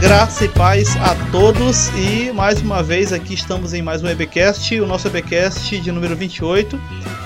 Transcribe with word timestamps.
Graça 0.00 0.44
e 0.44 0.48
paz 0.48 0.96
a 0.98 1.12
todos 1.32 1.88
e 1.88 2.30
mais 2.32 2.62
uma 2.62 2.84
vez 2.84 3.12
aqui 3.12 3.34
estamos 3.34 3.74
em 3.74 3.82
mais 3.82 4.00
um 4.00 4.06
EBcast, 4.06 4.80
o 4.80 4.86
nosso 4.86 5.08
EBcast 5.08 5.76
de 5.80 5.90
número 5.90 6.14
28. 6.14 6.80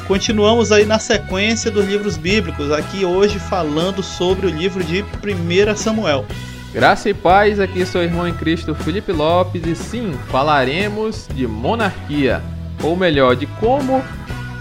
Continuamos 0.08 0.72
aí 0.72 0.86
na 0.86 0.98
sequência 0.98 1.70
dos 1.70 1.84
livros 1.84 2.16
bíblicos, 2.16 2.72
aqui 2.72 3.04
hoje 3.04 3.38
falando 3.38 4.02
sobre 4.02 4.46
o 4.46 4.48
livro 4.48 4.82
de 4.82 5.02
1 5.02 5.76
Samuel. 5.76 6.24
Graça 6.72 7.10
e 7.10 7.14
paz, 7.14 7.60
aqui 7.60 7.84
sou 7.84 8.00
o 8.00 8.04
irmão 8.04 8.26
em 8.26 8.32
Cristo 8.32 8.74
Felipe 8.74 9.12
Lopes 9.12 9.66
e 9.66 9.76
sim, 9.76 10.14
falaremos 10.30 11.28
de 11.34 11.46
monarquia, 11.46 12.42
ou 12.82 12.96
melhor, 12.96 13.36
de 13.36 13.44
como 13.60 14.02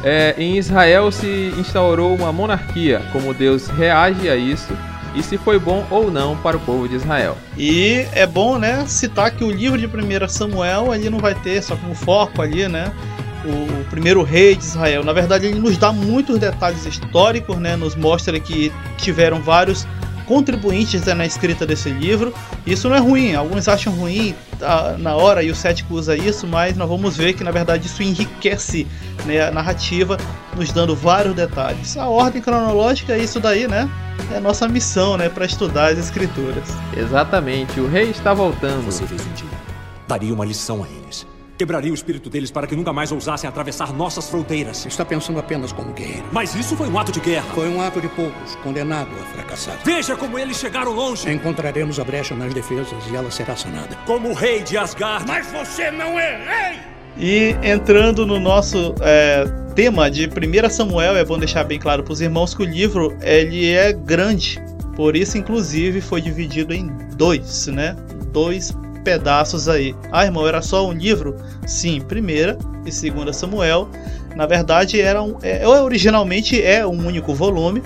é, 0.04 0.36
em 0.38 0.58
Israel 0.58 1.14
se 1.14 1.54
instaurou 1.58 2.14
uma 2.14 2.34
monarquia, 2.34 3.02
como 3.14 3.34
Deus 3.34 3.68
reage 3.68 4.30
a 4.30 4.36
isso 4.36 4.76
e 5.16 5.22
se 5.22 5.38
foi 5.38 5.60
bom 5.60 5.86
ou 5.90 6.12
não 6.12 6.36
para 6.38 6.58
o 6.58 6.60
povo 6.60 6.88
de 6.88 6.96
Israel. 6.96 7.38
E 7.58 8.06
é 8.14 8.26
bom, 8.26 8.58
né, 8.58 8.86
citar 8.88 9.32
que 9.32 9.44
o 9.44 9.52
livro 9.52 9.78
de 9.78 9.86
1 9.86 10.30
Samuel 10.30 10.92
ali 10.92 11.10
não 11.10 11.20
vai 11.20 11.36
ter 11.36 11.62
só 11.62 11.76
como 11.76 11.94
foco 11.94 12.42
ali, 12.42 12.68
né, 12.68 12.92
o 13.46 13.84
primeiro 13.90 14.24
rei 14.24 14.56
de 14.56 14.64
Israel. 14.64 15.04
Na 15.04 15.14
verdade, 15.14 15.48
ele 15.48 15.60
nos 15.60 15.78
dá 15.78 15.92
muitos 15.92 16.40
detalhes 16.40 16.86
históricos, 16.86 17.58
né, 17.58 17.76
nos 17.76 17.96
mostra 17.96 18.40
que 18.40 18.72
tiveram 18.98 19.42
vários 19.42 19.88
contribuintes 20.32 21.06
na 21.08 21.26
escrita 21.26 21.66
desse 21.66 21.90
livro. 21.90 22.34
Isso 22.66 22.88
não 22.88 22.96
é 22.96 23.00
ruim, 23.00 23.36
alguns 23.36 23.68
acham 23.68 23.92
ruim 23.92 24.34
tá, 24.58 24.96
na 24.98 25.14
hora 25.14 25.44
e 25.44 25.52
o 25.52 25.56
cético 25.56 25.94
usa 25.96 26.16
isso, 26.16 26.48
mas 26.48 26.78
nós 26.78 26.88
vamos 26.88 27.18
ver 27.18 27.34
que 27.34 27.44
na 27.44 27.52
verdade 27.52 27.88
isso 27.88 28.02
enriquece 28.02 28.88
né, 29.26 29.42
a 29.42 29.52
narrativa, 29.52 30.16
nos 30.56 30.72
dando 30.72 30.96
vários 30.96 31.36
detalhes. 31.36 31.98
A 31.98 32.08
ordem 32.08 32.42
cronológica 32.42 33.12
é 33.12 33.22
isso 33.22 33.42
daí, 33.42 33.68
né? 33.68 33.90
É 34.32 34.38
a 34.38 34.40
nossa 34.40 34.70
missão, 34.70 35.18
né, 35.18 35.28
para 35.28 35.44
estudar 35.46 35.92
as 35.92 36.00
escrituras. 36.00 36.70
Exatamente, 36.96 37.82
o 37.82 37.90
rei 37.90 38.10
está 38.10 38.34
voltando. 38.34 38.86
Você 38.86 39.06
fez 39.06 39.22
um 39.28 39.34
dia. 39.34 39.50
Daria 40.08 40.34
uma 40.34 40.46
lição 40.46 40.82
a 40.82 40.88
eles. 40.88 41.28
Quebraria 41.62 41.92
o 41.92 41.94
espírito 41.94 42.28
deles 42.28 42.50
para 42.50 42.66
que 42.66 42.76
nunca 42.76 42.92
mais 42.92 43.12
ousassem 43.12 43.48
atravessar 43.48 43.94
nossas 43.94 44.28
fronteiras. 44.28 44.84
Está 44.84 45.06
pensando 45.06 45.38
apenas 45.38 45.72
como 45.72 45.94
guerreiro. 45.94 46.26
Mas 46.32 46.56
isso 46.56 46.76
foi 46.76 46.90
um 46.90 46.98
ato 46.98 47.12
de 47.12 47.20
guerra. 47.20 47.46
Foi 47.54 47.70
um 47.70 47.80
ato 47.80 48.02
de 48.02 48.08
poucos, 48.08 48.56
condenado 48.64 49.12
a 49.12 49.24
fracassar. 49.26 49.78
Veja 49.86 50.16
como 50.16 50.40
eles 50.40 50.58
chegaram 50.58 50.92
longe. 50.92 51.32
Encontraremos 51.32 52.00
a 52.00 52.04
brecha 52.04 52.34
nas 52.34 52.52
defesas 52.52 52.98
e 53.12 53.16
ela 53.16 53.30
será 53.30 53.56
sanada. 53.56 53.96
Como 54.08 54.30
o 54.30 54.34
rei 54.34 54.64
de 54.64 54.76
Asgard. 54.76 55.28
Mas 55.28 55.46
você 55.52 55.92
não 55.92 56.20
é 56.20 56.72
rei! 56.72 56.80
E 57.16 57.56
entrando 57.62 58.26
no 58.26 58.40
nosso 58.40 58.96
é, 59.02 59.46
tema 59.76 60.10
de 60.10 60.28
1 60.28 60.68
Samuel, 60.72 61.16
é 61.16 61.24
bom 61.24 61.38
deixar 61.38 61.64
bem 61.64 61.78
claro 61.78 62.02
para 62.02 62.14
os 62.14 62.22
irmãos 62.22 62.56
que 62.56 62.64
o 62.64 62.66
livro 62.66 63.16
ele 63.22 63.72
é 63.72 63.94
grande. 63.94 64.60
Por 64.96 65.16
isso, 65.16 65.38
inclusive, 65.38 66.02
foi 66.02 66.22
dividido 66.22 66.74
em 66.74 66.88
dois, 67.16 67.68
né? 67.68 67.96
Dois 68.32 68.74
pedaços 69.04 69.68
aí. 69.68 69.96
Ah, 70.12 70.26
irmão, 70.26 70.48
era 70.48 70.62
só 70.62 70.88
um 70.88 70.94
livro? 70.94 71.36
Sim, 71.66 72.02
primeira 72.02 72.58
e 72.86 72.92
segunda 72.92 73.34
Samuel. 73.34 73.90
Na 74.36 74.46
verdade, 74.46 75.00
era 75.00 75.22
um, 75.22 75.38
é, 75.42 75.68
originalmente 75.68 76.62
é 76.62 76.86
um 76.86 77.06
único 77.06 77.34
volume. 77.34 77.82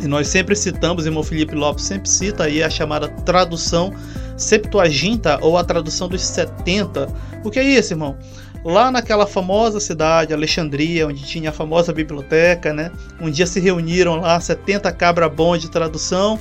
E 0.00 0.06
nós 0.06 0.26
sempre 0.26 0.56
citamos, 0.56 1.06
irmão 1.06 1.22
Felipe 1.22 1.54
Lopes 1.54 1.84
sempre 1.84 2.08
cita 2.08 2.44
aí 2.44 2.62
a 2.62 2.68
chamada 2.68 3.08
tradução 3.08 3.92
Septuaginta 4.36 5.38
ou 5.40 5.56
a 5.56 5.64
tradução 5.64 6.08
dos 6.08 6.22
70. 6.22 7.08
O 7.44 7.50
que 7.50 7.58
é 7.58 7.64
isso, 7.64 7.92
irmão? 7.92 8.16
Lá 8.64 8.90
naquela 8.90 9.26
famosa 9.26 9.80
cidade, 9.80 10.32
Alexandria, 10.32 11.06
onde 11.06 11.22
tinha 11.22 11.50
a 11.50 11.52
famosa 11.52 11.92
biblioteca, 11.92 12.72
né? 12.72 12.90
Um 13.20 13.30
dia 13.30 13.46
se 13.46 13.58
reuniram 13.60 14.16
lá 14.16 14.38
70 14.40 14.90
cabra 14.92 15.28
bons 15.28 15.60
de 15.60 15.70
tradução 15.70 16.38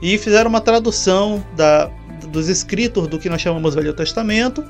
e 0.00 0.16
fizeram 0.16 0.48
uma 0.48 0.60
tradução 0.60 1.44
da, 1.56 1.90
dos 2.28 2.48
escritos 2.48 3.06
do 3.06 3.18
que 3.18 3.28
nós 3.28 3.40
chamamos 3.40 3.74
Velho 3.74 3.92
Testamento, 3.92 4.64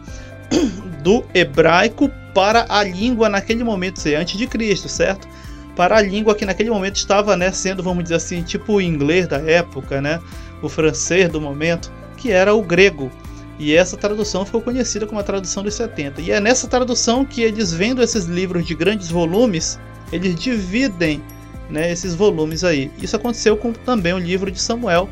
do 1.03 1.25
hebraico 1.35 2.11
para 2.35 2.67
a 2.69 2.83
língua 2.83 3.29
naquele 3.29 3.65
momento, 3.65 4.01
ser 4.01 4.15
antes 4.17 4.39
de 4.39 4.47
Cristo, 4.47 4.89
certo? 4.89 5.29
Para 5.77 5.97
a 5.97 6.03
língua 6.03 6.35
que 6.35 6.45
naquele 6.45 6.71
momento 6.71 6.97
estava, 6.97 7.37
né, 7.37 7.53
sendo, 7.53 7.83
vamos 7.83 8.05
dizer 8.05 8.17
assim, 8.17 8.43
tipo 8.43 8.75
o 8.75 8.81
inglês 8.81 9.29
da 9.29 9.39
época, 9.39 10.01
né, 10.01 10.21
o 10.63 10.69
francês 10.69 11.29
do 11.29 11.41
momento, 11.41 11.93
que 12.17 12.33
era 12.33 12.55
o 12.55 12.63
grego. 12.63 13.11
E 13.59 13.75
essa 13.75 13.97
tradução 13.97 14.45
ficou 14.45 14.61
conhecida 14.61 15.07
como 15.07 15.21
a 15.21 15.25
tradução 15.25 15.63
dos 15.63 15.75
70. 15.75 16.21
E 16.21 16.31
é 16.31 16.41
nessa 16.41 16.69
tradução 16.69 17.25
que 17.25 17.43
eles 17.43 17.73
vendo 17.73 18.03
esses 18.03 18.25
livros 18.27 18.65
de 18.65 18.75
grandes 18.75 19.11
volumes, 19.11 19.79
eles 20.13 20.35
dividem 20.37 21.21
né, 21.69 21.91
esses 21.91 22.15
volumes 22.15 22.65
aí. 22.65 22.91
Isso 23.03 23.17
aconteceu 23.17 23.57
com 23.57 23.73
também 23.73 24.13
o 24.13 24.19
livro 24.19 24.51
de 24.51 24.61
Samuel, 24.61 25.09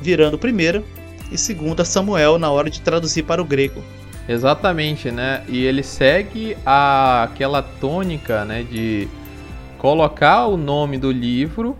virando 0.00 0.38
primeira 0.38 0.82
e 1.30 1.38
segunda 1.38 1.84
Samuel 1.84 2.38
na 2.38 2.50
hora 2.50 2.70
de 2.70 2.80
traduzir 2.80 3.22
para 3.22 3.40
o 3.40 3.44
grego. 3.44 3.82
Exatamente, 4.28 5.10
né? 5.10 5.42
E 5.48 5.64
ele 5.64 5.82
segue 5.82 6.56
a, 6.64 7.22
aquela 7.22 7.62
tônica, 7.62 8.44
né, 8.44 8.62
de 8.62 9.08
colocar 9.78 10.46
o 10.46 10.56
nome 10.56 10.98
do 10.98 11.10
livro. 11.10 11.76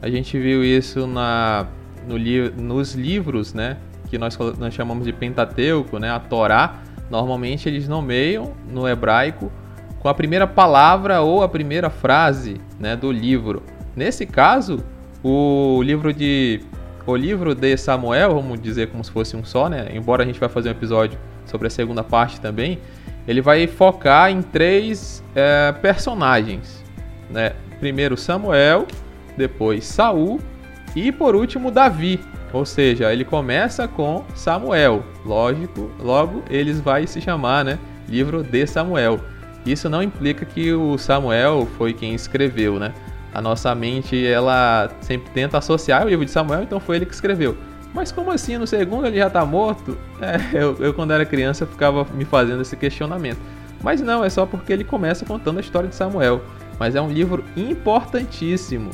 A 0.00 0.08
gente 0.08 0.38
viu 0.38 0.64
isso 0.64 1.06
na, 1.06 1.66
no 2.08 2.16
li, 2.16 2.50
nos 2.50 2.94
livros, 2.94 3.52
né, 3.52 3.76
que 4.08 4.16
nós, 4.16 4.38
nós 4.58 4.72
chamamos 4.72 5.04
de 5.04 5.12
Pentateuco, 5.12 5.98
né, 5.98 6.10
a 6.10 6.18
Torá. 6.18 6.78
Normalmente 7.10 7.68
eles 7.68 7.86
nomeiam 7.86 8.54
no 8.72 8.88
hebraico 8.88 9.52
com 9.98 10.08
a 10.08 10.14
primeira 10.14 10.46
palavra 10.46 11.20
ou 11.20 11.42
a 11.42 11.48
primeira 11.48 11.90
frase, 11.90 12.58
né, 12.78 12.96
do 12.96 13.12
livro. 13.12 13.62
Nesse 13.94 14.24
caso, 14.24 14.82
o 15.22 15.82
livro 15.82 16.14
de 16.14 16.60
o 17.06 17.16
livro 17.16 17.54
de 17.54 17.76
Samuel, 17.76 18.34
vamos 18.34 18.60
dizer 18.60 18.88
como 18.88 19.02
se 19.02 19.10
fosse 19.10 19.36
um 19.36 19.44
só, 19.44 19.68
né? 19.68 19.88
Embora 19.92 20.22
a 20.22 20.26
gente 20.26 20.38
vai 20.38 20.48
fazer 20.48 20.68
um 20.68 20.72
episódio 20.72 21.18
sobre 21.46 21.66
a 21.66 21.70
segunda 21.70 22.04
parte 22.04 22.40
também, 22.40 22.78
ele 23.26 23.40
vai 23.40 23.66
focar 23.66 24.30
em 24.30 24.42
três 24.42 25.22
é, 25.34 25.72
personagens, 25.72 26.84
né? 27.30 27.52
Primeiro 27.78 28.16
Samuel, 28.16 28.86
depois 29.36 29.84
Saul 29.84 30.40
e 30.94 31.10
por 31.10 31.34
último 31.34 31.70
Davi. 31.70 32.20
Ou 32.52 32.64
seja, 32.64 33.12
ele 33.12 33.24
começa 33.24 33.86
com 33.86 34.24
Samuel, 34.34 35.04
lógico, 35.24 35.90
logo 36.00 36.42
eles 36.50 36.80
vai 36.80 37.06
se 37.06 37.20
chamar, 37.20 37.64
né? 37.64 37.78
Livro 38.08 38.42
de 38.42 38.66
Samuel. 38.66 39.20
Isso 39.64 39.88
não 39.88 40.02
implica 40.02 40.44
que 40.44 40.72
o 40.72 40.98
Samuel 40.98 41.68
foi 41.76 41.92
quem 41.92 42.14
escreveu, 42.14 42.78
né? 42.78 42.92
A 43.32 43.40
nossa 43.40 43.74
mente 43.74 44.26
ela 44.26 44.90
sempre 45.00 45.30
tenta 45.30 45.58
associar 45.58 46.04
o 46.04 46.08
livro 46.08 46.24
de 46.24 46.30
Samuel, 46.30 46.62
então 46.62 46.80
foi 46.80 46.96
ele 46.96 47.06
que 47.06 47.14
escreveu. 47.14 47.56
Mas 47.92 48.12
como 48.12 48.30
assim? 48.30 48.56
No 48.56 48.66
segundo 48.66 49.06
ele 49.06 49.18
já 49.18 49.26
está 49.26 49.44
morto? 49.44 49.96
É, 50.20 50.36
eu, 50.52 50.76
eu, 50.80 50.92
quando 50.92 51.12
era 51.14 51.24
criança 51.24 51.64
ficava 51.64 52.06
me 52.12 52.26
fazendo 52.26 52.60
esse 52.60 52.76
questionamento. 52.76 53.38
Mas 53.82 54.02
não, 54.02 54.22
é 54.22 54.28
só 54.28 54.44
porque 54.44 54.70
ele 54.70 54.84
começa 54.84 55.24
contando 55.24 55.56
a 55.56 55.60
história 55.62 55.88
de 55.88 55.94
Samuel. 55.94 56.42
Mas 56.78 56.94
é 56.94 57.00
um 57.00 57.10
livro 57.10 57.42
importantíssimo 57.56 58.90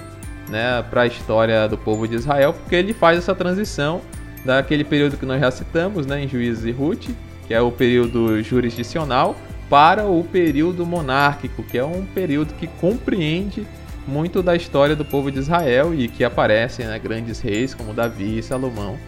né, 0.48 0.84
para 0.88 1.03
a 1.03 1.06
história 1.08 1.68
do 1.68 1.76
povo 1.76 2.06
de 2.06 2.14
Israel, 2.14 2.53
porque 2.53 2.76
ele 2.76 2.94
faz 2.94 3.18
essa 3.18 3.34
transição 3.34 4.00
daquele 4.44 4.84
período 4.84 5.16
que 5.16 5.26
nós 5.26 5.41
já 5.41 5.50
citamos, 5.50 6.06
né, 6.06 6.22
em 6.22 6.28
Juízes 6.28 6.64
e 6.64 6.70
Ruth, 6.70 7.08
que 7.48 7.54
é 7.54 7.60
o 7.60 7.72
período 7.72 8.41
jurisdicional, 8.42 9.34
para 9.68 10.06
o 10.06 10.22
período 10.22 10.86
monárquico, 10.86 11.62
que 11.64 11.76
é 11.76 11.84
um 11.84 12.06
período 12.06 12.54
que 12.54 12.68
compreende 12.68 13.66
muito 14.06 14.43
da 14.43 14.55
história 14.55 14.94
do 14.94 15.05
povo 15.05 15.31
de 15.31 15.39
Israel 15.39 15.94
e 15.94 16.09
que 16.09 16.22
aparecem 16.22 16.87
né, 16.87 16.99
grandes 16.99 17.41
reis 17.41 17.75
como 17.75 17.93
Davi, 17.93 18.43
Salomão, 18.43 18.99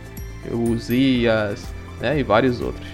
Uzias 0.50 1.64
né, 2.00 2.18
e 2.18 2.22
vários 2.22 2.60
outros. 2.60 2.86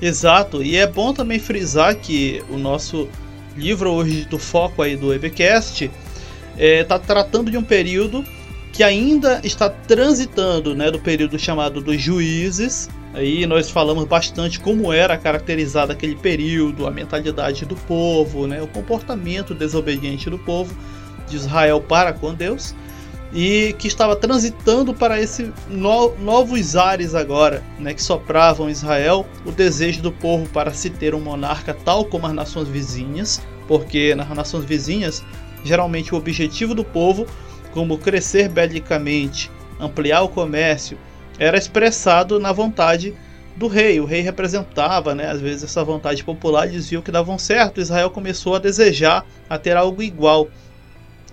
Exato, 0.00 0.62
e 0.62 0.76
é 0.76 0.86
bom 0.86 1.12
também 1.12 1.38
frisar 1.38 1.94
que 1.94 2.42
o 2.48 2.56
nosso 2.56 3.08
livro 3.56 3.90
hoje 3.90 4.24
do 4.24 4.38
foco 4.38 4.82
aí 4.82 4.96
do 4.96 5.12
EBcast 5.12 5.84
está 5.84 5.94
é, 6.56 6.84
tá 6.84 6.98
tratando 6.98 7.50
de 7.50 7.58
um 7.58 7.62
período 7.62 8.24
que 8.72 8.82
ainda 8.82 9.40
está 9.44 9.68
transitando 9.68 10.74
né, 10.74 10.90
do 10.90 10.98
período 10.98 11.38
chamado 11.38 11.80
dos 11.80 12.00
juízes. 12.00 12.88
Aí 13.12 13.44
nós 13.44 13.68
falamos 13.68 14.04
bastante 14.04 14.60
como 14.60 14.92
era 14.92 15.18
caracterizado 15.18 15.90
aquele 15.90 16.14
período, 16.14 16.86
a 16.86 16.90
mentalidade 16.90 17.64
do 17.66 17.74
povo, 17.74 18.46
né, 18.46 18.62
o 18.62 18.68
comportamento 18.68 19.54
desobediente 19.54 20.30
do 20.30 20.38
povo 20.38 20.74
de 21.30 21.36
Israel 21.36 21.80
para 21.80 22.12
com 22.12 22.34
Deus 22.34 22.74
e 23.32 23.74
que 23.78 23.86
estava 23.86 24.16
transitando 24.16 24.92
para 24.92 25.20
esses 25.20 25.50
no, 25.68 26.16
novos 26.18 26.76
ares 26.76 27.14
agora, 27.14 27.62
né, 27.78 27.94
que 27.94 28.02
sopravam 28.02 28.68
Israel 28.68 29.24
o 29.46 29.52
desejo 29.52 30.02
do 30.02 30.10
povo 30.10 30.48
para 30.48 30.72
se 30.72 30.90
ter 30.90 31.14
um 31.14 31.20
monarca 31.20 31.72
tal 31.72 32.04
como 32.04 32.26
as 32.26 32.32
nações 32.32 32.68
vizinhas, 32.68 33.40
porque 33.68 34.14
nas 34.14 34.28
nações 34.30 34.64
vizinhas 34.64 35.22
geralmente 35.64 36.14
o 36.14 36.18
objetivo 36.18 36.74
do 36.74 36.84
povo, 36.84 37.26
como 37.72 37.98
crescer 37.98 38.48
belicamente, 38.48 39.50
ampliar 39.78 40.22
o 40.22 40.28
comércio, 40.28 40.98
era 41.38 41.56
expressado 41.56 42.40
na 42.40 42.52
vontade 42.52 43.14
do 43.56 43.68
rei. 43.68 44.00
O 44.00 44.04
rei 44.04 44.20
representava, 44.20 45.14
né, 45.14 45.30
às 45.30 45.40
vezes 45.40 45.64
essa 45.64 45.84
vontade 45.84 46.24
popular, 46.24 46.66
eles 46.66 46.88
viam 46.88 47.02
que 47.02 47.12
davam 47.12 47.38
certo. 47.38 47.80
Israel 47.80 48.10
começou 48.10 48.54
a 48.54 48.58
desejar 48.58 49.24
a 49.48 49.58
ter 49.58 49.76
algo 49.76 50.02
igual 50.02 50.48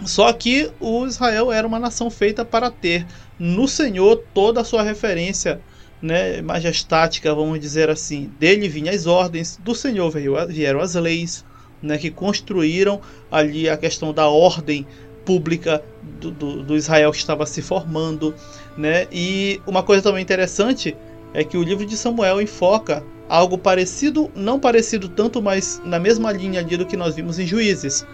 só 0.05 0.31
que 0.31 0.71
o 0.79 1.05
Israel 1.05 1.51
era 1.51 1.67
uma 1.67 1.79
nação 1.79 2.09
feita 2.09 2.45
para 2.45 2.69
ter 2.69 3.05
no 3.39 3.67
Senhor 3.67 4.23
toda 4.33 4.61
a 4.61 4.63
sua 4.63 4.83
referência 4.83 5.59
né, 6.01 6.41
majestática, 6.41 7.33
vamos 7.33 7.59
dizer 7.59 7.89
assim. 7.89 8.31
Dele 8.39 8.67
vinham 8.67 8.93
as 8.93 9.07
ordens, 9.07 9.59
do 9.63 9.73
Senhor 9.73 10.11
vieram 10.47 10.79
as 10.79 10.95
leis, 10.95 11.43
né, 11.81 11.97
que 11.97 12.11
construíram 12.11 13.01
ali 13.31 13.69
a 13.69 13.77
questão 13.77 14.13
da 14.13 14.27
ordem 14.27 14.85
pública 15.25 15.83
do, 16.21 16.31
do, 16.31 16.63
do, 16.63 16.75
Israel 16.77 17.11
que 17.11 17.17
estava 17.17 17.45
se 17.45 17.61
formando, 17.61 18.33
né? 18.77 19.07
E 19.11 19.59
uma 19.67 19.83
coisa 19.83 20.01
também 20.01 20.21
interessante 20.21 20.95
é 21.33 21.43
que 21.43 21.57
o 21.57 21.63
livro 21.63 21.85
de 21.85 21.97
Samuel 21.97 22.41
enfoca 22.41 23.03
algo 23.27 23.57
parecido, 23.57 24.31
não 24.33 24.57
parecido 24.57 25.09
tanto, 25.09 25.41
mas 25.41 25.81
na 25.83 25.99
mesma 25.99 26.31
linha 26.31 26.61
ali 26.61 26.77
do 26.77 26.85
que 26.85 26.95
nós 26.95 27.13
vimos 27.13 27.37
em 27.37 27.45
Juízes. 27.45 28.05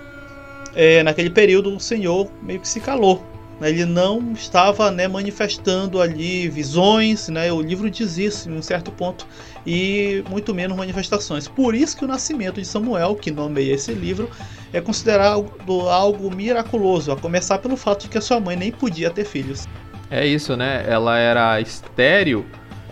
É, 0.75 1.04
naquele 1.04 1.30
período 1.30 1.75
o 1.75 1.80
Senhor 1.80 2.30
meio 2.42 2.60
que 2.60 2.68
se 2.68 2.80
calou, 2.80 3.24
né? 3.60 3.70
ele 3.70 3.86
não 3.86 4.34
estava 4.34 4.90
né, 4.92 5.08
manifestando 5.08 6.02
ali 6.02 6.50
visões, 6.50 7.30
né? 7.30 7.52
o 7.52 7.62
livro 7.62 7.90
diz 7.90 8.18
isso 8.18 8.50
em 8.50 8.58
um 8.58 8.62
certo 8.62 8.92
ponto, 8.92 9.28
e 9.66 10.24
muito 10.30 10.54
menos 10.54 10.75
manifestações. 10.75 11.48
Por 11.48 11.75
isso 11.75 11.96
que 11.96 12.06
o 12.06 12.08
nascimento 12.08 12.60
de 12.60 12.66
Samuel, 12.66 13.16
que 13.16 13.31
nomeia 13.31 13.74
esse 13.74 13.94
livro, 13.94 14.30
é 14.72 14.81
considerado 14.81 15.90
algo 15.90 16.34
miraculoso, 16.36 17.12
a 17.12 17.18
começar 17.18 17.60
pelo 17.60 17.78
fato 17.78 18.04
de 18.04 18.10
que 18.10 18.18
a 18.18 18.22
sua 18.22 18.40
mãe 18.40 18.56
nem 18.56 18.72
podia 18.72 19.10
ter 19.10 19.25
filhos. 19.25 19.68
É 20.10 20.25
isso, 20.25 20.56
né? 20.56 20.86
Ela 20.88 21.18
era 21.18 21.62
estéril 21.62 22.46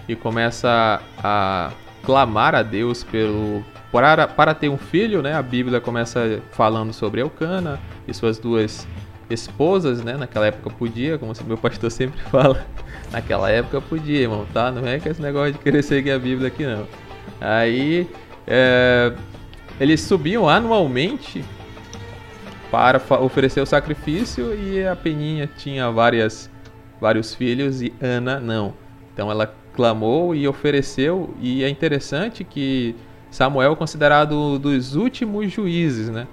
e 0.08 0.16
começa 0.16 1.02
a 1.18 1.72
clamar 2.04 2.56
a 2.56 2.64
Deus 2.64 3.04
pelo 3.04 3.64
para, 3.92 4.28
para 4.28 4.54
ter 4.54 4.70
um 4.70 4.78
filho, 4.78 5.22
né? 5.22 5.34
A 5.34 5.42
Bíblia 5.42 5.82
começa 5.82 6.42
falando 6.52 6.94
sobre 6.94 7.22
Elcana 7.22 7.80
e 8.08 8.14
suas 8.14 8.38
duas 8.40 8.88
esposas, 9.30 10.04
né? 10.04 10.16
Naquela 10.18 10.48
época 10.48 10.70
podia, 10.70 11.18
como 11.18 11.34
meu 11.46 11.58
pastor 11.58 11.92
sempre 11.92 12.20
fala. 12.32 12.66
Naquela 13.12 13.50
época 13.50 13.82
podia, 13.82 14.22
irmão, 14.22 14.46
tá? 14.54 14.72
Não 14.72 14.88
é 14.88 15.00
que 15.00 15.10
esse 15.10 15.22
negócio 15.22 15.54
de 15.54 15.60
querer 15.60 15.84
seguir 15.84 16.12
a 16.12 16.20
Bíblia 16.20 16.48
aqui, 16.48 16.66
não. 16.66 16.88
Aí, 17.40 18.08
é, 18.48 19.14
eles 19.80 20.02
subiam 20.02 20.48
anualmente 20.48 21.44
para 22.72 23.02
oferecer 23.22 23.60
o 23.60 23.66
sacrifício 23.66 24.56
e 24.56 24.86
a 24.86 24.96
Peninha 24.96 25.50
tinha 25.58 25.92
várias, 25.92 26.50
vários 27.00 27.36
filhos 27.36 27.82
e 27.82 27.94
Ana 28.02 28.40
não. 28.40 28.74
Então 29.14 29.30
ela 29.30 29.54
clamou 29.74 30.34
e 30.34 30.48
ofereceu 30.48 31.36
e 31.42 31.64
é 31.64 31.70
interessante 31.70 32.44
que 32.46 32.96
Samuel 33.32 33.72
é 33.72 33.76
considerado 33.76 34.60
dos 34.60 34.96
últimos 34.96 35.52
juízes, 35.52 36.10
né? 36.10 36.28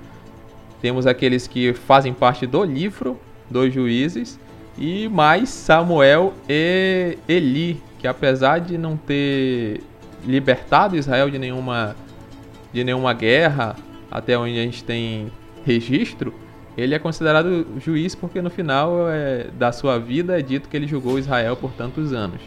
Temos 0.83 1.07
aqueles 1.07 1.47
que 1.47 1.73
fazem 1.73 2.13
parte 2.13 2.47
do 2.47 2.65
livro 2.65 3.19
dos 3.49 3.73
juízes 3.73 4.39
e 4.77 5.09
mais 5.09 5.49
Samuel 5.49 6.35
e 6.49 7.17
Eli, 7.29 7.81
que 7.99 8.07
apesar 8.07 8.61
de 8.61 8.77
não 8.77 8.97
ter 8.97 9.81
libertado 10.27 10.97
Israel 10.97 11.31
de 11.31 11.39
nenhuma 11.39 11.97
de 12.73 12.85
nenhuma 12.85 13.15
guerra, 13.15 13.77
até 14.11 14.37
onde 14.37 14.59
a 14.59 14.63
gente 14.63 14.85
tem 14.85 15.33
registro, 15.65 16.35
ele 16.77 16.95
é 16.95 16.99
considerado 16.99 17.67
juiz 17.81 18.15
porque 18.15 18.43
no 18.43 18.51
final 18.51 19.09
é, 19.09 19.47
da 19.59 19.73
sua 19.73 19.99
vida 19.99 20.39
é 20.39 20.43
dito 20.43 20.69
que 20.69 20.77
ele 20.77 20.87
julgou 20.87 21.19
Israel 21.19 21.57
por 21.57 21.73
tantos 21.73 22.13
anos. 22.13 22.41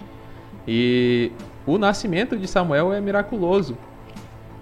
E 0.68 1.32
o 1.66 1.78
nascimento 1.78 2.38
de 2.38 2.48
Samuel 2.48 2.94
é 2.94 3.02
miraculoso. 3.02 3.78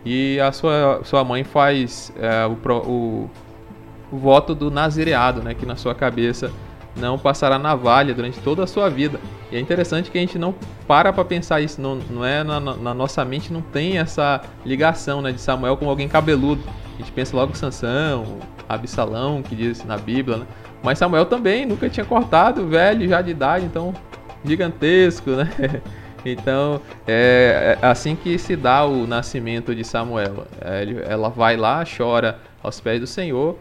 E 0.05 0.39
a 0.39 0.51
sua, 0.51 1.01
sua 1.03 1.23
mãe 1.23 1.43
faz 1.43 2.13
é, 2.17 2.45
o, 2.45 2.53
o, 2.53 3.29
o, 4.11 4.17
voto 4.17 4.55
do 4.55 4.71
nazireado, 4.71 5.41
né, 5.41 5.53
que 5.53 5.65
na 5.65 5.75
sua 5.75 5.93
cabeça 5.93 6.51
não 6.95 7.17
passará 7.17 7.59
navalha 7.59 8.13
durante 8.13 8.39
toda 8.39 8.63
a 8.63 8.67
sua 8.67 8.89
vida. 8.89 9.19
E 9.51 9.57
é 9.57 9.59
interessante 9.59 10.09
que 10.09 10.17
a 10.17 10.21
gente 10.21 10.37
não 10.37 10.55
para 10.87 11.11
para 11.11 11.25
pensar 11.25 11.61
isso, 11.61 11.81
não, 11.81 11.95
não 11.95 12.23
é 12.23 12.43
na, 12.43 12.59
na, 12.59 12.93
nossa 12.93 13.23
mente 13.25 13.51
não 13.51 13.61
tem 13.61 13.97
essa 13.97 14.41
ligação 14.65 15.21
né, 15.21 15.31
de 15.31 15.41
Samuel 15.41 15.77
com 15.77 15.89
alguém 15.89 16.07
cabeludo. 16.07 16.61
A 16.95 16.97
gente 16.97 17.11
pensa 17.11 17.35
logo 17.35 17.55
Sansão, 17.55 18.39
Absalão, 18.67 19.41
que 19.41 19.55
diz 19.55 19.83
na 19.83 19.97
Bíblia, 19.97 20.37
né? 20.37 20.45
Mas 20.83 20.97
Samuel 20.97 21.25
também 21.25 21.65
nunca 21.65 21.89
tinha 21.89 22.05
cortado, 22.05 22.67
velho, 22.67 23.07
já 23.07 23.21
de 23.21 23.31
idade, 23.31 23.65
então 23.65 23.93
gigantesco, 24.43 25.31
né? 25.31 25.49
Então, 26.25 26.81
é, 27.07 27.77
é 27.81 27.85
assim 27.85 28.15
que 28.15 28.37
se 28.37 28.55
dá 28.55 28.85
o 28.85 29.07
nascimento 29.07 29.73
de 29.73 29.83
Samuel. 29.83 30.45
É, 30.61 31.11
ela 31.11 31.29
vai 31.29 31.55
lá, 31.55 31.83
chora 31.85 32.39
aos 32.61 32.79
pés 32.79 32.99
do 32.99 33.07
Senhor, 33.07 33.57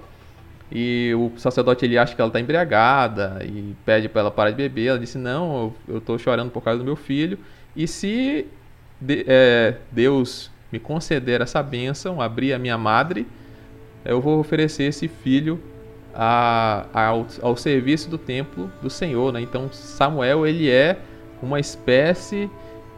e 0.70 1.14
o 1.14 1.32
sacerdote 1.38 1.84
ele 1.84 1.96
acha 1.96 2.14
que 2.14 2.20
ela 2.20 2.28
está 2.28 2.40
embriagada 2.40 3.38
e 3.43 3.75
pede 3.87 4.08
para 4.08 4.20
ela 4.22 4.31
parar 4.31 4.50
de 4.50 4.56
beber. 4.56 4.88
Ela 4.88 4.99
disse: 4.99 5.16
Não, 5.16 5.72
eu 5.87 5.99
estou 5.99 6.19
chorando 6.19 6.50
por 6.50 6.62
causa 6.62 6.78
do 6.78 6.84
meu 6.84 6.96
filho. 6.96 7.38
E 7.75 7.87
se 7.87 8.46
de, 9.00 9.25
é, 9.26 9.76
Deus 9.90 10.50
me 10.70 10.78
conceder 10.78 11.40
essa 11.40 11.62
bênção, 11.62 12.20
abrir 12.20 12.52
a 12.52 12.58
minha 12.58 12.76
madre, 12.76 13.26
eu 14.04 14.20
vou 14.20 14.38
oferecer 14.38 14.84
esse 14.84 15.08
filho 15.08 15.61
a, 16.14 16.87
a, 16.93 17.06
ao, 17.06 17.26
ao, 17.40 17.56
serviço 17.56 18.11
do 18.11 18.19
templo 18.19 18.70
do 18.82 18.90
Senhor. 18.90 19.32
Né? 19.32 19.40
Então 19.40 19.70
Samuel 19.72 20.46
ele 20.46 20.69
é 20.69 20.99
uma 21.43 21.61
espécie 21.61 22.50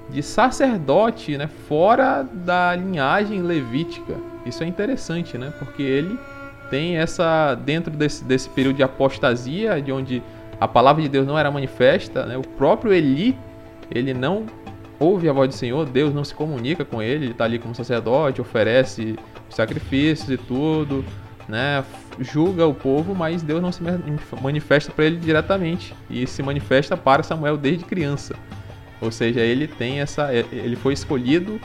de 0.09 0.23
sacerdote 0.23 1.37
né? 1.37 1.49
fora 1.69 2.23
da 2.23 2.75
linhagem 2.75 3.43
levítica. 3.43 4.17
Isso 4.45 4.63
é 4.63 4.67
interessante, 4.67 5.39
né? 5.39 5.53
porque 5.59 5.83
ele 5.83 6.19
tem 6.71 6.99
essa 6.99 7.55
dentro 7.55 7.91
desse, 7.91 8.25
desse 8.25 8.49
período 8.49 8.77
de 8.77 8.83
apostasia, 8.83 9.81
de 9.81 9.93
onde 9.93 10.23
a 10.61 10.69
palavra 10.69 11.03
de 11.03 11.09
Deus 11.09 11.27
não 11.27 11.39
era 11.39 11.51
manifesta, 11.51 12.27
né? 12.27 12.37
o 12.37 12.43
próprio 12.43 12.93
Eli 12.93 13.37
ele 13.91 14.15
não 14.15 14.47
ouve 14.99 15.29
a 15.29 15.33
voz 15.33 15.49
do 15.49 15.55
Senhor, 15.55 15.87
Deus 15.87 16.15
não 16.15 16.23
se 16.23 16.35
comunica 16.35 16.85
com 16.85 17.03
ele, 17.03 17.25
ele 17.25 17.33
está 17.33 17.45
ali 17.45 17.59
como 17.59 17.75
sacerdote, 17.75 18.41
oferece 18.41 19.19
sacrifícios 19.49 20.31
e 20.31 20.37
tudo, 20.37 21.05
né? 21.49 21.83
Julga 22.19 22.67
o 22.67 22.75
povo, 22.75 23.15
mas 23.15 23.43
Deus 23.43 23.63
não 23.63 23.73
se 23.73 23.81
manifesta 24.41 24.93
para 24.93 25.05
ele 25.05 25.17
diretamente 25.17 25.95
e 26.09 26.27
se 26.27 26.43
manifesta 26.43 26.97
para 26.97 27.23
Samuel 27.23 27.57
desde 27.57 27.85
criança. 27.85 28.35
Ou 29.01 29.11
seja, 29.11 29.41
ele 29.41 29.67
tem 29.67 30.01
essa, 30.01 30.33
ele 30.35 30.77
foi 30.77 30.93
escolhido 30.93 31.61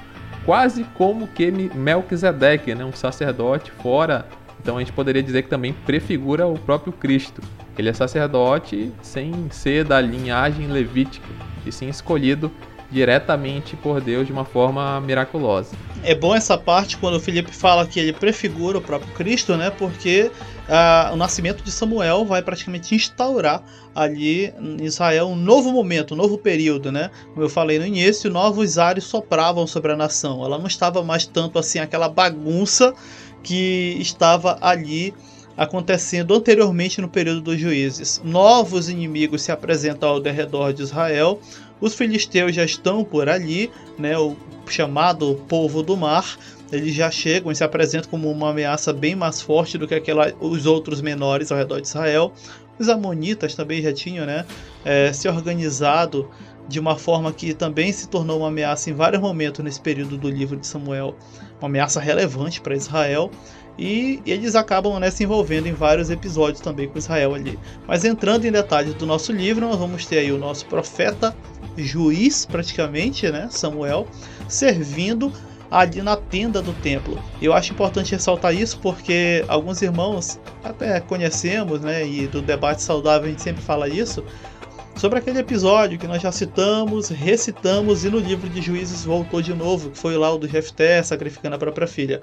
quase 0.45 0.83
como 0.93 1.27
que 1.27 1.51
Melquisedeque, 1.51 2.73
né? 2.73 2.85
Um 2.85 2.93
sacerdote 2.93 3.71
fora. 3.71 4.25
Então 4.61 4.77
a 4.77 4.79
gente 4.79 4.93
poderia 4.93 5.21
dizer 5.21 5.43
que 5.43 5.49
também 5.49 5.73
prefigura 5.73 6.47
o 6.47 6.57
próprio 6.57 6.93
Cristo. 6.93 7.41
Ele 7.77 7.89
é 7.89 7.93
sacerdote 7.93 8.91
sem 9.01 9.49
ser 9.51 9.83
da 9.83 9.99
linhagem 9.99 10.67
levítica 10.67 11.27
e 11.65 11.71
sim 11.71 11.89
escolhido 11.89 12.51
diretamente 12.91 13.75
por 13.75 13.99
Deus 13.99 14.27
de 14.27 14.33
uma 14.33 14.45
forma 14.45 14.99
miraculosa. 15.01 15.75
É 16.03 16.13
bom 16.13 16.35
essa 16.35 16.57
parte 16.57 16.97
quando 16.97 17.15
o 17.15 17.19
Felipe 17.19 17.51
fala 17.51 17.85
que 17.85 17.99
ele 17.99 18.13
prefigura 18.13 18.77
o 18.77 18.81
próprio 18.81 19.11
Cristo, 19.13 19.57
né? 19.57 19.71
Porque 19.71 20.31
ah, 20.69 21.09
o 21.13 21.15
nascimento 21.15 21.63
de 21.63 21.71
Samuel 21.71 22.25
vai 22.25 22.41
praticamente 22.41 22.93
instaurar 22.93 23.63
ali 23.93 24.53
em 24.59 24.83
Israel 24.83 25.27
um 25.27 25.35
novo 25.35 25.71
momento, 25.71 26.13
um 26.13 26.17
novo 26.17 26.37
período, 26.37 26.91
né? 26.91 27.09
Como 27.33 27.43
eu 27.43 27.49
falei 27.49 27.79
no 27.79 27.85
início, 27.85 28.29
novos 28.29 28.77
ares 28.77 29.05
sopravam 29.05 29.65
sobre 29.65 29.91
a 29.91 29.95
nação. 29.95 30.43
Ela 30.43 30.57
não 30.57 30.67
estava 30.67 31.03
mais 31.03 31.25
tanto 31.25 31.57
assim 31.57 31.79
aquela 31.79 32.07
bagunça 32.07 32.93
que 33.41 33.97
estava 33.99 34.57
ali 34.61 35.13
acontecendo 35.57 36.33
anteriormente 36.33 36.99
no 36.99 37.07
período 37.07 37.41
dos 37.41 37.59
juízes. 37.59 38.21
Novos 38.23 38.89
inimigos 38.89 39.41
se 39.41 39.51
apresentam 39.51 40.09
ao 40.09 40.19
derredor 40.19 40.73
de 40.73 40.83
Israel, 40.83 41.39
os 41.79 41.93
filisteus 41.93 42.55
já 42.55 42.63
estão 42.63 43.03
por 43.03 43.29
ali, 43.29 43.71
né, 43.97 44.17
o 44.17 44.35
chamado 44.67 45.35
povo 45.47 45.83
do 45.83 45.95
mar. 45.95 46.37
Eles 46.71 46.95
já 46.95 47.11
chegam 47.11 47.51
e 47.51 47.55
se 47.55 47.63
apresentam 47.63 48.09
como 48.09 48.29
uma 48.29 48.49
ameaça 48.49 48.91
bem 48.91 49.15
mais 49.15 49.41
forte 49.41 49.77
do 49.77 49.87
que 49.87 49.93
aquela, 49.93 50.33
os 50.39 50.65
outros 50.65 51.01
menores 51.01 51.51
ao 51.51 51.57
redor 51.57 51.79
de 51.79 51.87
Israel. 51.87 52.33
Os 52.79 52.89
amonitas 52.89 53.55
também 53.55 53.81
já 53.81 53.93
tinham 53.93 54.25
né, 54.25 54.45
é, 54.83 55.13
se 55.13 55.27
organizado 55.29 56.29
de 56.67 56.79
uma 56.79 56.95
forma 56.95 57.31
que 57.31 57.53
também 57.53 57.91
se 57.91 58.07
tornou 58.09 58.39
uma 58.39 58.47
ameaça 58.47 58.89
em 58.89 58.93
vários 58.93 59.21
momentos 59.21 59.63
nesse 59.63 59.79
período 59.79 60.17
do 60.17 60.29
livro 60.29 60.57
de 60.57 60.65
Samuel, 60.65 61.15
uma 61.59 61.67
ameaça 61.67 61.99
relevante 61.99 62.59
para 62.59 62.75
Israel. 62.75 63.29
E 63.77 64.21
eles 64.25 64.55
acabam 64.55 64.99
né, 64.99 65.11
se 65.11 65.23
envolvendo 65.23 65.67
em 65.67 65.73
vários 65.73 66.09
episódios 66.09 66.61
também 66.61 66.87
com 66.87 66.97
Israel 66.97 67.35
ali. 67.35 67.59
Mas 67.85 68.05
entrando 68.05 68.45
em 68.45 68.51
detalhes 68.51 68.93
do 68.93 69.05
nosso 69.05 69.31
livro, 69.31 69.67
nós 69.67 69.77
vamos 69.77 70.05
ter 70.05 70.19
aí 70.19 70.31
o 70.31 70.37
nosso 70.37 70.65
profeta 70.65 71.35
juiz, 71.77 72.45
praticamente, 72.45 73.29
né, 73.29 73.47
Samuel, 73.51 74.07
servindo 74.47 75.31
ali 75.69 76.01
na 76.01 76.15
tenda 76.15 76.61
do 76.61 76.71
templo. 76.73 77.21
Eu 77.41 77.53
acho 77.53 77.73
importante 77.73 78.13
ressaltar 78.13 78.55
isso 78.55 78.79
porque 78.79 79.43
alguns 79.47 79.81
irmãos 79.81 80.39
até 80.63 81.01
conhecemos, 81.01 81.81
né, 81.81 82.07
e 82.07 82.27
do 82.27 82.41
debate 82.41 82.81
saudável 82.81 83.27
a 83.27 83.29
gente 83.29 83.41
sempre 83.41 83.61
fala 83.61 83.89
isso, 83.89 84.23
sobre 84.95 85.19
aquele 85.19 85.39
episódio 85.39 85.99
que 85.99 86.07
nós 86.07 86.21
já 86.21 86.31
citamos, 86.31 87.09
recitamos 87.09 88.05
e 88.05 88.09
no 88.09 88.19
livro 88.19 88.49
de 88.49 88.61
Juízes 88.61 89.03
voltou 89.03 89.41
de 89.41 89.53
novo, 89.53 89.89
que 89.89 89.97
foi 89.97 90.15
lá 90.15 90.33
o 90.33 90.37
do 90.37 90.47
Jefté 90.47 91.03
sacrificando 91.03 91.55
a 91.55 91.59
própria 91.59 91.87
filha. 91.87 92.21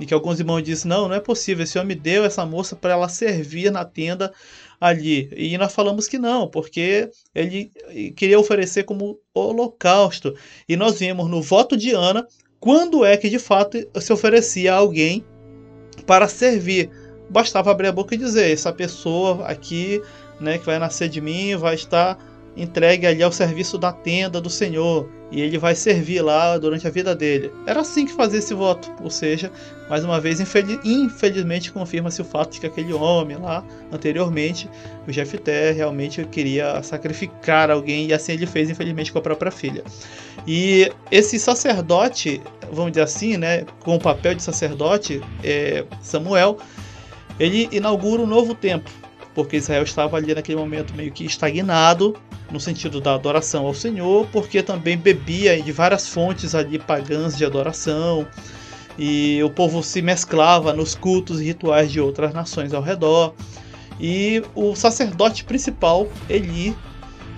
E 0.00 0.06
que 0.06 0.14
alguns 0.14 0.38
irmãos 0.38 0.62
dizem: 0.62 0.88
não, 0.88 1.08
não 1.08 1.14
é 1.14 1.20
possível, 1.20 1.64
esse 1.64 1.78
homem 1.78 1.96
deu 1.96 2.24
essa 2.24 2.44
moça 2.46 2.76
para 2.76 2.92
ela 2.92 3.08
servir 3.08 3.70
na 3.70 3.84
tenda 3.84 4.32
ali. 4.80 5.30
E 5.36 5.56
nós 5.58 5.74
falamos 5.74 6.06
que 6.06 6.18
não, 6.18 6.48
porque 6.48 7.10
ele 7.34 7.72
queria 8.16 8.38
oferecer 8.38 8.84
como 8.84 9.18
holocausto. 9.34 10.34
E 10.68 10.76
nós 10.76 11.00
vimos 11.00 11.28
no 11.28 11.42
voto 11.42 11.76
de 11.76 11.92
Ana 11.92 12.26
quando 12.60 13.04
é 13.04 13.16
que 13.16 13.28
de 13.28 13.38
fato 13.38 13.78
se 14.00 14.12
oferecia 14.12 14.74
a 14.74 14.78
alguém 14.78 15.24
para 16.06 16.28
servir. 16.28 16.90
Bastava 17.30 17.70
abrir 17.70 17.88
a 17.88 17.92
boca 17.92 18.14
e 18.14 18.18
dizer: 18.18 18.50
essa 18.52 18.72
pessoa 18.72 19.46
aqui, 19.46 20.00
né, 20.40 20.58
que 20.58 20.66
vai 20.66 20.78
nascer 20.78 21.08
de 21.08 21.20
mim, 21.20 21.56
vai 21.56 21.74
estar 21.74 22.16
entregue 22.58 23.06
ali 23.06 23.22
ao 23.22 23.30
serviço 23.30 23.78
da 23.78 23.92
tenda 23.92 24.40
do 24.40 24.50
Senhor 24.50 25.08
e 25.30 25.40
ele 25.40 25.58
vai 25.58 25.74
servir 25.74 26.22
lá 26.22 26.56
durante 26.58 26.86
a 26.86 26.90
vida 26.90 27.14
dele. 27.14 27.52
Era 27.66 27.80
assim 27.80 28.06
que 28.06 28.12
fazia 28.12 28.38
esse 28.38 28.54
voto, 28.54 28.90
ou 29.02 29.10
seja, 29.10 29.52
mais 29.88 30.04
uma 30.04 30.20
vez, 30.20 30.40
infeliz, 30.40 30.78
infelizmente 30.84 31.70
confirma-se 31.70 32.20
o 32.20 32.24
fato 32.24 32.54
de 32.54 32.60
que 32.60 32.66
aquele 32.66 32.92
homem 32.92 33.36
lá 33.36 33.64
anteriormente, 33.92 34.68
o 35.06 35.12
Jefté, 35.12 35.70
realmente 35.72 36.24
queria 36.24 36.82
sacrificar 36.82 37.70
alguém 37.70 38.06
e 38.06 38.14
assim 38.14 38.32
ele 38.32 38.46
fez, 38.46 38.70
infelizmente, 38.70 39.12
com 39.12 39.18
a 39.18 39.22
própria 39.22 39.50
filha. 39.50 39.84
E 40.46 40.90
esse 41.10 41.38
sacerdote, 41.38 42.40
vamos 42.72 42.92
dizer 42.92 43.02
assim, 43.02 43.36
né, 43.36 43.64
com 43.80 43.96
o 43.96 44.00
papel 44.00 44.34
de 44.34 44.42
sacerdote, 44.42 45.20
é, 45.44 45.84
Samuel, 46.00 46.58
ele 47.38 47.68
inaugura 47.70 48.22
um 48.22 48.26
novo 48.26 48.54
tempo, 48.54 48.90
porque 49.38 49.56
Israel 49.56 49.84
estava 49.84 50.16
ali 50.16 50.34
naquele 50.34 50.58
momento 50.58 50.92
meio 50.96 51.12
que 51.12 51.24
estagnado 51.24 52.16
no 52.50 52.58
sentido 52.58 53.00
da 53.00 53.14
adoração 53.14 53.66
ao 53.66 53.72
Senhor, 53.72 54.26
porque 54.32 54.64
também 54.64 54.98
bebia 54.98 55.62
de 55.62 55.70
várias 55.70 56.08
fontes 56.08 56.56
ali 56.56 56.76
pagãs 56.76 57.38
de 57.38 57.44
adoração, 57.44 58.26
e 58.98 59.40
o 59.44 59.48
povo 59.48 59.80
se 59.80 60.02
mesclava 60.02 60.72
nos 60.72 60.96
cultos 60.96 61.40
e 61.40 61.44
rituais 61.44 61.92
de 61.92 62.00
outras 62.00 62.34
nações 62.34 62.74
ao 62.74 62.82
redor. 62.82 63.32
E 64.00 64.42
o 64.56 64.74
sacerdote 64.74 65.44
principal, 65.44 66.08
Eli, 66.28 66.76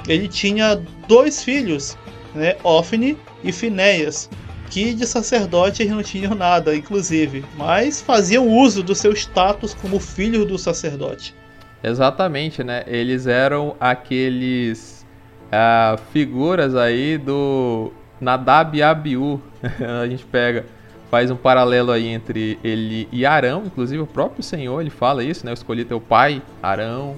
ele 0.09 0.27
tinha 0.27 0.83
dois 1.07 1.45
filhos, 1.45 1.99
né, 2.35 2.57
Ofne 2.65 3.19
e 3.45 3.53
Finéias, 3.53 4.31
que 4.71 4.95
de 4.95 5.07
sacerdote 5.07 5.83
eles 5.83 5.93
não 5.93 6.03
tinham 6.03 6.35
nada, 6.35 6.75
inclusive, 6.75 7.45
mas 7.59 8.01
faziam 8.01 8.49
uso 8.49 8.83
do 8.83 8.95
seu 8.95 9.13
status 9.13 9.75
como 9.75 10.01
filho 10.01 10.47
do 10.47 10.57
sacerdote. 10.57 11.39
Exatamente, 11.83 12.63
né? 12.63 12.85
Eles 12.87 13.27
eram 13.27 13.75
aqueles 13.81 15.07
uh, 15.47 15.99
figuras 16.13 16.75
aí 16.75 17.17
do 17.17 17.93
Nadab 18.21 18.83
Abiú. 18.83 19.41
a 20.03 20.07
gente 20.07 20.25
pega, 20.27 20.67
faz 21.11 21.31
um 21.31 21.37
paralelo 21.37 21.91
aí 21.91 22.09
entre 22.09 22.59
ele 22.63 23.09
e 23.11 23.25
Arão, 23.25 23.65
inclusive 23.65 24.03
o 24.03 24.07
próprio 24.07 24.43
Senhor, 24.43 24.81
ele 24.81 24.91
fala 24.91 25.25
isso, 25.25 25.45
né? 25.45 25.53
Eu 25.53 25.55
escolhi 25.55 25.85
teu 25.85 26.01
pai, 26.01 26.43
Arão, 26.63 27.17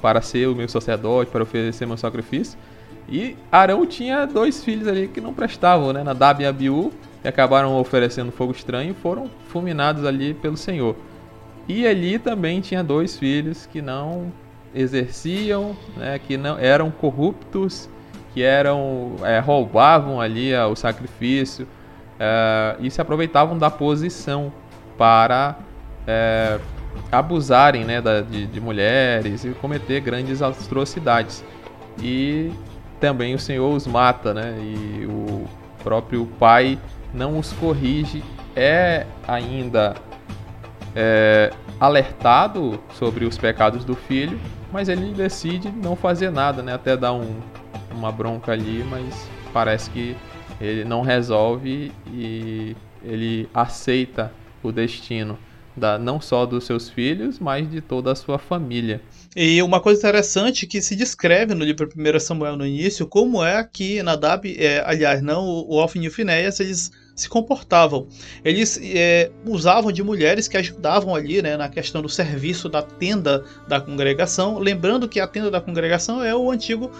para 0.00 0.22
ser 0.22 0.48
o 0.48 0.54
meu 0.54 0.68
sacerdote, 0.68 1.30
para 1.30 1.42
oferecer 1.42 1.86
meu 1.86 1.96
sacrifício. 1.96 2.58
E 3.10 3.36
Arão 3.50 3.86
tinha 3.86 4.26
dois 4.26 4.62
filhos 4.62 4.86
ali 4.86 5.08
que 5.08 5.20
não 5.20 5.34
prestavam, 5.34 5.92
né? 5.92 6.02
Nadab 6.02 6.42
e 6.42 6.46
Abiú, 6.46 6.92
e 7.24 7.28
acabaram 7.28 7.78
oferecendo 7.78 8.32
fogo 8.32 8.52
estranho 8.52 8.92
e 8.92 8.94
foram 8.94 9.30
fulminados 9.48 10.04
ali 10.04 10.34
pelo 10.34 10.56
Senhor. 10.56 10.96
E 11.68 11.86
ali 11.86 12.18
também 12.18 12.60
tinha 12.60 12.82
dois 12.82 13.18
filhos 13.18 13.66
que 13.66 13.82
não 13.82 14.32
exerciam, 14.74 15.76
né, 15.96 16.18
que 16.18 16.36
não 16.36 16.58
eram 16.58 16.90
corruptos, 16.90 17.88
que 18.32 18.42
eram 18.42 19.16
é, 19.22 19.38
roubavam 19.38 20.20
ali 20.20 20.54
o 20.54 20.74
sacrifício 20.74 21.66
é, 22.18 22.76
e 22.80 22.90
se 22.90 23.00
aproveitavam 23.00 23.58
da 23.58 23.70
posição 23.70 24.52
para 24.96 25.58
é, 26.06 26.58
abusarem 27.12 27.84
né, 27.84 28.00
da, 28.00 28.22
de, 28.22 28.46
de 28.46 28.60
mulheres 28.60 29.44
e 29.44 29.50
cometer 29.50 30.00
grandes 30.00 30.40
atrocidades. 30.40 31.44
E 32.02 32.50
também 33.00 33.34
o 33.34 33.38
Senhor 33.38 33.74
os 33.74 33.86
mata, 33.86 34.34
né? 34.34 34.56
E 34.60 35.06
o 35.06 35.46
próprio 35.82 36.26
Pai 36.38 36.78
não 37.12 37.38
os 37.38 37.52
corrige. 37.52 38.22
É 38.54 39.06
ainda 39.26 39.94
é, 40.94 41.52
alertado 41.78 42.80
sobre 42.98 43.24
os 43.24 43.36
pecados 43.38 43.84
do 43.84 43.94
filho, 43.94 44.38
mas 44.72 44.88
ele 44.88 45.12
decide 45.12 45.70
não 45.70 45.96
fazer 45.96 46.30
nada, 46.30 46.62
né? 46.62 46.74
Até 46.74 46.96
dar 46.96 47.12
um, 47.12 47.40
uma 47.94 48.12
bronca 48.12 48.52
ali, 48.52 48.84
mas 48.90 49.28
parece 49.52 49.90
que 49.90 50.16
ele 50.60 50.84
não 50.84 51.02
resolve 51.02 51.92
e 52.12 52.76
ele 53.02 53.48
aceita 53.54 54.32
o 54.62 54.72
destino 54.72 55.38
da, 55.78 55.98
não 55.98 56.20
só 56.20 56.44
dos 56.44 56.64
seus 56.64 56.90
filhos, 56.90 57.38
mas 57.38 57.70
de 57.70 57.80
toda 57.80 58.12
a 58.12 58.14
sua 58.14 58.38
família. 58.38 59.00
E 59.36 59.62
uma 59.62 59.80
coisa 59.80 60.00
interessante 60.00 60.66
que 60.66 60.82
se 60.82 60.96
descreve 60.96 61.54
no 61.54 61.64
livro 61.64 61.88
1 61.88 62.18
Samuel 62.18 62.56
no 62.56 62.66
início, 62.66 63.06
como 63.06 63.42
é 63.44 63.62
que 63.64 64.02
Nadab, 64.02 64.44
é, 64.58 64.82
aliás, 64.84 65.22
não, 65.22 65.44
o 65.44 65.82
Ofni 65.82 66.06
e 66.06 66.08
o 66.08 66.10
Finéias, 66.10 66.58
eles 66.58 66.90
se 67.20 67.28
comportavam. 67.28 68.06
Eles 68.44 68.78
é, 68.82 69.30
usavam 69.44 69.90
de 69.90 70.02
mulheres 70.02 70.48
que 70.48 70.56
ajudavam 70.56 71.14
ali 71.14 71.42
né, 71.42 71.56
na 71.56 71.68
questão 71.68 72.00
do 72.00 72.08
serviço 72.08 72.68
da 72.68 72.82
tenda 72.82 73.44
da 73.66 73.80
congregação. 73.80 74.58
Lembrando 74.58 75.08
que 75.08 75.20
a 75.20 75.26
tenda 75.26 75.50
da 75.50 75.60
congregação 75.60 76.22
é 76.22 76.34
o 76.34 76.50
antigo 76.50 76.90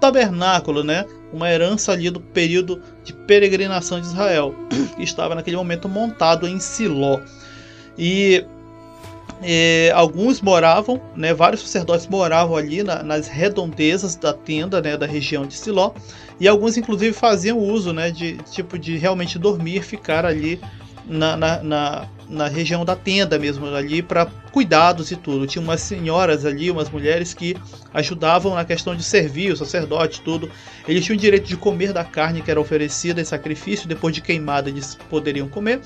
tabernáculo, 0.00 0.84
né? 0.84 1.06
uma 1.34 1.50
herança 1.50 1.92
ali 1.92 2.10
do 2.10 2.20
período 2.20 2.80
de 3.02 3.12
peregrinação 3.12 4.00
de 4.00 4.06
Israel, 4.06 4.54
que 4.96 5.02
estava 5.02 5.34
naquele 5.34 5.56
momento 5.56 5.88
montado 5.88 6.46
em 6.46 6.60
Siló. 6.60 7.20
E 7.98 8.44
é, 9.42 9.90
alguns 9.94 10.40
moravam, 10.40 11.00
né, 11.16 11.34
vários 11.34 11.62
sacerdotes 11.62 12.06
moravam 12.06 12.56
ali 12.56 12.82
na, 12.84 13.02
nas 13.02 13.26
redondezas 13.26 14.14
da 14.14 14.32
tenda, 14.32 14.80
né, 14.80 14.96
da 14.96 15.06
região 15.06 15.44
de 15.44 15.54
Siló, 15.54 15.92
e 16.40 16.48
alguns 16.48 16.76
inclusive 16.76 17.12
faziam 17.12 17.58
uso, 17.58 17.92
né, 17.92 18.10
de 18.10 18.36
tipo 18.38 18.78
de 18.78 18.96
realmente 18.96 19.38
dormir, 19.38 19.82
ficar 19.82 20.24
ali 20.24 20.60
na, 21.06 21.36
na, 21.36 21.62
na, 21.62 22.08
na 22.28 22.48
região 22.48 22.84
da 22.84 22.96
tenda 22.96 23.38
mesmo, 23.38 23.66
ali 23.66 24.02
para 24.02 24.26
cuidados 24.50 25.10
e 25.10 25.16
tudo. 25.16 25.46
Tinha 25.46 25.62
umas 25.62 25.80
senhoras 25.80 26.44
ali, 26.44 26.70
umas 26.70 26.88
mulheres 26.88 27.34
que 27.34 27.56
ajudavam 27.92 28.54
na 28.54 28.64
questão 28.64 28.94
de 28.94 29.02
servir 29.02 29.52
o 29.52 29.56
sacerdote, 29.56 30.20
tudo. 30.22 30.50
Eles 30.88 31.04
tinham 31.04 31.16
o 31.16 31.20
direito 31.20 31.46
de 31.46 31.56
comer 31.56 31.92
da 31.92 32.04
carne 32.04 32.40
que 32.40 32.50
era 32.50 32.60
oferecida 32.60 33.20
em 33.20 33.24
sacrifício, 33.24 33.88
depois 33.88 34.14
de 34.14 34.20
queimada 34.20 34.68
eles 34.68 34.96
poderiam 35.10 35.48
comer. 35.48 35.80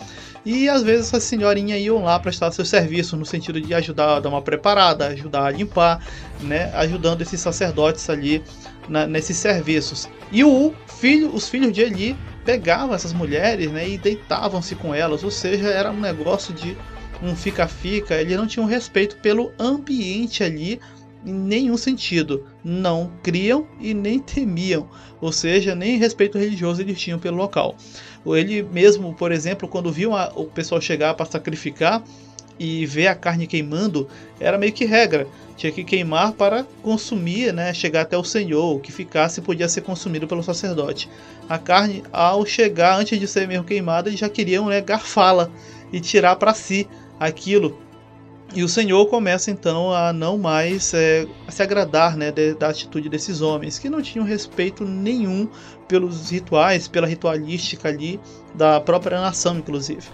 E 0.44 0.68
às 0.68 0.82
vezes 0.82 1.08
essas 1.08 1.25
senhorinhas 1.25 1.80
iam 1.80 2.04
lá 2.04 2.18
prestar 2.18 2.52
seu 2.52 2.64
serviço 2.64 3.16
no 3.16 3.26
sentido 3.26 3.60
de 3.60 3.75
ajudar 3.75 4.16
a 4.16 4.20
dar 4.20 4.28
uma 4.28 4.42
preparada, 4.42 5.08
ajudar 5.08 5.46
a 5.46 5.50
limpar, 5.50 6.04
né, 6.40 6.70
ajudando 6.75 7.22
esses 7.22 7.40
sacerdotes 7.40 8.08
ali 8.08 8.42
na, 8.88 9.06
nesses 9.06 9.37
serviços. 9.37 10.08
E 10.30 10.44
o 10.44 10.72
filho, 10.87 11.34
os 11.34 11.48
filhos 11.48 11.72
de 11.72 11.80
Eli 11.80 12.16
pegavam 12.49 12.95
essas 12.95 13.12
mulheres 13.12 13.71
né, 13.71 13.87
e 13.87 13.99
deitavam-se 13.99 14.75
com 14.75 14.95
elas, 14.95 15.23
ou 15.23 15.31
seja, 15.31 15.69
era 15.69 15.90
um 15.90 16.00
negócio 16.00 16.55
de 16.55 16.75
um 17.23 17.37
fica-fica, 17.37 18.14
ele 18.14 18.35
não 18.38 18.47
tinha 18.47 18.62
um 18.62 18.67
respeito 18.67 19.19
pelo 19.19 19.52
ambiente 19.59 20.43
ali 20.43 20.81
em 21.26 21.35
nenhum 21.35 21.76
sentido. 21.76 22.47
Não 22.64 23.12
criam 23.23 23.67
e 23.78 23.93
nem 23.93 24.19
temiam, 24.25 24.88
ou 25.21 25.31
seja, 25.31 25.75
nem 25.75 25.99
respeito 25.99 26.38
religioso 26.38 26.81
eles 26.81 26.99
tinham 26.99 27.19
pelo 27.19 27.37
local. 27.37 27.76
Ele 28.25 28.62
mesmo, 28.62 29.12
por 29.12 29.31
exemplo, 29.31 29.69
quando 29.69 29.93
viu 29.93 30.12
o 30.35 30.45
pessoal 30.47 30.81
chegar 30.81 31.12
para 31.12 31.26
sacrificar, 31.26 32.02
e 32.59 32.85
ver 32.87 33.07
a 33.07 33.14
carne 33.14 33.47
queimando 33.47 34.09
era 34.40 34.59
meio 34.59 34.73
que 34.73 34.85
regra. 34.85 35.28
Tinha 35.59 35.73
que 35.73 35.83
queimar 35.83 36.35
para 36.35 36.65
consumir, 36.85 37.53
né, 37.53 37.75
chegar 37.75 38.03
até 38.03 38.17
o 38.17 38.23
Senhor. 38.23 38.77
O 38.77 38.79
que 38.79 38.93
ficasse 38.93 39.41
podia 39.41 39.69
ser 39.69 39.81
consumido 39.81 40.29
pelo 40.29 40.41
sacerdote. 40.41 41.11
A 41.49 41.59
carne, 41.59 42.05
ao 42.12 42.47
chegar, 42.47 42.97
antes 42.97 43.19
de 43.19 43.27
ser 43.27 43.49
mesmo 43.49 43.65
queimada, 43.65 44.09
já 44.12 44.29
queriam 44.29 44.67
né, 44.67 44.81
garfá-la 44.81 45.50
e 45.93 46.00
tirar 46.00 46.37
para 46.37 46.55
si 46.55 46.87
aquilo. 47.19 47.77
E 48.55 48.62
o 48.62 48.69
Senhor 48.69 49.05
começa 49.07 49.50
então 49.50 49.93
a 49.93 50.12
não 50.12 50.38
mais 50.38 50.95
é, 50.95 51.27
a 51.47 51.50
se 51.50 51.61
agradar 51.61 52.17
né, 52.17 52.31
de, 52.31 52.55
da 52.55 52.69
atitude 52.69 53.09
desses 53.09 53.43
homens, 53.43 53.81
que 53.81 53.91
não 53.91 54.00
tinham 54.00 54.25
respeito 54.25 54.85
nenhum 54.85 55.49
pelos 55.88 56.31
rituais, 56.31 56.87
pela 56.87 57.07
ritualística 57.07 57.88
ali 57.88 58.21
da 58.55 58.81
própria 58.81 59.21
nação, 59.21 59.59
inclusive. 59.59 60.07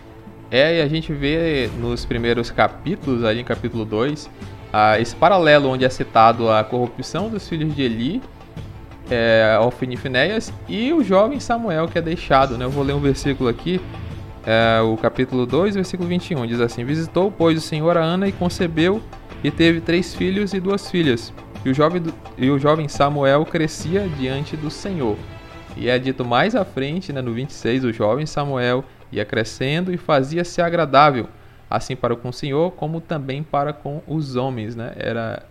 É, 0.50 0.78
e 0.78 0.80
a 0.80 0.88
gente 0.88 1.12
vê 1.12 1.68
nos 1.78 2.06
primeiros 2.06 2.50
capítulos, 2.50 3.24
ali 3.24 3.40
em 3.40 3.44
capítulo 3.44 3.84
2, 3.84 4.28
uh, 4.74 5.00
esse 5.00 5.14
paralelo 5.14 5.68
onde 5.68 5.84
é 5.84 5.88
citado 5.88 6.50
a 6.50 6.64
corrupção 6.64 7.28
dos 7.28 7.48
filhos 7.48 7.74
de 7.74 7.82
Eli, 7.82 8.22
é, 9.10 9.56
e 9.88 9.96
Finéias, 9.96 10.52
e 10.68 10.92
o 10.92 11.04
jovem 11.04 11.38
Samuel 11.38 11.86
que 11.86 11.98
é 11.98 12.02
deixado. 12.02 12.58
Né? 12.58 12.64
Eu 12.64 12.70
vou 12.70 12.82
ler 12.82 12.94
um 12.94 13.00
versículo 13.00 13.48
aqui, 13.48 13.80
é, 14.44 14.80
o 14.80 14.96
capítulo 14.96 15.46
2, 15.46 15.74
versículo 15.76 16.08
21, 16.08 16.46
diz 16.46 16.60
assim: 16.60 16.84
Visitou, 16.84 17.30
pois, 17.30 17.56
o 17.56 17.60
Senhor 17.60 17.96
a 17.96 18.02
Ana 18.02 18.26
e 18.26 18.32
concebeu, 18.32 19.00
e 19.42 19.50
teve 19.50 19.80
três 19.80 20.14
filhos 20.14 20.52
e 20.52 20.60
duas 20.60 20.90
filhas. 20.90 21.32
E 21.64 21.70
o 21.70 21.74
jovem, 21.74 22.02
e 22.36 22.50
o 22.50 22.58
jovem 22.58 22.88
Samuel 22.88 23.44
crescia 23.44 24.08
diante 24.18 24.56
do 24.56 24.70
Senhor. 24.70 25.16
E 25.76 25.88
é 25.88 25.98
dito 25.98 26.24
mais 26.24 26.54
à 26.54 26.64
frente, 26.64 27.12
né, 27.12 27.20
no 27.20 27.32
26, 27.32 27.84
o 27.84 27.92
jovem 27.92 28.26
Samuel 28.26 28.84
ia 29.10 29.24
crescendo 29.24 29.92
e 29.92 29.96
fazia-se 29.96 30.60
agradável, 30.60 31.28
assim 31.76 31.96
para 31.96 32.14
com 32.16 32.28
o 32.28 32.32
Senhor, 32.32 32.72
como 32.72 33.00
também 33.00 33.42
para 33.42 33.72
com 33.72 34.02
os 34.06 34.36
homens, 34.36 34.76
né? 34.76 34.92
Era 34.96 35.42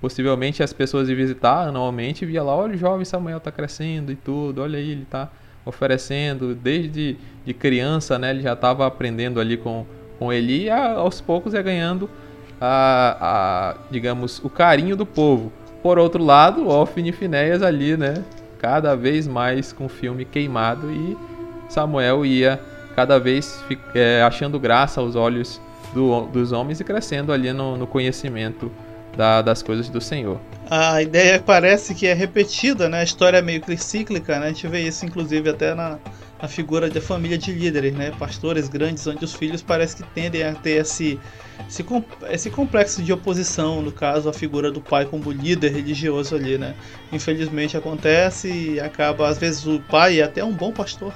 possivelmente 0.00 0.62
as 0.62 0.72
pessoas 0.72 1.08
iam 1.08 1.16
visitar 1.16 1.68
anualmente 1.68 2.24
e 2.24 2.26
via 2.26 2.42
lá, 2.42 2.54
olha 2.54 2.74
o 2.74 2.78
jovem 2.78 3.04
Samuel 3.04 3.38
está 3.38 3.52
crescendo 3.52 4.10
e 4.10 4.16
tudo, 4.16 4.62
olha 4.62 4.78
aí, 4.78 4.90
ele 4.90 5.02
está 5.02 5.28
oferecendo, 5.64 6.54
desde 6.54 7.18
de 7.44 7.52
criança, 7.52 8.18
né, 8.18 8.30
ele 8.30 8.40
já 8.42 8.54
estava 8.54 8.86
aprendendo 8.86 9.38
ali 9.38 9.56
com, 9.56 9.84
com 10.18 10.32
Eli 10.32 10.64
e 10.64 10.70
aos 10.70 11.20
poucos 11.20 11.52
ia 11.52 11.60
ganhando, 11.60 12.08
a, 12.58 13.16
a, 13.20 13.76
digamos, 13.90 14.38
o 14.42 14.48
carinho 14.48 14.96
do 14.96 15.04
povo. 15.04 15.52
Por 15.82 15.98
outro 15.98 16.22
lado, 16.22 16.68
Ofni 16.68 17.10
e 17.10 17.12
Finéias 17.12 17.62
ali, 17.62 17.96
né, 17.96 18.24
cada 18.58 18.94
vez 18.94 19.26
mais 19.26 19.72
com 19.72 19.84
o 19.86 19.88
filme 19.88 20.24
queimado 20.24 20.90
e 20.90 21.16
Samuel 21.68 22.24
ia 22.24 22.58
cada 22.96 23.18
vez 23.18 23.64
é, 23.94 24.22
achando 24.22 24.58
graça 24.58 25.00
aos 25.00 25.14
olhos 25.14 25.60
do, 25.92 26.26
dos 26.26 26.52
homens 26.52 26.80
e 26.80 26.84
crescendo 26.84 27.32
ali 27.32 27.52
no, 27.52 27.76
no 27.76 27.86
conhecimento 27.86 28.70
da, 29.16 29.42
das 29.42 29.62
coisas 29.62 29.88
do 29.88 30.00
Senhor. 30.00 30.40
A 30.70 31.02
ideia 31.02 31.42
parece 31.44 31.94
que 31.94 32.06
é 32.06 32.14
repetida, 32.14 32.88
né? 32.88 33.00
A 33.00 33.04
história 33.04 33.38
é 33.38 33.42
meio 33.42 33.60
que 33.60 33.76
cíclica, 33.76 34.38
né? 34.38 34.46
A 34.46 34.48
gente 34.48 34.66
vê 34.68 34.82
isso 34.82 35.04
inclusive 35.04 35.50
até 35.50 35.74
na, 35.74 35.98
na 36.40 36.48
figura 36.48 36.88
da 36.88 37.00
família 37.00 37.36
de 37.36 37.52
líderes, 37.52 37.92
né? 37.92 38.12
Pastores 38.18 38.68
grandes 38.68 39.06
onde 39.06 39.24
os 39.24 39.34
filhos 39.34 39.62
parece 39.62 39.96
que 39.96 40.02
tendem 40.14 40.44
a 40.44 40.54
ter 40.54 40.82
esse, 40.82 41.18
esse, 41.68 41.84
esse 42.30 42.50
complexo 42.50 43.02
de 43.02 43.12
oposição, 43.12 43.82
no 43.82 43.90
caso, 43.90 44.28
a 44.28 44.32
figura 44.32 44.70
do 44.70 44.80
pai 44.80 45.04
como 45.04 45.32
líder 45.32 45.72
religioso 45.72 46.36
ali, 46.36 46.56
né? 46.56 46.74
Infelizmente 47.12 47.76
acontece 47.76 48.48
e 48.48 48.80
acaba, 48.80 49.28
às 49.28 49.38
vezes 49.38 49.66
o 49.66 49.80
pai 49.80 50.20
é 50.20 50.22
até 50.22 50.44
um 50.44 50.52
bom 50.52 50.72
pastor 50.72 51.12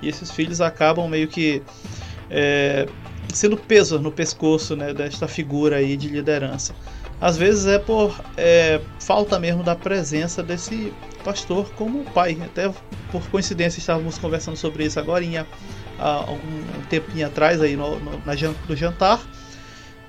e 0.00 0.08
esses 0.08 0.30
filhos 0.30 0.60
acabam 0.60 1.08
meio 1.08 1.28
que 1.28 1.62
é, 2.30 2.86
sendo 3.32 3.56
peso 3.56 3.98
no 3.98 4.12
pescoço, 4.12 4.76
né? 4.76 4.92
Desta 4.92 5.28
figura 5.28 5.76
aí 5.76 5.96
de 5.96 6.08
liderança 6.08 6.74
às 7.22 7.36
vezes 7.36 7.66
é 7.66 7.78
por 7.78 8.20
é, 8.36 8.80
falta 8.98 9.38
mesmo 9.38 9.62
da 9.62 9.76
presença 9.76 10.42
desse 10.42 10.92
pastor 11.22 11.70
como 11.74 12.02
pai. 12.06 12.36
Até 12.44 12.68
por 13.12 13.24
coincidência 13.30 13.78
estávamos 13.78 14.18
conversando 14.18 14.56
sobre 14.56 14.84
isso 14.84 14.98
agora 14.98 15.24
há 16.00 16.08
algum 16.08 16.64
tempinho 16.90 17.24
atrás 17.24 17.60
aí 17.60 17.76
no, 17.76 18.00
no, 18.00 18.10
na, 18.26 18.34
no 18.68 18.74
jantar 18.74 19.24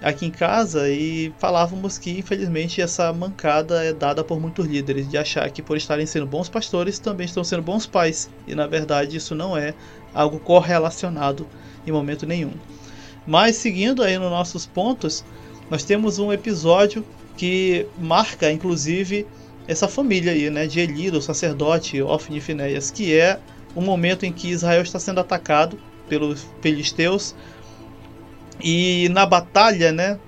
aqui 0.02 0.26
em 0.26 0.32
casa 0.32 0.90
e 0.90 1.32
falávamos 1.38 2.00
que 2.00 2.18
infelizmente 2.18 2.82
essa 2.82 3.14
mancada 3.14 3.84
é 3.84 3.94
dada 3.94 4.24
por 4.24 4.40
muitos 4.40 4.66
líderes 4.66 5.08
de 5.08 5.16
achar 5.16 5.48
que 5.52 5.62
por 5.62 5.78
estarem 5.78 6.08
sendo 6.08 6.26
bons 6.26 6.50
pastores 6.50 6.98
também 6.98 7.26
estão 7.26 7.44
sendo 7.44 7.62
bons 7.62 7.86
pais 7.86 8.28
e 8.48 8.56
na 8.56 8.66
verdade 8.66 9.18
isso 9.18 9.36
não 9.36 9.56
é 9.56 9.76
algo 10.16 10.40
correlacionado 10.40 11.48
em 11.86 11.92
momento 11.92 12.26
nenhum. 12.26 12.54
Mas 13.26 13.56
seguindo 13.56 14.04
aí 14.04 14.18
nos 14.18 14.30
nossos 14.30 14.66
pontos, 14.66 15.24
nós 15.70 15.84
temos 15.84 16.20
um 16.20 16.32
episódio 16.32 17.06
que 17.38 17.88
marca, 17.98 18.52
inclusive, 18.52 19.26
essa 19.68 19.88
família 19.88 20.34
aí, 20.34 20.50
né, 20.50 20.68
de 20.68 20.80
Eli, 20.80 21.10
do 21.10 21.22
sacerdote 21.22 22.02
Ofni 22.02 22.42
Finéias, 22.42 22.92
que 22.92 23.18
é 23.18 23.40
o 23.76 23.82
momento 23.82 24.26
em 24.26 24.32
que 24.32 24.50
Israel 24.50 24.82
está 24.82 25.00
sendo 25.00 25.20
atacado 25.20 25.80
pelos 26.08 26.46
filisteus. 26.62 27.34
E 28.62 29.10
na 29.10 29.26
batalha, 29.26 29.92
né, 29.92 30.20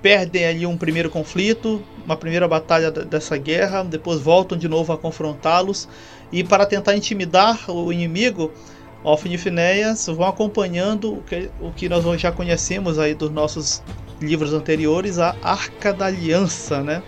perdem 0.00 0.46
ali 0.46 0.66
um 0.66 0.76
primeiro 0.76 1.10
conflito, 1.10 1.82
uma 2.04 2.16
primeira 2.16 2.46
batalha 2.46 2.90
dessa 2.90 3.36
guerra, 3.36 3.82
depois 3.82 4.20
voltam 4.20 4.56
de 4.56 4.68
novo 4.68 4.92
a 4.92 4.98
confrontá-los. 4.98 5.88
E 6.32 6.42
para 6.42 6.64
tentar 6.64 6.96
intimidar 6.96 7.70
o 7.70 7.92
inimigo, 7.92 8.52
Ofni 9.04 9.36
vão 10.16 10.26
acompanhando 10.26 11.12
o 11.12 11.22
que, 11.22 11.50
o 11.60 11.70
que 11.70 11.88
nós 11.88 12.20
já 12.20 12.32
conhecemos 12.32 12.98
aí 12.98 13.14
dos 13.14 13.30
nossos 13.30 13.82
livros 14.20 14.54
anteriores, 14.54 15.18
a 15.18 15.36
Arca 15.42 15.92
da 15.92 16.06
Aliança, 16.06 16.82
né? 16.82 17.02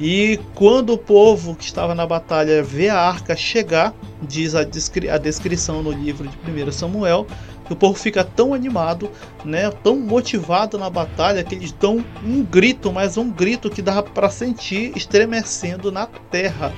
E 0.00 0.38
quando 0.54 0.92
o 0.92 0.98
povo 0.98 1.54
que 1.54 1.64
estava 1.64 1.94
na 1.94 2.06
batalha 2.06 2.62
vê 2.62 2.88
a 2.88 3.00
arca 3.00 3.34
chegar, 3.34 3.94
diz 4.22 4.54
a, 4.54 4.62
descri 4.62 5.08
a 5.08 5.16
descrição 5.16 5.82
no 5.82 5.90
livro 5.90 6.28
de 6.28 6.62
1 6.62 6.72
Samuel, 6.72 7.26
que 7.64 7.72
o 7.72 7.76
povo 7.76 7.98
fica 7.98 8.22
tão 8.22 8.54
animado, 8.54 9.10
né, 9.44 9.70
tão 9.82 9.96
motivado 9.96 10.78
na 10.78 10.88
batalha, 10.88 11.42
que 11.44 11.54
eles 11.54 11.72
dão 11.72 12.04
um 12.24 12.42
grito, 12.42 12.92
mas 12.92 13.16
um 13.16 13.30
grito 13.30 13.68
que 13.68 13.82
dá 13.82 14.02
para 14.02 14.30
sentir 14.30 14.96
estremecendo 14.96 15.90
na 15.90 16.06
terra. 16.06 16.72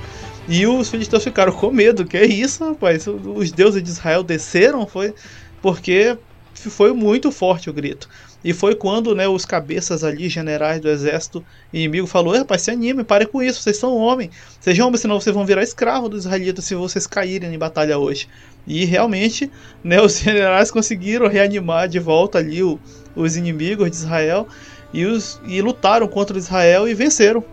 E 0.47 0.65
os 0.65 0.89
filisteus 0.89 1.23
ficaram 1.23 1.53
com 1.53 1.71
medo, 1.71 2.05
que 2.05 2.17
é 2.17 2.25
isso, 2.25 2.63
rapaz? 2.63 3.05
Os 3.07 3.51
deuses 3.51 3.81
de 3.81 3.89
Israel 3.89 4.23
desceram, 4.23 4.85
foi 4.87 5.13
porque 5.61 6.17
foi 6.53 6.91
muito 6.93 7.31
forte 7.31 7.69
o 7.69 7.73
grito. 7.73 8.09
E 8.43 8.53
foi 8.53 8.73
quando 8.73 9.15
né, 9.15 9.27
os 9.27 9.45
cabeças 9.45 10.03
ali, 10.03 10.27
generais 10.27 10.81
do 10.81 10.89
exército 10.89 11.45
inimigo, 11.71 12.07
falou: 12.07 12.35
rapaz, 12.35 12.63
se 12.63 12.71
anime, 12.71 13.03
pare 13.03 13.27
com 13.27 13.41
isso, 13.41 13.61
vocês 13.61 13.77
são 13.77 13.95
homens. 13.95 14.31
Sejam 14.59 14.87
homens, 14.87 15.01
senão 15.01 15.19
vocês 15.19 15.33
vão 15.33 15.45
virar 15.45 15.61
escravos 15.61 16.09
dos 16.09 16.25
israelitas 16.25 16.65
se 16.65 16.73
vocês 16.73 17.05
caírem 17.05 17.53
em 17.53 17.57
batalha 17.57 17.99
hoje. 17.99 18.27
E 18.65 18.83
realmente, 18.85 19.51
né, 19.83 20.01
os 20.01 20.17
generais 20.19 20.71
conseguiram 20.71 21.27
reanimar 21.27 21.87
de 21.87 21.99
volta 21.99 22.39
ali 22.39 22.63
o, 22.63 22.79
os 23.15 23.37
inimigos 23.37 23.89
de 23.91 23.97
Israel 23.97 24.47
e, 24.91 25.05
os, 25.05 25.39
e 25.45 25.61
lutaram 25.61 26.07
contra 26.07 26.37
Israel 26.37 26.87
e 26.87 26.95
venceram. 26.95 27.43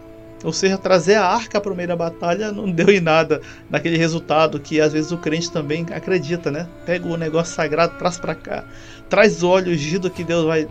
Ou 0.44 0.52
seja, 0.52 0.78
trazer 0.78 1.14
a 1.14 1.26
arca 1.26 1.60
para 1.60 1.72
o 1.72 1.76
meio 1.76 1.88
da 1.88 1.96
batalha 1.96 2.52
não 2.52 2.70
deu 2.70 2.90
em 2.90 3.00
nada 3.00 3.40
naquele 3.68 3.96
resultado 3.96 4.60
que 4.60 4.80
às 4.80 4.92
vezes 4.92 5.10
o 5.10 5.18
crente 5.18 5.50
também 5.50 5.84
acredita, 5.92 6.50
né? 6.50 6.68
Pega 6.86 7.06
o 7.06 7.16
negócio 7.16 7.54
sagrado, 7.54 7.98
traz 7.98 8.18
para 8.18 8.34
cá, 8.34 8.64
traz 9.08 9.42
olho 9.42 9.72
ungido 9.72 10.08
que 10.08 10.22
Deus 10.22 10.44
vai, 10.44 10.68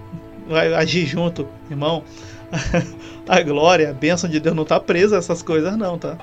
vai 0.47 0.73
agir 0.73 1.06
junto, 1.06 1.47
irmão. 1.69 2.03
a 3.27 3.41
glória, 3.41 3.89
a 3.89 3.93
bênção 3.93 4.30
de 4.30 4.39
Deus 4.39 4.56
não 4.56 4.63
está 4.63 4.80
presa 4.80 5.17
a 5.17 5.19
essas 5.19 5.43
coisas, 5.43 5.75
não, 5.75 5.97
tá? 5.97 6.17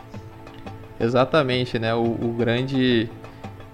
Exatamente, 0.98 1.78
né? 1.78 1.94
O, 1.94 2.02
o 2.02 2.34
grande. 2.36 3.10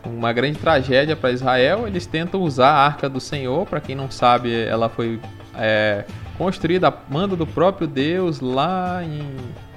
Uma 0.02 0.32
grande 0.32 0.58
tragédia 0.58 1.14
para 1.14 1.30
Israel, 1.30 1.86
eles 1.86 2.06
tentam 2.06 2.40
usar 2.40 2.70
a 2.70 2.86
arca 2.86 3.06
do 3.06 3.20
Senhor. 3.20 3.66
Para 3.66 3.82
quem 3.82 3.94
não 3.94 4.10
sabe, 4.10 4.64
ela 4.64 4.88
foi 4.88 5.20
é, 5.54 6.06
construída 6.40 6.88
a 6.88 6.94
mando 7.10 7.36
do 7.36 7.46
próprio 7.46 7.86
Deus 7.86 8.40
lá 8.40 9.04
em, 9.04 9.20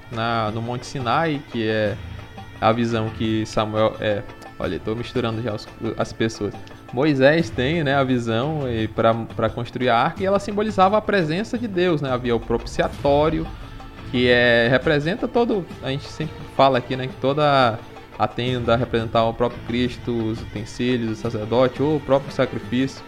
na, 0.10 0.50
no 0.50 0.62
Monte 0.62 0.86
Sinai, 0.86 1.42
que 1.52 1.68
é 1.68 1.98
a 2.62 2.72
visão 2.72 3.10
que 3.10 3.46
Samuel. 3.46 3.98
É, 4.00 4.24
olha, 4.58 4.78
estou 4.78 4.96
misturando 4.96 5.42
já 5.42 5.54
os, 5.54 5.68
as 5.98 6.14
pessoas. 6.14 6.54
Moisés 6.94 7.50
tem 7.50 7.84
né, 7.84 7.94
a 7.94 8.04
visão 8.06 8.62
para 9.36 9.50
construir 9.50 9.90
a 9.90 9.98
arca 9.98 10.24
e 10.24 10.26
ela 10.26 10.40
simbolizava 10.40 10.98
a 10.98 11.02
presença 11.02 11.58
de 11.58 11.68
Deus. 11.68 12.02
Né? 12.02 12.10
Havia 12.10 12.34
o 12.34 12.40
propiciatório, 12.40 13.46
que 14.10 14.30
é, 14.30 14.70
representa 14.70 15.28
todo. 15.28 15.66
A 15.84 15.90
gente 15.90 16.06
sempre 16.06 16.36
fala 16.56 16.78
aqui 16.78 16.96
né, 16.96 17.08
que 17.08 17.16
toda 17.16 17.78
a 18.18 18.28
tenda 18.28 18.78
representava 18.78 19.28
o 19.28 19.34
próprio 19.34 19.60
Cristo, 19.68 20.14
os 20.14 20.42
utensílios, 20.42 21.12
o 21.12 21.16
sacerdote 21.22 21.84
ou 21.84 21.98
o 21.98 22.00
próprio 22.00 22.32
sacrifício. 22.32 23.04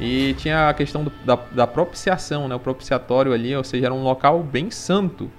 E 0.00 0.34
tinha 0.34 0.68
a 0.68 0.74
questão 0.74 1.04
do, 1.04 1.12
da, 1.24 1.36
da, 1.52 1.66
propiciação, 1.66 2.48
né? 2.48 2.54
o 2.54 2.60
propiciatório 2.60 3.32
ali, 3.32 3.54
ou 3.54 3.62
seja, 3.62 3.86
era 3.86 3.94
um 3.94 4.02
local 4.02 4.42
bem 4.42 4.70
santo. 4.70 5.30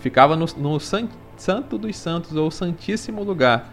Ficava 0.00 0.36
no, 0.36 0.46
no 0.56 0.78
san, 0.78 1.08
Santo 1.36 1.76
dos 1.78 1.96
Santos, 1.96 2.36
ou 2.36 2.50
Santíssimo 2.50 3.22
Lugar. 3.22 3.72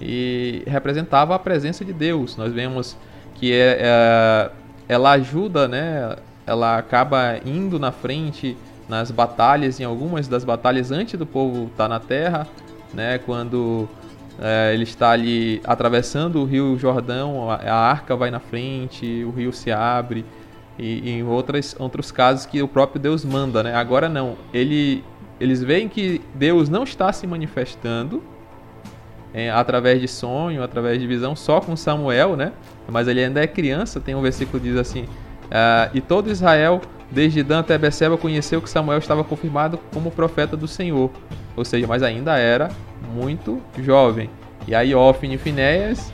E 0.00 0.62
representava 0.66 1.34
a 1.34 1.38
presença 1.38 1.84
de 1.84 1.92
Deus. 1.92 2.36
Nós 2.36 2.52
vemos 2.52 2.96
que 3.34 3.52
é, 3.52 3.78
é, 3.80 4.50
ela 4.88 5.12
ajuda, 5.12 5.66
né? 5.66 6.16
ela 6.46 6.78
acaba 6.78 7.38
indo 7.44 7.78
na 7.78 7.92
frente 7.92 8.56
nas 8.88 9.10
batalhas, 9.10 9.78
em 9.78 9.84
algumas 9.84 10.26
das 10.26 10.42
batalhas 10.44 10.90
antes 10.90 11.18
do 11.18 11.24
povo 11.24 11.64
estar 11.64 11.84
tá 11.84 11.88
na 11.88 12.00
terra, 12.00 12.46
né? 12.92 13.18
quando 13.18 13.88
é, 14.42 14.72
ele 14.72 14.84
está 14.84 15.10
ali 15.10 15.60
atravessando 15.64 16.40
o 16.40 16.44
rio 16.46 16.78
Jordão, 16.78 17.50
a, 17.50 17.74
arca 17.74 18.16
vai 18.16 18.30
na 18.30 18.40
frente, 18.40 19.22
o 19.24 19.30
rio 19.30 19.52
se 19.52 19.70
abre. 19.70 20.24
E, 20.78 21.10
e 21.10 21.10
em 21.10 21.22
outras, 21.22 21.76
outros 21.78 22.10
casos 22.10 22.46
que 22.46 22.62
o 22.62 22.66
próprio 22.66 22.98
Deus 22.98 23.22
manda, 23.22 23.62
né? 23.62 23.74
Agora 23.74 24.08
não. 24.08 24.36
Ele, 24.54 25.04
eles 25.38 25.62
veem 25.62 25.90
que 25.90 26.22
Deus 26.34 26.70
não 26.70 26.84
está 26.84 27.12
se 27.12 27.26
manifestando 27.26 28.22
é, 29.34 29.50
através 29.50 30.00
de 30.00 30.08
sonho, 30.08 30.62
através 30.62 30.98
de 30.98 31.06
visão, 31.06 31.36
só 31.36 31.60
com 31.60 31.76
Samuel, 31.76 32.34
né? 32.34 32.52
Mas 32.88 33.08
ele 33.08 33.22
ainda 33.22 33.42
é 33.42 33.46
criança. 33.46 34.00
Tem 34.00 34.14
um 34.14 34.22
versículo 34.22 34.58
que 34.58 34.70
diz 34.70 34.78
assim: 34.78 35.04
ah, 35.50 35.90
E 35.92 36.00
todo 36.00 36.30
Israel, 36.30 36.80
desde 37.10 37.42
Dan 37.42 37.60
até 37.60 37.76
Beceba, 37.76 38.16
conheceu 38.16 38.62
que 38.62 38.70
Samuel 38.70 39.00
estava 39.00 39.22
confirmado 39.22 39.78
como 39.92 40.10
profeta 40.10 40.56
do 40.56 40.66
Senhor. 40.66 41.10
Ou 41.60 41.64
seja, 41.64 41.86
mas 41.86 42.02
ainda 42.02 42.38
era 42.38 42.70
muito 43.12 43.60
jovem. 43.78 44.30
E 44.66 44.74
aí 44.74 44.94
Ofni 44.94 45.34
e 45.34 45.38
Finéias, 45.38 46.10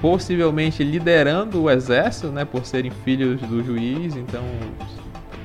possivelmente 0.00 0.82
liderando 0.82 1.64
o 1.64 1.70
exército, 1.70 2.28
né, 2.28 2.46
por 2.46 2.64
serem 2.64 2.90
filhos 2.90 3.38
do 3.42 3.62
juiz, 3.62 4.16
então 4.16 4.42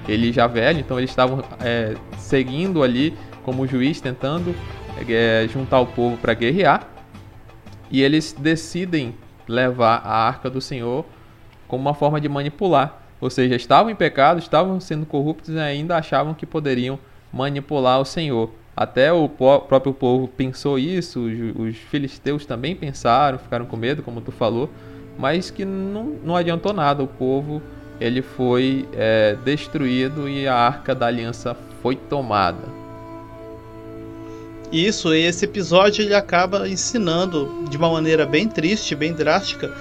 ele 0.07 0.31
já 0.31 0.47
velho, 0.47 0.79
então 0.79 0.97
eles 0.97 1.09
estavam 1.09 1.43
é, 1.59 1.93
seguindo 2.17 2.83
ali 2.83 3.17
como 3.43 3.67
juiz, 3.67 3.99
tentando 3.99 4.55
é, 5.09 5.45
juntar 5.51 5.81
o 5.81 5.87
povo 5.87 6.15
para 6.15 6.33
guerrear. 6.33 6.87
E 7.91 8.01
eles 8.01 8.31
decidem 8.31 9.13
levar 9.45 10.03
a 10.05 10.25
arca 10.25 10.49
do 10.49 10.61
Senhor 10.61 11.03
como 11.67 11.81
uma 11.81 11.93
forma 11.93 12.21
de 12.21 12.29
manipular. 12.29 12.97
Ou 13.19 13.29
seja, 13.29 13.55
estavam 13.55 13.91
em 13.91 13.95
pecado, 13.95 14.39
estavam 14.39 14.79
sendo 14.79 15.05
corruptos 15.05 15.53
e 15.53 15.59
ainda 15.59 15.97
achavam 15.97 16.33
que 16.33 16.45
poderiam 16.45 16.97
manipular 17.29 17.99
o 17.99 18.05
Senhor. 18.05 18.62
Até 18.75 19.13
o 19.13 19.29
próprio 19.29 19.93
povo 19.93 20.27
pensou 20.27 20.79
isso, 20.79 21.21
os, 21.55 21.77
filisteus 21.77 22.45
também 22.45 22.75
pensaram, 22.75 23.37
ficaram 23.37 23.65
com 23.65 23.77
medo, 23.77 24.01
como 24.01 24.19
tu 24.19 24.31
falou, 24.31 24.69
mas 25.17 25.51
que 25.51 25.63
não, 25.63 26.15
não 26.23 26.35
adiantou 26.35 26.73
nada. 26.73 27.03
O 27.03 27.07
povo 27.07 27.61
ele 27.99 28.23
foi 28.23 28.87
é, 28.93 29.37
destruído 29.45 30.27
e 30.27 30.47
a 30.47 30.55
arca 30.55 30.95
da 30.95 31.05
aliança 31.05 31.55
foi 31.83 31.95
tomada. 31.95 32.83
Isso, 34.71 35.13
esse 35.13 35.45
episódio 35.45 36.03
ele 36.03 36.15
acaba 36.15 36.67
ensinando 36.67 37.67
de 37.69 37.77
uma 37.77 37.91
maneira 37.91 38.25
bem 38.25 38.47
triste, 38.47 38.95
bem 38.95 39.13
drástica, 39.13 39.71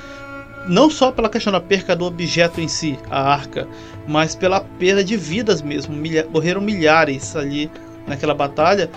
não 0.69 0.91
só 0.91 1.11
pela 1.11 1.31
questão 1.31 1.51
da 1.51 1.61
perca 1.63 1.97
do 1.97 2.05
objeto 2.05 2.61
em 2.61 2.69
si, 2.69 2.99
a 3.11 3.33
arca, 3.33 3.67
mas 4.07 4.35
pela 4.35 4.61
perda 4.61 5.03
de 5.03 5.17
vidas 5.17 5.63
mesmo. 5.63 5.97
Milha 5.97 6.29
morreram 6.31 6.61
milhares 6.61 7.35
ali 7.35 7.71
naquela 8.07 8.35
batalha. 8.35 8.91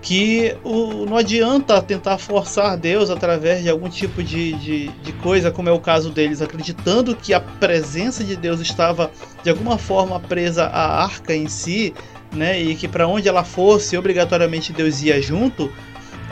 Que 0.00 0.56
o, 0.64 1.06
não 1.06 1.16
adianta 1.16 1.80
tentar 1.80 2.18
forçar 2.18 2.76
Deus 2.76 3.08
através 3.08 3.62
de 3.62 3.68
algum 3.68 3.88
tipo 3.88 4.22
de, 4.22 4.52
de, 4.54 4.88
de 4.88 5.12
coisa, 5.14 5.50
como 5.50 5.68
é 5.68 5.72
o 5.72 5.78
caso 5.78 6.10
deles, 6.10 6.42
acreditando 6.42 7.14
que 7.14 7.32
a 7.32 7.40
presença 7.40 8.24
de 8.24 8.34
Deus 8.34 8.60
estava 8.60 9.10
de 9.44 9.50
alguma 9.50 9.78
forma 9.78 10.18
presa 10.18 10.64
à 10.64 11.04
arca 11.04 11.34
em 11.34 11.46
si, 11.46 11.94
né, 12.32 12.60
e 12.60 12.74
que 12.74 12.88
para 12.88 13.06
onde 13.06 13.28
ela 13.28 13.44
fosse, 13.44 13.96
obrigatoriamente 13.96 14.72
Deus 14.72 15.02
ia 15.02 15.20
junto, 15.22 15.70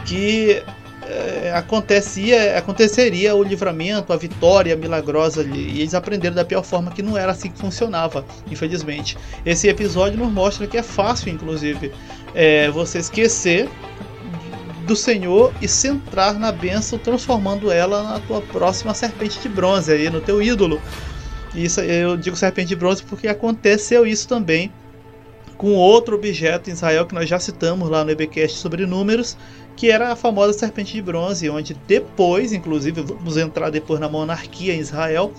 que 0.05 0.63
é, 1.11 1.53
acontecia, 1.55 2.57
aconteceria 2.57 3.35
o 3.35 3.43
livramento, 3.43 4.13
a 4.13 4.17
vitória 4.17 4.77
milagrosa 4.77 5.41
ali. 5.41 5.71
E 5.71 5.81
eles 5.81 5.95
aprenderam 5.95 6.37
da 6.37 6.45
pior 6.45 6.63
forma 6.63 6.91
que 6.91 7.03
não 7.03 7.17
era 7.17 7.33
assim 7.33 7.51
que 7.51 7.59
funcionava, 7.59 8.25
infelizmente. 8.51 9.19
Esse 9.45 9.69
episódio 9.69 10.19
nos 10.19 10.33
mostra 10.33 10.67
que 10.67 10.77
é 10.77 10.83
fácil, 10.83 11.31
inclusive, 11.33 11.93
é, 12.35 12.71
você 12.71 12.99
esquecer 12.99 13.69
do 14.87 14.97
Senhor 14.97 15.53
e 15.61 15.69
centrar 15.69 16.39
na 16.39 16.51
bênção, 16.51 16.99
transformando 16.99 17.71
ela 17.71 18.03
na 18.03 18.21
tua 18.21 18.41
próxima 18.41 18.95
serpente 18.95 19.39
de 19.41 19.49
bronze, 19.49 19.93
aí, 19.93 20.09
no 20.09 20.21
teu 20.21 20.41
ídolo. 20.41 20.81
Isso 21.55 21.81
eu 21.81 22.17
digo 22.17 22.37
serpente 22.37 22.69
de 22.69 22.77
bronze 22.77 23.03
porque 23.03 23.27
aconteceu 23.27 24.07
isso 24.07 24.29
também 24.29 24.71
com 25.61 25.75
outro 25.75 26.17
objeto 26.17 26.71
em 26.71 26.73
Israel 26.73 27.05
que 27.05 27.15
nós 27.15 27.29
já 27.29 27.39
citamos 27.39 27.91
lá 27.91 28.03
no 28.03 28.11
EBcast 28.11 28.57
sobre 28.57 28.87
números, 28.87 29.37
que 29.77 29.91
era 29.91 30.11
a 30.11 30.17
famosa 30.17 30.59
serpente 30.59 30.95
de 30.95 31.03
bronze, 31.03 31.51
onde 31.51 31.75
depois, 31.87 32.55
inclusive, 32.55 33.03
vamos 33.03 33.37
entrar 33.37 33.69
depois 33.69 34.01
na 34.01 34.09
monarquia 34.09 34.75
em 34.75 34.79
Israel, 34.79 35.35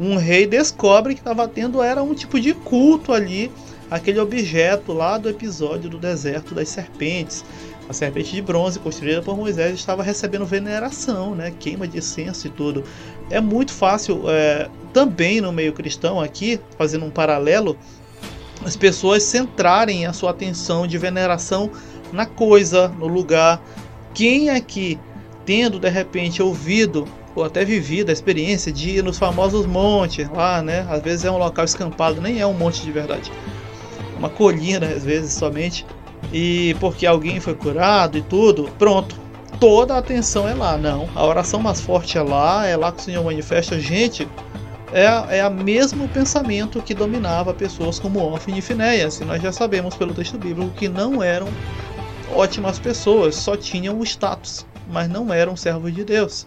um 0.00 0.16
rei 0.16 0.46
descobre 0.46 1.12
que 1.12 1.20
estava 1.20 1.46
tendo 1.46 1.82
era 1.82 2.02
um 2.02 2.14
tipo 2.14 2.40
de 2.40 2.54
culto 2.54 3.12
ali, 3.12 3.52
aquele 3.90 4.18
objeto 4.18 4.94
lá 4.94 5.18
do 5.18 5.28
episódio 5.28 5.90
do 5.90 5.98
deserto 5.98 6.54
das 6.54 6.70
serpentes. 6.70 7.44
A 7.90 7.92
serpente 7.92 8.34
de 8.34 8.40
bronze 8.40 8.78
construída 8.78 9.20
por 9.20 9.36
Moisés 9.36 9.74
estava 9.74 10.02
recebendo 10.02 10.46
veneração, 10.46 11.34
né? 11.34 11.52
queima 11.60 11.86
de 11.86 11.98
incenso 11.98 12.46
e 12.46 12.50
tudo. 12.50 12.84
É 13.28 13.38
muito 13.38 13.74
fácil, 13.74 14.22
é, 14.30 14.70
também 14.94 15.42
no 15.42 15.52
meio 15.52 15.74
cristão 15.74 16.18
aqui, 16.18 16.58
fazendo 16.78 17.04
um 17.04 17.10
paralelo, 17.10 17.76
as 18.64 18.76
pessoas 18.76 19.22
centrarem 19.22 20.06
a 20.06 20.12
sua 20.12 20.30
atenção 20.30 20.86
de 20.86 20.98
veneração 20.98 21.70
na 22.12 22.26
coisa, 22.26 22.88
no 22.88 23.06
lugar. 23.06 23.62
Quem 24.14 24.50
aqui, 24.50 24.98
tendo 25.44 25.78
de 25.78 25.88
repente 25.88 26.42
ouvido 26.42 27.06
ou 27.34 27.44
até 27.44 27.64
vivido 27.64 28.10
a 28.10 28.12
experiência 28.12 28.72
de 28.72 28.98
ir 28.98 29.04
nos 29.04 29.18
famosos 29.18 29.64
montes 29.64 30.28
lá, 30.30 30.60
né? 30.60 30.86
Às 30.90 31.02
vezes 31.02 31.24
é 31.24 31.30
um 31.30 31.38
local 31.38 31.64
escampado, 31.64 32.20
nem 32.20 32.40
é 32.40 32.46
um 32.46 32.52
monte 32.52 32.82
de 32.82 32.90
verdade. 32.90 33.30
Uma 34.18 34.28
colina, 34.28 34.86
às 34.86 35.04
vezes 35.04 35.32
somente. 35.32 35.86
E 36.32 36.74
porque 36.80 37.06
alguém 37.06 37.38
foi 37.38 37.54
curado 37.54 38.18
e 38.18 38.22
tudo, 38.22 38.68
pronto. 38.78 39.16
Toda 39.60 39.94
a 39.94 39.98
atenção 39.98 40.48
é 40.48 40.54
lá, 40.54 40.76
não. 40.76 41.08
A 41.14 41.24
oração 41.24 41.60
mais 41.60 41.80
forte 41.80 42.18
é 42.18 42.22
lá, 42.22 42.66
é 42.66 42.76
lá 42.76 42.92
que 42.92 43.00
o 43.00 43.04
Senhor 43.04 43.24
manifesta. 43.24 43.78
Gente, 43.78 44.28
é, 44.92 45.38
é 45.38 45.46
o 45.46 45.50
mesmo 45.50 46.08
pensamento 46.08 46.80
que 46.82 46.94
dominava 46.94 47.52
pessoas 47.52 47.98
como 47.98 48.20
Ofni 48.20 48.58
e 48.58 48.62
Finéias. 48.62 49.20
E 49.20 49.24
nós 49.24 49.42
já 49.42 49.52
sabemos 49.52 49.94
pelo 49.94 50.14
texto 50.14 50.38
bíblico 50.38 50.70
que 50.70 50.88
não 50.88 51.22
eram 51.22 51.48
ótimas 52.34 52.78
pessoas, 52.78 53.34
só 53.34 53.56
tinham 53.56 53.98
o 53.98 54.04
status, 54.04 54.66
mas 54.88 55.08
não 55.08 55.32
eram 55.32 55.56
servos 55.56 55.94
de 55.94 56.04
Deus. 56.04 56.46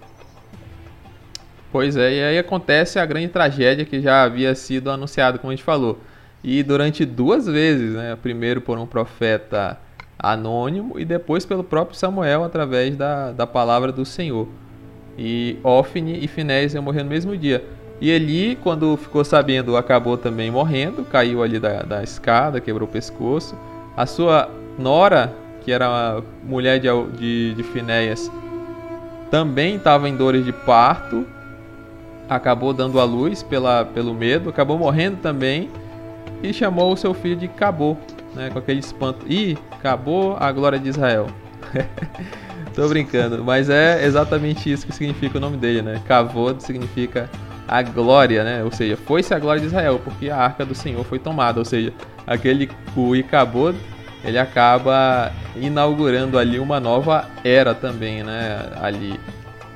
Pois 1.71 1.95
é, 1.95 2.13
e 2.13 2.23
aí 2.23 2.37
acontece 2.37 2.99
a 2.99 3.05
grande 3.05 3.29
tragédia 3.29 3.85
que 3.85 4.01
já 4.01 4.23
havia 4.23 4.53
sido 4.55 4.91
anunciada, 4.91 5.37
como 5.37 5.51
a 5.51 5.55
gente 5.55 5.63
falou. 5.63 5.99
E 6.43 6.63
durante 6.63 7.05
duas 7.05 7.45
vezes, 7.45 7.93
né? 7.93 8.17
primeiro 8.21 8.61
por 8.61 8.77
um 8.77 8.85
profeta 8.85 9.79
anônimo 10.19 10.99
e 10.99 11.05
depois 11.05 11.45
pelo 11.45 11.63
próprio 11.63 11.97
Samuel 11.97 12.43
através 12.43 12.95
da, 12.95 13.31
da 13.31 13.47
palavra 13.47 13.91
do 13.91 14.05
Senhor. 14.05 14.47
E 15.17 15.57
Ofni 15.63 16.23
e 16.23 16.27
Finéias 16.27 16.73
iam 16.73 16.83
morrer 16.83 17.03
no 17.03 17.09
mesmo 17.09 17.37
dia. 17.37 17.63
E 18.01 18.09
Eli, 18.09 18.57
quando 18.63 18.97
ficou 18.97 19.23
sabendo, 19.23 19.77
acabou 19.77 20.17
também 20.17 20.49
morrendo, 20.49 21.05
caiu 21.05 21.43
ali 21.43 21.59
da, 21.59 21.83
da 21.83 22.03
escada, 22.03 22.59
quebrou 22.59 22.89
o 22.89 22.91
pescoço. 22.91 23.55
A 23.95 24.07
sua 24.07 24.49
nora, 24.79 25.31
que 25.63 25.71
era 25.71 25.87
a 25.87 26.21
mulher 26.43 26.79
de, 26.79 26.87
de, 27.15 27.53
de 27.53 27.63
Finéias, 27.63 28.31
também 29.29 29.75
estava 29.75 30.09
em 30.09 30.15
dores 30.15 30.43
de 30.43 30.51
parto, 30.51 31.27
acabou 32.27 32.73
dando 32.73 32.99
à 32.99 33.03
luz 33.03 33.43
pela, 33.43 33.85
pelo 33.85 34.15
medo, 34.15 34.49
acabou 34.49 34.79
morrendo 34.79 35.17
também 35.17 35.69
e 36.41 36.51
chamou 36.51 36.91
o 36.91 36.97
seu 36.97 37.13
filho 37.13 37.35
de 37.35 37.47
Cabô, 37.47 37.95
né, 38.33 38.49
com 38.49 38.57
aquele 38.57 38.79
espanto. 38.79 39.25
Ih, 39.31 39.59
acabou 39.69 40.35
a 40.39 40.51
glória 40.51 40.79
de 40.79 40.89
Israel. 40.89 41.27
Tô 42.73 42.87
brincando, 42.87 43.43
mas 43.43 43.69
é 43.69 44.03
exatamente 44.03 44.71
isso 44.71 44.87
que 44.87 44.93
significa 44.93 45.37
o 45.37 45.41
nome 45.41 45.57
dele, 45.57 45.81
né? 45.81 46.01
Cavod 46.07 46.63
significa 46.63 47.29
a 47.67 47.81
glória, 47.81 48.43
né? 48.43 48.63
Ou 48.63 48.71
seja, 48.71 48.97
foi-se 48.97 49.33
a 49.33 49.39
glória 49.39 49.61
de 49.61 49.67
Israel, 49.67 49.99
porque 50.03 50.29
a 50.29 50.37
arca 50.37 50.65
do 50.65 50.75
Senhor 50.75 51.03
foi 51.05 51.19
tomada. 51.19 51.59
Ou 51.59 51.65
seja, 51.65 51.93
aquele 52.25 52.69
o 52.95 53.15
Icabod, 53.15 53.77
ele 54.23 54.37
acaba 54.37 55.31
inaugurando 55.55 56.37
ali 56.37 56.59
uma 56.59 56.79
nova 56.79 57.27
era 57.43 57.73
também, 57.73 58.23
né? 58.23 58.71
Ali. 58.81 59.19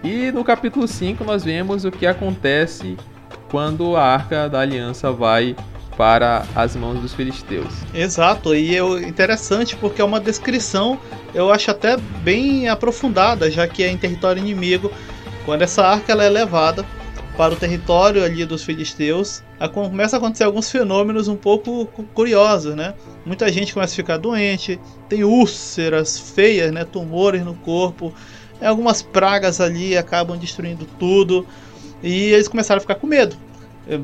E 0.03 0.31
no 0.31 0.43
capítulo 0.43 0.87
5 0.87 1.23
nós 1.23 1.43
vemos 1.43 1.83
o 1.83 1.91
que 1.91 2.05
acontece 2.05 2.95
quando 3.49 3.95
a 3.95 4.03
arca 4.03 4.47
da 4.47 4.59
aliança 4.59 5.11
vai 5.11 5.55
para 5.97 6.45
as 6.53 6.75
mãos 6.75 6.99
dos 6.99 7.13
filisteus. 7.13 7.73
Exato, 7.93 8.53
e 8.53 8.75
é 8.75 8.81
interessante 9.07 9.75
porque 9.75 10.01
é 10.01 10.05
uma 10.05 10.19
descrição, 10.19 10.99
eu 11.33 11.51
acho 11.51 11.71
até 11.71 11.97
bem 12.21 12.67
aprofundada, 12.67 13.49
já 13.49 13.67
que 13.67 13.83
é 13.83 13.89
em 13.89 13.97
território 13.97 14.41
inimigo. 14.41 14.91
Quando 15.45 15.61
essa 15.61 15.85
arca 15.85 16.11
ela 16.11 16.23
é 16.23 16.29
levada 16.29 16.85
para 17.37 17.53
o 17.53 17.57
território 17.57 18.23
ali 18.23 18.45
dos 18.45 18.63
filisteus, 18.63 19.43
começa 19.73 20.15
a 20.15 20.19
acontecer 20.19 20.43
alguns 20.43 20.69
fenômenos 20.69 21.27
um 21.27 21.35
pouco 21.35 21.85
curiosos, 22.13 22.75
né? 22.75 22.93
Muita 23.25 23.51
gente 23.51 23.73
começa 23.73 23.93
a 23.93 23.95
ficar 23.95 24.17
doente, 24.17 24.79
tem 25.09 25.23
úlceras 25.23 26.17
feias, 26.17 26.71
né? 26.71 26.85
Tumores 26.85 27.43
no 27.43 27.53
corpo, 27.55 28.13
algumas 28.61 29.01
pragas 29.01 29.59
ali 29.59 29.97
acabam 29.97 30.37
destruindo 30.37 30.87
tudo 30.97 31.45
e 32.01 32.31
eles 32.31 32.47
começaram 32.47 32.77
a 32.77 32.81
ficar 32.81 32.95
com 32.95 33.07
medo. 33.07 33.35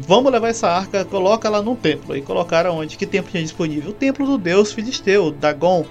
Vamos 0.02 0.32
levar 0.32 0.50
essa 0.50 0.70
arca, 0.70 1.04
coloca 1.04 1.48
ela 1.48 1.62
num 1.62 1.76
templo. 1.76 2.16
E 2.16 2.22
colocaram 2.22 2.78
onde? 2.78 2.98
Que 2.98 3.06
templo 3.06 3.32
tinha 3.32 3.42
disponível? 3.42 3.90
O 3.92 3.94
templo 3.94 4.28
do 4.28 4.38
deus 4.38 4.72
filisteu, 4.72 5.32
Dagon 5.32 5.86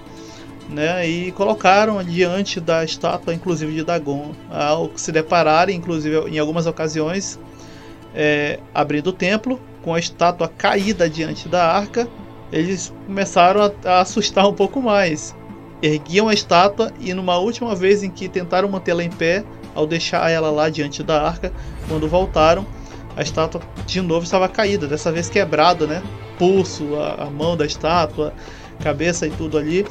né, 0.69 1.07
e 1.07 1.31
colocaram 1.31 2.03
diante 2.03 2.59
da 2.59 2.83
estátua, 2.83 3.33
inclusive 3.33 3.73
de 3.73 3.83
Dagon, 3.83 4.31
ao 4.49 4.91
se 4.95 5.11
depararem, 5.11 5.75
inclusive 5.75 6.29
em 6.29 6.39
algumas 6.39 6.65
ocasiões, 6.65 7.39
é, 8.13 8.59
abrindo 8.73 9.07
o 9.07 9.13
templo 9.13 9.59
com 9.83 9.93
a 9.93 9.99
estátua 9.99 10.47
caída 10.47 11.09
diante 11.09 11.47
da 11.47 11.65
arca, 11.65 12.07
eles 12.51 12.93
começaram 13.05 13.61
a, 13.63 13.89
a 13.89 14.01
assustar 14.01 14.47
um 14.47 14.53
pouco 14.53 14.81
mais. 14.81 15.35
Erguiam 15.81 16.27
a 16.27 16.33
estátua 16.33 16.91
e 16.99 17.13
numa 17.13 17.37
última 17.37 17.75
vez 17.75 18.03
em 18.03 18.09
que 18.09 18.29
tentaram 18.29 18.69
mantê-la 18.69 19.03
em 19.03 19.09
pé, 19.09 19.43
ao 19.73 19.87
deixar 19.87 20.29
ela 20.29 20.51
lá 20.51 20.69
diante 20.69 21.01
da 21.01 21.21
arca, 21.21 21.51
quando 21.87 22.07
voltaram, 22.07 22.65
a 23.15 23.21
estátua 23.21 23.61
de 23.85 24.01
novo 24.01 24.23
estava 24.23 24.47
caída, 24.47 24.87
dessa 24.87 25.11
vez 25.11 25.29
quebrado, 25.29 25.87
né? 25.87 26.03
Pulso, 26.37 26.95
a, 26.95 27.23
a 27.23 27.29
mão 27.29 27.57
da 27.57 27.65
estátua, 27.65 28.33
cabeça 28.81 29.25
e 29.27 29.31
tudo 29.31 29.57
ali 29.57 29.85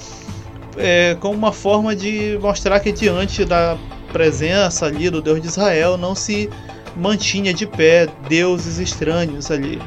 é, 0.76 1.16
como 1.20 1.35
uma 1.35 1.52
forma 1.52 1.94
de 1.94 2.38
mostrar 2.40 2.80
que 2.80 2.92
diante 2.92 3.44
da 3.44 3.76
presença 4.12 4.87
ali 4.87 5.09
do 5.09 5.22
Deus 5.22 5.40
de 5.40 5.48
Israel 5.48 5.96
não 5.96 6.14
se 6.14 6.50
mantinha 6.96 7.54
de 7.54 7.66
pé 7.66 8.09
deuses 8.28 8.78
estranhos 8.78 9.50
ali. 9.50 9.80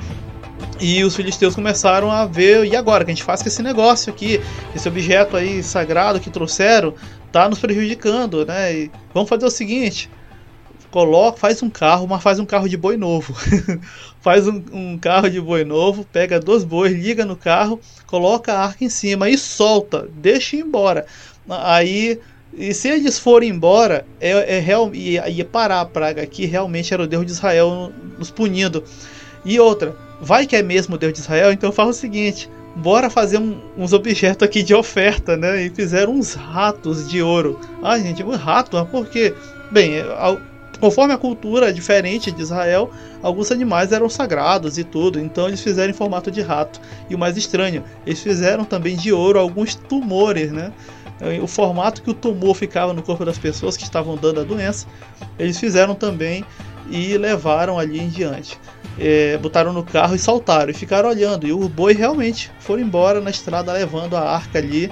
E 0.80 1.04
os 1.04 1.16
filisteus 1.16 1.56
começaram 1.56 2.12
a 2.12 2.26
ver, 2.26 2.66
e 2.66 2.76
agora 2.76 3.06
que 3.06 3.12
a 3.12 3.14
gente 3.14 3.24
faz 3.24 3.42
com 3.42 3.48
esse 3.48 3.62
negócio 3.62 4.12
aqui, 4.12 4.42
esse 4.76 4.88
objeto 4.88 5.38
aí 5.38 5.62
sagrado 5.62 6.20
que 6.20 6.30
trouxeram, 6.30 6.94
tá 7.32 7.48
nos 7.48 7.60
prejudicando, 7.60 8.46
né? 8.46 8.74
E 8.74 8.92
vamos 9.14 9.30
fazer 9.30 9.46
o 9.46 9.52
seguinte, 9.52 10.10
coloca, 10.94 11.40
faz 11.40 11.64
um 11.64 11.72
carro, 11.72 12.08
mas 12.08 12.22
faz 12.22 12.38
um 12.38 12.46
carro 12.46 12.70
de 12.70 12.78
boi 12.78 12.98
novo. 12.98 13.36
faz 14.22 14.48
um, 14.48 14.62
um, 14.72 14.96
carro 14.96 15.28
de 15.28 15.42
boi 15.42 15.64
novo, 15.64 16.06
pega 16.06 16.40
dois 16.40 16.64
bois, 16.64 16.94
liga 16.94 17.26
no 17.26 17.36
carro, 17.36 17.82
coloca 18.06 18.54
a 18.54 18.64
arca 18.64 18.86
em 18.86 18.90
cima 18.90 19.28
e 19.28 19.36
solta, 19.36 20.08
deixa 20.18 20.56
ir 20.56 20.60
embora. 20.60 21.08
Aí, 21.50 22.20
e 22.56 22.76
se 22.76 22.90
eles 22.90 23.18
forem 23.18 23.50
embora, 23.50 24.06
é, 24.22 24.58
é 24.58 24.60
real, 24.60 24.94
ia, 24.94 25.44
parar 25.44 25.82
a 25.82 25.86
praga 25.86 26.28
que 26.28 26.46
realmente 26.46 26.94
era 26.94 27.02
o 27.02 27.08
Deus 27.08 27.26
de 27.26 27.32
Israel 27.32 27.92
nos 28.20 28.30
punindo. 28.30 28.84
E 29.44 29.60
outra, 29.60 29.96
vai 30.22 30.46
que 30.46 30.56
é 30.56 30.62
mesmo 30.62 30.94
o 30.94 30.98
Deus 31.00 31.14
de 31.14 31.22
Israel, 31.22 31.52
então 31.52 31.72
fala 31.72 31.90
o 31.90 31.94
seguinte: 31.94 32.48
bora 32.76 33.10
fazer 33.10 33.40
um, 33.40 33.60
uns 33.76 33.94
objetos 33.94 34.48
aqui 34.48 34.62
de 34.62 34.76
oferta, 34.76 35.36
né? 35.36 35.66
E 35.66 35.72
fizeram 35.72 36.14
uns 36.14 36.36
ratos 36.36 37.10
de 37.10 37.20
ouro. 37.20 37.60
Ah, 37.82 37.98
gente, 37.98 38.24
um 38.24 38.36
rato, 38.36 38.86
por 38.92 39.08
quê? 39.08 39.34
Bem, 39.72 39.96
é, 39.96 40.06
conforme 40.80 41.14
a 41.14 41.18
cultura 41.18 41.72
diferente 41.72 42.32
de 42.32 42.42
Israel, 42.42 42.92
alguns 43.22 43.52
animais 43.52 43.92
eram 43.92 44.10
sagrados 44.10 44.78
e 44.78 44.84
tudo, 44.84 45.20
então 45.20 45.48
eles 45.48 45.62
fizeram 45.62 45.92
em 45.92 45.94
formato 45.94 46.30
de 46.30 46.42
rato. 46.42 46.80
E 47.10 47.16
o 47.16 47.20
mais 47.20 47.38
estranho, 47.38 47.84
eles 48.06 48.22
fizeram 48.22 48.66
também 48.66 48.96
de 48.96 49.12
ouro 49.12 49.40
alguns 49.40 49.76
tumores, 49.76 50.52
né? 50.52 50.72
O 51.42 51.48
formato 51.48 52.02
que 52.02 52.10
o 52.10 52.14
tumor 52.14 52.56
ficava 52.56 52.92
no 52.92 53.02
corpo 53.02 53.24
das 53.24 53.38
pessoas 53.38 53.78
que 53.78 53.84
estavam 53.84 54.18
dando 54.18 54.42
a 54.42 54.44
doença, 54.44 54.88
eles 55.40 55.58
fizeram 55.58 55.96
também 55.96 56.44
e 56.90 57.18
levaram 57.18 57.80
ali 57.80 58.00
em 58.00 58.10
diante 58.10 58.60
é, 59.00 59.38
botaram 59.38 59.74
no 59.74 59.84
carro 59.84 60.16
e 60.16 60.20
saltaram 60.20 60.72
e 60.72 60.74
ficaram 60.74 61.10
olhando. 61.10 61.48
E 61.48 61.54
o 61.54 61.68
boi 61.68 61.94
realmente 61.94 62.52
foram 62.60 62.82
embora 62.82 63.20
na 63.20 63.30
estrada 63.30 63.72
levando 63.74 64.16
a 64.16 64.22
arca 64.22 64.60
ali. 64.60 64.92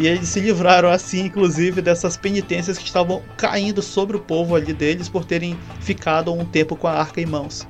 E 0.00 0.06
eles 0.06 0.30
se 0.30 0.40
livraram 0.40 0.88
assim, 0.88 1.26
inclusive, 1.26 1.82
dessas 1.82 2.16
penitências 2.16 2.78
que 2.78 2.86
estavam 2.86 3.20
caindo 3.36 3.82
sobre 3.82 4.16
o 4.16 4.20
povo 4.20 4.56
ali 4.56 4.72
deles 4.72 5.10
por 5.10 5.26
terem 5.26 5.58
ficado 5.78 6.32
um 6.32 6.42
tempo 6.42 6.74
com 6.74 6.88
a 6.88 6.92
arca 6.92 7.20
em 7.20 7.26
mãos. 7.26 7.68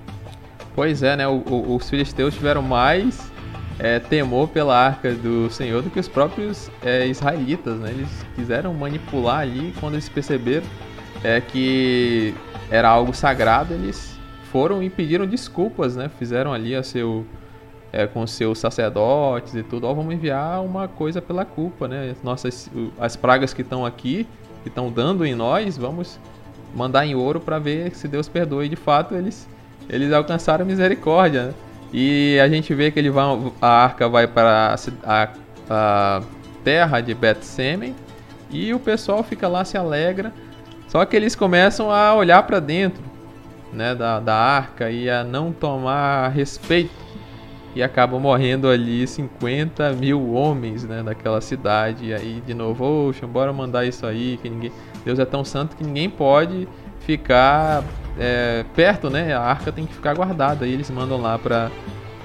Pois 0.72 1.02
é, 1.02 1.16
né? 1.16 1.26
O, 1.26 1.42
o, 1.44 1.74
os 1.74 1.90
filisteus 1.90 2.32
tiveram 2.32 2.62
mais 2.62 3.20
é, 3.80 3.98
temor 3.98 4.46
pela 4.46 4.78
arca 4.78 5.12
do 5.12 5.50
Senhor 5.50 5.82
do 5.82 5.90
que 5.90 5.98
os 5.98 6.06
próprios 6.06 6.70
é, 6.84 7.04
israelitas, 7.08 7.76
né? 7.80 7.90
Eles 7.90 8.08
quiseram 8.36 8.72
manipular 8.74 9.40
ali 9.40 9.74
quando 9.80 9.94
eles 9.94 10.08
perceberam 10.08 10.66
é, 11.24 11.40
que 11.40 12.32
era 12.70 12.88
algo 12.88 13.12
sagrado, 13.12 13.74
eles 13.74 14.16
foram 14.52 14.80
e 14.80 14.88
pediram 14.88 15.26
desculpas, 15.26 15.96
né? 15.96 16.08
Fizeram 16.16 16.52
ali 16.52 16.76
a 16.76 16.84
seu 16.84 17.26
é, 17.92 18.06
com 18.06 18.26
seus 18.26 18.58
sacerdotes 18.58 19.54
e 19.54 19.62
tudo, 19.62 19.86
ó, 19.86 19.94
vamos 19.94 20.14
enviar 20.14 20.62
uma 20.62 20.86
coisa 20.86 21.20
pela 21.20 21.44
culpa, 21.44 21.88
né? 21.88 22.14
Nossas 22.22 22.70
as 22.98 23.16
pragas 23.16 23.52
que 23.52 23.62
estão 23.62 23.84
aqui, 23.84 24.26
que 24.62 24.68
estão 24.68 24.90
dando 24.90 25.24
em 25.24 25.34
nós, 25.34 25.76
vamos 25.76 26.18
mandar 26.74 27.04
em 27.04 27.14
ouro 27.14 27.40
para 27.40 27.58
ver 27.58 27.94
se 27.94 28.06
Deus 28.06 28.28
perdoa. 28.28 28.64
E 28.64 28.68
de 28.68 28.76
fato 28.76 29.14
eles 29.14 29.48
eles 29.88 30.12
alcançaram 30.12 30.64
misericórdia. 30.64 31.46
Né? 31.46 31.54
E 31.92 32.38
a 32.40 32.48
gente 32.48 32.72
vê 32.72 32.90
que 32.90 32.98
ele 32.98 33.10
vai, 33.10 33.24
a 33.60 33.68
arca 33.68 34.08
vai 34.08 34.26
para 34.26 34.76
a, 35.04 35.28
a 35.68 36.22
terra 36.62 37.00
de 37.00 37.12
Bet-Semen 37.12 37.94
e 38.50 38.72
o 38.72 38.78
pessoal 38.78 39.24
fica 39.24 39.48
lá 39.48 39.64
se 39.64 39.76
alegra. 39.76 40.32
Só 40.86 41.04
que 41.04 41.16
eles 41.16 41.34
começam 41.34 41.90
a 41.90 42.14
olhar 42.14 42.42
para 42.44 42.60
dentro 42.60 43.02
né, 43.72 43.94
da, 43.94 44.20
da 44.20 44.34
arca 44.34 44.90
e 44.90 45.10
a 45.10 45.24
não 45.24 45.52
tomar 45.52 46.28
respeito. 46.28 46.99
E 47.74 47.82
acabam 47.82 48.20
morrendo 48.20 48.68
ali 48.68 49.06
50 49.06 49.92
mil 49.92 50.32
homens 50.32 50.84
né, 50.84 51.02
daquela 51.02 51.40
cidade. 51.40 52.06
E 52.06 52.14
aí, 52.14 52.42
de 52.44 52.52
novo, 52.52 53.08
oxa, 53.08 53.26
bora 53.26 53.52
mandar 53.52 53.84
isso 53.84 54.04
aí. 54.06 54.38
que 54.42 54.48
ninguém 54.48 54.72
Deus 55.04 55.18
é 55.18 55.24
tão 55.24 55.44
santo 55.44 55.76
que 55.76 55.84
ninguém 55.84 56.10
pode 56.10 56.68
ficar 57.00 57.84
é, 58.18 58.64
perto, 58.74 59.08
né? 59.08 59.32
A 59.32 59.40
arca 59.40 59.70
tem 59.70 59.86
que 59.86 59.94
ficar 59.94 60.14
guardada. 60.14 60.66
E 60.66 60.72
eles 60.72 60.90
mandam 60.90 61.20
lá 61.20 61.38
para 61.38 61.70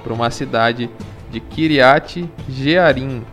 uma 0.07 0.29
cidade 0.31 0.89
de 1.29 1.39
Kiriat 1.39 2.27
Jearim. 2.49 3.23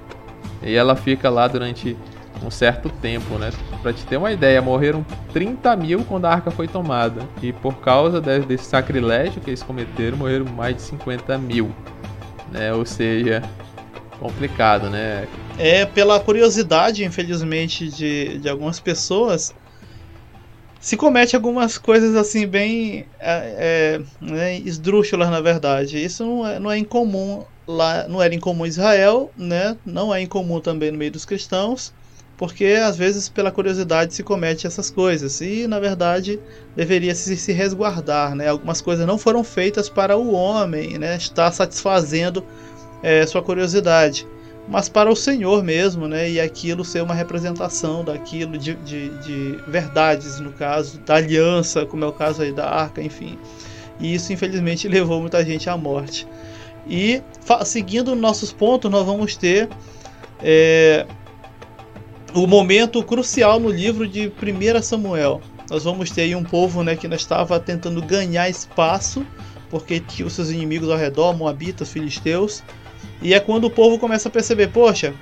E 0.62 0.74
ela 0.74 0.94
fica 0.94 1.28
lá 1.30 1.48
durante 1.48 1.96
um 2.44 2.50
certo 2.50 2.88
tempo, 2.88 3.36
né? 3.38 3.50
Pra 3.80 3.92
te 3.92 4.04
ter 4.06 4.16
uma 4.16 4.32
ideia, 4.32 4.60
morreram 4.60 5.04
30 5.32 5.76
mil 5.76 6.04
quando 6.04 6.26
a 6.26 6.30
arca 6.30 6.50
foi 6.50 6.68
tomada. 6.68 7.22
E 7.42 7.52
por 7.52 7.76
causa 7.76 8.20
desse 8.20 8.64
sacrilégio 8.64 9.40
que 9.40 9.50
eles 9.50 9.62
cometeram, 9.62 10.16
morreram 10.18 10.46
mais 10.46 10.76
de 10.76 10.82
50 10.82 11.38
mil. 11.38 11.72
Né? 12.52 12.72
Ou 12.72 12.84
seja, 12.84 13.42
complicado, 14.20 14.88
né? 14.88 15.26
É, 15.58 15.84
pela 15.84 16.20
curiosidade, 16.20 17.04
infelizmente, 17.04 17.88
de, 17.88 18.38
de 18.38 18.48
algumas 18.48 18.78
pessoas, 18.78 19.54
se 20.80 20.96
comete 20.96 21.34
algumas 21.34 21.78
coisas 21.78 22.14
assim 22.14 22.46
bem 22.46 23.06
é, 23.18 23.98
é, 23.98 24.00
né, 24.20 24.58
esdrúxulas 24.58 25.30
na 25.30 25.40
verdade. 25.40 26.02
Isso 26.02 26.24
não 26.24 26.46
é, 26.46 26.58
não 26.58 26.70
é 26.70 26.78
incomum 26.78 27.44
lá, 27.66 28.06
não 28.08 28.22
era 28.22 28.34
incomum 28.34 28.66
em 28.66 28.68
Israel, 28.68 29.30
né? 29.36 29.76
Não 29.84 30.14
é 30.14 30.20
incomum 30.20 30.60
também 30.60 30.90
no 30.90 30.98
meio 30.98 31.10
dos 31.10 31.24
cristãos 31.24 31.92
porque 32.42 32.64
às 32.64 32.96
vezes 32.96 33.28
pela 33.28 33.52
curiosidade 33.52 34.12
se 34.14 34.24
comete 34.24 34.66
essas 34.66 34.90
coisas 34.90 35.40
e 35.40 35.64
na 35.68 35.78
verdade 35.78 36.40
deveria 36.74 37.14
se, 37.14 37.36
se 37.36 37.52
resguardar, 37.52 38.34
né? 38.34 38.48
Algumas 38.48 38.80
coisas 38.80 39.06
não 39.06 39.16
foram 39.16 39.44
feitas 39.44 39.88
para 39.88 40.16
o 40.16 40.32
homem, 40.32 40.98
né? 40.98 41.16
Estar 41.16 41.52
satisfazendo 41.52 42.44
é, 43.00 43.24
sua 43.26 43.40
curiosidade, 43.44 44.26
mas 44.68 44.88
para 44.88 45.08
o 45.08 45.14
Senhor 45.14 45.62
mesmo, 45.62 46.08
né? 46.08 46.28
E 46.28 46.40
aquilo 46.40 46.84
ser 46.84 47.00
uma 47.04 47.14
representação 47.14 48.04
daquilo 48.04 48.58
de, 48.58 48.74
de, 48.74 49.10
de 49.20 49.58
verdades 49.68 50.40
no 50.40 50.50
caso 50.50 50.98
da 50.98 51.14
aliança, 51.14 51.86
como 51.86 52.04
é 52.04 52.08
o 52.08 52.12
caso 52.12 52.42
aí 52.42 52.50
da 52.50 52.68
arca, 52.68 53.00
enfim. 53.00 53.38
E 54.00 54.12
isso 54.16 54.32
infelizmente 54.32 54.88
levou 54.90 55.20
muita 55.20 55.44
gente 55.44 55.70
à 55.70 55.76
morte. 55.76 56.26
E 56.88 57.22
seguindo 57.64 58.16
nossos 58.16 58.52
pontos, 58.52 58.90
nós 58.90 59.06
vamos 59.06 59.36
ter 59.36 59.68
é, 60.42 61.06
o 62.34 62.46
momento 62.46 63.02
crucial 63.02 63.60
no 63.60 63.70
livro 63.70 64.08
de 64.08 64.28
1 64.28 64.82
Samuel. 64.82 65.40
Nós 65.70 65.84
vamos 65.84 66.10
ter 66.10 66.22
aí 66.22 66.34
um 66.34 66.42
povo 66.42 66.82
né, 66.82 66.96
que 66.96 67.06
ainda 67.06 67.16
estava 67.16 67.58
tentando 67.60 68.02
ganhar 68.02 68.48
espaço, 68.48 69.24
porque 69.70 70.00
tinha 70.00 70.26
os 70.26 70.32
seus 70.32 70.50
inimigos 70.50 70.90
ao 70.90 70.96
redor, 70.96 71.36
Moabitas, 71.36 71.90
Filisteus. 71.90 72.62
E 73.20 73.34
é 73.34 73.40
quando 73.40 73.64
o 73.64 73.70
povo 73.70 73.98
começa 73.98 74.28
a 74.28 74.32
perceber: 74.32 74.68
poxa, 74.68 75.14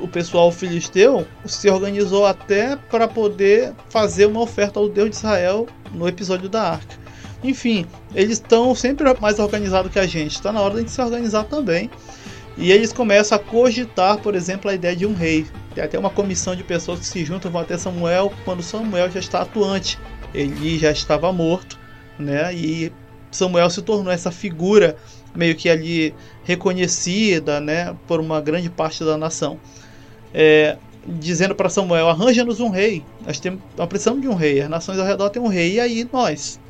o, 0.00 0.04
o 0.04 0.08
pessoal 0.08 0.50
filisteu 0.50 1.26
se 1.44 1.68
organizou 1.70 2.26
até 2.26 2.76
para 2.76 3.06
poder 3.06 3.72
fazer 3.88 4.26
uma 4.26 4.40
oferta 4.40 4.80
ao 4.80 4.88
Deus 4.88 5.10
de 5.10 5.16
Israel 5.16 5.66
no 5.92 6.08
episódio 6.08 6.48
da 6.48 6.62
arca. 6.62 7.02
Enfim, 7.44 7.86
eles 8.14 8.34
estão 8.34 8.74
sempre 8.74 9.04
mais 9.20 9.38
organizados 9.38 9.92
que 9.92 9.98
a 9.98 10.06
gente. 10.06 10.32
Está 10.32 10.52
na 10.52 10.60
hora 10.60 10.82
de 10.82 10.90
se 10.90 11.00
organizar 11.00 11.44
também. 11.44 11.90
E 12.56 12.70
eles 12.70 12.92
começam 12.92 13.36
a 13.36 13.38
cogitar, 13.38 14.18
por 14.18 14.34
exemplo, 14.34 14.70
a 14.70 14.74
ideia 14.74 14.94
de 14.94 15.06
um 15.06 15.14
rei. 15.14 15.46
Tem 15.74 15.82
até 15.82 15.98
uma 15.98 16.10
comissão 16.10 16.54
de 16.54 16.62
pessoas 16.62 17.00
que 17.00 17.06
se 17.06 17.24
juntam 17.24 17.50
vão 17.50 17.62
até 17.62 17.76
Samuel 17.78 18.32
quando 18.44 18.62
Samuel 18.62 19.10
já 19.10 19.20
está 19.20 19.42
atuante. 19.42 19.98
Ele 20.34 20.78
já 20.78 20.90
estava 20.90 21.32
morto, 21.32 21.78
né? 22.18 22.54
E 22.54 22.92
Samuel 23.30 23.70
se 23.70 23.82
tornou 23.82 24.12
essa 24.12 24.30
figura 24.30 24.96
meio 25.34 25.54
que 25.54 25.68
ali 25.68 26.14
reconhecida, 26.44 27.60
né, 27.60 27.96
por 28.06 28.20
uma 28.20 28.40
grande 28.40 28.68
parte 28.68 29.04
da 29.04 29.16
nação. 29.16 29.58
É, 30.34 30.76
dizendo 31.06 31.54
para 31.54 31.68
Samuel: 31.68 32.08
arranja-nos 32.08 32.60
um 32.60 32.68
rei. 32.68 33.04
Nós 33.26 33.40
temos, 33.40 33.60
precisamos 33.88 34.20
de 34.20 34.28
um 34.28 34.34
rei. 34.34 34.60
As 34.60 34.68
nações 34.68 34.98
ao 34.98 35.06
redor 35.06 35.30
têm 35.30 35.42
um 35.42 35.48
rei 35.48 35.74
e 35.74 35.80
aí 35.80 36.08
nós, 36.12 36.60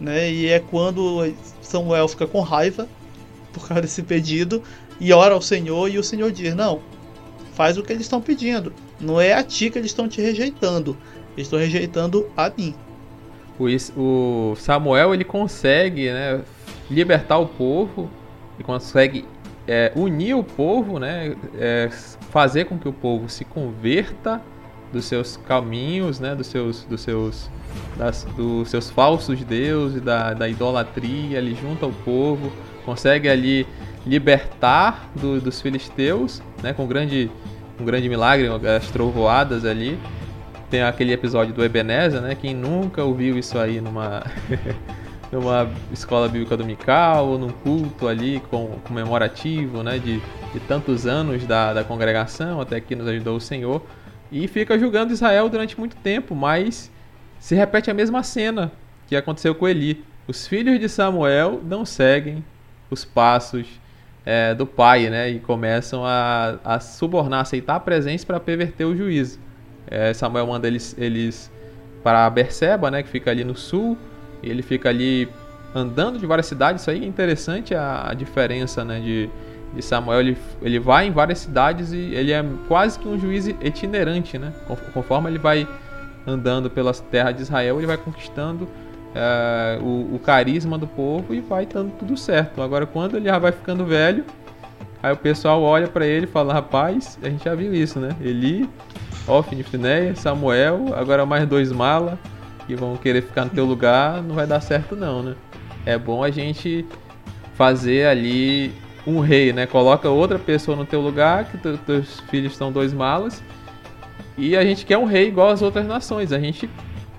né? 0.00 0.30
E 0.30 0.46
é 0.48 0.60
quando 0.60 1.32
Samuel 1.62 2.08
fica 2.08 2.26
com 2.26 2.40
raiva 2.40 2.88
por 3.52 3.66
causa 3.66 3.82
desse 3.82 4.02
pedido 4.02 4.62
e 5.00 5.12
ora 5.12 5.34
ao 5.34 5.42
Senhor 5.42 5.88
e 5.88 5.98
o 5.98 6.04
Senhor 6.04 6.30
diz: 6.30 6.54
não, 6.54 6.80
faz 7.60 7.76
o 7.76 7.82
que 7.82 7.92
eles 7.92 8.04
estão 8.04 8.22
pedindo. 8.22 8.72
Não 8.98 9.20
é 9.20 9.34
a 9.34 9.42
ti 9.42 9.68
que 9.68 9.76
eles 9.76 9.90
estão 9.90 10.08
te 10.08 10.18
rejeitando. 10.18 10.96
Eles 11.36 11.46
estão 11.46 11.58
rejeitando 11.58 12.26
a 12.34 12.50
mim. 12.56 12.74
O, 13.94 14.54
Samuel 14.56 15.12
ele 15.12 15.24
consegue 15.24 16.10
né, 16.10 16.40
libertar 16.90 17.36
o 17.36 17.46
povo, 17.46 18.10
ele 18.56 18.64
consegue 18.64 19.26
é, 19.68 19.92
unir 19.94 20.32
o 20.36 20.42
povo, 20.42 20.98
né, 20.98 21.36
é, 21.58 21.90
fazer 22.30 22.64
com 22.64 22.78
que 22.78 22.88
o 22.88 22.94
povo 22.94 23.28
se 23.28 23.44
converta 23.44 24.40
dos 24.90 25.04
seus 25.04 25.36
caminhos, 25.36 26.18
né, 26.18 26.34
dos 26.34 26.46
seus, 26.46 26.84
dos 26.84 27.02
seus, 27.02 27.50
das, 27.98 28.24
dos 28.38 28.70
seus 28.70 28.88
falsos 28.88 29.38
deuses, 29.44 30.00
da, 30.00 30.32
da 30.32 30.48
idolatria. 30.48 31.36
Ele 31.36 31.54
junta 31.54 31.84
o 31.84 31.92
povo, 31.92 32.50
consegue 32.86 33.28
ali 33.28 33.66
libertar 34.06 35.10
do, 35.14 35.40
dos 35.40 35.60
filisteus, 35.60 36.42
né, 36.62 36.72
com 36.72 36.86
grande 36.86 37.30
um 37.80 37.84
grande 37.84 38.08
milagre, 38.08 38.48
as 38.76 38.90
trovoadas 38.90 39.64
ali. 39.64 39.98
Tem 40.68 40.82
aquele 40.82 41.12
episódio 41.12 41.52
do 41.52 41.64
Ebenezer, 41.64 42.20
né? 42.20 42.36
Quem 42.36 42.54
nunca 42.54 43.02
ouviu 43.02 43.36
isso 43.38 43.58
aí 43.58 43.80
numa, 43.80 44.22
numa 45.32 45.68
escola 45.92 46.28
bíblica 46.28 46.56
dominical 46.56 47.26
ou 47.26 47.38
num 47.38 47.48
culto 47.48 48.06
ali 48.06 48.40
com, 48.50 48.78
comemorativo, 48.84 49.82
né? 49.82 49.98
De, 49.98 50.20
de 50.52 50.60
tantos 50.68 51.06
anos 51.06 51.44
da, 51.44 51.72
da 51.72 51.82
congregação, 51.82 52.60
até 52.60 52.80
que 52.80 52.94
nos 52.94 53.08
ajudou 53.08 53.36
o 53.36 53.40
Senhor. 53.40 53.82
E 54.30 54.46
fica 54.46 54.78
julgando 54.78 55.12
Israel 55.12 55.48
durante 55.48 55.78
muito 55.78 55.96
tempo, 55.96 56.36
mas 56.36 56.90
se 57.40 57.56
repete 57.56 57.90
a 57.90 57.94
mesma 57.94 58.22
cena. 58.22 58.70
que 59.08 59.16
aconteceu 59.16 59.54
com 59.54 59.66
Eli. 59.66 60.04
Os 60.28 60.46
filhos 60.46 60.78
de 60.78 60.88
Samuel 60.88 61.60
não 61.64 61.84
seguem 61.84 62.44
os 62.88 63.04
passos 63.04 63.66
é, 64.24 64.54
do 64.54 64.66
pai, 64.66 65.08
né? 65.08 65.30
E 65.30 65.40
começam 65.40 66.04
a, 66.04 66.58
a 66.64 66.80
subornar, 66.80 67.40
aceitar 67.40 67.76
a 67.76 67.80
presença 67.80 68.26
para 68.26 68.38
perverter 68.40 68.86
o 68.86 68.96
juízo. 68.96 69.38
É, 69.86 70.12
Samuel 70.12 70.46
manda 70.46 70.66
eles, 70.66 70.94
eles 70.98 71.50
para 72.02 72.28
Berseba, 72.30 72.90
né? 72.90 73.02
Que 73.02 73.08
fica 73.08 73.30
ali 73.30 73.44
no 73.44 73.56
sul. 73.56 73.96
E 74.42 74.48
ele 74.48 74.62
fica 74.62 74.88
ali 74.88 75.28
andando 75.74 76.18
de 76.18 76.26
várias 76.26 76.46
cidades. 76.46 76.82
Isso 76.82 76.90
aí 76.90 77.02
é 77.02 77.06
interessante 77.06 77.74
a, 77.74 78.10
a 78.10 78.14
diferença, 78.14 78.84
né? 78.84 79.00
De, 79.00 79.30
de 79.74 79.82
Samuel. 79.82 80.20
Ele, 80.20 80.36
ele 80.62 80.78
vai 80.78 81.06
em 81.06 81.10
várias 81.10 81.38
cidades 81.38 81.92
e 81.92 82.14
ele 82.14 82.32
é 82.32 82.44
quase 82.68 82.98
que 82.98 83.08
um 83.08 83.18
juiz 83.18 83.46
itinerante, 83.46 84.38
né? 84.38 84.52
Conforme 84.92 85.30
ele 85.30 85.38
vai 85.38 85.66
andando 86.26 86.70
pelas 86.70 87.00
terras 87.00 87.34
de 87.34 87.42
Israel, 87.42 87.78
ele 87.78 87.86
vai 87.86 87.96
conquistando 87.96 88.68
é, 89.14 89.78
o, 89.80 90.14
o, 90.14 90.18
carisma 90.18 90.78
do 90.78 90.86
povo 90.86 91.34
e 91.34 91.40
vai 91.40 91.66
dando 91.66 91.92
tudo 91.98 92.16
certo. 92.16 92.62
Agora, 92.62 92.86
quando 92.86 93.16
ele 93.16 93.26
já 93.26 93.38
vai 93.38 93.52
ficando 93.52 93.84
velho, 93.84 94.24
aí 95.02 95.12
o 95.12 95.16
pessoal 95.16 95.62
olha 95.62 95.88
para 95.88 96.06
ele 96.06 96.26
e 96.26 96.28
fala: 96.28 96.52
Rapaz, 96.52 97.18
a 97.22 97.28
gente 97.28 97.44
já 97.44 97.54
viu 97.54 97.74
isso, 97.74 97.98
né? 97.98 98.10
Eli, 98.20 98.68
Ofni, 99.26 99.62
Finéia, 99.62 100.14
Samuel, 100.14 100.94
agora 100.94 101.26
mais 101.26 101.46
dois 101.46 101.72
malas 101.72 102.18
que 102.66 102.76
vão 102.76 102.96
querer 102.96 103.22
ficar 103.22 103.44
no 103.44 103.50
teu 103.50 103.64
lugar, 103.64 104.22
não 104.22 104.34
vai 104.34 104.46
dar 104.46 104.60
certo, 104.60 104.94
não, 104.94 105.22
né? 105.22 105.34
É 105.84 105.98
bom 105.98 106.22
a 106.22 106.30
gente 106.30 106.86
fazer 107.54 108.06
ali 108.06 108.72
um 109.06 109.20
rei, 109.20 109.52
né? 109.52 109.66
Coloca 109.66 110.08
outra 110.08 110.38
pessoa 110.38 110.76
no 110.76 110.84
teu 110.84 111.00
lugar, 111.00 111.46
que 111.46 111.58
teus 111.58 112.20
filhos 112.30 112.56
são 112.56 112.70
dois 112.70 112.92
malas. 112.92 113.42
E 114.38 114.56
a 114.56 114.64
gente 114.64 114.86
quer 114.86 114.98
um 114.98 115.04
rei 115.04 115.28
igual 115.28 115.48
às 115.48 115.62
outras 115.62 115.86
nações. 115.86 116.32
A 116.32 116.38
gente 116.38 116.70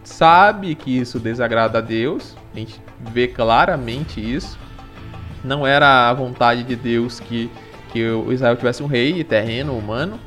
sabe 0.03 0.75
que 0.75 0.97
isso 0.97 1.19
desagrada 1.19 1.77
a 1.77 1.81
Deus, 1.81 2.35
a 2.53 2.59
gente 2.59 2.81
vê 2.99 3.27
claramente 3.27 4.19
isso. 4.19 4.57
Não 5.43 5.65
era 5.65 6.09
a 6.09 6.13
vontade 6.13 6.63
de 6.63 6.75
Deus 6.75 7.19
que, 7.19 7.49
que 7.91 8.07
o 8.09 8.31
Israel 8.31 8.55
tivesse 8.55 8.83
um 8.83 8.87
rei 8.87 9.23
terreno, 9.23 9.77
humano, 9.77 10.19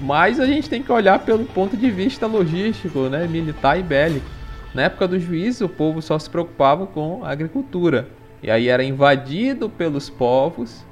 mas 0.00 0.40
a 0.40 0.46
gente 0.46 0.68
tem 0.68 0.82
que 0.82 0.90
olhar 0.90 1.18
pelo 1.20 1.44
ponto 1.44 1.76
de 1.76 1.90
vista 1.90 2.26
logístico, 2.26 3.08
né, 3.08 3.26
militar 3.26 3.78
e 3.78 3.82
bélico. 3.82 4.26
Na 4.74 4.82
época 4.82 5.06
do 5.06 5.18
juízo, 5.18 5.66
o 5.66 5.68
povo 5.68 6.00
só 6.00 6.18
se 6.18 6.30
preocupava 6.30 6.86
com 6.86 7.24
a 7.24 7.30
agricultura. 7.30 8.08
E 8.42 8.50
aí 8.50 8.68
era 8.68 8.82
invadido 8.82 9.68
pelos 9.68 10.08
povos, 10.08 10.84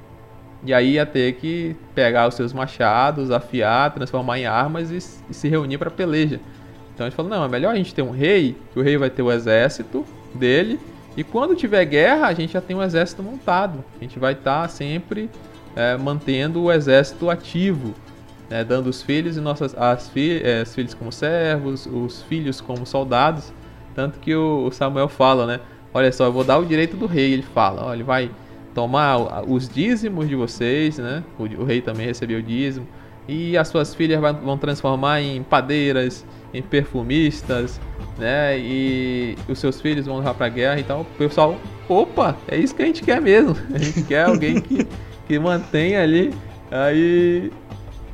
e 0.63 0.73
aí 0.73 0.93
ia 0.93 1.05
ter 1.05 1.33
que 1.33 1.75
pegar 1.95 2.27
os 2.27 2.35
seus 2.35 2.53
machados, 2.53 3.31
afiar, 3.31 3.93
transformar 3.93 4.39
em 4.39 4.45
armas 4.45 4.91
e, 4.91 4.97
e 5.29 5.33
se 5.33 5.47
reunir 5.47 5.77
para 5.77 5.89
peleja. 5.89 6.39
Então 6.99 7.07
gente 7.07 7.15
falou, 7.15 7.31
não, 7.31 7.45
é 7.45 7.47
melhor 7.47 7.71
a 7.71 7.77
gente 7.77 7.95
ter 7.95 8.01
um 8.01 8.11
rei, 8.11 8.57
que 8.73 8.77
o 8.77 8.81
rei 8.81 8.97
vai 8.97 9.09
ter 9.09 9.21
o 9.21 9.31
exército 9.31 10.05
dele, 10.35 10.77
e 11.15 11.23
quando 11.23 11.55
tiver 11.55 11.85
guerra, 11.85 12.27
a 12.27 12.33
gente 12.33 12.51
já 12.51 12.59
tem 12.59 12.75
um 12.75 12.83
exército 12.83 13.23
montado. 13.23 13.85
A 13.97 14.03
gente 14.03 14.19
vai 14.19 14.33
estar 14.33 14.63
tá 14.63 14.67
sempre 14.67 15.29
é, 15.77 15.95
mantendo 15.95 16.61
o 16.61 16.69
exército 16.69 17.29
ativo, 17.29 17.93
né, 18.49 18.65
dando 18.65 18.87
os 18.87 19.01
filhos 19.01 19.37
e 19.37 19.39
nossas 19.39 19.73
as 19.77 20.09
fi, 20.09 20.41
é, 20.43 20.65
como 20.97 21.09
servos, 21.09 21.85
os 21.85 22.21
filhos 22.23 22.59
como 22.59 22.85
soldados. 22.85 23.53
Tanto 23.95 24.19
que 24.19 24.35
o, 24.35 24.69
Samuel 24.69 25.07
fala, 25.07 25.47
né? 25.47 25.61
Olha 25.93 26.11
só, 26.11 26.25
eu 26.25 26.33
vou 26.33 26.43
dar 26.43 26.57
o 26.57 26.65
direito 26.65 26.97
do 26.97 27.05
rei. 27.05 27.31
Ele 27.31 27.43
fala, 27.43 27.85
ó, 27.85 27.93
ele 27.93 28.03
vai 28.03 28.29
tomar 28.75 29.45
os 29.47 29.69
dízimos 29.69 30.27
de 30.27 30.35
vocês, 30.35 30.97
né? 30.97 31.23
O, 31.37 31.43
o 31.43 31.63
rei 31.63 31.79
também 31.79 32.05
recebeu 32.05 32.39
o 32.39 32.43
dízimo. 32.43 32.85
E 33.25 33.57
as 33.57 33.69
suas 33.69 33.95
filhas 33.95 34.19
vão 34.19 34.57
transformar 34.57 35.21
em 35.21 35.41
padeiras, 35.43 36.25
em 36.53 36.61
perfumistas, 36.61 37.79
né? 38.17 38.57
E 38.57 39.35
os 39.47 39.59
seus 39.59 39.79
filhos 39.81 40.05
vão 40.05 40.17
levar 40.17 40.33
pra 40.33 40.49
guerra 40.49 40.79
e 40.79 40.83
tal. 40.83 41.01
O 41.01 41.05
pessoal, 41.05 41.57
opa, 41.87 42.37
é 42.47 42.57
isso 42.57 42.75
que 42.75 42.83
a 42.83 42.85
gente 42.85 43.03
quer 43.03 43.21
mesmo. 43.21 43.55
A 43.73 43.77
gente 43.77 44.03
quer 44.03 44.25
alguém 44.25 44.59
que, 44.61 44.87
que 45.27 45.39
mantenha 45.39 46.03
ali. 46.03 46.33
Aí, 46.71 47.51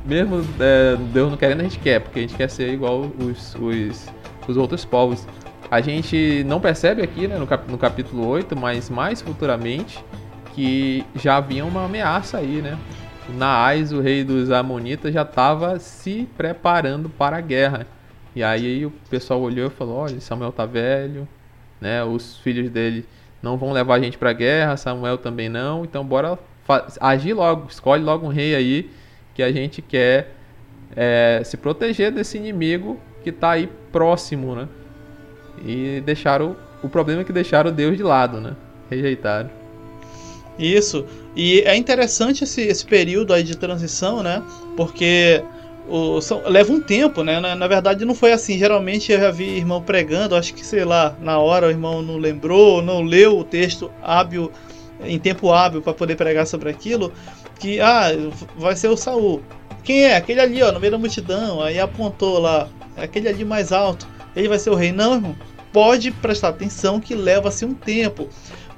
mesmo 0.04 0.44
é, 0.60 0.96
Deus 1.12 1.30
não 1.30 1.36
querendo, 1.36 1.60
a 1.60 1.64
gente 1.64 1.78
quer, 1.78 2.00
porque 2.00 2.20
a 2.20 2.22
gente 2.22 2.34
quer 2.34 2.48
ser 2.48 2.72
igual 2.72 3.10
os, 3.18 3.54
os, 3.56 4.08
os 4.48 4.56
outros 4.56 4.84
povos. 4.84 5.26
A 5.70 5.80
gente 5.80 6.44
não 6.46 6.60
percebe 6.60 7.02
aqui 7.02 7.26
né, 7.26 7.36
no, 7.36 7.46
cap, 7.46 7.70
no 7.70 7.76
capítulo 7.76 8.26
8, 8.26 8.56
mas 8.56 8.88
mais 8.88 9.20
futuramente, 9.20 10.02
que 10.54 11.04
já 11.16 11.36
havia 11.36 11.64
uma 11.64 11.84
ameaça 11.84 12.38
aí, 12.38 12.62
né? 12.62 12.78
Naás, 13.28 13.92
o 13.92 14.00
rei 14.00 14.22
dos 14.22 14.52
Amonitas, 14.52 15.12
já 15.12 15.22
estava 15.22 15.78
se 15.80 16.28
preparando 16.36 17.08
para 17.08 17.38
a 17.38 17.40
guerra. 17.40 17.86
E 18.36 18.44
aí 18.44 18.84
o 18.84 18.92
pessoal 19.08 19.40
olhou 19.40 19.68
e 19.68 19.70
falou: 19.70 19.96
olha, 19.96 20.20
Samuel 20.20 20.52
tá 20.52 20.66
velho, 20.66 21.26
né? 21.80 22.04
Os 22.04 22.36
filhos 22.36 22.68
dele 22.68 23.06
não 23.42 23.56
vão 23.56 23.72
levar 23.72 23.94
a 23.94 24.00
gente 24.00 24.18
pra 24.18 24.34
guerra, 24.34 24.76
Samuel 24.76 25.16
também 25.16 25.48
não, 25.48 25.84
então 25.84 26.04
bora 26.04 26.38
agir 27.00 27.32
logo, 27.32 27.66
escolhe 27.70 28.02
logo 28.02 28.26
um 28.26 28.28
rei 28.28 28.54
aí 28.54 28.90
que 29.34 29.42
a 29.42 29.50
gente 29.50 29.80
quer 29.80 30.34
é, 30.94 31.40
se 31.44 31.56
proteger 31.56 32.12
desse 32.12 32.36
inimigo 32.36 33.00
que 33.24 33.32
tá 33.32 33.52
aí 33.52 33.70
próximo, 33.90 34.54
né? 34.54 34.68
E 35.64 36.02
deixaram. 36.04 36.56
O 36.82 36.90
problema 36.90 37.22
é 37.22 37.24
que 37.24 37.32
deixaram 37.32 37.72
Deus 37.72 37.96
de 37.96 38.02
lado, 38.02 38.38
né? 38.38 38.54
Rejeitaram. 38.90 39.50
Isso. 40.58 41.06
E 41.34 41.60
é 41.62 41.74
interessante 41.74 42.44
esse, 42.44 42.60
esse 42.60 42.84
período 42.84 43.32
aí 43.32 43.42
de 43.42 43.56
transição, 43.56 44.22
né? 44.22 44.42
Porque 44.76 45.42
o, 45.88 46.20
são, 46.20 46.42
leva 46.46 46.72
um 46.72 46.80
tempo, 46.80 47.22
né? 47.22 47.38
Na, 47.40 47.54
na, 47.54 47.68
verdade 47.68 48.04
não 48.04 48.14
foi 48.14 48.32
assim. 48.32 48.58
Geralmente 48.58 49.12
eu 49.12 49.20
já 49.20 49.30
vi 49.30 49.56
irmão 49.56 49.82
pregando, 49.82 50.34
acho 50.34 50.54
que 50.54 50.64
sei 50.64 50.84
lá, 50.84 51.16
na 51.20 51.38
hora 51.38 51.66
o 51.66 51.70
irmão 51.70 52.02
não 52.02 52.16
lembrou, 52.16 52.82
não 52.82 53.02
leu 53.02 53.38
o 53.38 53.44
texto 53.44 53.90
hábil 54.02 54.50
em 55.04 55.18
tempo 55.18 55.52
hábil 55.52 55.82
para 55.82 55.92
poder 55.92 56.16
pregar 56.16 56.46
sobre 56.46 56.70
aquilo, 56.70 57.12
que 57.58 57.80
ah, 57.80 58.08
vai 58.56 58.74
ser 58.74 58.88
o 58.88 58.96
Saul. 58.96 59.42
Quem 59.84 60.04
é? 60.04 60.16
Aquele 60.16 60.40
ali, 60.40 60.62
ó, 60.62 60.72
no 60.72 60.80
meio 60.80 60.92
da 60.92 60.98
multidão, 60.98 61.62
aí 61.62 61.78
apontou 61.78 62.38
lá, 62.38 62.68
aquele 62.96 63.28
ali 63.28 63.44
mais 63.44 63.72
alto. 63.72 64.08
Ele 64.34 64.48
vai 64.48 64.58
ser 64.58 64.70
o 64.70 64.74
rei. 64.74 64.92
Não, 64.92 65.14
irmão. 65.14 65.36
Pode 65.72 66.10
prestar 66.10 66.48
atenção 66.48 66.98
que 66.98 67.14
leva-se 67.14 67.64
um 67.64 67.74
tempo. 67.74 68.28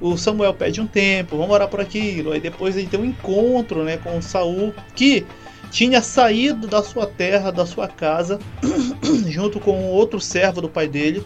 O 0.01 0.17
Samuel 0.17 0.53
pede 0.53 0.81
um 0.81 0.87
tempo, 0.87 1.37
vamos 1.37 1.53
orar 1.53 1.67
por 1.67 1.79
aquilo. 1.79 2.33
Aí 2.33 2.41
depois 2.41 2.75
ele 2.75 2.87
tem 2.87 2.99
um 2.99 3.05
encontro, 3.05 3.83
né, 3.83 3.97
com 3.97 4.17
o 4.17 4.21
Saul, 4.21 4.73
que 4.95 5.25
tinha 5.71 6.01
saído 6.01 6.67
da 6.67 6.81
sua 6.83 7.05
terra, 7.05 7.51
da 7.51 7.65
sua 7.65 7.87
casa, 7.87 8.39
junto 9.27 9.59
com 9.59 9.85
outro 9.85 10.19
servo 10.19 10.61
do 10.61 10.69
pai 10.69 10.87
dele, 10.87 11.23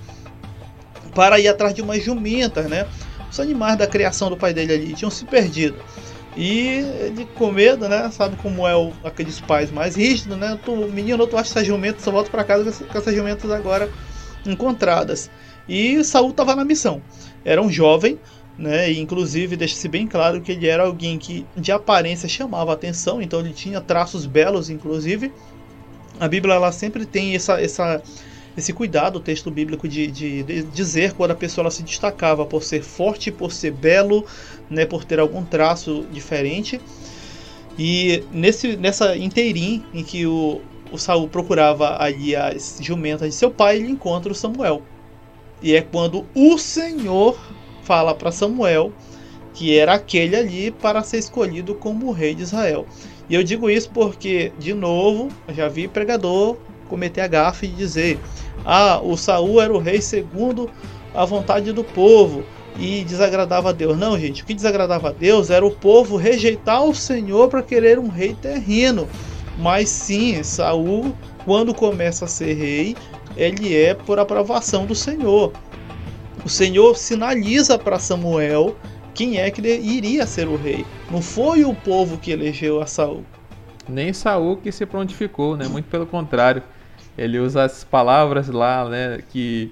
para 1.15 1.39
ir 1.39 1.47
atrás 1.47 1.73
de 1.73 1.81
umas 1.81 2.03
jumentas, 2.03 2.65
né? 2.69 2.87
Os 3.29 3.39
animais 3.39 3.77
da 3.77 3.87
criação 3.87 4.29
do 4.29 4.37
pai 4.37 4.53
dele 4.53 4.73
ali 4.73 4.93
tinham 4.93 5.09
se 5.09 5.25
perdido. 5.25 5.77
E 6.35 6.83
ele 6.99 7.27
com 7.35 7.51
medo, 7.51 7.87
né? 7.87 8.09
Sabe 8.11 8.35
como 8.37 8.67
é 8.67 8.75
o, 8.75 8.91
aqueles 9.03 9.39
pais 9.39 9.71
mais 9.71 9.95
rígidos, 9.95 10.37
né? 10.37 10.57
Tu, 10.65 10.71
menino, 10.87 11.25
tu 11.27 11.37
acha 11.37 11.51
essas 11.51 11.65
jumentas, 11.65 12.03
só 12.03 12.11
volta 12.11 12.29
para 12.29 12.43
casa 12.43 12.85
com 12.85 12.97
essas 12.97 13.15
jumentas 13.15 13.49
agora 13.51 13.89
encontradas. 14.45 15.29
E 15.69 16.03
Saul 16.03 16.31
estava 16.31 16.55
na 16.55 16.65
missão. 16.65 17.01
Era 17.45 17.61
um 17.61 17.71
jovem, 17.71 18.19
né? 18.57 18.91
E, 18.91 18.99
inclusive 18.99 19.55
deixa-se 19.55 19.87
bem 19.87 20.07
claro 20.07 20.41
que 20.41 20.51
ele 20.51 20.67
era 20.67 20.83
alguém 20.83 21.17
que 21.17 21.45
de 21.55 21.71
aparência 21.71 22.27
chamava 22.29 22.73
atenção, 22.73 23.21
então 23.21 23.39
ele 23.39 23.53
tinha 23.53 23.81
traços 23.81 24.25
belos, 24.25 24.69
inclusive. 24.69 25.31
A 26.19 26.27
Bíblia 26.27 26.53
ela 26.53 26.71
sempre 26.71 27.05
tem 27.05 27.35
essa, 27.35 27.59
essa, 27.59 28.01
esse 28.55 28.71
cuidado, 28.71 29.17
o 29.17 29.19
texto 29.19 29.49
bíblico, 29.49 29.87
de, 29.87 30.07
de, 30.07 30.43
de 30.43 30.63
dizer 30.63 31.13
quando 31.13 31.31
a 31.31 31.35
pessoa 31.35 31.69
se 31.71 31.81
destacava 31.83 32.45
por 32.45 32.63
ser 32.63 32.83
forte, 32.83 33.31
por 33.31 33.51
ser 33.51 33.71
belo, 33.71 34.25
né, 34.69 34.85
por 34.85 35.03
ter 35.03 35.19
algum 35.19 35.43
traço 35.43 36.05
diferente. 36.11 36.79
E 37.77 38.23
nesse, 38.31 38.77
nessa 38.77 39.17
inteirinha 39.17 39.83
em 39.91 40.03
que 40.03 40.27
o, 40.27 40.61
o 40.91 40.97
Saul 40.99 41.27
procurava 41.27 41.99
ali 41.99 42.35
as 42.35 42.77
jumentas 42.79 43.27
de 43.29 43.35
seu 43.35 43.49
pai, 43.49 43.77
ele 43.77 43.89
encontra 43.89 44.31
o 44.31 44.35
Samuel. 44.35 44.83
E 45.61 45.73
é 45.73 45.81
quando 45.81 46.25
o 46.35 46.57
Senhor 46.59 47.39
fala 47.83 48.15
para 48.15 48.31
Samuel 48.31 48.91
que 49.53 49.77
era 49.77 49.93
aquele 49.93 50.35
ali 50.35 50.71
para 50.71 51.03
ser 51.03 51.19
escolhido 51.19 51.75
como 51.75 52.11
rei 52.11 52.33
de 52.33 52.43
Israel. 52.43 52.85
E 53.29 53.35
eu 53.35 53.43
digo 53.43 53.69
isso 53.69 53.89
porque, 53.91 54.51
de 54.57 54.73
novo, 54.73 55.29
já 55.49 55.67
vi 55.67 55.87
pregador 55.87 56.57
cometer 56.89 57.21
a 57.21 57.27
gafe 57.27 57.67
de 57.67 57.75
dizer: 57.75 58.19
ah, 58.65 58.99
o 59.01 59.15
Saul 59.15 59.61
era 59.61 59.73
o 59.73 59.79
rei 59.79 60.01
segundo 60.01 60.69
a 61.13 61.23
vontade 61.23 61.71
do 61.71 61.83
povo 61.83 62.43
e 62.77 63.03
desagradava 63.03 63.69
a 63.69 63.71
Deus. 63.71 63.97
Não, 63.97 64.19
gente, 64.19 64.41
o 64.41 64.45
que 64.45 64.53
desagradava 64.53 65.09
a 65.09 65.11
Deus 65.11 65.49
era 65.49 65.65
o 65.65 65.71
povo 65.71 66.17
rejeitar 66.17 66.83
o 66.83 66.95
Senhor 66.95 67.47
para 67.47 67.61
querer 67.61 67.99
um 67.99 68.09
rei 68.09 68.33
terreno. 68.33 69.07
Mas 69.57 69.89
sim, 69.89 70.41
Saul, 70.41 71.13
quando 71.45 71.75
começa 71.75 72.25
a 72.25 72.27
ser 72.27 72.55
rei, 72.55 72.95
ele 73.37 73.75
é 73.75 73.93
por 73.93 74.17
aprovação 74.17 74.87
do 74.87 74.95
Senhor 74.95 75.53
o 76.43 76.49
Senhor 76.49 76.97
sinaliza 76.97 77.77
para 77.77 77.99
Samuel 77.99 78.75
quem 79.13 79.37
é 79.37 79.49
que 79.49 79.61
iria 79.61 80.25
ser 80.25 80.47
o 80.47 80.55
rei. 80.55 80.85
Não 81.09 81.21
foi 81.21 81.63
o 81.63 81.73
povo 81.73 82.17
que 82.17 82.31
elegeu 82.31 82.81
a 82.81 82.85
Saul. 82.85 83.23
Nem 83.87 84.11
Saul 84.11 84.57
que 84.57 84.71
se 84.71 84.85
prontificou, 84.85 85.55
né? 85.55 85.67
Muito 85.67 85.85
pelo 85.85 86.05
contrário. 86.05 86.63
Ele 87.17 87.37
usa 87.39 87.63
as 87.63 87.83
palavras 87.83 88.47
lá, 88.49 88.89
né, 88.89 89.19
que 89.29 89.71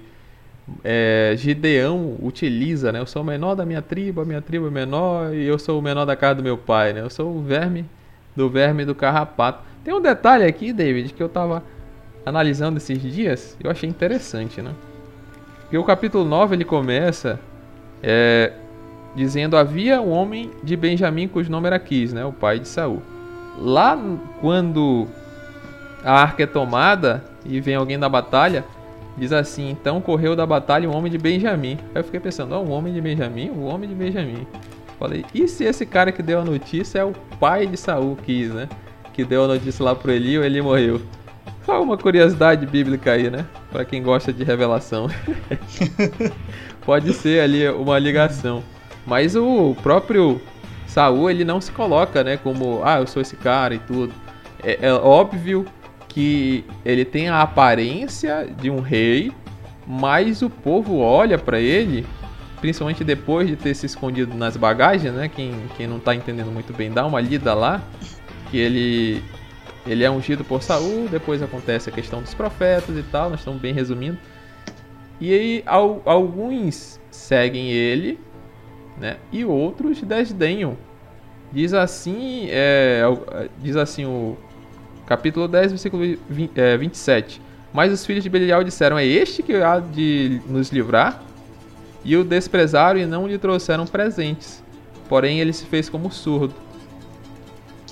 é, 0.84 1.34
Gideão 1.36 2.16
utiliza, 2.22 2.92
né? 2.92 3.00
Eu 3.00 3.06
sou 3.06 3.22
o 3.22 3.24
menor 3.24 3.56
da 3.56 3.66
minha 3.66 3.82
tribo, 3.82 4.20
a 4.20 4.24
minha 4.24 4.40
tribo 4.40 4.68
é 4.68 4.70
menor 4.70 5.34
e 5.34 5.44
eu 5.44 5.58
sou 5.58 5.78
o 5.78 5.82
menor 5.82 6.04
da 6.04 6.14
casa 6.14 6.36
do 6.36 6.42
meu 6.42 6.56
pai, 6.56 6.92
né? 6.92 7.00
Eu 7.00 7.10
sou 7.10 7.36
o 7.36 7.42
verme 7.42 7.84
do 8.36 8.48
verme 8.48 8.84
do 8.84 8.94
carrapato. 8.94 9.64
Tem 9.84 9.92
um 9.92 10.00
detalhe 10.00 10.44
aqui, 10.44 10.72
David, 10.72 11.12
que 11.12 11.22
eu 11.22 11.28
tava 11.28 11.64
analisando 12.24 12.78
esses 12.78 13.02
dias, 13.02 13.56
eu 13.62 13.68
achei 13.68 13.88
interessante, 13.88 14.62
né? 14.62 14.72
Que 15.72 15.78
o 15.78 15.84
capítulo 15.84 16.22
9 16.26 16.54
ele 16.54 16.66
começa 16.66 17.40
é, 18.02 18.52
dizendo 19.16 19.56
havia 19.56 20.02
um 20.02 20.10
homem 20.10 20.50
de 20.62 20.76
Benjamim 20.76 21.26
cujo 21.26 21.50
nome 21.50 21.66
era 21.66 21.78
Quis, 21.78 22.12
né? 22.12 22.22
O 22.26 22.30
pai 22.30 22.58
de 22.58 22.68
Saul. 22.68 23.02
Lá 23.58 23.98
quando 24.42 25.08
a 26.04 26.12
arca 26.12 26.42
é 26.42 26.46
tomada 26.46 27.24
e 27.46 27.58
vem 27.58 27.74
alguém 27.74 27.98
da 27.98 28.06
batalha, 28.06 28.66
diz 29.16 29.32
assim: 29.32 29.70
então 29.70 29.98
correu 30.02 30.36
da 30.36 30.44
batalha 30.44 30.86
um 30.86 30.94
homem 30.94 31.10
de 31.10 31.16
Benjamim. 31.16 31.78
Aí 31.94 32.02
eu 32.02 32.04
fiquei 32.04 32.20
pensando: 32.20 32.52
ó, 32.52 32.58
oh, 32.58 32.64
um 32.64 32.70
homem 32.70 32.92
de 32.92 33.00
Benjamim, 33.00 33.48
um 33.48 33.64
homem 33.64 33.88
de 33.88 33.94
Benjamim. 33.94 34.46
Falei: 34.98 35.24
e 35.32 35.48
se 35.48 35.64
esse 35.64 35.86
cara 35.86 36.12
que 36.12 36.22
deu 36.22 36.40
a 36.40 36.44
notícia 36.44 36.98
é 36.98 37.04
o 37.06 37.14
pai 37.40 37.66
de 37.66 37.78
Saul, 37.78 38.14
Quis, 38.16 38.52
né? 38.52 38.68
Que 39.14 39.24
deu 39.24 39.44
a 39.44 39.48
notícia 39.48 39.82
lá 39.82 39.94
pro 39.94 40.12
Eli, 40.12 40.36
o 40.36 40.44
Eli 40.44 40.60
morreu. 40.60 41.00
Só 41.64 41.80
uma 41.82 41.96
curiosidade 41.96 42.66
bíblica 42.66 43.12
aí, 43.12 43.30
né? 43.30 43.46
Para 43.70 43.84
quem 43.84 44.02
gosta 44.02 44.32
de 44.32 44.42
revelação. 44.42 45.08
Pode 46.84 47.12
ser 47.12 47.40
ali 47.40 47.68
uma 47.68 47.98
ligação. 47.98 48.64
Mas 49.06 49.36
o 49.36 49.76
próprio 49.82 50.40
Saul, 50.86 51.30
ele 51.30 51.44
não 51.44 51.60
se 51.60 51.70
coloca, 51.72 52.22
né, 52.22 52.36
como, 52.36 52.82
ah, 52.84 52.98
eu 52.98 53.06
sou 53.06 53.22
esse 53.22 53.36
cara 53.36 53.74
e 53.74 53.78
tudo. 53.78 54.12
É, 54.62 54.86
é 54.86 54.92
óbvio 54.92 55.64
que 56.08 56.64
ele 56.84 57.04
tem 57.04 57.28
a 57.28 57.40
aparência 57.40 58.46
de 58.60 58.68
um 58.68 58.80
rei, 58.80 59.32
mas 59.86 60.42
o 60.42 60.50
povo 60.50 60.98
olha 60.98 61.38
para 61.38 61.58
ele, 61.58 62.06
principalmente 62.60 63.02
depois 63.02 63.48
de 63.48 63.56
ter 63.56 63.74
se 63.74 63.86
escondido 63.86 64.36
nas 64.36 64.56
bagagens, 64.56 65.14
né? 65.14 65.28
Quem, 65.28 65.54
quem 65.76 65.86
não 65.86 65.98
tá 65.98 66.14
entendendo 66.14 66.52
muito 66.52 66.72
bem, 66.72 66.90
dá 66.90 67.06
uma 67.06 67.20
lida 67.20 67.54
lá, 67.54 67.80
que 68.50 68.58
ele 68.58 69.22
ele 69.86 70.04
é 70.04 70.10
ungido 70.10 70.44
por 70.44 70.62
Saul, 70.62 71.08
depois 71.08 71.42
acontece 71.42 71.88
a 71.88 71.92
questão 71.92 72.22
dos 72.22 72.34
profetas 72.34 72.96
e 72.96 73.02
tal, 73.02 73.30
nós 73.30 73.40
estamos 73.40 73.60
bem 73.60 73.74
resumindo. 73.74 74.18
E 75.20 75.32
aí 75.32 75.62
al, 75.66 76.02
alguns 76.04 77.00
seguem 77.10 77.70
ele, 77.70 78.18
né? 78.98 79.16
E 79.32 79.44
outros 79.44 80.00
desdenham. 80.02 80.76
Diz 81.52 81.74
assim, 81.74 82.46
é, 82.50 83.02
diz 83.58 83.76
assim 83.76 84.04
o 84.04 84.36
capítulo 85.06 85.46
10, 85.46 85.72
versículo 85.72 86.16
20, 86.28 86.58
é, 86.58 86.76
27. 86.76 87.40
Mas 87.72 87.92
os 87.92 88.04
filhos 88.04 88.22
de 88.22 88.30
Belial 88.30 88.62
disseram: 88.62 88.98
É 88.98 89.04
este 89.04 89.42
que 89.42 89.54
há 89.56 89.78
de 89.78 90.40
nos 90.46 90.70
livrar? 90.70 91.22
E 92.04 92.16
o 92.16 92.24
desprezaram 92.24 92.98
e 92.98 93.06
não 93.06 93.26
lhe 93.26 93.38
trouxeram 93.38 93.86
presentes. 93.86 94.62
Porém, 95.08 95.40
ele 95.40 95.52
se 95.52 95.64
fez 95.64 95.88
como 95.88 96.10
surdo. 96.10 96.54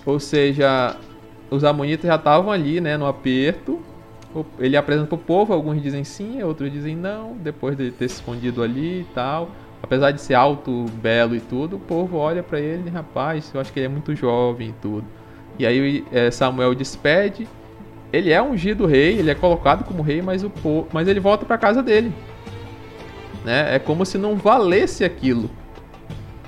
Ou 0.04 0.18
seja, 0.18 0.96
os 1.50 1.64
amonitas 1.64 2.06
já 2.06 2.14
estavam 2.14 2.50
ali, 2.50 2.80
né, 2.80 2.96
no 2.96 3.06
aperto. 3.06 3.80
Ele 4.58 4.76
apresenta 4.76 5.08
para 5.08 5.16
o 5.16 5.18
povo, 5.18 5.52
alguns 5.52 5.82
dizem 5.82 6.04
sim, 6.04 6.40
outros 6.42 6.72
dizem 6.72 6.94
não, 6.94 7.36
depois 7.36 7.76
de 7.76 7.90
ter 7.90 8.08
se 8.08 8.16
escondido 8.16 8.62
ali 8.62 9.00
e 9.00 9.06
tal. 9.12 9.50
Apesar 9.82 10.12
de 10.12 10.20
ser 10.20 10.34
alto, 10.34 10.86
belo 11.02 11.34
e 11.34 11.40
tudo, 11.40 11.76
o 11.76 11.80
povo 11.80 12.16
olha 12.16 12.42
para 12.42 12.60
ele, 12.60 12.88
rapaz, 12.90 13.50
eu 13.52 13.60
acho 13.60 13.72
que 13.72 13.80
ele 13.80 13.86
é 13.86 13.88
muito 13.88 14.14
jovem 14.14 14.68
e 14.68 14.72
tudo. 14.80 15.04
E 15.58 15.66
aí 15.66 16.04
é, 16.12 16.30
Samuel 16.30 16.74
despede. 16.74 17.48
Ele 18.12 18.30
é 18.30 18.42
ungido 18.42 18.86
rei, 18.86 19.18
ele 19.18 19.30
é 19.30 19.34
colocado 19.34 19.84
como 19.84 20.02
rei, 20.02 20.22
mas 20.22 20.44
o 20.44 20.50
povo, 20.50 20.88
mas 20.92 21.08
ele 21.08 21.20
volta 21.20 21.44
para 21.44 21.58
casa 21.58 21.82
dele. 21.82 22.12
Né? 23.44 23.74
É 23.74 23.78
como 23.78 24.04
se 24.04 24.18
não 24.18 24.36
valesse 24.36 25.04
aquilo. 25.04 25.50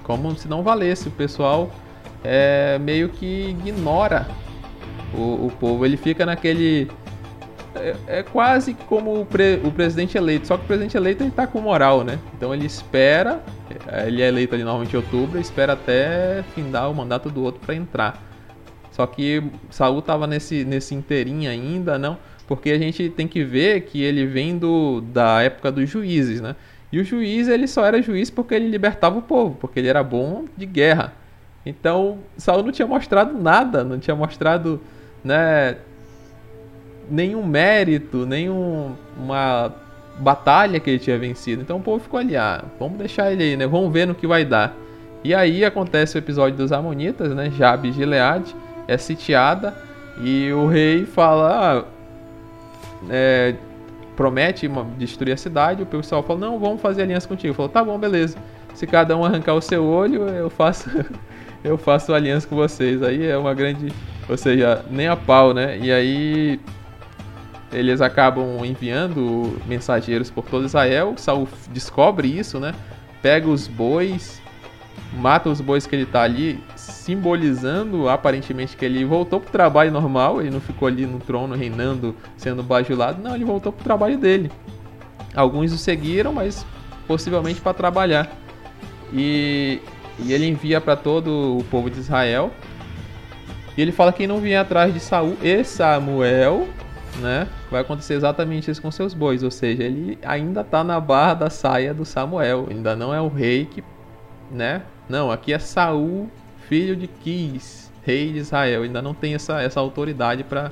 Como 0.03 0.36
se 0.36 0.46
não 0.46 0.62
valesse. 0.62 1.09
O 1.09 1.11
pessoal 1.11 1.70
é, 2.22 2.78
meio 2.78 3.09
que 3.09 3.50
ignora 3.50 4.26
o, 5.14 5.47
o 5.47 5.53
povo 5.59 5.84
ele 5.84 5.97
fica 5.97 6.24
naquele. 6.24 6.90
É, 7.74 7.97
é 8.07 8.22
quase 8.22 8.74
como 8.74 9.20
o, 9.20 9.24
pre, 9.24 9.61
o, 9.64 9.70
presidente 9.70 10.16
eleito, 10.18 10.47
só 10.47 10.59
que 10.59 10.64
o 10.64 10.66
presidente 10.66 10.97
eleito 10.97 11.22
ele 11.22 11.30
tá 11.30 11.47
com 11.47 11.61
moral, 11.61 12.05
né? 12.05 12.18
Então 12.36 12.53
ele 12.53 12.66
espera, 12.66 13.43
ele 14.07 14.20
é 14.20 14.28
eleito 14.28 14.55
ali 14.55 14.62
normalmente 14.62 14.93
em 14.93 14.97
outubro, 14.97 15.40
espera 15.40 15.72
até 15.72 16.45
findar 16.55 16.90
o 16.90 16.95
mandato 16.95 17.30
do 17.30 17.43
outro 17.43 17.61
para 17.64 17.74
entrar. 17.74 18.22
Só 18.90 19.07
que 19.07 19.43
Saul 19.70 20.03
tava 20.03 20.26
nesse, 20.26 20.64
nesse 20.64 20.95
inteirinho 20.95 21.51
ainda, 21.51 21.99
não? 21.99 22.18
Porque 22.47 22.70
a 22.70 22.78
gente 22.78 23.09
tem 23.09 23.26
que 23.26 23.43
ver 23.43 23.82
que 23.82 24.03
ele 24.03 24.26
vem 24.26 24.59
do, 24.59 25.01
da 25.01 25.43
época 25.43 25.72
dos 25.72 25.88
juízes, 25.88 26.43
né? 26.43 26.55
E 26.93 27.01
o 27.01 27.05
juiz 27.05 27.49
ele 27.49 27.66
só 27.66 27.86
era 27.86 28.03
juiz 28.03 28.28
porque 28.28 28.55
ele 28.55 28.68
libertava 28.68 29.18
o 29.18 29.22
povo, 29.22 29.57
porque 29.59 29.80
ele 29.80 29.88
era 29.88 30.03
bom 30.03 30.45
de 30.55 30.66
guerra. 30.66 31.14
Então 31.64 32.18
Saul 32.36 32.62
não 32.62 32.72
tinha 32.72 32.88
mostrado 32.88 33.38
nada, 33.38 33.84
não 33.84 33.98
tinha 33.98 34.16
mostrado 34.16 34.80
né, 35.22 35.76
nenhum 37.10 37.44
mérito, 37.44 38.26
nenhuma 38.26 39.72
batalha 40.18 40.80
que 40.80 40.90
ele 40.90 40.98
tinha 40.98 41.18
vencido. 41.18 41.62
Então 41.62 41.78
o 41.78 41.82
povo 41.82 42.02
ficou 42.02 42.18
ali, 42.18 42.36
ah, 42.36 42.64
vamos 42.78 42.98
deixar 42.98 43.32
ele 43.32 43.42
aí, 43.42 43.56
né? 43.56 43.66
Vamos 43.66 43.92
ver 43.92 44.06
no 44.06 44.14
que 44.14 44.26
vai 44.26 44.44
dar. 44.44 44.74
E 45.24 45.34
aí 45.34 45.64
acontece 45.64 46.16
o 46.16 46.18
episódio 46.18 46.56
dos 46.56 46.72
Amonitas, 46.72 47.34
né? 47.34 47.50
Jabe 47.50 47.92
Gileade 47.92 48.54
é 48.88 48.96
sitiada 48.98 49.74
e 50.20 50.52
o 50.52 50.66
rei 50.66 51.06
fala, 51.06 51.84
ah, 51.84 51.84
é, 53.08 53.54
promete 54.16 54.68
destruir 54.98 55.32
a 55.32 55.36
cidade. 55.36 55.82
O 55.82 55.86
pessoal 55.86 56.22
fala, 56.22 56.40
não, 56.40 56.58
vamos 56.58 56.80
fazer 56.80 57.02
aliança 57.02 57.28
contigo. 57.28 57.54
Falou, 57.54 57.68
tá 57.68 57.84
bom, 57.84 57.98
beleza. 57.98 58.36
Se 58.74 58.86
cada 58.86 59.16
um 59.16 59.24
arrancar 59.24 59.54
o 59.54 59.60
seu 59.60 59.84
olho, 59.84 60.28
eu 60.28 60.50
faço, 60.50 60.90
eu 61.64 61.78
faço 61.78 62.12
aliança 62.12 62.46
com 62.46 62.56
vocês. 62.56 63.02
Aí 63.02 63.26
é 63.26 63.36
uma 63.36 63.54
grande 63.54 63.92
ou 64.28 64.36
seja, 64.36 64.84
nem 64.90 65.08
a 65.08 65.16
pau, 65.16 65.52
né? 65.52 65.78
E 65.78 65.92
aí 65.92 66.60
eles 67.72 68.00
acabam 68.00 68.64
enviando 68.64 69.60
mensageiros 69.66 70.30
por 70.30 70.44
todo 70.44 70.66
Israel. 70.66 71.14
Saul 71.16 71.48
descobre 71.70 72.28
isso, 72.28 72.60
né? 72.60 72.74
Pega 73.20 73.48
os 73.48 73.66
bois, 73.66 74.40
mata 75.14 75.48
os 75.48 75.60
bois 75.60 75.86
que 75.86 75.94
ele 75.94 76.06
tá 76.06 76.22
ali, 76.22 76.62
simbolizando 76.76 78.08
aparentemente 78.08 78.76
que 78.76 78.84
ele 78.84 79.04
voltou 79.04 79.40
pro 79.40 79.50
trabalho 79.50 79.90
normal, 79.90 80.40
ele 80.40 80.50
não 80.50 80.60
ficou 80.60 80.88
ali 80.88 81.06
no 81.06 81.18
trono 81.18 81.54
reinando, 81.54 82.14
sendo 82.36 82.62
bajulado, 82.62 83.22
não, 83.22 83.34
ele 83.34 83.44
voltou 83.44 83.72
pro 83.72 83.84
trabalho 83.84 84.18
dele. 84.18 84.50
Alguns 85.34 85.72
o 85.72 85.78
seguiram, 85.78 86.32
mas 86.32 86.66
possivelmente 87.06 87.60
para 87.60 87.72
trabalhar. 87.72 88.30
E, 89.12 89.80
e 90.18 90.32
ele 90.32 90.46
envia 90.46 90.80
para 90.80 90.96
todo 90.96 91.58
o 91.58 91.64
povo 91.64 91.90
de 91.90 91.98
Israel 91.98 92.50
e 93.76 93.80
ele 93.80 93.92
fala 93.92 94.12
que 94.12 94.18
quem 94.18 94.26
não 94.26 94.38
vier 94.38 94.60
atrás 94.60 94.92
de 94.92 95.00
Saul 95.00 95.36
e 95.42 95.64
Samuel, 95.64 96.68
né, 97.20 97.48
vai 97.70 97.80
acontecer 97.80 98.14
exatamente 98.14 98.70
isso 98.70 98.82
com 98.82 98.90
seus 98.90 99.14
bois, 99.14 99.42
ou 99.42 99.50
seja, 99.50 99.82
ele 99.82 100.18
ainda 100.22 100.60
está 100.60 100.84
na 100.84 101.00
barra 101.00 101.34
da 101.34 101.50
saia 101.50 101.94
do 101.94 102.04
Samuel, 102.04 102.66
ainda 102.70 102.94
não 102.94 103.14
é 103.14 103.20
o 103.20 103.28
rei 103.28 103.64
que, 103.64 103.82
né? 104.50 104.82
Não, 105.08 105.30
aqui 105.30 105.54
é 105.54 105.58
Saul, 105.58 106.28
filho 106.68 106.94
de 106.94 107.06
Quis, 107.06 107.90
rei 108.02 108.32
de 108.32 108.38
Israel, 108.40 108.82
ainda 108.82 109.00
não 109.00 109.14
tem 109.14 109.34
essa, 109.34 109.60
essa 109.62 109.80
autoridade 109.80 110.44
para 110.44 110.70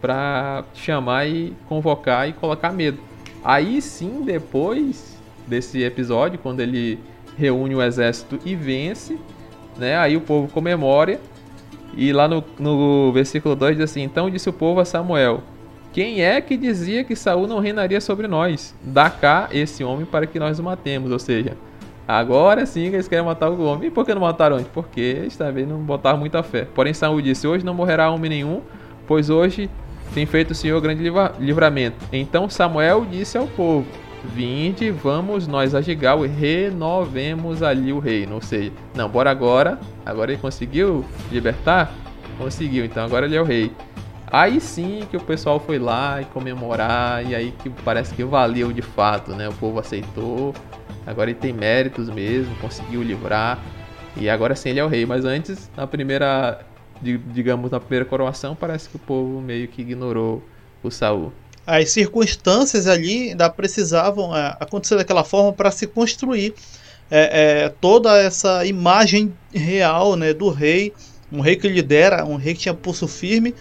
para 0.00 0.64
chamar 0.72 1.26
e 1.26 1.52
convocar 1.68 2.26
e 2.26 2.32
colocar 2.32 2.72
medo. 2.72 2.98
Aí 3.44 3.82
sim, 3.82 4.22
depois 4.24 5.14
desse 5.46 5.82
episódio, 5.82 6.38
quando 6.38 6.60
ele 6.60 6.98
reúne 7.40 7.74
o 7.74 7.82
exército 7.82 8.38
e 8.44 8.54
vence, 8.54 9.18
né? 9.78 9.96
Aí 9.96 10.16
o 10.16 10.20
povo 10.20 10.46
comemora 10.52 11.18
e 11.96 12.12
lá 12.12 12.28
no, 12.28 12.44
no 12.58 13.10
versículo 13.12 13.56
2 13.56 13.76
diz 13.76 13.90
assim: 13.90 14.02
Então 14.02 14.28
disse 14.28 14.48
o 14.48 14.52
povo 14.52 14.80
a 14.80 14.84
Samuel: 14.84 15.42
Quem 15.92 16.22
é 16.22 16.40
que 16.40 16.56
dizia 16.56 17.02
que 17.02 17.16
Saul 17.16 17.46
não 17.46 17.58
reinaria 17.58 18.00
sobre 18.00 18.28
nós? 18.28 18.74
Dá 18.82 19.08
cá 19.08 19.48
esse 19.50 19.82
homem 19.82 20.04
para 20.04 20.26
que 20.26 20.38
nós 20.38 20.58
o 20.58 20.62
matemos. 20.62 21.10
Ou 21.10 21.18
seja, 21.18 21.56
agora 22.06 22.66
sim 22.66 22.86
eles 22.86 23.08
querem 23.08 23.24
matar 23.24 23.50
o 23.50 23.64
homem. 23.64 23.88
E 23.88 23.90
por 23.90 24.04
que 24.04 24.14
não 24.14 24.22
mataram 24.22 24.56
antes? 24.56 24.70
Porque 24.72 25.00
eles 25.00 25.36
também 25.36 25.64
não 25.64 25.78
botaram 25.78 26.18
muita 26.18 26.42
fé. 26.42 26.66
Porém, 26.74 26.92
Saul 26.92 27.20
disse: 27.22 27.46
Hoje 27.46 27.64
não 27.64 27.74
morrerá 27.74 28.10
homem 28.10 28.30
nenhum, 28.30 28.60
pois 29.06 29.30
hoje 29.30 29.68
tem 30.14 30.26
feito 30.26 30.50
o 30.50 30.54
Senhor 30.54 30.80
grande 30.80 31.02
livramento. 31.38 31.96
Então 32.12 32.48
Samuel 32.50 33.06
disse 33.10 33.38
ao 33.38 33.46
povo: 33.46 33.86
Vinde, 34.24 34.90
vamos 34.90 35.46
nós 35.46 35.74
a 35.74 35.80
Gigal 35.80 36.24
e 36.24 36.28
renovemos 36.28 37.62
ali 37.62 37.92
o 37.92 37.98
reino. 37.98 38.34
Ou 38.34 38.42
seja, 38.42 38.70
não, 38.94 39.08
bora 39.08 39.30
agora. 39.30 39.78
Agora 40.04 40.32
ele 40.32 40.40
conseguiu 40.40 41.04
libertar? 41.32 41.92
Conseguiu, 42.38 42.84
então 42.84 43.04
agora 43.04 43.26
ele 43.26 43.36
é 43.36 43.40
o 43.40 43.44
rei. 43.44 43.72
Aí 44.32 44.60
sim 44.60 45.02
que 45.10 45.16
o 45.16 45.20
pessoal 45.20 45.58
foi 45.58 45.78
lá 45.78 46.22
e 46.22 46.24
comemorar, 46.26 47.26
e 47.26 47.34
aí 47.34 47.52
que 47.62 47.68
parece 47.68 48.14
que 48.14 48.22
valeu 48.22 48.72
de 48.72 48.82
fato, 48.82 49.32
né? 49.32 49.48
O 49.48 49.52
povo 49.54 49.80
aceitou, 49.80 50.54
agora 51.04 51.30
ele 51.30 51.38
tem 51.38 51.52
méritos 51.52 52.08
mesmo, 52.08 52.54
conseguiu 52.56 53.02
livrar, 53.02 53.58
e 54.16 54.30
agora 54.30 54.54
sim 54.54 54.70
ele 54.70 54.78
é 54.78 54.84
o 54.84 54.88
rei. 54.88 55.04
Mas 55.04 55.24
antes, 55.24 55.68
na 55.76 55.86
primeira, 55.86 56.60
digamos, 57.02 57.72
na 57.72 57.80
primeira 57.80 58.04
coroação, 58.04 58.54
parece 58.54 58.88
que 58.88 58.96
o 58.96 59.00
povo 59.00 59.40
meio 59.40 59.66
que 59.66 59.82
ignorou 59.82 60.42
o 60.82 60.90
Saul. 60.90 61.32
As 61.70 61.90
circunstâncias 61.90 62.88
ali 62.88 63.30
ainda 63.30 63.48
precisavam 63.48 64.36
é, 64.36 64.56
acontecer 64.58 64.96
daquela 64.96 65.22
forma 65.22 65.52
para 65.52 65.70
se 65.70 65.86
construir 65.86 66.52
é, 67.08 67.64
é, 67.64 67.68
toda 67.68 68.18
essa 68.18 68.66
imagem 68.66 69.32
real 69.54 70.16
né, 70.16 70.32
do 70.32 70.48
rei, 70.48 70.92
um 71.30 71.40
rei 71.40 71.54
que 71.54 71.68
lidera, 71.68 72.24
um 72.24 72.34
rei 72.34 72.54
que 72.54 72.60
tinha 72.60 72.74
pulso 72.74 73.06
firme 73.06 73.54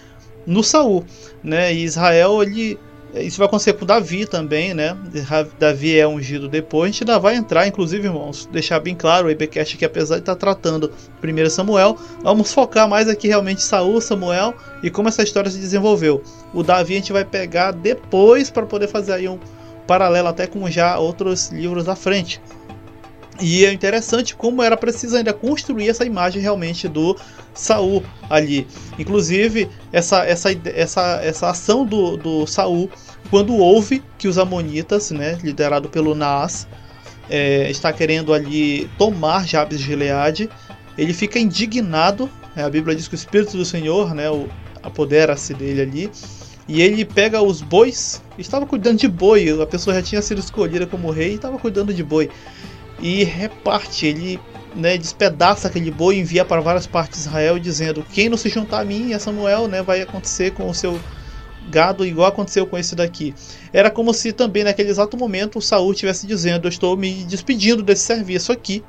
no 0.45 0.64
Saul, 0.64 1.05
né? 1.43 1.72
E 1.72 1.84
Israel 1.84 2.41
ele 2.41 2.80
isso 3.16 3.38
vai 3.38 3.47
acontecer 3.47 3.74
com 3.74 3.86
Davi 3.86 4.26
também, 4.26 4.74
né? 4.74 4.95
Davi 5.57 5.97
é 5.97 6.07
ungido 6.07 6.47
depois. 6.47 6.89
A 6.89 6.91
gente 6.91 7.03
ainda 7.03 7.20
vai 7.20 7.36
entrar, 7.36 7.68
inclusive, 7.68 8.07
irmãos, 8.07 8.47
deixar 8.51 8.80
bem 8.80 8.95
claro 8.95 9.28
o 9.28 9.32
IBCast 9.32 9.78
que 9.78 9.86
apesar 9.86 10.16
de 10.16 10.22
estar 10.22 10.36
tratando 10.36 10.91
1 11.24 11.49
Samuel, 11.49 11.97
vamos 12.22 12.53
focar 12.53 12.88
mais 12.88 13.07
aqui 13.07 13.28
realmente 13.28 13.64
Saul, 13.64 13.99
Samuel 13.99 14.53
e 14.84 14.89
como 14.89 15.10
essa 15.10 15.24
história 15.24 15.49
se 15.49 15.57
desenvolveu. 15.57 16.22
O 16.53 16.62
Davi 16.62 16.93
a 16.93 16.97
gente 16.97 17.12
vai 17.12 17.26
pegar 17.26 17.72
depois 17.72 18.49
para 18.49 18.66
poder 18.66 18.88
fazer 18.88 19.14
aí 19.14 19.28
um 19.28 19.39
paralelo 19.88 20.28
até 20.28 20.45
com 20.45 20.70
já 20.70 20.99
outros 20.99 21.49
livros 21.49 21.89
à 21.89 21.95
frente. 21.95 22.39
E 23.41 23.65
é 23.65 23.71
interessante 23.71 24.35
como 24.35 24.61
era 24.61 24.75
preciso 24.75 25.15
ainda 25.15 25.33
construir 25.33 25.89
essa 25.89 26.05
imagem 26.05 26.41
realmente 26.41 26.87
do 26.87 27.15
Saul 27.53 28.03
ali. 28.29 28.67
Inclusive, 28.97 29.69
essa, 29.93 30.25
essa, 30.25 30.49
essa, 30.65 31.19
essa 31.23 31.49
ação 31.49 31.85
do, 31.85 32.17
do 32.17 32.45
Saul, 32.45 32.89
quando 33.29 33.55
ouve 33.55 34.03
que 34.17 34.27
os 34.27 34.37
Amonitas, 34.37 35.11
né, 35.11 35.37
liderado 35.41 35.87
pelo 35.87 36.13
Naas, 36.13 36.67
é, 37.29 37.69
está 37.69 37.93
querendo 37.93 38.33
ali 38.33 38.89
tomar 38.97 39.47
Jabes 39.47 39.79
de 39.79 39.85
Gileade, 39.85 40.49
ele 40.97 41.13
fica 41.13 41.39
indignado. 41.39 42.29
Né, 42.55 42.65
a 42.65 42.69
Bíblia 42.69 42.95
diz 42.95 43.07
que 43.07 43.13
o 43.13 43.15
Espírito 43.15 43.55
do 43.55 43.63
Senhor 43.63 44.13
né, 44.13 44.25
apodera-se 44.83 45.53
dele 45.53 45.81
ali. 45.81 46.11
E 46.67 46.81
ele 46.81 47.03
pega 47.03 47.41
os 47.41 47.61
bois, 47.61 48.21
estava 48.37 48.63
cuidando 48.63 48.99
de 48.99 49.07
boi, 49.07 49.49
a 49.59 49.65
pessoa 49.65 49.95
já 49.95 50.03
tinha 50.03 50.21
sido 50.21 50.39
escolhida 50.39 50.85
como 50.85 51.09
rei 51.09 51.31
e 51.31 51.35
estava 51.35 51.57
cuidando 51.57 51.91
de 51.91 52.03
boi 52.03 52.29
e 53.02 53.24
reparte, 53.24 54.06
ele 54.06 54.39
né, 54.76 54.97
despedaça 54.97 55.68
aquele 55.68 55.91
boi 55.91 56.16
e 56.16 56.20
envia 56.20 56.45
para 56.45 56.62
várias 56.62 56.86
partes 56.86 57.22
de 57.22 57.28
Israel, 57.28 57.60
dizendo: 57.60 58.06
Quem 58.12 58.30
não 58.30 58.38
se 58.38 58.50
juntar 58.50 58.82
a 58.82 58.86
mim 58.86 59.14
a 59.14 59.20
Samuel, 59.20 59.68
né, 59.68 59.82
vai 59.82 60.02
acontecer 60.02 60.52
com 60.52 60.70
o 60.70 60.74
seu 60.74 61.00
gado 61.70 62.06
igual 62.06 62.30
aconteceu 62.30 62.66
com 62.66 62.78
esse 62.78 62.95
daqui. 62.95 63.34
Era 63.72 63.91
como 63.91 64.14
se 64.14 64.32
também 64.32 64.64
naquele 64.64 64.89
exato 64.89 65.16
momento 65.18 65.60
o 65.60 65.62
Saul 65.62 65.91
estivesse 65.91 66.28
dizendo: 66.28 66.66
Eu 66.66 66.70
estou 66.70 66.95
me 66.97 67.24
despedindo 67.26 67.84
desse 67.84 68.04
serviço 68.04 68.52
aqui. 68.52 68.84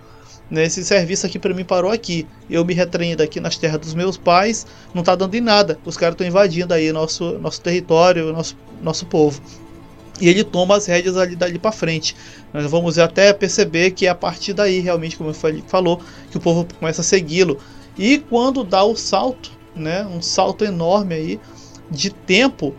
Né, 0.51 0.65
esse 0.65 0.85
serviço 0.85 1.27
aqui 1.27 1.39
para 1.39 1.55
mim 1.55 1.65
parou 1.65 1.93
aqui. 1.93 2.27
Eu 2.49 2.65
me 2.65 2.75
retraí 2.75 3.15
daqui 3.15 3.39
nas 3.39 3.57
terras 3.57 3.79
dos 3.79 3.95
meus 3.95 4.17
pais, 4.17 4.67
não 4.93 5.01
está 5.01 5.15
dando 5.15 5.35
em 5.37 5.41
nada. 5.41 5.79
Os 5.85 5.97
caras 5.97 6.15
estão 6.15 6.27
invadindo 6.27 6.75
aí 6.75 6.91
nosso, 6.91 7.39
nosso 7.39 7.61
território, 7.61 8.33
nosso, 8.33 8.57
nosso 8.83 9.07
povo 9.07 9.41
e 10.21 10.29
ele 10.29 10.45
toma 10.45 10.77
as 10.77 10.87
rédeas 10.87 11.17
ali 11.17 11.35
dali 11.35 11.59
para 11.59 11.73
frente. 11.73 12.15
Nós 12.53 12.71
vamos 12.71 12.99
até 12.99 13.33
perceber 13.33 13.93
que 13.93 14.07
é 14.07 14.11
a 14.11 14.15
partir 14.15 14.53
daí, 14.53 14.81
realmente, 14.81 15.17
como 15.17 15.33
ele 15.45 15.65
falou, 15.67 16.01
que 16.31 16.37
o 16.37 16.41
povo 16.41 16.67
começa 16.79 17.01
a 17.01 17.05
segui-lo. 17.05 17.59
E 17.99 18.19
quando 18.19 18.63
dá 18.63 18.85
o 18.85 18.95
salto, 18.95 19.51
né, 19.75 20.07
um 20.07 20.21
salto 20.21 20.65
enorme 20.65 21.15
aí 21.15 21.41
de 21.91 22.11
tempo, 22.11 22.75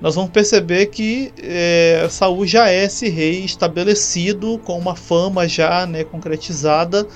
nós 0.00 0.14
vamos 0.14 0.30
perceber 0.30 0.86
que 0.86 1.32
é, 1.38 2.06
Saul 2.10 2.46
já 2.46 2.70
é 2.70 2.84
esse 2.84 3.08
rei 3.08 3.44
estabelecido, 3.44 4.58
com 4.64 4.78
uma 4.78 4.94
fama 4.94 5.48
já 5.48 5.86
né, 5.86 6.04
concretizada. 6.04 7.06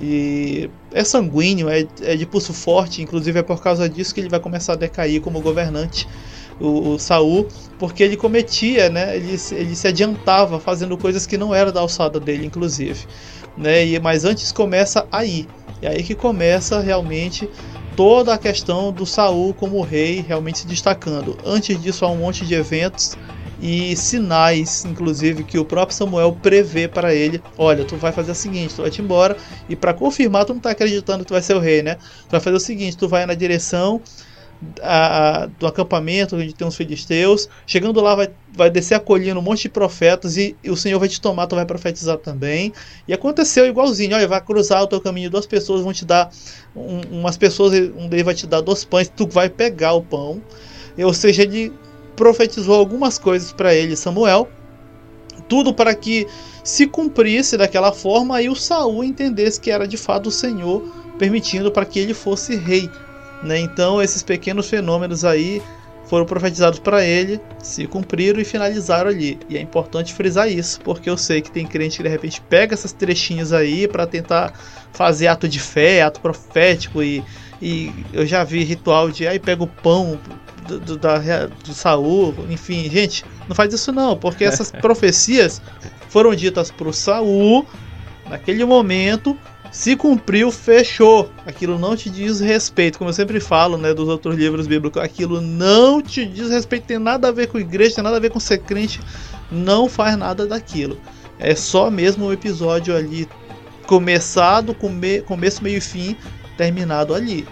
E 0.00 0.70
é 0.92 1.04
sanguíneo, 1.04 1.68
é, 1.68 1.86
é 2.02 2.16
de 2.16 2.24
pulso 2.24 2.54
forte, 2.54 3.02
inclusive 3.02 3.38
é 3.38 3.42
por 3.42 3.62
causa 3.62 3.88
disso 3.88 4.14
que 4.14 4.20
ele 4.20 4.28
vai 4.28 4.40
começar 4.40 4.72
a 4.72 4.76
decair 4.76 5.20
como 5.20 5.40
governante 5.40 6.08
o, 6.60 6.90
o 6.90 6.98
Saul, 6.98 7.48
porque 7.78 8.02
ele 8.02 8.16
cometia, 8.16 8.90
né? 8.90 9.16
Ele, 9.16 9.36
ele 9.52 9.74
se 9.74 9.88
adiantava 9.88 10.60
fazendo 10.60 10.96
coisas 10.96 11.26
que 11.26 11.38
não 11.38 11.54
eram 11.54 11.72
da 11.72 11.80
alçada 11.80 12.20
dele, 12.20 12.46
inclusive. 12.46 13.06
Né? 13.56 13.86
E, 13.86 13.98
mas 13.98 14.24
antes 14.24 14.52
começa 14.52 15.06
aí. 15.10 15.48
É 15.82 15.88
aí 15.88 16.02
que 16.02 16.14
começa 16.14 16.80
realmente 16.80 17.48
toda 17.96 18.34
a 18.34 18.38
questão 18.38 18.92
do 18.92 19.06
Saul 19.06 19.54
como 19.54 19.80
rei 19.80 20.24
realmente 20.26 20.58
se 20.58 20.66
destacando. 20.66 21.36
Antes 21.44 21.80
disso 21.80 22.04
há 22.04 22.10
um 22.10 22.16
monte 22.16 22.44
de 22.44 22.54
eventos 22.54 23.16
e 23.62 23.94
sinais, 23.96 24.84
inclusive, 24.84 25.44
que 25.44 25.58
o 25.58 25.64
próprio 25.64 25.96
Samuel 25.96 26.32
prevê 26.42 26.88
para 26.88 27.14
ele: 27.14 27.42
olha, 27.58 27.84
tu 27.84 27.96
vai 27.96 28.12
fazer 28.12 28.32
o 28.32 28.34
seguinte, 28.34 28.74
tu 28.74 28.82
vai 28.82 28.90
te 28.90 29.02
embora, 29.02 29.36
e 29.68 29.76
para 29.76 29.92
confirmar, 29.92 30.44
tu 30.44 30.50
não 30.50 30.58
está 30.58 30.70
acreditando 30.70 31.24
que 31.24 31.28
tu 31.28 31.34
vai 31.34 31.42
ser 31.42 31.54
o 31.54 31.60
rei, 31.60 31.82
né? 31.82 31.96
Tu 31.96 32.30
vai 32.30 32.40
fazer 32.40 32.56
o 32.56 32.60
seguinte: 32.60 32.96
tu 32.96 33.08
vai 33.08 33.26
na 33.26 33.34
direção 33.34 34.00
a, 34.82 35.48
do 35.58 35.66
acampamento 35.66 36.36
onde 36.36 36.54
tem 36.54 36.66
os 36.66 36.76
filisteus. 36.76 37.48
Chegando 37.66 38.00
lá, 38.00 38.14
vai, 38.14 38.30
vai 38.52 38.70
descer 38.70 38.94
a 38.94 39.00
colina 39.00 39.38
um 39.38 39.42
monte 39.42 39.62
de 39.62 39.68
profetas 39.68 40.36
e, 40.36 40.56
e, 40.62 40.70
o 40.70 40.76
Senhor 40.76 40.98
vai 40.98 41.08
te 41.08 41.20
tomar, 41.20 41.46
tu 41.46 41.56
vai 41.56 41.64
profetizar 41.64 42.18
também. 42.18 42.72
E 43.08 43.12
aconteceu 43.12 43.66
igualzinho: 43.66 44.14
olha, 44.14 44.28
vai 44.28 44.40
cruzar 44.40 44.82
o 44.82 44.86
teu 44.86 45.00
caminho, 45.00 45.30
duas 45.30 45.46
pessoas 45.46 45.82
vão 45.82 45.92
te 45.92 46.04
dar, 46.04 46.30
um, 46.74 47.00
umas 47.20 47.36
pessoas, 47.36 47.72
um 47.96 48.08
deles 48.08 48.24
vai 48.24 48.34
te 48.34 48.46
dar 48.46 48.60
dois 48.60 48.84
pães, 48.84 49.08
tu 49.08 49.26
vai 49.26 49.48
pegar 49.48 49.94
o 49.94 50.02
pão. 50.02 50.40
Ou 50.98 51.14
seja, 51.14 51.42
ele 51.42 51.72
profetizou 52.14 52.74
algumas 52.74 53.18
coisas 53.18 53.52
para 53.52 53.74
ele, 53.74 53.96
Samuel, 53.96 54.48
tudo 55.48 55.72
para 55.72 55.94
que 55.94 56.26
se 56.62 56.86
cumprisse 56.86 57.56
daquela 57.56 57.92
forma 57.92 58.42
e 58.42 58.48
o 58.48 58.54
Saul 58.54 59.02
entendesse 59.02 59.58
que 59.58 59.70
era 59.70 59.88
de 59.88 59.96
fato 59.96 60.26
o 60.26 60.30
Senhor 60.30 60.82
permitindo 61.18 61.70
para 61.70 61.84
que 61.84 61.98
ele 61.98 62.14
fosse 62.14 62.56
rei. 62.56 62.88
Né? 63.42 63.58
Então, 63.58 64.02
esses 64.02 64.22
pequenos 64.22 64.68
fenômenos 64.68 65.24
aí 65.24 65.62
foram 66.10 66.26
profetizados 66.26 66.80
para 66.80 67.04
ele, 67.04 67.40
se 67.62 67.86
cumpriram 67.86 68.40
e 68.40 68.44
finalizaram 68.44 69.10
ali. 69.10 69.38
E 69.48 69.56
é 69.56 69.60
importante 69.60 70.12
frisar 70.12 70.50
isso, 70.50 70.80
porque 70.80 71.08
eu 71.08 71.16
sei 71.16 71.40
que 71.40 71.52
tem 71.52 71.64
crente 71.64 71.98
que 71.98 72.02
de 72.02 72.08
repente 72.08 72.40
pega 72.40 72.74
essas 72.74 72.92
trechinhas 72.92 73.52
aí 73.52 73.86
para 73.86 74.06
tentar 74.08 74.52
fazer 74.92 75.28
ato 75.28 75.48
de 75.48 75.60
fé, 75.60 76.02
ato 76.02 76.20
profético 76.20 77.00
e, 77.00 77.22
e 77.62 77.92
eu 78.12 78.26
já 78.26 78.42
vi 78.42 78.64
ritual 78.64 79.08
de 79.08 79.26
aí 79.26 79.38
pega 79.38 79.62
o 79.62 79.68
pão 79.68 80.18
do, 80.66 80.80
do, 80.80 80.98
da, 80.98 81.46
do 81.46 81.72
Saul, 81.72 82.34
enfim, 82.50 82.90
gente, 82.90 83.24
não 83.48 83.54
faz 83.54 83.72
isso 83.72 83.92
não, 83.92 84.16
porque 84.16 84.42
essas 84.42 84.72
profecias 84.82 85.62
foram 86.08 86.34
ditas 86.34 86.72
para 86.72 86.88
o 86.88 86.92
Saul 86.92 87.64
naquele 88.28 88.64
momento 88.64 89.38
se 89.70 89.94
cumpriu, 89.94 90.50
fechou. 90.50 91.30
Aquilo 91.46 91.78
não 91.78 91.94
te 91.96 92.10
diz 92.10 92.40
respeito, 92.40 92.98
como 92.98 93.10
eu 93.10 93.14
sempre 93.14 93.38
falo, 93.40 93.76
né, 93.76 93.94
dos 93.94 94.08
outros 94.08 94.36
livros 94.36 94.66
bíblicos. 94.66 95.00
Aquilo 95.00 95.40
não 95.40 96.02
te 96.02 96.26
diz 96.26 96.50
respeito, 96.50 96.86
tem 96.86 96.98
nada 96.98 97.28
a 97.28 97.32
ver 97.32 97.46
com 97.46 97.58
igreja, 97.58 97.96
tem 97.96 98.04
nada 98.04 98.16
a 98.16 98.20
ver 98.20 98.30
com 98.30 98.40
ser 98.40 98.58
crente, 98.58 99.00
não 99.50 99.88
faz 99.88 100.16
nada 100.16 100.46
daquilo. 100.46 100.98
É 101.38 101.54
só 101.54 101.90
mesmo 101.90 102.26
o 102.26 102.32
episódio 102.32 102.94
ali 102.94 103.28
começado, 103.86 104.74
come, 104.74 105.20
começo, 105.22 105.62
meio 105.62 105.78
e 105.78 105.80
fim, 105.80 106.16
terminado 106.56 107.14
ali. 107.14 107.46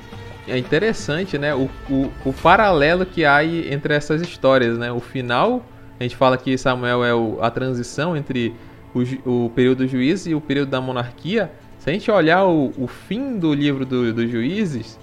É 0.47 0.57
interessante, 0.57 1.37
né, 1.39 1.55
o, 1.55 1.69
o, 1.91 2.11
o 2.25 2.33
paralelo 2.33 3.05
que 3.05 3.25
há 3.25 3.45
entre 3.45 3.95
essas 3.95 4.23
histórias, 4.23 4.79
né? 4.79 4.91
O 4.91 5.01
final, 5.01 5.65
a 6.01 6.03
gente 6.03 6.17
fala 6.17 6.39
que 6.39 6.57
Samuel 6.57 7.05
é 7.05 7.15
o, 7.15 7.39
a 7.43 7.51
transição 7.51 8.17
entre 8.17 8.55
o, 8.95 9.45
o 9.45 9.51
período 9.51 9.85
do 9.85 9.89
juiz 9.89 10.27
e 10.27 10.35
o 10.35 10.41
período 10.41 10.71
da 10.71 10.81
monarquia 10.81 11.51
se 11.89 11.91
a 11.91 11.93
gente 11.95 12.11
olhar 12.11 12.45
o, 12.45 12.71
o 12.77 12.87
fim 12.87 13.39
do 13.39 13.55
livro 13.55 13.87
dos 13.87 14.13
do 14.13 14.29
juízes, 14.29 14.99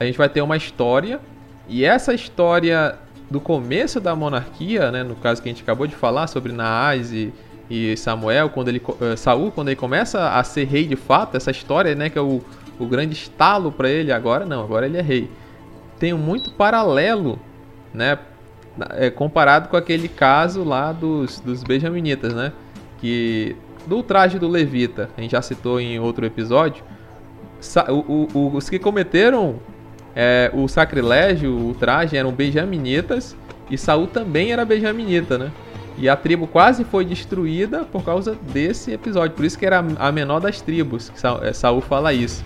a 0.00 0.04
gente 0.04 0.18
vai 0.18 0.28
ter 0.28 0.42
uma 0.42 0.56
história, 0.56 1.20
e 1.68 1.84
essa 1.84 2.12
história 2.12 2.98
do 3.30 3.40
começo 3.40 4.00
da 4.00 4.16
monarquia, 4.16 4.90
né, 4.90 5.04
no 5.04 5.14
caso 5.14 5.40
que 5.40 5.48
a 5.48 5.52
gente 5.52 5.62
acabou 5.62 5.86
de 5.86 5.94
falar 5.94 6.26
sobre 6.26 6.52
Naás 6.52 7.12
e, 7.12 7.32
e 7.70 7.96
Samuel, 7.96 8.50
quando 8.50 8.68
ele, 8.68 8.82
uh, 8.84 9.16
Saul, 9.16 9.52
quando 9.52 9.68
ele 9.68 9.76
começa 9.76 10.30
a 10.30 10.42
ser 10.42 10.64
rei 10.64 10.84
de 10.84 10.96
fato, 10.96 11.36
essa 11.36 11.52
história, 11.52 11.94
né, 11.94 12.10
que 12.10 12.18
é 12.18 12.22
o, 12.22 12.42
o 12.76 12.86
grande 12.86 13.14
estalo 13.14 13.70
para 13.70 13.88
ele 13.88 14.10
agora, 14.10 14.44
não, 14.44 14.64
agora 14.64 14.84
ele 14.84 14.98
é 14.98 15.02
rei. 15.02 15.30
Tem 15.96 16.12
muito 16.12 16.52
paralelo, 16.54 17.38
né, 17.94 18.18
é, 18.94 19.10
comparado 19.10 19.68
com 19.68 19.76
aquele 19.76 20.08
caso 20.08 20.64
lá 20.64 20.90
dos, 20.90 21.38
dos 21.38 21.62
benjaminitas, 21.62 22.34
né, 22.34 22.52
que 23.00 23.54
do 23.86 24.02
traje 24.02 24.38
do 24.38 24.48
Levita, 24.48 25.10
a 25.16 25.20
gente 25.20 25.32
já 25.32 25.42
citou 25.42 25.80
em 25.80 25.98
outro 25.98 26.26
episódio, 26.26 26.84
o, 27.88 28.28
o, 28.34 28.56
os 28.56 28.68
que 28.68 28.78
cometeram 28.78 29.56
é, 30.14 30.50
o 30.54 30.68
sacrilégio, 30.68 31.70
o 31.70 31.74
traje, 31.74 32.16
eram 32.16 32.32
benjaminitas 32.32 33.36
e 33.70 33.76
Saul 33.76 34.06
também 34.06 34.52
era 34.52 34.64
benjaminita, 34.64 35.36
né? 35.38 35.50
E 35.98 36.08
a 36.08 36.16
tribo 36.16 36.46
quase 36.46 36.84
foi 36.84 37.04
destruída 37.04 37.84
por 37.84 38.04
causa 38.04 38.36
desse 38.52 38.92
episódio. 38.92 39.34
Por 39.34 39.44
isso 39.44 39.58
que 39.58 39.64
era 39.64 39.82
a 39.98 40.12
menor 40.12 40.40
das 40.40 40.60
tribos, 40.60 41.10
é, 41.42 41.52
Saul 41.52 41.80
fala 41.80 42.12
isso. 42.12 42.44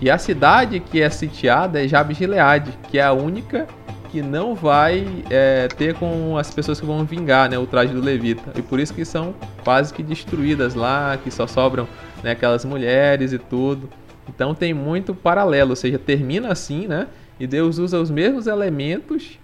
E 0.00 0.10
a 0.10 0.18
cidade 0.18 0.80
que 0.80 1.00
é 1.00 1.08
sitiada 1.10 1.84
é 1.84 1.88
Jabes 1.88 2.16
Gileade, 2.16 2.72
que 2.90 2.98
é 2.98 3.04
a 3.04 3.12
única 3.12 3.68
que 4.12 4.20
não 4.20 4.54
vai 4.54 5.06
é, 5.30 5.66
ter 5.68 5.94
com 5.94 6.36
as 6.36 6.52
pessoas 6.52 6.78
que 6.78 6.84
vão 6.84 7.02
vingar 7.02 7.48
né, 7.48 7.56
o 7.56 7.66
traje 7.66 7.94
do 7.94 8.00
Levita. 8.00 8.52
E 8.54 8.60
por 8.60 8.78
isso 8.78 8.92
que 8.92 9.06
são 9.06 9.34
quase 9.64 9.92
que 9.94 10.02
destruídas 10.02 10.74
lá, 10.74 11.16
que 11.16 11.30
só 11.30 11.46
sobram 11.46 11.88
né, 12.22 12.32
aquelas 12.32 12.62
mulheres 12.62 13.32
e 13.32 13.38
tudo. 13.38 13.88
Então 14.28 14.54
tem 14.54 14.74
muito 14.74 15.14
paralelo, 15.14 15.70
ou 15.70 15.76
seja, 15.76 15.98
termina 15.98 16.52
assim, 16.52 16.86
né? 16.86 17.08
E 17.40 17.46
Deus 17.46 17.78
usa 17.78 17.98
os 17.98 18.10
mesmos 18.10 18.46
elementos 18.46 19.38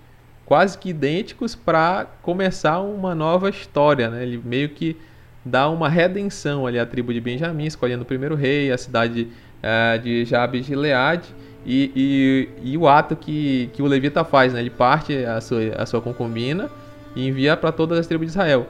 quase 0.45 0.77
que 0.77 0.91
idênticos 0.91 1.55
para 1.55 2.07
começar 2.21 2.81
uma 2.81 3.15
nova 3.15 3.49
história, 3.49 4.11
né? 4.11 4.23
Ele 4.23 4.41
meio 4.45 4.69
que 4.69 4.99
dá 5.43 5.69
uma 5.71 5.89
redenção 5.89 6.67
ali 6.67 6.79
à 6.79 6.85
tribo 6.85 7.13
de 7.15 7.23
Benjamim, 7.23 7.65
escolhendo 7.65 8.03
o 8.03 8.07
primeiro 8.07 8.35
rei, 8.35 8.71
a 8.71 8.77
cidade 8.77 9.29
uh, 9.63 9.99
de 9.99 10.27
Jabes 10.27 10.67
de 10.67 10.75
Leade 10.75 11.35
e, 11.71 11.93
e, 12.63 12.73
e, 12.73 12.79
o 12.79 12.89
ato 12.89 13.15
que, 13.15 13.69
que 13.75 13.83
o 13.83 13.87
levita 13.87 14.25
faz, 14.25 14.55
né? 14.55 14.61
Ele 14.61 14.71
parte 14.71 15.15
a 15.23 15.39
sua, 15.39 15.61
a 15.77 15.85
sua 15.85 16.01
concubina 16.01 16.71
e 17.15 17.29
envia 17.29 17.55
para 17.59 17.71
todas 17.71 17.99
as 17.99 18.07
tribos 18.07 18.29
de 18.29 18.31
Israel. 18.31 18.67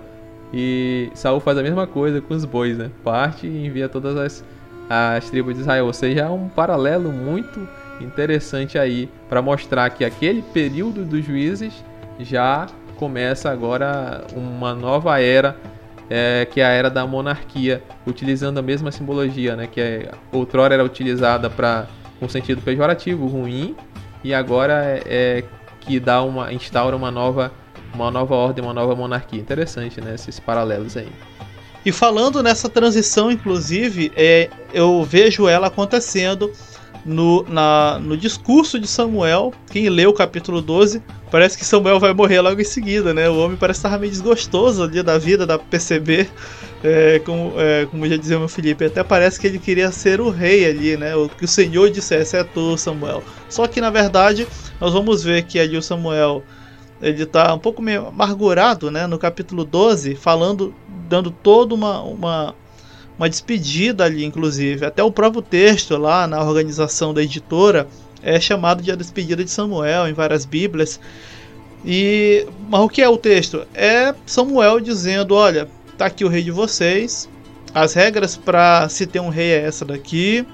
E 0.53 1.09
Saul 1.15 1.39
faz 1.39 1.57
a 1.57 1.63
mesma 1.63 1.87
coisa 1.87 2.21
com 2.21 2.35
os 2.35 2.45
bois, 2.45 2.77
né? 2.77 2.91
Parte 3.05 3.47
e 3.47 3.67
envia 3.67 3.89
todas 3.89 4.17
as, 4.17 4.45
as 4.91 5.31
tribos 5.31 5.55
de 5.55 5.61
Israel. 5.61 5.87
Ou 5.87 5.93
seja, 5.93 6.23
é 6.23 6.29
um 6.29 6.49
paralelo 6.49 7.13
muito 7.13 7.69
interessante 8.01 8.77
aí 8.77 9.09
para 9.29 9.41
mostrar 9.41 9.89
que 9.91 10.05
aquele 10.05 10.43
período 10.43 11.05
dos 11.05 11.25
juízes 11.25 11.73
já 12.19 12.67
começa 12.97 13.49
agora 13.49 14.25
uma 14.35 14.75
nova 14.75 15.21
era, 15.21 15.57
é, 16.11 16.49
que 16.51 16.61
é 16.61 16.65
a 16.65 16.71
era 16.71 16.91
da 16.91 17.07
monarquia, 17.07 17.81
utilizando 18.05 18.59
a 18.59 18.63
mesma 18.63 18.91
simbologia, 18.91 19.55
né? 19.55 19.69
Que 19.69 19.81
é, 19.81 20.11
outrora 20.33 20.75
era 20.75 20.85
utilizada 20.85 21.49
para 21.49 21.87
um 22.21 22.29
sentido 22.29 22.61
pejorativo, 22.63 23.27
ruim, 23.27 23.77
e 24.23 24.35
agora 24.35 24.85
é, 24.85 25.03
é 25.07 25.45
que 25.81 25.99
dá 26.01 26.23
uma 26.23 26.53
instaura 26.53 26.97
uma 26.97 27.11
nova 27.11 27.53
uma 27.95 28.11
nova 28.11 28.35
ordem, 28.35 28.63
uma 28.63 28.75
nova 28.75 28.95
monarquia. 28.95 29.41
Interessante, 29.41 30.01
né? 30.01 30.15
Esses 30.15 30.39
paralelos 30.39 30.97
aí. 30.97 31.09
E 31.85 31.93
falando 31.93 32.43
nessa 32.43 32.69
transição, 32.69 33.31
inclusive, 33.31 34.13
é, 34.15 34.51
eu 34.75 35.03
vejo 35.05 35.49
ela 35.49 35.69
acontecendo 35.69 36.53
no, 37.09 37.43
na, 37.49 37.99
no 37.99 38.17
discurso 38.17 38.79
de 38.79 38.87
Samuel. 38.87 39.53
Quem 39.71 39.89
lê 39.89 40.07
o 40.07 40.13
capítulo 40.13 40.61
12, 40.61 41.03
parece 41.31 41.57
que 41.57 41.65
Samuel 41.65 41.99
vai 41.99 42.13
morrer 42.13 42.41
logo 42.43 42.61
em 42.61 42.65
seguida, 42.65 43.15
né? 43.15 43.29
O 43.31 43.39
homem 43.39 43.57
parece 43.57 43.79
estar 43.79 43.99
meio 43.99 44.13
desgostoso 44.13 44.83
ali 44.83 45.03
da 45.03 45.17
vida, 45.17 45.47
da 45.47 45.59
PCB. 45.59 46.29
É, 46.85 47.21
como, 47.25 47.55
é, 47.57 47.87
como 47.87 48.07
já 48.07 48.17
dizia 48.17 48.37
o 48.37 48.41
meu 48.41 48.49
Felipe, 48.49 48.85
até 48.85 49.03
parece 49.03 49.41
que 49.41 49.47
ele 49.47 49.59
queria 49.59 49.91
ser 49.91 50.21
o 50.21 50.29
rei 50.29 50.65
ali, 50.67 50.97
né? 50.97 51.17
O 51.17 51.29
que 51.29 51.45
o 51.45 51.49
Senhor 51.49 51.91
dissesse 51.91 52.37
é 52.37 52.45
tu, 52.45 52.77
Samuel. 52.77 53.23
Só 53.49 53.67
que 53.67 53.81
na 53.81 53.91
verdade, 53.91 54.47
nós 54.79 54.93
vamos 54.93 55.25
ver 55.25 55.43
que 55.45 55.59
ali 55.59 55.77
o 55.77 55.83
Samuel 55.83 56.45
ele 57.01 57.23
está 57.23 57.55
um 57.55 57.59
pouco 57.59 57.81
meio 57.81 58.09
amargurado, 58.09 58.91
né? 58.91 59.07
No 59.07 59.19
capítulo 59.19 59.65
12, 59.65 60.15
falando, 60.15 60.75
dando 61.09 61.31
toda 61.31 61.75
uma, 61.75 62.01
uma, 62.03 62.55
uma 63.19 63.29
despedida 63.29 64.05
ali, 64.05 64.25
inclusive. 64.25 64.87
Até 64.87 65.03
o 65.03 65.11
próprio 65.11 65.43
texto 65.43 65.97
lá 65.97 66.27
na 66.27 66.43
organização 66.43 67.13
da 67.13 67.23
editora 67.23 67.89
é 68.23 68.39
chamado 68.39 68.83
de 68.83 68.93
a 68.93 68.97
despedida 68.97 69.45
de 69.45 69.51
Samuel 69.51 70.09
em 70.09 70.13
várias 70.13 70.47
Bíblias. 70.47 71.01
E 71.85 72.47
mas 72.69 72.81
o 72.81 72.89
que 72.89 73.03
é 73.03 73.09
o 73.09 73.17
texto? 73.17 73.67
É 73.75 74.15
Samuel 74.25 74.81
dizendo: 74.81 75.35
Olha, 75.35 75.69
tá 75.97 76.07
aqui 76.07 76.25
o 76.25 76.29
rei 76.29 76.43
de 76.43 76.51
vocês. 76.51 77.29
As 77.75 77.93
regras 77.93 78.37
para 78.37 78.89
se 78.89 79.07
ter 79.07 79.21
um 79.21 79.29
rei 79.29 79.51
é 79.51 79.65
essa 79.65 79.85
daqui. 79.85 80.47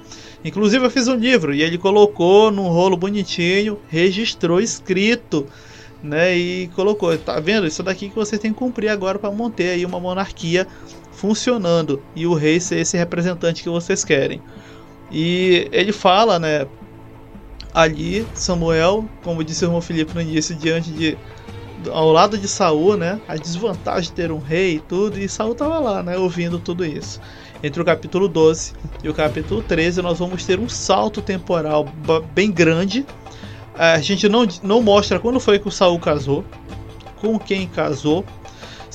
Inclusive 0.43 0.85
eu 0.85 0.91
fiz 0.91 1.07
um 1.07 1.15
livro 1.15 1.53
e 1.53 1.61
ele 1.61 1.77
colocou 1.77 2.51
num 2.51 2.67
rolo 2.67 2.97
bonitinho, 2.97 3.79
registrou 3.89 4.59
escrito 4.59 5.47
né? 6.05 6.37
E 6.37 6.67
colocou, 6.75 7.17
tá 7.17 7.39
vendo? 7.39 7.67
Isso 7.67 7.83
daqui 7.83 8.09
que 8.09 8.15
você 8.15 8.37
tem 8.37 8.53
que 8.53 8.59
cumprir 8.59 8.89
agora 8.89 9.19
para 9.19 9.31
manter 9.31 9.71
aí 9.71 9.85
uma 9.85 9.99
monarquia 9.99 10.67
funcionando 11.15 12.01
e 12.15 12.27
o 12.27 12.33
rei 12.33 12.59
ser 12.59 12.79
esse 12.79 12.97
representante 12.97 13.63
que 13.63 13.69
vocês 13.69 14.03
querem. 14.03 14.41
E 15.11 15.67
ele 15.71 15.91
fala, 15.91 16.39
né? 16.39 16.67
Ali, 17.73 18.25
Samuel, 18.33 19.05
como 19.23 19.43
disse 19.43 19.65
o 19.65 19.67
irmão 19.67 19.81
Felipe 19.81 20.13
no 20.13 20.21
início, 20.21 20.55
diante 20.55 20.91
de 20.91 21.17
ao 21.91 22.11
lado 22.11 22.37
de 22.37 22.47
Saul, 22.47 22.97
né? 22.97 23.19
A 23.27 23.35
desvantagem 23.35 24.09
de 24.09 24.13
ter 24.13 24.31
um 24.31 24.39
rei 24.39 24.75
e 24.75 24.79
tudo, 24.79 25.19
e 25.19 25.29
Saul 25.29 25.51
estava 25.51 25.79
lá, 25.79 26.01
né? 26.01 26.17
Ouvindo 26.17 26.57
tudo 26.57 26.85
isso. 26.85 27.19
Entre 27.61 27.81
o 27.81 27.85
capítulo 27.85 28.27
12 28.27 28.73
e 29.03 29.09
o 29.09 29.13
capítulo 29.13 29.61
13, 29.61 30.01
nós 30.01 30.19
vamos 30.19 30.45
ter 30.45 30.59
um 30.59 30.69
salto 30.69 31.21
temporal 31.21 31.85
bem 32.33 32.51
grande 32.51 33.05
a 33.77 33.99
gente 33.99 34.29
não, 34.29 34.47
não 34.63 34.81
mostra 34.81 35.19
quando 35.19 35.39
foi 35.39 35.59
que 35.59 35.67
o 35.67 35.71
Saul 35.71 35.99
casou, 35.99 36.45
com 37.19 37.37
quem 37.37 37.67
casou. 37.67 38.25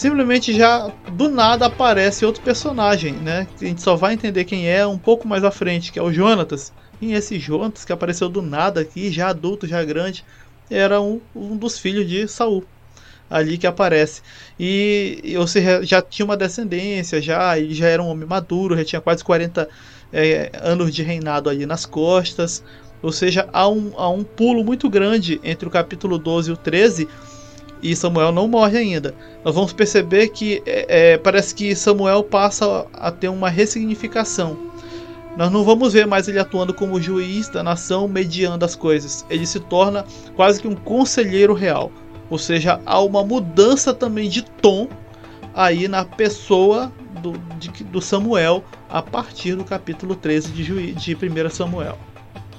Simplesmente 0.00 0.54
já 0.56 0.90
do 1.12 1.28
nada 1.28 1.66
aparece 1.66 2.24
outro 2.24 2.42
personagem, 2.42 3.12
né? 3.12 3.46
A 3.60 3.64
gente 3.66 3.82
só 3.82 3.96
vai 3.96 4.14
entender 4.14 4.46
quem 4.46 4.66
é 4.66 4.86
um 4.86 4.96
pouco 4.96 5.28
mais 5.28 5.44
à 5.44 5.50
frente, 5.50 5.92
que 5.92 5.98
é 5.98 6.02
o 6.02 6.10
Jonatas. 6.10 6.72
E 7.02 7.12
esse 7.12 7.38
Jonatas 7.38 7.84
que 7.84 7.92
apareceu 7.92 8.26
do 8.30 8.40
nada 8.40 8.80
aqui, 8.80 9.12
já 9.12 9.28
adulto, 9.28 9.66
já 9.66 9.84
grande, 9.84 10.24
era 10.70 11.02
um, 11.02 11.20
um 11.36 11.54
dos 11.54 11.78
filhos 11.78 12.08
de 12.08 12.26
Saul 12.26 12.64
ali 13.28 13.58
que 13.58 13.66
aparece. 13.66 14.22
E, 14.58 15.34
ou 15.36 15.46
seja, 15.46 15.82
já 15.82 16.00
tinha 16.00 16.24
uma 16.24 16.34
descendência, 16.34 17.20
já, 17.20 17.58
ele 17.58 17.74
já 17.74 17.86
era 17.86 18.02
um 18.02 18.08
homem 18.08 18.26
maduro, 18.26 18.78
já 18.78 18.84
tinha 18.86 19.02
quase 19.02 19.22
40 19.22 19.68
é, 20.10 20.50
anos 20.62 20.94
de 20.94 21.02
reinado 21.02 21.50
ali 21.50 21.66
nas 21.66 21.84
costas. 21.84 22.64
Ou 23.02 23.12
seja, 23.12 23.50
há 23.52 23.68
um, 23.68 23.92
há 23.98 24.08
um 24.08 24.24
pulo 24.24 24.64
muito 24.64 24.88
grande 24.88 25.38
entre 25.44 25.68
o 25.68 25.70
capítulo 25.70 26.16
12 26.16 26.48
e 26.48 26.54
o 26.54 26.56
13 26.56 27.06
e 27.82 27.94
Samuel 27.96 28.32
não 28.32 28.46
morre 28.46 28.78
ainda. 28.78 29.14
Nós 29.44 29.54
vamos 29.54 29.72
perceber 29.72 30.28
que 30.28 30.62
é, 30.66 31.12
é, 31.12 31.18
parece 31.18 31.54
que 31.54 31.74
Samuel 31.74 32.22
passa 32.22 32.86
a 32.92 33.10
ter 33.10 33.28
uma 33.28 33.48
ressignificação. 33.48 34.56
Nós 35.36 35.50
não 35.50 35.64
vamos 35.64 35.92
ver 35.92 36.06
mais 36.06 36.28
ele 36.28 36.38
atuando 36.38 36.74
como 36.74 37.00
juiz 37.00 37.48
da 37.48 37.62
nação, 37.62 38.08
mediando 38.08 38.64
as 38.64 38.74
coisas. 38.74 39.24
Ele 39.30 39.46
se 39.46 39.60
torna 39.60 40.04
quase 40.34 40.60
que 40.60 40.68
um 40.68 40.74
conselheiro 40.74 41.54
real. 41.54 41.90
Ou 42.28 42.38
seja, 42.38 42.80
há 42.84 43.00
uma 43.00 43.24
mudança 43.24 43.94
também 43.94 44.28
de 44.28 44.42
tom 44.42 44.88
aí 45.54 45.88
na 45.88 46.04
pessoa 46.04 46.92
do, 47.22 47.32
de, 47.58 47.84
do 47.84 48.00
Samuel 48.00 48.64
a 48.88 49.02
partir 49.02 49.54
do 49.54 49.64
capítulo 49.64 50.14
13 50.14 50.52
de, 50.52 50.62
Juí, 50.62 50.92
de 50.92 51.14
1 51.14 51.50
Samuel. 51.50 51.98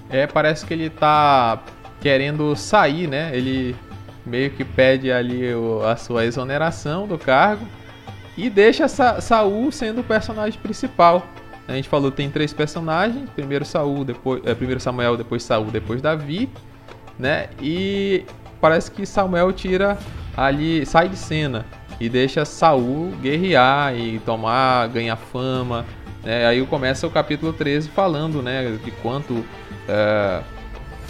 É, 0.10 0.28
parece 0.28 0.66
que 0.66 0.74
ele 0.74 0.90
tá 0.90 1.64
querendo 2.02 2.56
sair, 2.56 3.08
né? 3.08 3.32
Ele 3.34 3.76
meio 4.32 4.50
que 4.50 4.64
pede 4.64 5.12
ali 5.12 5.54
o, 5.54 5.84
a 5.84 5.98
sua 5.98 6.26
exoneração 6.26 7.06
do 7.06 7.18
cargo 7.18 7.68
e 8.38 8.50
deixa 8.50 8.88
Sa 8.88 9.20
Saul 9.20 9.70
sendo 9.74 10.00
o 10.00 10.04
personagem 10.04 10.58
principal. 10.58 11.28
A 11.68 11.74
gente 11.74 11.90
falou 11.90 12.10
tem 12.10 12.30
três 12.30 12.54
personagens, 12.54 13.30
primeiro 13.32 13.66
Saul, 13.66 14.06
depois 14.06 14.42
é, 14.46 14.56
primeiro 14.56 14.80
Samuel, 14.80 15.18
depois 15.18 15.44
Saul, 15.44 15.66
depois 15.66 16.02
Davi, 16.02 16.50
né? 17.20 17.50
E 17.62 18.24
parece 18.62 18.90
que 18.90 19.06
Samuel 19.06 19.52
tira 19.52 19.98
ali, 20.36 20.86
sai 20.86 21.10
de 21.10 21.18
cena 21.18 21.66
e 22.00 22.08
deixa 22.08 22.46
Saul 22.46 23.12
guerrear 23.22 23.94
e 23.94 24.18
tomar, 24.20 24.88
ganhar 24.88 25.18
fama. 25.18 25.86
Né? 26.24 26.46
Aí 26.46 26.66
começa 26.66 27.06
o 27.06 27.12
capítulo 27.12 27.52
13 27.52 27.90
falando, 27.90 28.42
né, 28.42 28.78
de 28.84 28.92
quanto 28.92 29.44
é, 29.88 30.42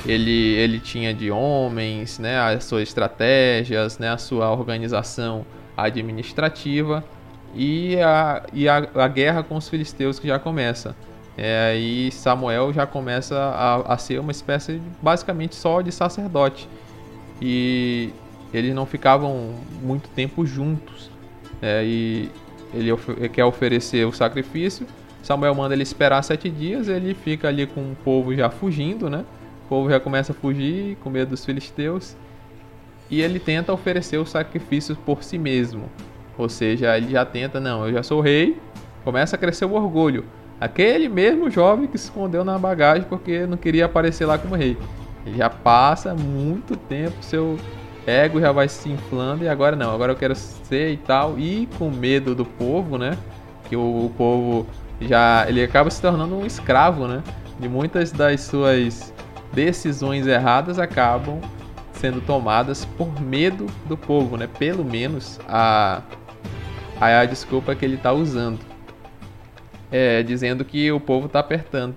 ele, 0.05 0.55
ele 0.55 0.79
tinha 0.79 1.13
de 1.13 1.29
homens, 1.31 2.19
né, 2.19 2.39
as 2.39 2.63
suas 2.63 2.83
estratégias, 2.83 3.97
né, 3.97 4.09
a 4.09 4.17
sua 4.17 4.51
organização 4.51 5.45
administrativa 5.75 7.03
e 7.55 7.97
a, 7.99 8.43
e 8.53 8.67
a, 8.67 8.87
a 8.95 9.07
guerra 9.07 9.43
com 9.43 9.55
os 9.55 9.67
filisteus 9.69 10.19
que 10.19 10.27
já 10.27 10.39
começa. 10.39 10.95
É, 11.37 11.75
e 11.77 12.11
Samuel 12.11 12.73
já 12.73 12.85
começa 12.85 13.37
a, 13.37 13.93
a 13.93 13.97
ser 13.97 14.19
uma 14.19 14.31
espécie 14.31 14.73
de, 14.73 14.81
basicamente 15.01 15.55
só 15.55 15.81
de 15.81 15.91
sacerdote. 15.91 16.67
E 17.41 18.11
eles 18.53 18.75
não 18.75 18.85
ficavam 18.85 19.55
muito 19.81 20.09
tempo 20.09 20.45
juntos. 20.45 21.09
É, 21.61 21.83
e 21.85 22.29
ele, 22.73 22.91
quer 23.29 23.45
oferecer 23.45 24.05
o 24.05 24.11
sacrifício 24.11 24.85
Samuel 25.23 25.53
manda 25.53 25.73
ele 25.73 25.83
esperar 25.83 26.21
sete 26.23 26.49
dias, 26.49 26.87
ele 26.87 27.13
fica 27.13 27.47
ali 27.47 27.67
com 27.67 27.81
o 27.81 27.95
povo 28.03 28.35
já 28.35 28.49
fugindo, 28.49 29.09
né? 29.09 29.23
Povo 29.71 29.89
já 29.89 30.01
começa 30.01 30.33
a 30.33 30.35
fugir 30.35 30.97
com 30.97 31.09
medo 31.09 31.29
dos 31.29 31.45
filisteus. 31.45 32.17
E 33.09 33.21
ele 33.21 33.39
tenta 33.39 33.71
oferecer 33.71 34.17
o 34.17 34.25
sacrifício 34.25 34.97
por 34.97 35.23
si 35.23 35.37
mesmo. 35.37 35.89
Ou 36.37 36.49
seja, 36.49 36.97
ele 36.97 37.11
já 37.11 37.23
tenta, 37.23 37.57
não, 37.57 37.87
eu 37.87 37.93
já 37.93 38.03
sou 38.03 38.19
rei. 38.19 38.59
Começa 39.05 39.37
a 39.37 39.39
crescer 39.39 39.63
o 39.63 39.71
orgulho. 39.71 40.25
Aquele 40.59 41.07
mesmo 41.07 41.49
jovem 41.49 41.87
que 41.87 41.97
se 41.97 42.07
escondeu 42.07 42.43
na 42.43 42.59
bagagem 42.59 43.07
porque 43.07 43.45
não 43.45 43.55
queria 43.55 43.85
aparecer 43.85 44.25
lá 44.25 44.37
como 44.37 44.55
rei. 44.55 44.77
Ele 45.25 45.37
já 45.37 45.49
passa 45.49 46.13
muito 46.13 46.75
tempo, 46.75 47.15
seu 47.21 47.57
ego 48.05 48.41
já 48.41 48.51
vai 48.51 48.67
se 48.67 48.89
inflando 48.89 49.45
e 49.45 49.47
agora 49.47 49.77
não, 49.77 49.95
agora 49.95 50.11
eu 50.11 50.17
quero 50.17 50.35
ser 50.35 50.91
e 50.91 50.97
tal. 50.97 51.39
E 51.39 51.69
com 51.77 51.89
medo 51.89 52.35
do 52.35 52.43
povo, 52.43 52.97
né? 52.97 53.17
Que 53.69 53.77
o, 53.77 54.07
o 54.07 54.13
povo 54.17 54.67
já 54.99 55.45
ele 55.47 55.63
acaba 55.63 55.89
se 55.89 56.01
tornando 56.01 56.35
um 56.35 56.45
escravo, 56.45 57.07
né? 57.07 57.23
De 57.57 57.69
muitas 57.69 58.11
das 58.11 58.41
suas 58.41 59.13
decisões 59.53 60.27
erradas 60.27 60.79
acabam 60.79 61.39
sendo 61.93 62.21
tomadas 62.21 62.85
por 62.85 63.21
medo 63.21 63.67
do 63.85 63.95
povo, 63.97 64.37
né? 64.37 64.47
Pelo 64.47 64.83
menos 64.83 65.39
a 65.47 66.01
a, 67.01 67.25
desculpa 67.25 67.73
que 67.73 67.83
ele 67.83 67.95
está 67.95 68.13
usando, 68.13 68.59
é 69.91 70.21
dizendo 70.21 70.63
que 70.63 70.91
o 70.91 70.99
povo 70.99 71.25
está 71.25 71.39
apertando. 71.39 71.95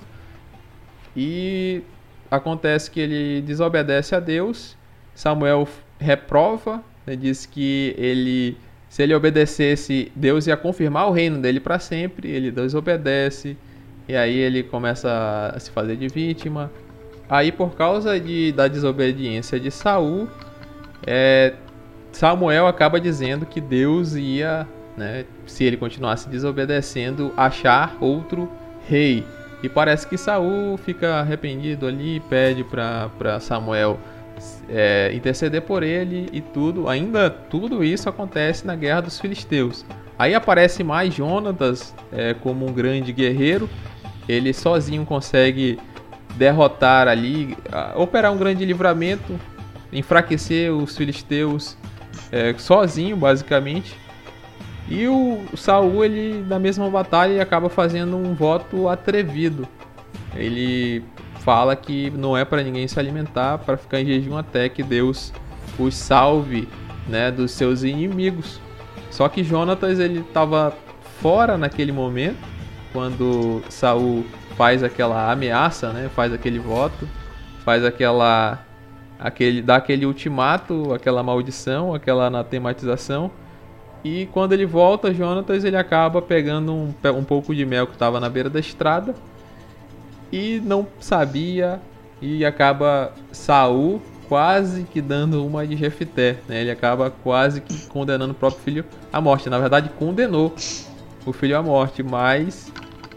E 1.14 1.82
acontece 2.30 2.90
que 2.90 3.00
ele 3.00 3.42
desobedece 3.42 4.14
a 4.14 4.20
Deus. 4.20 4.76
Samuel 5.14 5.68
reprova, 6.00 6.82
né, 7.06 7.14
diz 7.14 7.44
que 7.44 7.94
ele, 7.98 8.56
se 8.88 9.02
ele 9.02 9.14
obedecesse, 9.14 10.10
Deus 10.16 10.46
ia 10.46 10.56
confirmar 10.56 11.06
o 11.06 11.12
reino 11.12 11.38
dele 11.38 11.60
para 11.60 11.78
sempre. 11.78 12.30
Ele 12.30 12.50
desobedece 12.50 13.58
e 14.08 14.16
aí 14.16 14.36
ele 14.36 14.62
começa 14.62 15.52
a 15.54 15.60
se 15.60 15.70
fazer 15.70 15.96
de 15.96 16.08
vítima. 16.08 16.72
Aí 17.28 17.50
por 17.50 17.74
causa 17.74 18.18
de, 18.20 18.52
da 18.52 18.68
desobediência 18.68 19.58
de 19.58 19.70
Saul, 19.70 20.28
é, 21.06 21.54
Samuel 22.12 22.66
acaba 22.66 23.00
dizendo 23.00 23.46
que 23.46 23.60
Deus 23.60 24.14
ia, 24.14 24.66
né, 24.96 25.24
se 25.46 25.64
ele 25.64 25.76
continuasse 25.76 26.28
desobedecendo, 26.28 27.32
achar 27.36 27.96
outro 28.00 28.50
rei. 28.88 29.24
E 29.62 29.68
parece 29.68 30.06
que 30.06 30.18
Saul 30.18 30.76
fica 30.76 31.20
arrependido 31.20 31.86
ali, 31.86 32.20
pede 32.28 32.62
para 32.62 33.40
Samuel 33.40 33.98
é, 34.68 35.10
interceder 35.14 35.62
por 35.62 35.82
ele 35.82 36.28
e 36.32 36.40
tudo. 36.40 36.88
Ainda 36.88 37.30
tudo 37.30 37.82
isso 37.82 38.08
acontece 38.08 38.66
na 38.66 38.76
guerra 38.76 39.02
dos 39.02 39.18
filisteus. 39.18 39.84
Aí 40.18 40.34
aparece 40.34 40.84
mais 40.84 41.14
Jonatas 41.14 41.94
é, 42.12 42.34
como 42.34 42.66
um 42.66 42.72
grande 42.72 43.12
guerreiro. 43.12 43.68
Ele 44.28 44.52
sozinho 44.52 45.04
consegue 45.04 45.78
derrotar 46.36 47.08
ali, 47.08 47.56
operar 47.94 48.32
um 48.32 48.36
grande 48.36 48.64
livramento, 48.64 49.38
enfraquecer 49.92 50.72
os 50.72 50.96
filisteus 50.96 51.76
é, 52.32 52.54
sozinho, 52.58 53.16
basicamente. 53.16 53.96
E 54.88 55.06
o 55.08 55.56
Saul, 55.56 56.04
ele 56.04 56.44
na 56.46 56.58
mesma 56.58 56.90
batalha, 56.90 57.32
ele 57.32 57.40
acaba 57.40 57.68
fazendo 57.68 58.16
um 58.16 58.34
voto 58.34 58.88
atrevido. 58.88 59.66
Ele 60.34 61.02
fala 61.40 61.76
que 61.76 62.10
não 62.10 62.36
é 62.36 62.44
para 62.44 62.62
ninguém 62.62 62.86
se 62.88 62.98
alimentar, 62.98 63.58
para 63.58 63.76
ficar 63.76 64.00
em 64.00 64.06
jejum 64.06 64.36
até 64.36 64.68
que 64.68 64.82
Deus 64.82 65.32
os 65.78 65.94
salve, 65.94 66.68
né, 67.08 67.30
dos 67.30 67.52
seus 67.52 67.82
inimigos. 67.82 68.60
Só 69.10 69.28
que 69.28 69.44
Jonatas 69.44 69.98
ele 69.98 70.20
estava 70.20 70.76
fora 71.20 71.56
naquele 71.56 71.92
momento, 71.92 72.38
quando 72.92 73.62
Saul 73.68 74.24
faz 74.56 74.82
aquela 74.82 75.30
ameaça, 75.30 75.92
né, 75.92 76.10
faz 76.14 76.32
aquele 76.32 76.58
voto, 76.58 77.08
faz 77.64 77.84
aquela 77.84 78.60
aquele 79.18 79.62
dá 79.62 79.76
aquele 79.76 80.06
ultimato, 80.06 80.92
aquela 80.92 81.22
maldição, 81.22 81.94
aquela 81.94 82.26
anatematização. 82.26 83.30
E 84.04 84.26
quando 84.32 84.52
ele 84.52 84.66
volta, 84.66 85.14
Jonatas 85.14 85.64
ele 85.64 85.76
acaba 85.76 86.20
pegando 86.20 86.72
um, 86.72 86.94
um 87.16 87.24
pouco 87.24 87.54
de 87.54 87.64
mel 87.64 87.86
que 87.86 87.94
estava 87.94 88.20
na 88.20 88.28
beira 88.28 88.50
da 88.50 88.60
estrada 88.60 89.14
e 90.30 90.60
não 90.62 90.86
sabia 91.00 91.80
e 92.20 92.44
acaba 92.44 93.12
Saul 93.32 94.02
quase 94.28 94.84
que 94.84 95.00
dando 95.00 95.44
uma 95.46 95.66
de 95.66 95.76
Jefité, 95.76 96.38
né? 96.48 96.60
Ele 96.60 96.70
acaba 96.70 97.10
quase 97.10 97.60
que 97.60 97.86
condenando 97.86 98.32
o 98.32 98.34
próprio 98.34 98.62
filho 98.62 98.84
à 99.12 99.20
morte. 99.20 99.48
Na 99.48 99.58
verdade, 99.58 99.90
condenou 99.98 100.54
o 101.24 101.32
filho 101.32 101.56
à 101.56 101.62
morte, 101.62 102.02
mas 102.02 102.72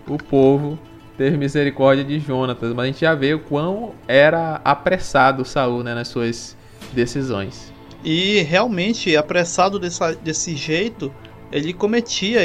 o 0.08 0.18
povo 0.18 0.78
teve 1.18 1.38
misericórdia 1.38 2.04
de 2.04 2.20
Jonatas, 2.20 2.74
mas 2.74 2.84
a 2.84 2.88
gente 2.88 3.02
já 3.02 3.16
vê 3.16 3.34
o 3.34 3.40
quão 3.40 3.94
era 4.08 4.62
apressado 4.64 5.44
Saul 5.44 5.84
né, 5.84 5.96
nas 5.96 6.08
suas 6.08 6.56
decisões. 6.94 7.74
E 8.04 8.42
realmente, 8.44 9.18
apressado 9.18 9.80
dessa, 9.80 10.14
desse 10.14 10.56
jeito, 10.56 11.12
ele 11.52 11.74
cometia 11.74 12.40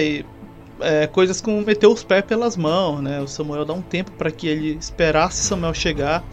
é, 0.81 1.07
coisas 1.07 1.41
como 1.41 1.61
meter 1.63 1.87
os 1.87 2.03
pés 2.03 2.25
pelas 2.25 2.57
mãos, 2.57 3.01
né? 3.01 3.21
O 3.21 3.29
Samuel 3.29 3.65
dá 3.65 3.75
um 3.75 3.83
tempo 3.83 4.11
para 4.13 4.31
que 4.31 4.47
ele 4.47 4.77
esperasse 4.81 5.43
Samuel 5.43 5.75
chegar, 5.75 6.25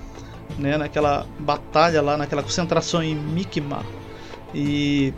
né? 0.57 0.77
Naquela 0.77 1.27
batalha 1.39 2.01
lá, 2.01 2.17
naquela 2.17 2.41
concentração 2.41 3.03
em 3.03 3.13
Mikma 3.15 3.85
e 4.53 5.13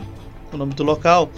o 0.52 0.56
nome 0.56 0.74
do 0.74 0.82
local. 0.82 1.30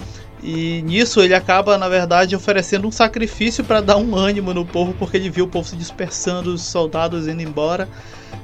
E 0.45 0.83
nisso 0.83 1.23
ele 1.23 1.35
acaba, 1.35 1.79
na 1.79 1.89
verdade, 1.89 2.37
oferecendo 2.37 2.87
um 2.87 2.91
sacrifício 2.93 3.65
para 3.65 3.81
dar 3.81 3.97
um 3.97 4.15
ânimo 4.15 4.53
no 4.53 4.67
povo, 4.67 4.93
porque 4.99 5.17
ele 5.17 5.31
viu 5.31 5.47
o 5.47 5.49
povo 5.49 5.67
se 5.67 5.75
dispersando, 5.75 6.53
os 6.53 6.61
soldados 6.61 7.27
indo 7.27 7.41
embora 7.41 7.89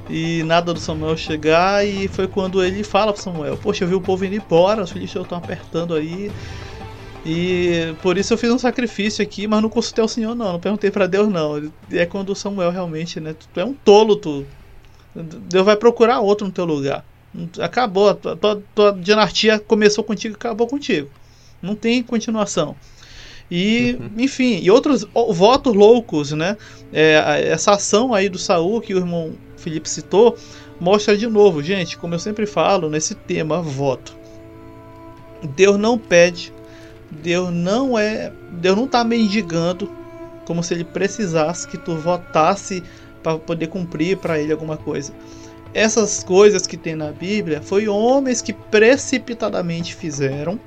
e 0.09 0.41
nada 0.43 0.73
do 0.73 0.79
Samuel 0.79 1.15
chegar. 1.15 1.85
E 1.85 2.07
foi 2.07 2.27
quando 2.27 2.63
ele 2.63 2.83
fala 2.83 3.13
para 3.13 3.21
Samuel: 3.21 3.55
Poxa, 3.55 3.83
eu 3.83 3.87
vi 3.87 3.93
o 3.93 4.01
povo 4.01 4.25
indo 4.25 4.35
embora, 4.35 4.81
os 4.81 4.91
filisteus 4.91 5.25
estão 5.25 5.37
apertando 5.37 5.93
aí. 5.93 6.31
E 7.23 7.93
por 8.01 8.17
isso 8.17 8.33
eu 8.33 8.37
fiz 8.37 8.49
um 8.49 8.57
sacrifício 8.57 9.21
aqui, 9.21 9.45
mas 9.45 9.61
não 9.61 9.69
consultei 9.69 10.03
o 10.03 10.07
Senhor, 10.07 10.33
não. 10.33 10.53
Não 10.53 10.59
perguntei 10.59 10.89
para 10.89 11.05
Deus, 11.05 11.29
não. 11.29 11.71
E 11.91 11.99
é 11.99 12.05
quando 12.07 12.31
o 12.31 12.35
Samuel 12.35 12.71
realmente, 12.71 13.19
né? 13.19 13.35
Tu 13.53 13.59
é 13.59 13.63
um 13.63 13.73
tolo, 13.73 14.15
tu. 14.15 14.43
Deus 15.13 15.63
vai 15.63 15.75
procurar 15.75 16.19
outro 16.19 16.47
no 16.47 16.53
teu 16.53 16.65
lugar. 16.65 17.05
Acabou, 17.59 18.09
a 18.09 18.15
tua, 18.15 18.63
tua, 18.73 18.91
dinastia 18.91 19.59
começou 19.59 20.03
contigo 20.03 20.35
acabou 20.35 20.67
contigo. 20.67 21.09
Não 21.61 21.75
tem 21.75 22.01
continuação. 22.01 22.75
E, 23.49 23.97
uhum. 23.99 24.09
enfim, 24.17 24.59
e 24.61 24.71
outros 24.71 25.05
votos 25.29 25.73
loucos, 25.73 26.31
né? 26.31 26.55
É, 26.93 27.49
essa 27.49 27.71
ação 27.71 28.13
aí 28.13 28.29
do 28.29 28.37
Saul 28.37 28.79
que 28.79 28.93
o 28.93 28.97
irmão 28.97 29.33
Felipe 29.57 29.89
citou 29.89 30.37
mostra 30.79 31.15
de 31.15 31.27
novo, 31.27 31.61
gente, 31.61 31.97
como 31.97 32.15
eu 32.15 32.19
sempre 32.19 32.45
falo 32.45 32.89
nesse 32.89 33.13
tema 33.13 33.61
voto. 33.61 34.15
Deus 35.55 35.77
não 35.77 35.97
pede, 35.97 36.53
Deus 37.09 37.51
não 37.51 37.99
é, 37.99 38.31
Deus 38.53 38.75
não 38.77 38.85
está 38.85 39.03
mendigando 39.03 39.89
como 40.45 40.63
se 40.63 40.73
ele 40.73 40.83
precisasse 40.83 41.67
que 41.67 41.77
tu 41.77 41.95
votasse 41.95 42.81
para 43.21 43.37
poder 43.37 43.67
cumprir 43.67 44.17
para 44.17 44.39
ele 44.39 44.51
alguma 44.51 44.77
coisa. 44.77 45.13
Essas 45.73 46.23
coisas 46.23 46.65
que 46.65 46.75
tem 46.75 46.95
na 46.95 47.11
Bíblia 47.11 47.61
foi 47.61 47.87
homens 47.87 48.41
que 48.41 48.51
precipitadamente 48.51 49.95
fizeram 49.95 50.59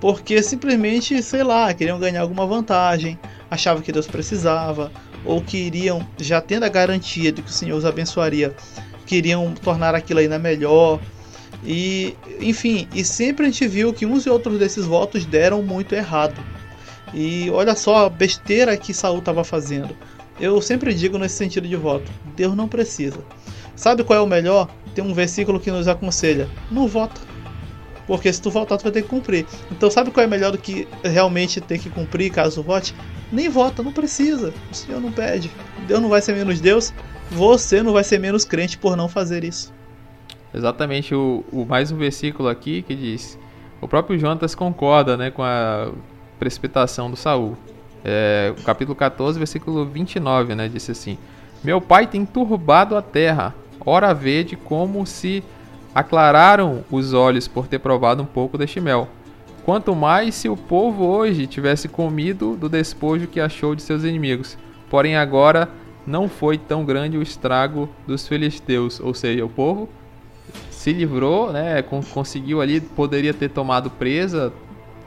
porque 0.00 0.42
simplesmente, 0.42 1.22
sei 1.22 1.42
lá, 1.42 1.72
queriam 1.72 1.98
ganhar 1.98 2.22
alguma 2.22 2.46
vantagem, 2.46 3.18
achavam 3.50 3.82
que 3.82 3.92
Deus 3.92 4.06
precisava, 4.06 4.90
ou 5.24 5.40
queriam, 5.40 6.06
já 6.18 6.40
tendo 6.40 6.64
a 6.64 6.68
garantia 6.68 7.32
de 7.32 7.42
que 7.42 7.48
o 7.48 7.52
Senhor 7.52 7.76
os 7.76 7.84
abençoaria, 7.84 8.54
queriam 9.06 9.52
tornar 9.54 9.94
aquilo 9.94 10.20
ainda 10.20 10.38
melhor. 10.38 11.00
E, 11.64 12.14
enfim, 12.40 12.86
e 12.94 13.04
sempre 13.04 13.46
a 13.46 13.50
gente 13.50 13.66
viu 13.66 13.92
que 13.92 14.06
uns 14.06 14.26
e 14.26 14.30
outros 14.30 14.58
desses 14.58 14.84
votos 14.84 15.24
deram 15.24 15.62
muito 15.62 15.94
errado. 15.94 16.40
E 17.14 17.50
olha 17.50 17.74
só 17.74 18.06
a 18.06 18.10
besteira 18.10 18.76
que 18.76 18.92
Saul 18.92 19.18
estava 19.18 19.42
fazendo. 19.42 19.96
Eu 20.38 20.60
sempre 20.60 20.92
digo 20.92 21.16
nesse 21.18 21.36
sentido 21.36 21.66
de 21.66 21.76
voto: 21.76 22.10
Deus 22.36 22.54
não 22.54 22.68
precisa. 22.68 23.18
Sabe 23.74 24.04
qual 24.04 24.18
é 24.18 24.22
o 24.22 24.26
melhor? 24.26 24.68
Tem 24.94 25.04
um 25.04 25.14
versículo 25.14 25.58
que 25.58 25.70
nos 25.70 25.88
aconselha: 25.88 26.48
não 26.70 26.86
vota. 26.86 27.20
Porque 28.06 28.32
se 28.32 28.40
tu 28.40 28.50
votar, 28.50 28.78
tu 28.78 28.82
vai 28.82 28.92
ter 28.92 29.02
que 29.02 29.08
cumprir. 29.08 29.46
Então 29.70 29.90
sabe 29.90 30.10
qual 30.10 30.24
é 30.24 30.26
melhor 30.26 30.52
do 30.52 30.58
que 30.58 30.86
realmente 31.02 31.60
ter 31.60 31.78
que 31.78 31.90
cumprir 31.90 32.30
caso 32.30 32.62
vote? 32.62 32.94
Nem 33.32 33.48
vota, 33.48 33.82
não 33.82 33.92
precisa. 33.92 34.54
O 34.70 34.74
Senhor 34.74 35.00
não 35.00 35.10
pede. 35.10 35.50
Deus 35.86 36.00
não 36.00 36.08
vai 36.08 36.22
ser 36.22 36.34
menos 36.34 36.60
Deus. 36.60 36.94
Você 37.30 37.82
não 37.82 37.92
vai 37.92 38.04
ser 38.04 38.20
menos 38.20 38.44
crente 38.44 38.78
por 38.78 38.96
não 38.96 39.08
fazer 39.08 39.42
isso. 39.42 39.74
Exatamente, 40.54 41.14
o, 41.14 41.44
o 41.52 41.66
mais 41.66 41.90
um 41.90 41.96
versículo 41.96 42.48
aqui 42.48 42.82
que 42.82 42.94
diz: 42.94 43.38
o 43.80 43.88
próprio 43.88 44.18
Jonatas 44.18 44.54
concorda 44.54 45.16
né, 45.16 45.30
com 45.30 45.42
a 45.42 45.90
precipitação 46.38 47.10
do 47.10 47.16
Saul. 47.16 47.56
É, 48.04 48.54
capítulo 48.64 48.94
14, 48.94 49.38
versículo 49.38 49.84
29, 49.84 50.54
né, 50.54 50.68
disse 50.68 50.92
assim: 50.92 51.18
Meu 51.62 51.80
pai 51.80 52.06
tem 52.06 52.24
turbado 52.24 52.96
a 52.96 53.02
terra, 53.02 53.54
ora 53.84 54.14
vede 54.14 54.56
como 54.56 55.04
se 55.04 55.42
aclararam 55.96 56.84
os 56.90 57.14
olhos 57.14 57.48
por 57.48 57.66
ter 57.66 57.78
provado 57.78 58.22
um 58.22 58.26
pouco 58.26 58.58
deste 58.58 58.82
mel. 58.82 59.08
Quanto 59.64 59.96
mais 59.96 60.34
se 60.34 60.46
o 60.46 60.54
povo 60.54 61.06
hoje 61.06 61.46
tivesse 61.46 61.88
comido 61.88 62.54
do 62.54 62.68
despojo 62.68 63.26
que 63.26 63.40
achou 63.40 63.74
de 63.74 63.80
seus 63.80 64.04
inimigos. 64.04 64.58
Porém, 64.90 65.16
agora 65.16 65.70
não 66.06 66.28
foi 66.28 66.58
tão 66.58 66.84
grande 66.84 67.16
o 67.16 67.22
estrago 67.22 67.88
dos 68.06 68.28
filisteus, 68.28 69.00
ou 69.00 69.14
seja, 69.14 69.42
o 69.42 69.48
povo 69.48 69.88
se 70.70 70.92
livrou, 70.92 71.50
né, 71.50 71.82
conseguiu 72.12 72.60
ali, 72.60 72.78
poderia 72.78 73.32
ter 73.32 73.48
tomado 73.48 73.88
presa, 73.88 74.52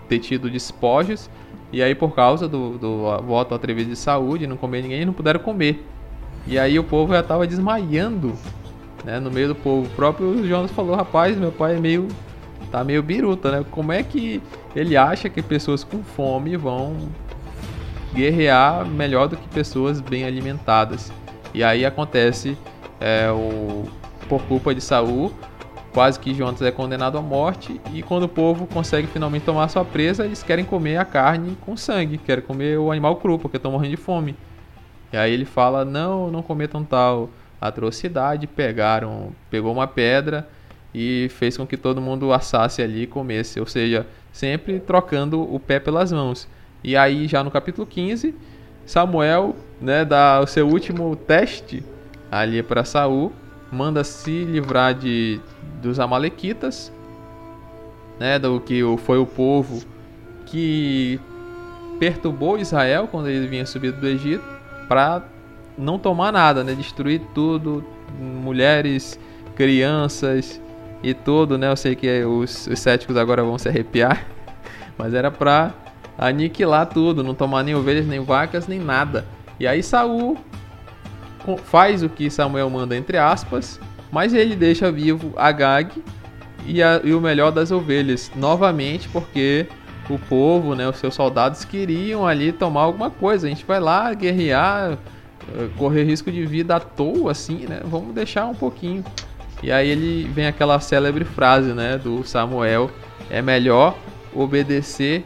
ter 0.09 0.17
tido 0.17 0.49
despojos, 0.49 1.29
e 1.71 1.83
aí 1.83 1.93
por 1.93 2.15
causa 2.15 2.47
do, 2.47 2.79
do 2.79 3.21
voto 3.27 3.53
atrevido 3.53 3.91
de 3.91 3.95
saúde, 3.95 4.47
não 4.47 4.57
comer 4.57 4.81
ninguém, 4.81 5.05
não 5.05 5.13
puderam 5.13 5.39
comer. 5.39 5.85
E 6.47 6.57
aí 6.57 6.79
o 6.79 6.83
povo 6.83 7.13
já 7.13 7.19
estava 7.19 7.45
desmaiando 7.45 8.33
né, 9.09 9.19
no 9.19 9.31
meio 9.31 9.47
do 9.47 9.55
povo. 9.55 9.87
O 9.87 9.89
próprio 9.95 10.47
Jonas 10.47 10.71
falou, 10.71 10.95
rapaz, 10.95 11.35
meu 11.35 11.51
pai 11.51 11.75
é 11.75 11.79
meio 11.79 12.07
tá 12.71 12.83
meio 12.83 13.01
biruta, 13.01 13.51
né? 13.51 13.65
Como 13.71 13.91
é 13.91 14.03
que 14.03 14.41
ele 14.75 14.95
acha 14.95 15.27
que 15.27 15.41
pessoas 15.41 15.83
com 15.83 16.03
fome 16.03 16.55
vão 16.55 17.09
guerrear 18.13 18.85
melhor 18.85 19.27
do 19.27 19.35
que 19.35 19.47
pessoas 19.49 19.99
bem 19.99 20.23
alimentadas? 20.23 21.11
E 21.51 21.63
aí 21.63 21.83
acontece 21.83 22.55
é, 22.99 23.31
o 23.31 23.85
por 24.27 24.43
culpa 24.43 24.75
de 24.75 24.81
Saul, 24.81 25.33
quase 25.91 26.19
que 26.19 26.35
Jonas 26.35 26.61
é 26.61 26.69
condenado 26.69 27.17
à 27.17 27.21
morte 27.21 27.81
e 27.91 28.03
quando 28.03 28.23
o 28.23 28.29
povo 28.29 28.67
consegue 28.67 29.07
finalmente 29.07 29.43
tomar 29.43 29.67
sua 29.69 29.83
presa, 29.83 30.23
eles 30.23 30.43
querem 30.43 30.63
comer 30.63 30.97
a 30.97 31.05
carne 31.05 31.57
com 31.61 31.75
sangue, 31.75 32.19
querem 32.19 32.43
comer 32.43 32.77
o 32.77 32.91
animal 32.91 33.15
cru 33.15 33.39
porque 33.39 33.57
estão 33.57 33.71
morrendo 33.71 33.95
de 33.95 33.97
fome. 33.97 34.35
E 35.11 35.17
aí 35.17 35.33
ele 35.33 35.45
fala: 35.45 35.83
"Não, 35.83 36.29
não 36.29 36.43
cometam 36.43 36.83
tal 36.83 37.31
atrocidade, 37.59 38.47
pegaram, 38.47 39.31
pegou 39.49 39.71
uma 39.71 39.87
pedra 39.87 40.47
e 40.93 41.27
fez 41.29 41.57
com 41.57 41.67
que 41.67 41.77
todo 41.77 42.01
mundo 42.01 42.31
assasse 42.33 42.81
ali 42.81 43.03
e 43.03 43.07
comesse, 43.07 43.59
ou 43.59 43.65
seja, 43.65 44.07
sempre 44.31 44.79
trocando 44.79 45.41
o 45.41 45.59
pé 45.59 45.79
pelas 45.79 46.11
mãos. 46.11 46.47
E 46.83 46.95
aí 46.95 47.27
já 47.27 47.43
no 47.43 47.51
capítulo 47.51 47.85
15, 47.85 48.33
Samuel, 48.85 49.55
né, 49.79 50.03
dá 50.03 50.39
o 50.39 50.47
seu 50.47 50.67
último 50.67 51.15
teste 51.15 51.83
ali 52.31 52.63
para 52.63 52.83
Saul, 52.83 53.31
manda 53.71 54.03
se 54.03 54.43
livrar 54.45 54.93
de 54.93 55.39
dos 55.81 55.99
amalequitas, 55.99 56.91
né, 58.19 58.39
do 58.39 58.59
que 58.59 58.81
foi 59.05 59.17
o 59.17 59.25
povo 59.25 59.83
que 60.45 61.19
perturbou 61.99 62.57
Israel 62.57 63.07
quando 63.07 63.29
ele 63.29 63.47
vinha 63.47 63.65
subido 63.65 63.99
do 63.99 64.07
Egito, 64.07 64.43
para 64.87 65.23
não 65.79 65.97
tomar 65.97 66.31
nada, 66.31 66.63
né, 66.63 66.73
destruir 66.73 67.21
tudo, 67.33 67.83
mulheres, 68.19 69.19
crianças 69.55 70.61
e 71.01 71.13
tudo, 71.13 71.57
né? 71.57 71.71
Eu 71.71 71.75
sei 71.75 71.95
que 71.95 72.23
os, 72.23 72.67
os 72.67 72.79
céticos 72.79 73.15
agora 73.15 73.43
vão 73.43 73.57
se 73.57 73.69
arrepiar, 73.69 74.25
mas 74.97 75.13
era 75.13 75.31
para 75.31 75.73
aniquilar 76.17 76.85
tudo, 76.87 77.23
não 77.23 77.33
tomar 77.33 77.63
nem 77.63 77.73
ovelhas, 77.73 78.05
nem 78.05 78.19
vacas, 78.19 78.67
nem 78.67 78.79
nada. 78.79 79.25
E 79.59 79.65
aí 79.65 79.81
Saul 79.81 80.37
faz 81.63 82.03
o 82.03 82.09
que 82.09 82.29
Samuel 82.29 82.69
manda 82.69 82.95
entre 82.95 83.17
aspas, 83.17 83.79
mas 84.11 84.33
ele 84.33 84.55
deixa 84.55 84.91
vivo 84.91 85.33
Agag 85.37 86.03
e, 86.65 86.83
a, 86.83 86.99
e 87.03 87.13
o 87.13 87.21
melhor 87.21 87.51
das 87.51 87.71
ovelhas 87.71 88.31
novamente, 88.35 89.07
porque 89.09 89.67
o 90.09 90.17
povo, 90.17 90.75
né, 90.75 90.87
os 90.89 90.97
seus 90.97 91.13
soldados 91.13 91.63
queriam 91.63 92.25
ali 92.27 92.51
tomar 92.51 92.81
alguma 92.81 93.09
coisa. 93.09 93.47
A 93.47 93.49
gente 93.49 93.65
vai 93.65 93.79
lá 93.79 94.13
guerrear, 94.13 94.97
correr 95.77 96.03
risco 96.03 96.31
de 96.31 96.45
vida 96.45 96.75
à 96.75 96.79
toa, 96.79 97.31
assim, 97.31 97.65
né? 97.67 97.81
Vamos 97.85 98.13
deixar 98.13 98.45
um 98.45 98.55
pouquinho. 98.55 99.03
E 99.61 99.71
aí 99.71 99.89
ele 99.89 100.23
vem 100.29 100.47
aquela 100.47 100.79
célebre 100.79 101.25
frase, 101.25 101.73
né, 101.73 101.97
do 101.97 102.23
Samuel: 102.23 102.89
é 103.29 103.41
melhor 103.41 103.97
obedecer 104.33 105.25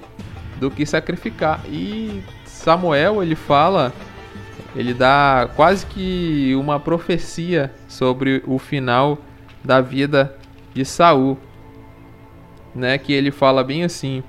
do 0.59 0.71
que 0.71 0.85
sacrificar. 0.85 1.61
E 1.67 2.23
Samuel, 2.45 3.21
ele 3.21 3.35
fala, 3.35 3.93
ele 4.75 4.93
dá 4.93 5.49
quase 5.55 5.85
que 5.85 6.55
uma 6.55 6.79
profecia 6.79 7.71
sobre 7.87 8.41
o 8.47 8.57
final 8.57 9.17
da 9.63 9.81
vida 9.81 10.35
de 10.73 10.83
Saul, 10.83 11.37
né, 12.73 12.97
que 12.97 13.13
ele 13.13 13.29
fala 13.29 13.63
bem 13.63 13.83
assim, 13.83 14.23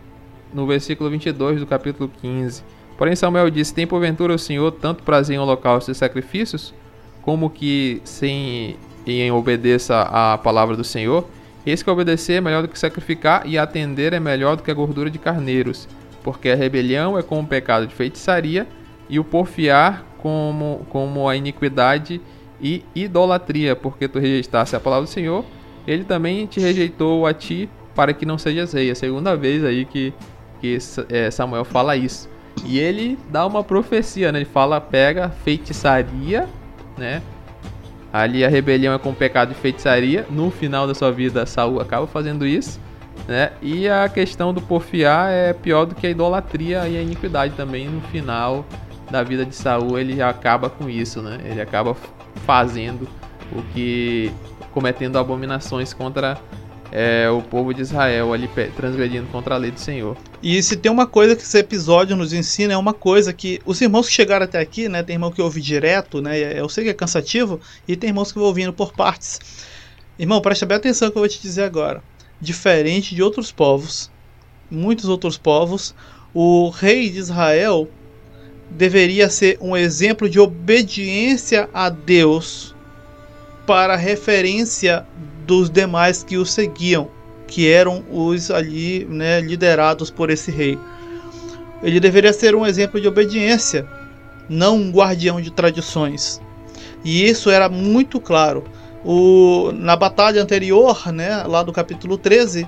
no 0.52 0.66
versículo 0.66 1.08
22 1.08 1.60
do 1.60 1.66
capítulo 1.66 2.10
15. 2.20 2.62
Porém 2.96 3.16
Samuel 3.16 3.50
disse: 3.50 3.74
Tem 3.74 3.86
porventura 3.86 4.34
o 4.34 4.38
Senhor 4.38 4.70
tanto 4.72 5.02
prazer 5.02 5.36
em 5.36 5.38
holocaustos 5.38 5.96
e 5.96 5.98
sacrifícios, 5.98 6.74
como 7.22 7.50
que 7.50 8.00
sem 8.04 8.76
em 9.06 9.30
obedeça 9.30 10.02
à 10.02 10.38
palavra 10.38 10.76
do 10.76 10.84
Senhor. 10.84 11.26
Eis 11.66 11.82
que 11.82 11.90
obedecer 11.90 12.34
é 12.34 12.40
melhor 12.40 12.62
do 12.62 12.68
que 12.68 12.78
sacrificar, 12.78 13.42
e 13.46 13.56
atender 13.56 14.12
é 14.12 14.20
melhor 14.20 14.56
do 14.56 14.62
que 14.62 14.70
a 14.70 14.74
gordura 14.74 15.10
de 15.10 15.18
carneiros, 15.18 15.88
porque 16.22 16.50
a 16.50 16.54
rebelião 16.54 17.18
é 17.18 17.22
como 17.22 17.42
o 17.42 17.46
pecado 17.46 17.86
de 17.86 17.94
feitiçaria, 17.94 18.66
e 19.08 19.18
o 19.18 19.24
porfiar 19.24 20.04
como, 20.18 20.86
como 20.90 21.28
a 21.28 21.36
iniquidade 21.36 22.20
e 22.60 22.84
idolatria, 22.94 23.74
porque 23.74 24.08
tu 24.08 24.18
rejeitaste 24.18 24.76
a 24.76 24.80
palavra 24.80 25.06
do 25.06 25.10
Senhor, 25.10 25.44
ele 25.86 26.04
também 26.04 26.46
te 26.46 26.60
rejeitou 26.60 27.26
a 27.26 27.34
ti 27.34 27.68
para 27.94 28.12
que 28.12 28.24
não 28.24 28.38
sejas 28.38 28.72
rei. 28.72 28.88
É 28.88 28.92
a 28.92 28.94
segunda 28.94 29.36
vez 29.36 29.64
aí 29.64 29.84
que, 29.84 30.12
que 30.60 30.78
é, 31.10 31.30
Samuel 31.30 31.64
fala 31.64 31.96
isso. 31.96 32.28
E 32.64 32.78
ele 32.78 33.18
dá 33.30 33.46
uma 33.46 33.64
profecia, 33.64 34.30
né? 34.30 34.38
Ele 34.38 34.44
fala, 34.44 34.80
pega 34.80 35.28
feitiçaria, 35.28 36.48
né? 36.96 37.22
Ali 38.12 38.44
a 38.44 38.48
rebelião 38.48 38.94
é 38.94 38.98
com 38.98 39.12
pecado 39.12 39.48
de 39.48 39.54
feitiçaria. 39.56 40.24
No 40.30 40.50
final 40.50 40.86
da 40.86 40.94
sua 40.94 41.10
vida, 41.10 41.44
Saul 41.46 41.80
acaba 41.80 42.06
fazendo 42.06 42.46
isso. 42.46 42.80
Né? 43.26 43.50
E 43.60 43.88
a 43.88 44.08
questão 44.08 44.52
do 44.52 44.60
porfiar 44.60 45.30
é 45.30 45.52
pior 45.52 45.84
do 45.84 45.94
que 45.94 46.06
a 46.06 46.10
idolatria 46.10 46.86
e 46.88 46.96
a 46.96 47.02
iniquidade 47.02 47.54
também. 47.54 47.88
No 47.88 48.00
final 48.02 48.64
da 49.10 49.22
vida 49.22 49.44
de 49.44 49.54
Saul, 49.54 49.98
ele 49.98 50.22
acaba 50.22 50.70
com 50.70 50.88
isso, 50.88 51.20
né? 51.22 51.38
Ele 51.44 51.60
acaba 51.60 51.96
fazendo 52.46 53.08
o 53.52 53.62
que 53.72 54.30
cometendo 54.72 55.18
abominações 55.18 55.92
contra 55.92 56.38
é, 56.92 57.28
o 57.28 57.42
povo 57.42 57.74
de 57.74 57.82
Israel 57.82 58.32
ali 58.32 58.48
transgredindo 58.76 59.26
contra 59.28 59.54
a 59.54 59.58
lei 59.58 59.70
do 59.70 59.80
Senhor. 59.80 60.16
E 60.42 60.62
se 60.62 60.76
tem 60.76 60.90
uma 60.90 61.06
coisa 61.06 61.34
que 61.34 61.42
esse 61.42 61.58
episódio 61.58 62.16
nos 62.16 62.32
ensina, 62.32 62.74
é 62.74 62.76
uma 62.76 62.94
coisa 62.94 63.32
que 63.32 63.60
os 63.64 63.80
irmãos 63.80 64.06
que 64.06 64.12
chegaram 64.14 64.44
até 64.44 64.60
aqui, 64.60 64.88
né, 64.88 65.02
tem 65.02 65.14
irmão 65.14 65.32
que 65.32 65.42
ouve 65.42 65.60
direto, 65.60 66.20
né, 66.20 66.58
eu 66.58 66.68
sei 66.68 66.84
que 66.84 66.90
é 66.90 66.94
cansativo, 66.94 67.60
e 67.88 67.96
tem 67.96 68.10
irmãos 68.10 68.30
que 68.30 68.38
vão 68.38 68.48
ouvindo 68.48 68.72
por 68.72 68.92
partes. 68.92 69.40
Irmão, 70.18 70.40
preste 70.40 70.64
bem 70.64 70.76
atenção 70.76 71.10
que 71.10 71.16
eu 71.16 71.22
vou 71.22 71.28
te 71.28 71.40
dizer 71.40 71.64
agora. 71.64 72.02
Diferente 72.40 73.14
de 73.14 73.22
outros 73.22 73.50
povos, 73.50 74.10
muitos 74.70 75.06
outros 75.06 75.36
povos, 75.36 75.94
o 76.32 76.68
rei 76.68 77.10
de 77.10 77.18
Israel 77.18 77.88
deveria 78.70 79.28
ser 79.28 79.56
um 79.60 79.76
exemplo 79.76 80.28
de 80.28 80.38
obediência 80.38 81.68
a 81.72 81.88
Deus 81.88 82.74
para 83.66 83.96
referência 83.96 85.06
dos 85.46 85.70
demais 85.70 86.22
que 86.22 86.36
o 86.36 86.44
seguiam, 86.44 87.08
que 87.46 87.70
eram 87.70 88.04
os 88.10 88.50
ali 88.50 89.04
né, 89.04 89.40
liderados 89.40 90.10
por 90.10 90.30
esse 90.30 90.50
rei. 90.50 90.78
Ele 91.82 92.00
deveria 92.00 92.32
ser 92.32 92.54
um 92.54 92.66
exemplo 92.66 93.00
de 93.00 93.06
obediência, 93.06 93.86
não 94.48 94.76
um 94.76 94.90
guardião 94.90 95.40
de 95.40 95.50
tradições. 95.50 96.40
E 97.04 97.28
isso 97.28 97.50
era 97.50 97.68
muito 97.68 98.18
claro. 98.18 98.64
O, 99.04 99.70
na 99.74 99.94
batalha 99.94 100.42
anterior, 100.42 101.12
né, 101.12 101.42
lá 101.42 101.62
do 101.62 101.72
capítulo 101.72 102.16
13, 102.16 102.66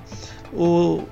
o, 0.52 1.02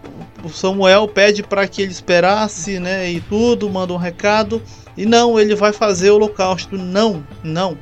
o 0.44 0.50
Samuel 0.50 1.08
pede 1.08 1.42
para 1.42 1.66
que 1.66 1.80
ele 1.80 1.92
esperasse 1.92 2.78
né, 2.78 3.10
e 3.10 3.20
tudo, 3.22 3.70
manda 3.70 3.94
um 3.94 3.96
recado. 3.96 4.62
E 4.96 5.06
não, 5.06 5.40
ele 5.40 5.54
vai 5.54 5.72
fazer 5.72 6.10
o 6.10 6.16
holocausto. 6.16 6.76
Não, 6.76 7.24
não. 7.42 7.78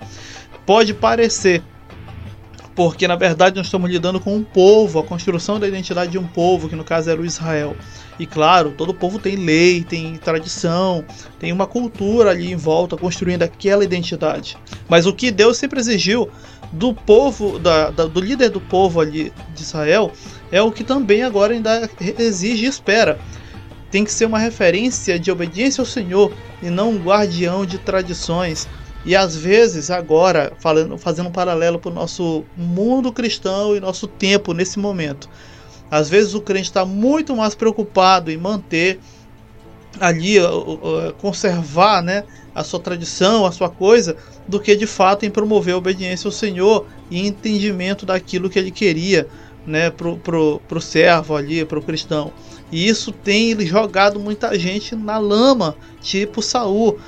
Pode 0.64 0.94
parecer 0.94 1.62
porque 2.82 3.06
na 3.06 3.14
verdade 3.14 3.56
nós 3.56 3.66
estamos 3.66 3.88
lidando 3.88 4.18
com 4.18 4.34
um 4.34 4.42
povo, 4.42 4.98
a 4.98 5.04
construção 5.04 5.60
da 5.60 5.68
identidade 5.68 6.10
de 6.10 6.18
um 6.18 6.26
povo, 6.26 6.68
que 6.68 6.74
no 6.74 6.82
caso 6.82 7.08
era 7.08 7.20
o 7.20 7.24
Israel. 7.24 7.76
E 8.18 8.26
claro, 8.26 8.74
todo 8.76 8.92
povo 8.92 9.20
tem 9.20 9.36
lei, 9.36 9.84
tem 9.84 10.16
tradição, 10.16 11.04
tem 11.38 11.52
uma 11.52 11.66
cultura 11.66 12.30
ali 12.30 12.50
em 12.50 12.56
volta 12.56 12.96
construindo 12.96 13.44
aquela 13.44 13.84
identidade. 13.84 14.58
Mas 14.88 15.06
o 15.06 15.12
que 15.12 15.30
Deus 15.30 15.58
sempre 15.58 15.78
exigiu 15.78 16.28
do 16.72 16.92
povo, 16.92 17.56
da, 17.58 17.90
da, 17.90 18.06
do 18.06 18.20
líder 18.20 18.50
do 18.50 18.60
povo 18.60 19.00
ali 19.00 19.32
de 19.54 19.62
Israel, 19.62 20.10
é 20.50 20.60
o 20.60 20.72
que 20.72 20.82
também 20.82 21.22
agora 21.22 21.54
ainda 21.54 21.88
exige 22.18 22.66
e 22.66 22.68
espera. 22.68 23.18
Tem 23.92 24.04
que 24.04 24.10
ser 24.10 24.24
uma 24.24 24.40
referência 24.40 25.20
de 25.20 25.30
obediência 25.30 25.82
ao 25.82 25.86
Senhor 25.86 26.32
e 26.60 26.68
não 26.68 26.90
um 26.90 26.98
guardião 26.98 27.64
de 27.64 27.78
tradições, 27.78 28.66
e 29.04 29.16
às 29.16 29.36
vezes, 29.36 29.90
agora, 29.90 30.52
falando, 30.60 30.96
fazendo 30.96 31.28
um 31.28 31.32
paralelo 31.32 31.78
para 31.78 31.90
o 31.90 31.94
nosso 31.94 32.44
mundo 32.56 33.12
cristão 33.12 33.74
e 33.74 33.80
nosso 33.80 34.06
tempo 34.06 34.52
nesse 34.52 34.78
momento, 34.78 35.28
às 35.90 36.08
vezes 36.08 36.34
o 36.34 36.40
crente 36.40 36.68
está 36.68 36.84
muito 36.84 37.34
mais 37.36 37.54
preocupado 37.54 38.30
em 38.30 38.36
manter 38.36 39.00
ali, 40.00 40.36
conservar 41.20 42.02
né, 42.02 42.24
a 42.54 42.64
sua 42.64 42.80
tradição, 42.80 43.44
a 43.44 43.52
sua 43.52 43.68
coisa, 43.68 44.16
do 44.46 44.60
que 44.60 44.74
de 44.76 44.86
fato 44.86 45.26
em 45.26 45.30
promover 45.30 45.74
a 45.74 45.78
obediência 45.78 46.28
ao 46.28 46.32
Senhor 46.32 46.86
e 47.10 47.26
entendimento 47.26 48.06
daquilo 48.06 48.48
que 48.48 48.58
ele 48.58 48.70
queria 48.70 49.28
né, 49.66 49.90
pro, 49.90 50.16
pro 50.16 50.80
servo 50.80 51.36
ali, 51.36 51.64
pro 51.64 51.82
cristão. 51.82 52.32
E 52.72 52.88
isso 52.88 53.12
tem 53.12 53.60
jogado 53.66 54.18
muita 54.18 54.58
gente 54.58 54.96
na 54.96 55.18
lama, 55.18 55.76
tipo 56.00 56.40
Saul, 56.40 56.98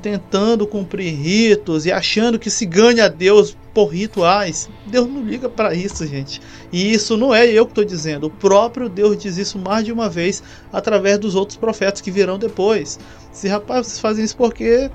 tentando 0.00 0.68
cumprir 0.68 1.12
ritos 1.12 1.84
e 1.84 1.90
achando 1.90 2.38
que 2.38 2.48
se 2.48 2.64
ganha 2.64 3.10
Deus 3.10 3.56
por 3.74 3.88
rituais. 3.88 4.70
Deus 4.86 5.08
não 5.08 5.24
liga 5.24 5.48
para 5.48 5.74
isso, 5.74 6.06
gente. 6.06 6.40
E 6.72 6.92
isso 6.92 7.16
não 7.16 7.34
é 7.34 7.44
eu 7.46 7.66
que 7.66 7.72
estou 7.72 7.84
dizendo. 7.84 8.28
O 8.28 8.30
próprio 8.30 8.88
Deus 8.88 9.18
diz 9.18 9.36
isso 9.36 9.58
mais 9.58 9.84
de 9.84 9.92
uma 9.92 10.08
vez 10.08 10.44
através 10.72 11.18
dos 11.18 11.34
outros 11.34 11.56
profetas 11.56 12.00
que 12.00 12.10
virão 12.10 12.38
depois. 12.38 12.98
Se 13.32 13.48
rapaz, 13.48 13.88
vocês 13.88 13.98
fazem 13.98 14.24
isso 14.24 14.36
porque 14.36 14.88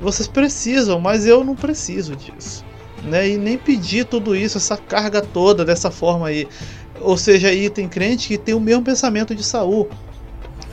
vocês 0.00 0.26
precisam, 0.26 0.98
mas 0.98 1.26
eu 1.26 1.44
não 1.44 1.54
preciso 1.54 2.16
disso. 2.16 2.64
Né? 3.04 3.30
E 3.30 3.36
nem 3.36 3.58
pedir 3.58 4.06
tudo 4.06 4.34
isso, 4.34 4.56
essa 4.56 4.76
carga 4.76 5.20
toda 5.20 5.64
dessa 5.64 5.90
forma 5.90 6.28
aí. 6.28 6.48
Ou 7.04 7.16
seja, 7.18 7.48
aí 7.48 7.68
tem 7.68 7.88
crente 7.88 8.28
que 8.28 8.38
tem 8.38 8.54
o 8.54 8.60
mesmo 8.60 8.82
pensamento 8.82 9.34
de 9.34 9.44
Saul, 9.44 9.88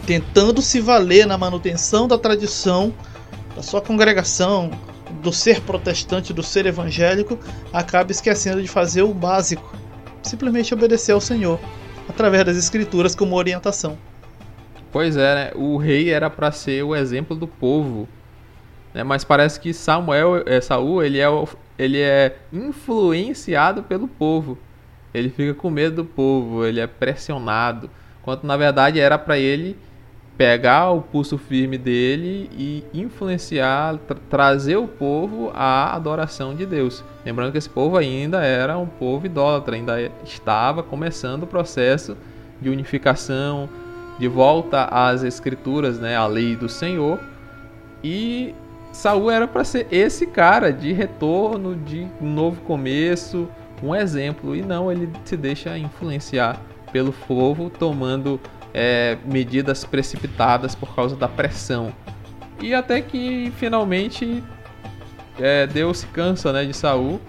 tentando 0.07 0.61
se 0.61 0.79
valer 0.79 1.27
na 1.27 1.37
manutenção 1.37 2.07
da 2.07 2.17
tradição 2.17 2.93
da 3.55 3.61
sua 3.61 3.81
congregação, 3.81 4.71
do 5.21 5.33
ser 5.33 5.61
protestante, 5.61 6.33
do 6.33 6.41
ser 6.41 6.65
evangélico, 6.65 7.37
acaba 7.73 8.11
esquecendo 8.11 8.61
de 8.61 8.67
fazer 8.67 9.01
o 9.01 9.13
básico, 9.13 9.75
simplesmente 10.23 10.73
obedecer 10.73 11.11
ao 11.11 11.19
Senhor, 11.19 11.59
através 12.07 12.45
das 12.45 12.55
escrituras 12.55 13.13
como 13.13 13.35
orientação. 13.35 13.97
Pois 14.91 15.15
é, 15.17 15.35
né? 15.35 15.51
o 15.55 15.77
rei 15.77 16.09
era 16.09 16.29
para 16.29 16.51
ser 16.51 16.83
o 16.83 16.95
exemplo 16.95 17.35
do 17.35 17.47
povo, 17.47 18.07
né? 18.93 19.03
mas 19.03 19.23
parece 19.23 19.59
que 19.59 19.73
Samuel, 19.73 20.43
é, 20.45 20.61
Saul, 20.61 21.03
ele 21.03 21.19
é, 21.19 21.27
ele 21.77 21.99
é 21.99 22.37
influenciado 22.51 23.83
pelo 23.83 24.07
povo. 24.07 24.57
Ele 25.13 25.29
fica 25.29 25.53
com 25.53 25.69
medo 25.69 25.97
do 25.97 26.05
povo, 26.05 26.65
ele 26.65 26.79
é 26.79 26.87
pressionado, 26.87 27.89
quanto 28.21 28.45
na 28.45 28.55
verdade 28.55 28.99
era 28.99 29.17
para 29.17 29.37
ele 29.37 29.77
pegar 30.37 30.89
o 30.91 31.01
pulso 31.01 31.37
firme 31.37 31.77
dele 31.77 32.49
e 32.57 32.83
influenciar, 32.93 33.97
tra 34.07 34.17
trazer 34.29 34.75
o 34.75 34.87
povo 34.87 35.51
à 35.53 35.93
adoração 35.95 36.55
de 36.55 36.65
Deus. 36.65 37.03
Lembrando 37.23 37.51
que 37.51 37.57
esse 37.57 37.69
povo 37.69 37.97
ainda 37.97 38.43
era 38.43 38.77
um 38.77 38.87
povo 38.87 39.25
idólatra, 39.25 39.75
ainda 39.75 40.11
estava 40.23 40.81
começando 40.81 41.43
o 41.43 41.47
processo 41.47 42.17
de 42.59 42.69
unificação, 42.69 43.69
de 44.17 44.27
volta 44.27 44.85
às 44.85 45.23
escrituras, 45.23 45.99
né, 45.99 46.15
à 46.15 46.25
lei 46.25 46.55
do 46.55 46.67
Senhor. 46.67 47.19
E 48.03 48.55
Saul 48.91 49.29
era 49.29 49.47
para 49.47 49.63
ser 49.63 49.87
esse 49.91 50.25
cara 50.25 50.71
de 50.71 50.91
retorno, 50.91 51.75
de 51.75 52.07
novo 52.19 52.61
começo, 52.61 53.47
um 53.81 53.95
exemplo. 53.95 54.55
E 54.55 54.61
não, 54.61 54.91
ele 54.91 55.09
se 55.25 55.35
deixa 55.35 55.77
influenciar 55.77 56.59
pelo 56.91 57.11
povo, 57.11 57.69
tomando 57.69 58.39
é, 58.73 59.17
medidas 59.25 59.83
precipitadas 59.83 60.75
por 60.75 60.95
causa 60.95 61.15
da 61.15 61.27
pressão. 61.27 61.93
E 62.59 62.73
até 62.73 63.01
que 63.01 63.51
finalmente 63.57 64.43
é, 65.39 65.65
Deus 65.65 65.99
se 65.99 66.07
cansa 66.07 66.51
né, 66.53 66.65
de 66.65 66.73
Saul. 66.73 67.19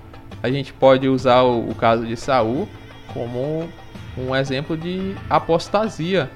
A 0.42 0.50
gente 0.50 0.72
pode 0.72 1.08
usar 1.08 1.42
o, 1.42 1.68
o 1.70 1.74
caso 1.74 2.04
de 2.04 2.16
Saul 2.16 2.68
como 3.12 3.68
um 4.16 4.34
exemplo 4.34 4.76
de 4.76 5.14
apostasia. 5.30 6.30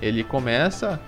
Ele 0.00 0.22
começa 0.22 1.00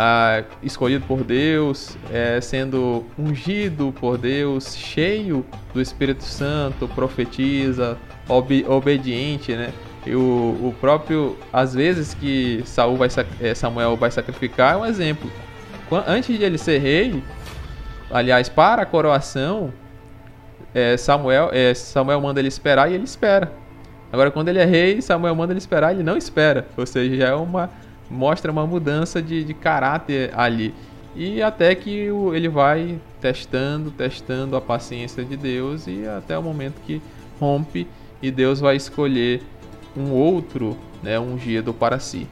ah, 0.00 0.44
escolhido 0.62 1.04
por 1.06 1.24
Deus, 1.24 1.98
é, 2.12 2.40
sendo 2.40 3.04
ungido 3.18 3.92
por 3.98 4.16
Deus, 4.16 4.76
cheio 4.76 5.44
do 5.74 5.82
Espírito 5.82 6.22
Santo, 6.22 6.86
profetiza, 6.86 7.98
ob 8.28 8.64
obediente, 8.68 9.56
né? 9.56 9.72
E 10.06 10.14
o, 10.14 10.20
o 10.20 10.74
próprio, 10.80 11.36
às 11.52 11.74
vezes 11.74 12.14
que 12.14 12.62
Saul 12.64 12.96
vai, 12.96 13.08
é, 13.40 13.52
Samuel 13.56 13.96
vai 13.96 14.12
sacrificar, 14.12 14.74
é 14.74 14.76
um 14.76 14.86
exemplo. 14.86 15.28
Antes 16.06 16.38
de 16.38 16.44
ele 16.44 16.58
ser 16.58 16.78
rei, 16.78 17.20
aliás, 18.08 18.48
para 18.48 18.82
a 18.82 18.86
coroação, 18.86 19.72
é, 20.72 20.96
Samuel, 20.96 21.50
é, 21.52 21.74
Samuel 21.74 22.20
manda 22.20 22.38
ele 22.38 22.46
esperar 22.46 22.88
e 22.88 22.94
ele 22.94 23.02
espera. 23.02 23.52
Agora, 24.12 24.30
quando 24.30 24.48
ele 24.48 24.60
é 24.60 24.64
rei, 24.64 25.02
Samuel 25.02 25.34
manda 25.34 25.52
ele 25.52 25.58
esperar 25.58 25.90
e 25.92 25.96
ele 25.96 26.04
não 26.04 26.16
espera. 26.16 26.68
Ou 26.76 26.86
seja, 26.86 27.16
já 27.16 27.28
é 27.30 27.34
uma 27.34 27.68
mostra 28.10 28.50
uma 28.50 28.66
mudança 28.66 29.20
de, 29.20 29.44
de 29.44 29.54
caráter 29.54 30.30
ali. 30.34 30.74
E 31.14 31.42
até 31.42 31.74
que 31.74 32.10
o, 32.10 32.34
ele 32.34 32.48
vai 32.48 33.00
testando, 33.20 33.90
testando 33.90 34.56
a 34.56 34.60
paciência 34.60 35.24
de 35.24 35.36
Deus 35.36 35.86
e 35.86 36.06
até 36.06 36.38
o 36.38 36.42
momento 36.42 36.80
que 36.86 37.02
rompe 37.40 37.86
e 38.22 38.30
Deus 38.30 38.60
vai 38.60 38.76
escolher 38.76 39.42
um 39.96 40.10
outro, 40.12 40.76
né, 41.02 41.18
ungido 41.18 41.72
para 41.72 41.98
si. 41.98 42.26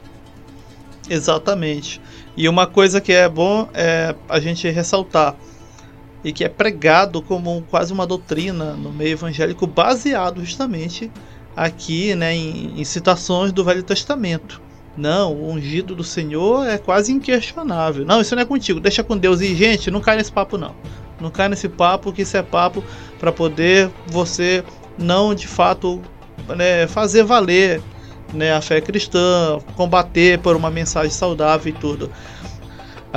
Exatamente. 1.09 2.01
E 2.35 2.47
uma 2.47 2.67
coisa 2.67 2.99
que 2.99 3.13
é 3.13 3.27
bom 3.27 3.69
é 3.73 4.15
a 4.27 4.39
gente 4.39 4.69
ressaltar 4.69 5.35
e 6.23 6.31
que 6.31 6.43
é 6.43 6.49
pregado 6.49 7.21
como 7.21 7.63
quase 7.69 7.93
uma 7.93 8.05
doutrina 8.05 8.73
no 8.73 8.91
meio 8.91 9.11
evangélico 9.11 9.65
baseado 9.65 10.43
justamente 10.43 11.11
aqui, 11.55 12.13
né, 12.15 12.35
em, 12.35 12.79
em 12.79 12.83
citações 12.83 13.51
do 13.51 13.63
Velho 13.63 13.83
Testamento. 13.83 14.61
Não, 14.97 15.33
o 15.33 15.51
ungido 15.51 15.95
do 15.95 16.03
Senhor 16.03 16.67
é 16.67 16.77
quase 16.77 17.13
inquestionável. 17.13 18.03
Não, 18.03 18.19
isso 18.19 18.35
não 18.35 18.41
é 18.41 18.45
contigo, 18.45 18.79
deixa 18.79 19.03
com 19.03 19.15
Deus. 19.15 19.41
E, 19.41 19.53
gente, 19.53 19.91
não 19.91 20.01
cai 20.01 20.17
nesse 20.17 20.31
papo, 20.31 20.57
não. 20.57 20.73
Não 21.21 21.29
cai 21.29 21.47
nesse 21.47 21.69
papo, 21.69 22.11
que 22.11 22.23
isso 22.23 22.35
é 22.35 22.41
papo 22.41 22.83
para 23.19 23.31
poder 23.31 23.89
você 24.07 24.63
não 24.97 25.35
de 25.35 25.47
fato 25.47 26.01
né, 26.55 26.87
fazer 26.87 27.23
valer 27.23 27.81
né, 28.33 28.53
a 28.53 28.61
fé 28.61 28.81
cristã, 28.81 29.59
combater 29.75 30.39
por 30.39 30.55
uma 30.55 30.69
mensagem 30.69 31.11
saudável 31.11 31.69
e 31.69 31.73
tudo. 31.73 32.11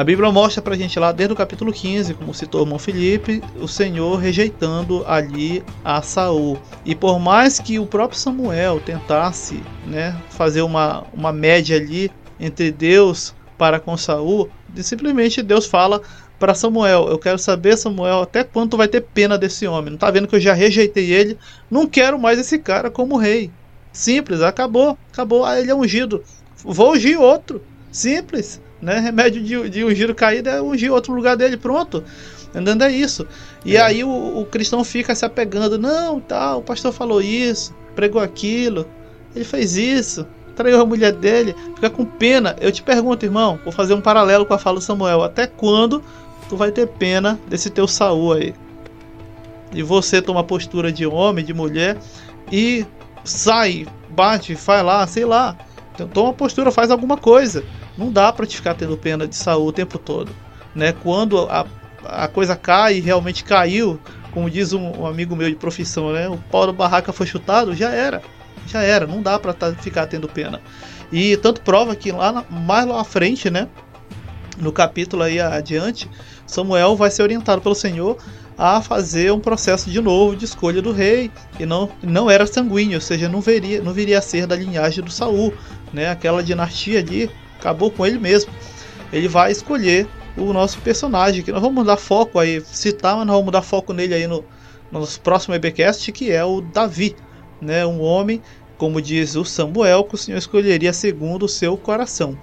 A 0.00 0.04
Bíblia 0.04 0.32
mostra 0.32 0.62
pra 0.62 0.74
gente 0.76 0.98
lá 0.98 1.12
desde 1.12 1.34
o 1.34 1.36
capítulo 1.36 1.70
15, 1.70 2.14
como 2.14 2.32
citou 2.32 2.62
o 2.62 2.64
irmão 2.64 2.78
Felipe, 2.78 3.42
o 3.60 3.68
Senhor 3.68 4.16
rejeitando 4.16 5.04
ali 5.06 5.62
a 5.84 6.00
Saul. 6.00 6.58
E 6.86 6.94
por 6.94 7.20
mais 7.20 7.58
que 7.58 7.78
o 7.78 7.84
próprio 7.84 8.18
Samuel 8.18 8.80
tentasse 8.80 9.62
né, 9.86 10.18
fazer 10.30 10.62
uma, 10.62 11.04
uma 11.12 11.34
média 11.34 11.76
ali 11.76 12.10
entre 12.40 12.72
Deus 12.72 13.34
para 13.58 13.78
com 13.78 13.94
Saul, 13.94 14.48
simplesmente 14.76 15.42
Deus 15.42 15.66
fala 15.66 16.00
para 16.38 16.54
Samuel: 16.54 17.08
Eu 17.10 17.18
quero 17.18 17.38
saber, 17.38 17.76
Samuel, 17.76 18.22
até 18.22 18.42
quanto 18.42 18.78
vai 18.78 18.88
ter 18.88 19.02
pena 19.02 19.36
desse 19.36 19.66
homem. 19.66 19.90
Não 19.90 19.98
tá 19.98 20.10
vendo 20.10 20.26
que 20.26 20.34
eu 20.34 20.40
já 20.40 20.54
rejeitei 20.54 21.12
ele? 21.12 21.36
Não 21.70 21.86
quero 21.86 22.18
mais 22.18 22.38
esse 22.38 22.58
cara 22.58 22.90
como 22.90 23.18
rei. 23.18 23.50
Simples, 23.92 24.40
acabou, 24.40 24.96
acabou. 25.12 25.44
Ah, 25.44 25.60
ele 25.60 25.70
é 25.70 25.74
ungido. 25.74 26.24
Vou 26.64 26.94
ungir 26.94 27.20
outro. 27.20 27.62
Simples, 27.92 28.62
né? 28.80 28.98
Remédio 28.98 29.42
de, 29.42 29.68
de 29.68 29.84
ungir 29.84 30.10
o 30.10 30.14
caído 30.14 30.48
é 30.48 30.60
ungir 30.60 30.92
outro 30.92 31.12
lugar 31.12 31.36
dele, 31.36 31.56
pronto. 31.56 32.02
Entendendo 32.48 32.82
é 32.82 32.90
isso. 32.90 33.26
E 33.64 33.76
é. 33.76 33.80
aí 33.80 34.04
o, 34.04 34.40
o, 34.40 34.44
cristão 34.44 34.82
fica 34.82 35.14
se 35.14 35.24
apegando, 35.24 35.78
não, 35.78 36.20
tal, 36.20 36.58
o 36.58 36.62
pastor 36.62 36.92
falou 36.92 37.22
isso, 37.22 37.74
pregou 37.94 38.20
aquilo, 38.20 38.86
ele 39.34 39.44
fez 39.44 39.76
isso, 39.76 40.26
traiu 40.56 40.80
a 40.80 40.86
mulher 40.86 41.12
dele, 41.12 41.54
fica 41.74 41.88
com 41.88 42.04
pena. 42.04 42.56
Eu 42.60 42.72
te 42.72 42.82
pergunto, 42.82 43.24
irmão, 43.24 43.58
vou 43.62 43.72
fazer 43.72 43.94
um 43.94 44.00
paralelo 44.00 44.44
com 44.44 44.54
a 44.54 44.58
fala 44.58 44.78
do 44.78 44.82
Samuel. 44.82 45.22
Até 45.22 45.46
quando 45.46 46.02
tu 46.48 46.56
vai 46.56 46.72
ter 46.72 46.86
pena 46.88 47.38
desse 47.48 47.70
teu 47.70 47.86
Saul 47.86 48.32
aí. 48.32 48.54
E 49.72 49.82
você 49.82 50.20
toma 50.20 50.42
postura 50.42 50.90
de 50.92 51.06
homem, 51.06 51.44
de 51.44 51.54
mulher 51.54 51.96
e 52.50 52.84
sai, 53.24 53.86
bate, 54.08 54.56
faz 54.56 54.84
lá, 54.84 55.06
sei 55.06 55.24
lá. 55.24 55.56
Então, 56.00 56.08
toma 56.08 56.32
postura, 56.32 56.70
faz 56.70 56.90
alguma 56.90 57.16
coisa. 57.16 57.64
Não 57.96 58.10
dá 58.10 58.32
para 58.32 58.46
te 58.46 58.56
ficar 58.56 58.74
tendo 58.74 58.96
pena 58.96 59.26
de 59.26 59.36
Saul 59.36 59.68
o 59.68 59.72
tempo 59.72 59.98
todo, 59.98 60.32
né? 60.74 60.92
Quando 60.92 61.40
a, 61.50 61.66
a 62.04 62.28
coisa 62.28 62.56
cai 62.56 62.96
e 62.96 63.00
realmente 63.00 63.44
caiu, 63.44 64.00
como 64.32 64.48
diz 64.48 64.72
um, 64.72 65.00
um, 65.00 65.06
amigo 65.06 65.36
meu 65.36 65.48
de 65.48 65.56
profissão, 65.56 66.12
né? 66.12 66.28
O 66.28 66.38
pau 66.50 66.66
da 66.66 66.72
barraca 66.72 67.12
foi 67.12 67.26
chutado, 67.26 67.74
já 67.74 67.90
era. 67.90 68.22
Já 68.66 68.82
era, 68.82 69.06
não 69.06 69.20
dá 69.20 69.38
para 69.38 69.52
tá, 69.52 69.72
ficar 69.74 70.06
tendo 70.06 70.28
pena. 70.28 70.60
E 71.12 71.36
tanto 71.36 71.60
prova 71.60 71.94
que 71.96 72.12
lá 72.12 72.30
na, 72.32 72.44
mais 72.48 72.86
lá 72.86 73.00
à 73.00 73.04
frente, 73.04 73.50
né? 73.50 73.68
No 74.58 74.72
capítulo 74.72 75.22
aí 75.22 75.40
adiante, 75.40 76.08
Samuel 76.46 76.94
vai 76.94 77.10
ser 77.10 77.22
orientado 77.22 77.60
pelo 77.60 77.74
Senhor 77.74 78.18
a 78.60 78.82
fazer 78.82 79.32
um 79.32 79.40
processo 79.40 79.90
de 79.90 80.02
novo 80.02 80.36
de 80.36 80.44
escolha 80.44 80.82
do 80.82 80.92
rei 80.92 81.30
e 81.58 81.64
não, 81.64 81.88
não 82.02 82.30
era 82.30 82.46
sanguíneo, 82.46 82.96
ou 82.96 83.00
seja, 83.00 83.26
não 83.26 83.40
viria, 83.40 83.80
não 83.80 83.94
viria 83.94 84.18
a 84.18 84.22
ser 84.22 84.46
da 84.46 84.54
linhagem 84.54 85.02
do 85.02 85.10
Saul, 85.10 85.54
né? 85.92 86.10
Aquela 86.10 86.42
dinastia 86.42 86.98
ali 86.98 87.30
acabou 87.58 87.90
com 87.90 88.06
ele 88.06 88.18
mesmo. 88.18 88.52
Ele 89.12 89.28
vai 89.28 89.50
escolher 89.50 90.06
o 90.36 90.52
nosso 90.52 90.78
personagem, 90.80 91.42
que 91.42 91.52
nós 91.52 91.60
vamos 91.60 91.84
dar 91.84 91.96
foco 91.96 92.38
aí, 92.38 92.60
citar, 92.60 93.16
mas 93.16 93.26
nós 93.26 93.36
vamos 93.36 93.52
dar 93.52 93.62
foco 93.62 93.92
nele 93.92 94.14
aí 94.14 94.26
no, 94.26 94.44
no 94.90 95.06
próximo 95.22 95.54
EBcast, 95.54 96.10
que 96.12 96.30
é 96.30 96.44
o 96.44 96.60
Davi, 96.60 97.16
né? 97.60 97.84
Um 97.84 98.00
homem, 98.00 98.40
como 98.78 99.02
diz 99.02 99.34
o 99.34 99.44
Samuel, 99.44 100.04
que 100.04 100.14
o 100.14 100.18
Senhor 100.18 100.38
escolheria 100.38 100.92
segundo 100.92 101.44
o 101.44 101.48
seu 101.48 101.76
coração. 101.76 102.38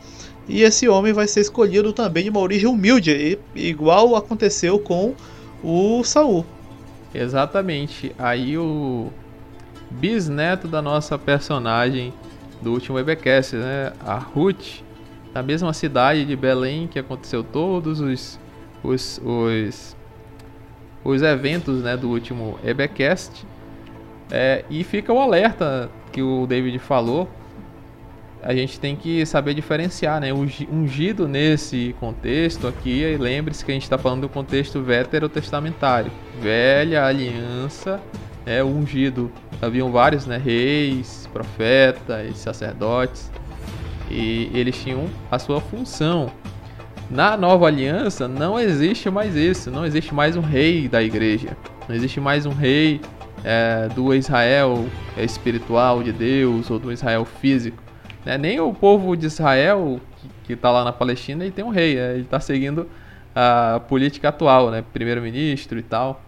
E 0.47 0.61
esse 0.61 0.87
homem 0.87 1.11
vai 1.11 1.27
ser 1.27 1.41
escolhido 1.41 1.91
também 1.91 2.23
de 2.23 2.29
uma 2.29 2.39
origem 2.39 2.67
humilde, 2.67 3.37
igual 3.53 4.15
aconteceu 4.15 4.79
com 4.79 5.13
o 5.63 6.03
Saul. 6.03 6.45
Exatamente. 7.13 8.13
Aí 8.17 8.57
o 8.57 9.09
bisneto 9.89 10.67
da 10.67 10.81
nossa 10.81 11.17
personagem 11.17 12.13
do 12.61 12.71
último 12.71 12.97
webcast, 12.97 13.55
né? 13.55 13.93
A 14.05 14.17
Ruth, 14.17 14.81
na 15.33 15.41
mesma 15.43 15.73
cidade 15.73 16.25
de 16.25 16.35
Belém 16.35 16.87
que 16.87 16.99
aconteceu 16.99 17.43
todos 17.43 17.99
os 17.99 18.39
os, 18.83 19.19
os, 19.23 19.97
os 21.03 21.21
eventos 21.21 21.81
né, 21.81 21.97
do 21.97 22.09
último 22.09 22.59
webcast. 22.63 23.45
É, 24.29 24.63
e 24.69 24.83
fica 24.83 25.11
o 25.11 25.19
alerta 25.19 25.89
que 26.11 26.21
o 26.21 26.45
David 26.45 26.79
falou 26.79 27.29
a 28.43 28.53
gente 28.53 28.79
tem 28.79 28.95
que 28.95 29.25
saber 29.25 29.53
diferenciar, 29.53 30.21
né? 30.21 30.29
Ungido 30.33 31.27
nesse 31.27 31.95
contexto 31.99 32.67
aqui, 32.67 33.17
lembre-se 33.17 33.65
que 33.65 33.71
a 33.71 33.73
gente 33.73 33.83
está 33.83 33.97
falando 33.97 34.21
do 34.21 34.29
contexto 34.29 34.81
veterotestamentário, 34.81 36.11
velha 36.39 37.03
aliança, 37.03 37.99
é 38.45 38.63
ungido. 38.63 39.31
Haviam 39.61 39.91
vários, 39.91 40.25
né? 40.25 40.37
Reis, 40.37 41.29
profetas, 41.33 42.37
sacerdotes, 42.37 43.31
e 44.09 44.49
eles 44.53 44.81
tinham 44.81 45.05
a 45.31 45.39
sua 45.39 45.59
função. 45.59 46.31
Na 47.09 47.37
nova 47.37 47.67
aliança 47.67 48.27
não 48.27 48.59
existe 48.59 49.09
mais 49.09 49.35
isso, 49.35 49.71
não 49.71 49.85
existe 49.85 50.13
mais 50.13 50.35
um 50.35 50.41
rei 50.41 50.87
da 50.87 51.01
igreja, 51.01 51.55
não 51.87 51.95
existe 51.95 52.19
mais 52.19 52.45
um 52.45 52.53
rei 52.53 52.99
é, 53.43 53.87
do 53.95 54.13
Israel 54.13 54.85
espiritual 55.17 56.03
de 56.03 56.11
Deus 56.11 56.69
ou 56.69 56.77
do 56.77 56.91
Israel 56.91 57.23
físico 57.23 57.87
né? 58.27 58.37
Nem 58.37 58.59
o 58.59 58.73
povo 58.73 59.15
de 59.15 59.25
Israel, 59.25 60.01
que 60.43 60.51
está 60.51 60.69
lá 60.69 60.83
na 60.83 60.91
Palestina, 60.91 61.45
ele 61.45 61.53
tem 61.53 61.63
um 61.63 61.69
rei, 61.69 61.95
né? 61.95 62.13
ele 62.15 62.23
está 62.23 62.41
seguindo 62.41 62.85
a 63.33 63.79
política 63.87 64.27
atual, 64.27 64.69
né? 64.69 64.83
primeiro-ministro 64.91 65.79
e 65.79 65.81
tal. 65.81 66.21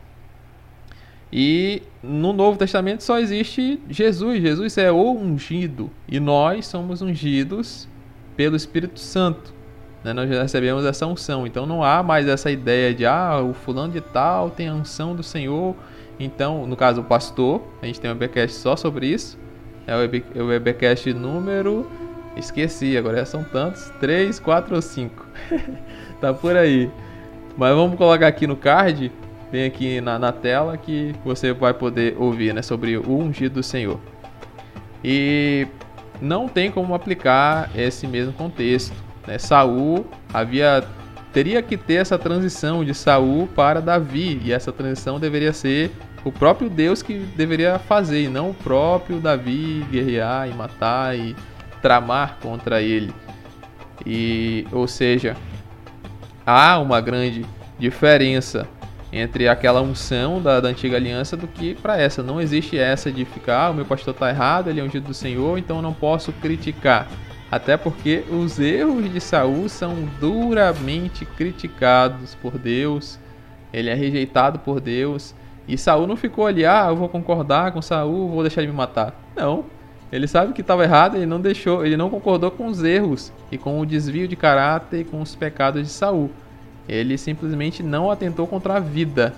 E 1.31 1.83
no 2.01 2.33
Novo 2.33 2.57
Testamento 2.57 3.03
só 3.03 3.19
existe 3.19 3.79
Jesus. 3.89 4.41
Jesus 4.41 4.77
é 4.77 4.91
o 4.91 5.11
ungido. 5.11 5.89
E 6.07 6.19
nós 6.19 6.65
somos 6.65 7.01
ungidos 7.01 7.87
pelo 8.35 8.55
Espírito 8.55 8.99
Santo. 8.99 9.53
Né? 10.03 10.13
Nós 10.13 10.29
recebemos 10.29 10.85
essa 10.85 11.05
unção. 11.05 11.45
Então 11.45 11.65
não 11.65 11.83
há 11.83 12.01
mais 12.01 12.27
essa 12.27 12.49
ideia 12.49 12.93
de, 12.93 13.05
ah, 13.05 13.39
o 13.41 13.53
fulano 13.53 13.93
de 13.93 14.01
tal 14.01 14.49
tem 14.49 14.69
a 14.69 14.73
unção 14.73 15.15
do 15.15 15.21
Senhor. 15.21 15.75
Então, 16.19 16.67
no 16.67 16.75
caso, 16.75 17.01
o 17.01 17.03
pastor, 17.03 17.61
a 17.81 17.85
gente 17.85 18.01
tem 18.01 18.11
um 18.11 18.13
webcast 18.13 18.57
só 18.57 18.75
sobre 18.75 19.07
isso. 19.07 19.37
É 19.87 19.95
o 20.41 20.47
webcast 20.47 21.13
número. 21.13 21.89
Esqueci, 22.35 22.97
agora 22.97 23.25
são 23.25 23.43
tantos: 23.43 23.89
3, 23.99 24.39
4 24.39 24.75
ou 24.75 24.81
5. 24.81 25.25
tá 26.19 26.33
por 26.33 26.55
aí. 26.55 26.91
Mas 27.57 27.75
vamos 27.75 27.97
colocar 27.97 28.27
aqui 28.27 28.45
no 28.47 28.55
card 28.55 29.11
Vem 29.51 29.65
aqui 29.65 29.99
na, 29.99 30.19
na 30.19 30.31
tela 30.31 30.77
que 30.77 31.15
você 31.25 31.53
vai 31.53 31.73
poder 31.73 32.15
ouvir 32.17 32.53
né, 32.53 32.61
sobre 32.61 32.97
o 32.97 33.17
ungido 33.17 33.55
do 33.55 33.63
Senhor. 33.63 33.99
E 35.03 35.67
não 36.21 36.47
tem 36.47 36.69
como 36.69 36.93
aplicar 36.93 37.69
esse 37.75 38.05
mesmo 38.05 38.33
contexto. 38.33 38.95
Né? 39.25 39.37
Saul 39.37 40.05
havia 40.33 40.83
teria 41.31 41.61
que 41.61 41.77
ter 41.77 41.95
essa 41.95 42.17
transição 42.17 42.83
de 42.83 42.93
Saul 42.93 43.47
para 43.47 43.79
Davi 43.79 44.41
e 44.43 44.51
essa 44.51 44.71
transição 44.71 45.19
deveria 45.19 45.53
ser 45.53 45.91
o 46.25 46.31
próprio 46.31 46.69
Deus 46.69 47.01
que 47.03 47.19
deveria 47.19 47.77
fazer 47.77 48.23
e 48.23 48.27
não 48.27 48.49
o 48.49 48.53
próprio 48.53 49.19
Davi 49.19 49.85
guerrear 49.91 50.49
e 50.49 50.53
matar 50.53 51.17
e 51.17 51.35
tramar 51.81 52.37
contra 52.41 52.81
ele. 52.81 53.13
E 54.05 54.67
ou 54.71 54.87
seja, 54.87 55.35
há 56.45 56.79
uma 56.79 56.99
grande 56.99 57.45
diferença 57.77 58.67
entre 59.11 59.47
aquela 59.47 59.81
unção 59.81 60.41
da, 60.41 60.59
da 60.59 60.69
antiga 60.69 60.95
aliança 60.97 61.35
do 61.35 61.47
que 61.47 61.73
para 61.75 61.97
essa. 61.97 62.21
Não 62.21 62.39
existe 62.39 62.77
essa 62.77 63.11
de 63.11 63.25
ficar, 63.25 63.65
ah, 63.65 63.69
o 63.71 63.73
meu 63.73 63.85
pastor 63.85 64.13
está 64.13 64.29
errado, 64.29 64.69
ele 64.69 64.79
é 64.79 64.83
ungido 64.83 65.07
do 65.07 65.13
Senhor, 65.13 65.57
então 65.57 65.77
eu 65.77 65.81
não 65.81 65.93
posso 65.93 66.31
criticar. 66.33 67.07
Até 67.51 67.75
porque 67.75 68.23
os 68.29 68.59
erros 68.59 69.11
de 69.11 69.19
Saul 69.19 69.67
são 69.67 69.95
duramente 70.19 71.25
criticados 71.25 72.35
por 72.35 72.59
Deus. 72.59 73.19
Ele 73.73 73.89
é 73.89 73.95
rejeitado 73.95 74.59
por 74.59 74.79
Deus. 74.79 75.33
E 75.67 75.77
Saul 75.77 76.05
não 76.05 76.15
ficou 76.15 76.45
ali, 76.45 76.65
ah, 76.65 76.87
eu 76.89 76.95
vou 76.95 77.09
concordar 77.09 77.71
com 77.71 77.81
Saul, 77.81 78.29
vou 78.29 78.43
deixar 78.43 78.61
ele 78.61 78.71
me 78.71 78.77
matar. 78.77 79.13
Não. 79.35 79.65
Ele 80.11 80.27
sabe 80.27 80.53
que 80.53 80.61
estava 80.61 80.83
errado, 80.83 81.15
ele 81.15 81.27
não 81.27 81.39
deixou, 81.39 81.85
ele 81.85 81.95
não 81.95 82.09
concordou 82.09 82.49
com 82.49 82.65
os 82.65 82.83
erros 82.83 83.31
e 83.51 83.57
com 83.57 83.79
o 83.79 83.85
desvio 83.85 84.27
de 84.27 84.35
caráter 84.35 85.01
e 85.01 85.03
com 85.03 85.21
os 85.21 85.35
pecados 85.35 85.83
de 85.83 85.89
Saul. 85.89 86.31
Ele 86.89 87.17
simplesmente 87.17 87.83
não 87.83 88.09
atentou 88.09 88.47
contra 88.47 88.75
a 88.75 88.79
vida. 88.79 89.33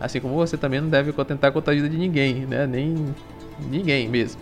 Assim 0.00 0.20
como 0.20 0.34
você 0.34 0.56
também 0.56 0.80
não 0.80 0.88
deve 0.88 1.12
atentar 1.20 1.52
contra 1.52 1.72
a 1.72 1.76
vida 1.76 1.88
de 1.88 1.96
ninguém, 1.96 2.46
né? 2.46 2.66
Nem 2.66 3.14
ninguém 3.70 4.08
mesmo. 4.08 4.40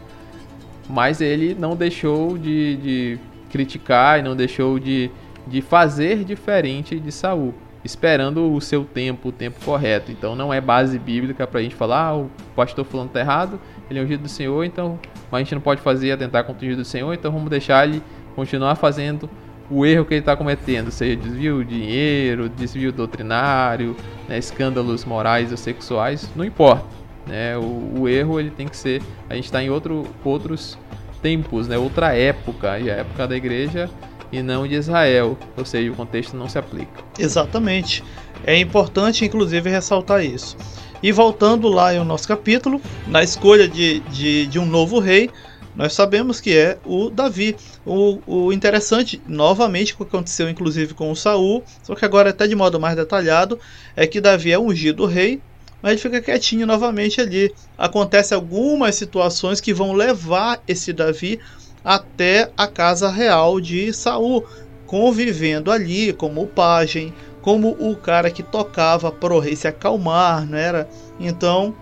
Mas 0.88 1.20
ele 1.20 1.54
não 1.58 1.74
deixou 1.76 2.36
de, 2.36 2.76
de 2.76 3.18
criticar 3.50 4.18
e 4.18 4.22
não 4.22 4.34
deixou 4.34 4.78
de, 4.78 5.10
de 5.46 5.60
fazer 5.62 6.24
diferente 6.24 6.98
de 6.98 7.12
Saul, 7.12 7.54
esperando 7.84 8.52
o 8.52 8.60
seu 8.60 8.84
tempo, 8.84 9.28
o 9.28 9.32
tempo 9.32 9.64
correto. 9.64 10.10
Então 10.10 10.34
não 10.34 10.52
é 10.52 10.60
base 10.60 10.98
bíblica 10.98 11.46
para 11.46 11.60
a 11.60 11.62
gente 11.62 11.74
falar, 11.74 12.08
ah, 12.08 12.16
o 12.16 12.30
pastor 12.56 12.84
fulano 12.84 13.08
está 13.08 13.20
errado, 13.20 13.60
ele 13.88 13.98
é 13.98 14.02
ungido 14.02 14.22
do 14.22 14.28
Senhor, 14.28 14.64
então 14.64 14.98
a 15.30 15.38
gente 15.38 15.54
não 15.54 15.62
pode 15.62 15.80
fazer 15.80 16.12
atentar 16.12 16.44
contra 16.44 16.62
o 16.62 16.66
ungido 16.66 16.82
do 16.82 16.88
Senhor, 16.88 17.12
então 17.14 17.30
vamos 17.30 17.48
deixar 17.48 17.86
ele 17.86 18.02
continuar 18.34 18.74
fazendo 18.74 19.28
o 19.70 19.86
erro 19.86 20.04
que 20.04 20.14
ele 20.14 20.20
está 20.20 20.36
cometendo, 20.36 20.90
seja 20.90 21.16
desvio 21.16 21.64
de 21.64 21.80
dinheiro, 21.80 22.48
desvio 22.48 22.92
doutrinário, 22.92 23.96
né, 24.28 24.38
escândalos 24.38 25.04
morais 25.04 25.50
ou 25.50 25.56
sexuais, 25.56 26.28
não 26.36 26.44
importa. 26.44 26.84
Né, 27.26 27.56
o, 27.56 28.00
o, 28.00 28.08
erro 28.08 28.40
ele 28.40 28.50
tem 28.50 28.66
que 28.66 28.76
ser. 28.76 29.02
A 29.30 29.34
gente 29.34 29.44
está 29.44 29.62
em 29.62 29.70
outro, 29.70 30.04
outros 30.24 30.76
tempos, 31.22 31.68
né, 31.68 31.78
outra 31.78 32.14
época, 32.14 32.78
e 32.78 32.90
a 32.90 32.94
época 32.96 33.28
da 33.28 33.36
igreja 33.36 33.88
e 34.32 34.42
não 34.42 34.66
de 34.66 34.74
Israel, 34.74 35.36
ou 35.56 35.64
seja, 35.64 35.92
o 35.92 35.94
contexto 35.94 36.36
não 36.36 36.48
se 36.48 36.58
aplica. 36.58 37.04
Exatamente. 37.18 38.02
É 38.44 38.58
importante, 38.58 39.24
inclusive, 39.24 39.68
ressaltar 39.68 40.24
isso. 40.24 40.56
E 41.02 41.12
voltando 41.12 41.68
lá 41.68 41.94
em 41.94 42.02
nosso 42.04 42.26
capítulo, 42.26 42.80
na 43.06 43.22
escolha 43.22 43.68
de, 43.68 44.00
de, 44.00 44.46
de 44.46 44.58
um 44.58 44.64
novo 44.64 44.98
rei, 44.98 45.28
nós 45.74 45.94
sabemos 45.94 46.40
que 46.40 46.56
é 46.56 46.78
o 46.84 47.08
Davi. 47.10 47.56
O, 47.84 48.20
o 48.26 48.52
interessante, 48.52 49.22
novamente, 49.26 49.96
que 49.96 50.02
aconteceu 50.02 50.48
inclusive 50.48 50.94
com 50.94 51.10
o 51.10 51.16
Saul, 51.16 51.64
só 51.82 51.94
que 51.94 52.04
agora 52.04 52.30
até 52.30 52.46
de 52.46 52.54
modo 52.54 52.78
mais 52.78 52.96
detalhado, 52.96 53.58
é 53.96 54.06
que 54.06 54.20
Davi 54.20 54.52
é 54.52 54.58
ungido 54.58 55.06
rei, 55.06 55.40
mas 55.82 55.92
ele 55.92 56.00
fica 56.00 56.20
quietinho 56.20 56.66
novamente 56.66 57.20
ali. 57.20 57.52
Acontece 57.76 58.34
algumas 58.34 58.94
situações 58.94 59.60
que 59.60 59.74
vão 59.74 59.92
levar 59.92 60.60
esse 60.68 60.92
Davi 60.92 61.40
até 61.84 62.50
a 62.56 62.66
casa 62.66 63.10
real 63.10 63.60
de 63.60 63.92
Saul, 63.92 64.46
convivendo 64.86 65.70
ali 65.70 66.12
como 66.12 66.42
o 66.42 66.46
pajem, 66.46 67.12
como 67.40 67.70
o 67.80 67.96
cara 67.96 68.30
que 68.30 68.42
tocava 68.42 69.10
para 69.10 69.34
o 69.34 69.40
rei 69.40 69.56
se 69.56 69.66
acalmar, 69.66 70.46
não 70.46 70.56
era? 70.56 70.88
Então, 71.18 71.74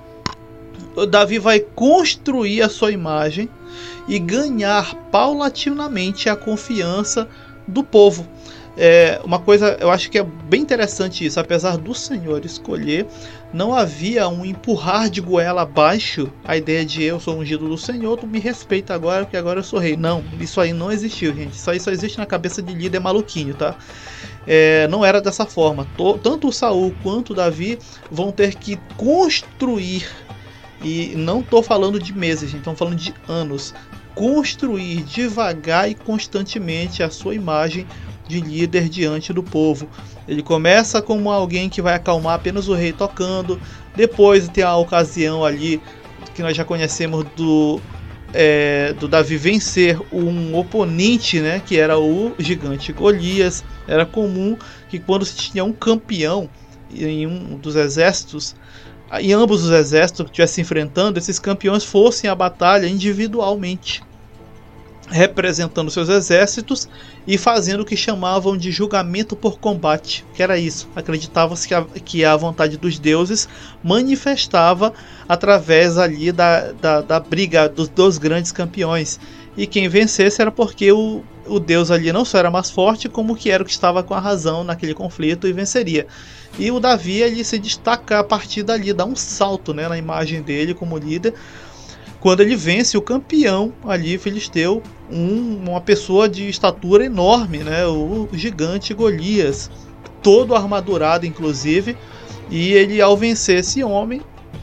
Davi 1.08 1.38
vai 1.38 1.60
construir 1.60 2.62
a 2.62 2.68
sua 2.68 2.90
imagem 2.90 3.48
e 4.08 4.18
ganhar 4.18 4.94
paulatinamente 5.10 6.28
a 6.28 6.36
confiança 6.36 7.28
do 7.66 7.82
povo. 7.82 8.26
É 8.76 9.20
uma 9.24 9.38
coisa, 9.38 9.76
eu 9.80 9.90
acho 9.90 10.10
que 10.10 10.18
é 10.18 10.22
bem 10.22 10.62
interessante 10.62 11.24
isso. 11.24 11.38
Apesar 11.38 11.76
do 11.76 11.94
Senhor 11.94 12.44
escolher, 12.44 13.06
não 13.52 13.74
havia 13.74 14.28
um 14.28 14.44
empurrar 14.44 15.10
de 15.10 15.20
goela 15.20 15.62
abaixo 15.62 16.32
a 16.44 16.56
ideia 16.56 16.84
de 16.84 17.02
eu 17.02 17.20
sou 17.20 17.36
ungido 17.36 17.68
do 17.68 17.76
Senhor, 17.76 18.16
tu 18.16 18.26
me 18.26 18.38
respeita 18.38 18.94
agora, 18.94 19.24
porque 19.24 19.36
agora 19.36 19.58
eu 19.58 19.64
sou 19.64 19.78
rei. 19.78 19.96
Não, 19.96 20.24
isso 20.38 20.60
aí 20.60 20.72
não 20.72 20.90
existiu, 20.90 21.34
gente. 21.34 21.54
Isso 21.54 21.70
aí 21.70 21.78
só 21.78 21.90
existe 21.90 22.16
na 22.16 22.26
cabeça 22.26 22.62
de 22.62 22.72
líder 22.72 23.00
maluquinho, 23.00 23.54
tá? 23.54 23.76
É, 24.46 24.88
não 24.88 25.04
era 25.04 25.20
dessa 25.20 25.44
forma. 25.44 25.86
Tanto 26.22 26.48
o 26.48 26.52
Saul 26.52 26.94
quanto 27.02 27.30
o 27.30 27.36
Davi 27.36 27.78
vão 28.10 28.32
ter 28.32 28.54
que 28.54 28.78
construir 28.96 30.06
e 30.82 31.12
não 31.16 31.40
estou 31.40 31.62
falando 31.62 31.98
de 31.98 32.12
meses, 32.12 32.54
estão 32.54 32.74
falando 32.74 32.96
de 32.96 33.14
anos. 33.28 33.74
Construir 34.14 35.02
devagar 35.02 35.90
e 35.90 35.94
constantemente 35.94 37.02
a 37.02 37.10
sua 37.10 37.34
imagem 37.34 37.86
de 38.26 38.40
líder 38.40 38.88
diante 38.88 39.32
do 39.32 39.42
povo. 39.42 39.88
Ele 40.26 40.42
começa 40.42 41.02
como 41.02 41.30
alguém 41.30 41.68
que 41.68 41.82
vai 41.82 41.94
acalmar 41.94 42.34
apenas 42.34 42.68
o 42.68 42.74
rei 42.74 42.92
tocando. 42.92 43.60
Depois 43.94 44.48
tem 44.48 44.64
a 44.64 44.76
ocasião 44.76 45.44
ali 45.44 45.80
que 46.34 46.42
nós 46.42 46.56
já 46.56 46.64
conhecemos 46.64 47.24
do 47.36 47.80
é, 48.32 48.92
do 48.94 49.08
Davi 49.08 49.36
vencer 49.36 50.00
um 50.12 50.56
oponente, 50.56 51.40
né, 51.40 51.60
que 51.64 51.76
era 51.76 51.98
o 51.98 52.32
gigante 52.38 52.92
Golias. 52.92 53.64
Era 53.88 54.06
comum 54.06 54.56
que 54.88 54.98
quando 54.98 55.24
se 55.24 55.36
tinha 55.36 55.64
um 55.64 55.72
campeão 55.72 56.48
em 56.94 57.26
um 57.26 57.56
dos 57.56 57.76
exércitos, 57.76 58.54
em 59.18 59.32
ambos 59.32 59.64
os 59.64 59.70
exércitos 59.70 60.26
que 60.26 60.30
estivessem 60.30 60.62
enfrentando, 60.62 61.18
esses 61.18 61.38
campeões 61.38 61.84
fossem 61.84 62.30
à 62.30 62.34
batalha 62.34 62.86
individualmente, 62.86 64.02
representando 65.08 65.90
seus 65.90 66.08
exércitos 66.08 66.88
e 67.26 67.36
fazendo 67.36 67.80
o 67.80 67.84
que 67.84 67.96
chamavam 67.96 68.56
de 68.56 68.70
julgamento 68.70 69.34
por 69.34 69.58
combate, 69.58 70.24
que 70.32 70.42
era 70.42 70.56
isso. 70.56 70.88
Acreditava-se 70.94 71.66
que, 71.66 72.00
que 72.00 72.24
a 72.24 72.36
vontade 72.36 72.76
dos 72.76 73.00
deuses 73.00 73.48
manifestava 73.82 74.92
através 75.28 75.98
ali 75.98 76.30
da, 76.30 76.70
da, 76.72 77.00
da 77.00 77.18
briga 77.18 77.68
dos 77.68 77.88
dois 77.88 78.16
grandes 78.16 78.52
campeões. 78.52 79.18
E 79.56 79.66
quem 79.66 79.88
vencesse 79.88 80.40
era 80.40 80.52
porque 80.52 80.92
o, 80.92 81.24
o 81.46 81.58
deus 81.58 81.90
ali 81.90 82.12
não 82.12 82.24
só 82.24 82.38
era 82.38 82.50
mais 82.50 82.70
forte, 82.70 83.08
como 83.08 83.34
que 83.34 83.50
era 83.50 83.62
o 83.62 83.66
que 83.66 83.72
estava 83.72 84.04
com 84.04 84.14
a 84.14 84.20
razão 84.20 84.62
naquele 84.62 84.94
conflito 84.94 85.48
e 85.48 85.52
venceria. 85.52 86.06
E 86.58 86.70
o 86.70 86.80
Davi 86.80 87.22
ele 87.22 87.44
se 87.44 87.58
destaca 87.58 88.18
a 88.18 88.24
partir 88.24 88.62
dali, 88.62 88.92
dá 88.92 89.04
um 89.04 89.16
salto 89.16 89.72
né, 89.72 89.88
na 89.88 89.96
imagem 89.96 90.42
dele 90.42 90.74
como 90.74 90.98
líder, 90.98 91.34
quando 92.20 92.40
ele 92.40 92.54
vence 92.54 92.98
o 92.98 93.02
campeão 93.02 93.72
ali 93.86 94.18
filisteu, 94.18 94.82
um, 95.10 95.56
uma 95.68 95.80
pessoa 95.80 96.28
de 96.28 96.48
estatura 96.48 97.04
enorme, 97.04 97.58
né, 97.58 97.86
o 97.86 98.28
gigante 98.32 98.92
Golias, 98.92 99.70
todo 100.22 100.54
armadurado 100.54 101.24
inclusive, 101.24 101.96
e 102.50 102.72
ele 102.72 103.00
ao 103.00 103.16
vencer 103.16 103.60
esse 103.60 103.82
homem 103.82 104.20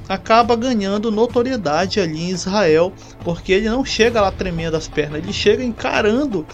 acaba 0.07 0.55
ganhando 0.55 1.11
notoriedade 1.11 1.99
ali 1.99 2.21
em 2.21 2.29
Israel, 2.29 2.93
porque 3.23 3.51
ele 3.51 3.69
não 3.69 3.83
chega 3.83 4.21
lá 4.21 4.31
tremendo 4.31 4.77
as 4.77 4.87
pernas, 4.87 5.23
ele 5.23 5.33
chega 5.33 5.63
encarando 5.63 6.45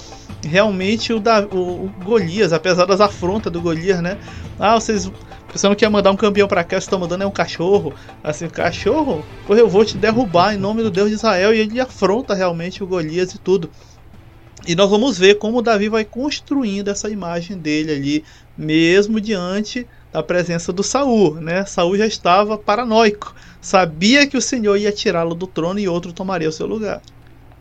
realmente 0.48 1.14
o, 1.14 1.20
da, 1.20 1.42
o, 1.42 1.86
o 1.86 1.92
Golias, 2.04 2.54
apesar 2.54 2.86
das 2.86 3.02
afrontas 3.02 3.52
do 3.52 3.62
Golias, 3.62 4.02
né? 4.02 4.18
Ah, 4.66 4.80
vocês 4.80 5.12
pensando 5.52 5.76
que 5.76 5.84
ia 5.84 5.90
mandar 5.90 6.10
um 6.10 6.16
campeão 6.16 6.48
para 6.48 6.64
cá, 6.64 6.78
vocês 6.78 6.86
estão 6.86 6.98
mandando 6.98 7.26
é 7.26 7.28
um 7.28 7.32
cachorro. 7.32 7.94
Assim, 8.24 8.48
cachorro? 8.48 9.22
Pois 9.46 9.60
eu 9.60 9.68
vou 9.68 9.84
te 9.84 9.98
derrubar 9.98 10.54
em 10.54 10.58
nome 10.58 10.82
do 10.82 10.90
Deus 10.90 11.10
de 11.10 11.16
Israel. 11.16 11.54
E 11.54 11.60
ele 11.60 11.82
afronta 11.82 12.34
realmente 12.34 12.82
o 12.82 12.88
Golias 12.88 13.34
e 13.34 13.38
tudo. 13.38 13.70
E 14.66 14.74
nós 14.74 14.90
vamos 14.90 15.20
ver 15.20 15.36
como 15.36 15.62
Davi 15.62 15.90
vai 15.90 16.06
construindo 16.06 16.88
essa 16.88 17.10
imagem 17.10 17.58
dele 17.58 17.92
ali, 17.92 18.24
mesmo 18.58 19.20
diante 19.20 19.86
da 20.14 20.24
presença 20.24 20.72
do 20.72 20.82
Saul, 20.82 21.42
né? 21.42 21.66
Saul 21.66 21.98
já 21.98 22.08
estava 22.08 22.58
paranoico, 22.58 23.36
sabia 23.60 24.26
que 24.26 24.38
o 24.38 24.42
Senhor 24.42 24.78
ia 24.78 24.94
tirá-lo 24.94 25.36
do 25.36 25.46
trono 25.46 25.78
e 25.78 25.90
outro 25.90 26.14
tomaria 26.14 26.48
o 26.48 26.54
seu 26.54 26.68
lugar. 26.68 27.02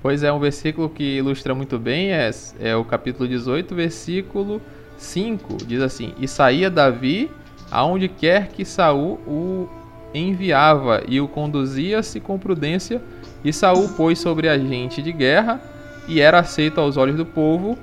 Pois 0.00 0.22
é, 0.22 0.32
um 0.32 0.38
versículo 0.38 0.88
que 0.88 1.16
ilustra 1.16 1.52
muito 1.52 1.80
bem 1.80 2.12
é, 2.12 2.30
é 2.60 2.76
o 2.76 2.84
capítulo 2.84 3.28
18, 3.28 3.74
versículo 3.74 4.62
5. 5.02 5.64
Diz 5.66 5.82
assim: 5.82 6.14
E 6.18 6.26
saía 6.26 6.70
Davi 6.70 7.30
aonde 7.70 8.08
quer 8.08 8.48
que 8.48 8.64
Saul 8.64 9.18
o 9.26 9.68
enviava 10.14 11.02
e 11.08 11.20
o 11.20 11.28
conduzia-se 11.28 12.20
com 12.20 12.38
prudência, 12.38 13.00
e 13.42 13.52
Saul 13.52 13.88
pôs 13.90 14.18
sobre 14.18 14.48
a 14.48 14.58
gente 14.58 15.00
de 15.00 15.10
guerra, 15.10 15.60
e 16.06 16.20
era 16.20 16.38
aceito 16.38 16.80
aos 16.80 16.96
olhos 16.96 17.16
do 17.16 17.24
povo 17.24 17.78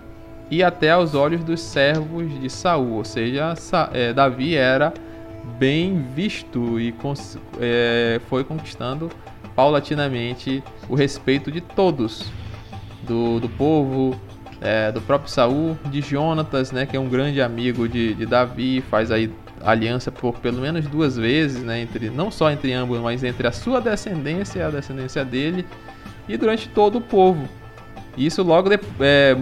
e 0.51 0.63
até 0.63 0.91
aos 0.91 1.15
olhos 1.15 1.43
dos 1.43 1.59
servos 1.59 2.39
de 2.39 2.49
Saul. 2.49 2.93
Ou 2.93 3.05
seja, 3.05 3.53
é, 3.93 4.13
Davi 4.13 4.55
era 4.55 4.93
bem 5.57 6.05
visto 6.15 6.79
e 6.79 6.93
é, 7.59 8.19
foi 8.29 8.43
conquistando 8.43 9.09
paulatinamente 9.55 10.63
o 10.87 10.95
respeito 10.95 11.51
de 11.51 11.61
todos, 11.61 12.25
do, 13.03 13.39
do 13.39 13.49
povo, 13.49 14.19
é, 14.61 14.91
do 14.91 15.01
próprio 15.01 15.29
Saul, 15.29 15.77
de 15.85 16.01
Jonatas, 16.01 16.71
né, 16.71 16.85
que 16.85 16.95
é 16.95 16.99
um 16.99 17.07
grande 17.07 17.41
amigo 17.41 17.87
de, 17.87 18.13
de 18.13 18.25
Davi, 18.25 18.81
faz 18.89 19.11
aí 19.11 19.31
aliança 19.61 20.11
por 20.11 20.39
pelo 20.39 20.61
menos 20.61 20.87
duas 20.87 21.17
vezes, 21.17 21.63
né, 21.63 21.81
entre 21.81 22.09
não 22.09 22.31
só 22.31 22.51
entre 22.51 22.73
ambos, 22.73 22.99
mas 22.99 23.23
entre 23.23 23.47
a 23.47 23.51
sua 23.51 23.79
descendência 23.79 24.59
e 24.59 24.61
a 24.61 24.69
descendência 24.69 25.23
dele, 25.23 25.65
e 26.27 26.37
durante 26.37 26.67
todo 26.69 26.97
o 26.97 27.01
povo. 27.01 27.47
Isso 28.17 28.43
logo 28.43 28.69
de, 28.69 28.79
é, 28.99 29.37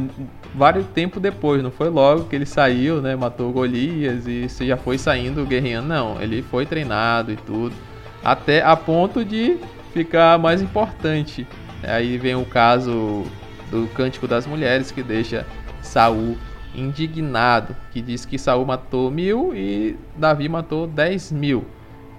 vários 0.53 0.85
tempo 0.88 1.19
depois, 1.19 1.64
não 1.64 1.72
foi 1.72 1.89
logo 1.89 2.26
que 2.26 2.35
ele 2.35 2.45
saiu, 2.45 3.02
né, 3.02 3.15
matou 3.15 3.52
Golias 3.52 4.27
e 4.27 4.48
já 4.65 4.77
foi 4.77 4.98
saindo 4.98 5.45
guerreando, 5.45 5.88
não. 5.88 6.22
Ele 6.22 6.41
foi 6.41 6.65
treinado 6.65 7.31
e 7.31 7.35
tudo, 7.35 7.76
até 8.23 8.61
a 8.64 8.76
ponto 8.76 9.23
de 9.26 9.57
ficar 9.94 10.38
mais 10.38 10.61
importante. 10.61 11.48
Aí 11.84 12.18
vem 12.18 12.35
o 12.35 12.45
caso 12.45 13.26
do 13.69 13.88
Cântico 13.94 14.27
das 14.27 14.45
Mulheres 14.45 14.91
que 14.91 15.03
deixa 15.03 15.45
Saul 15.81 16.38
indignado, 16.76 17.76
que 17.91 18.02
diz 18.02 18.26
que 18.26 18.38
Saul 18.38 18.65
matou 18.65 19.10
mil 19.10 19.53
e 19.56 19.98
Davi 20.15 20.48
matou 20.48 20.85
dez 20.85 21.31
mil. 21.31 21.65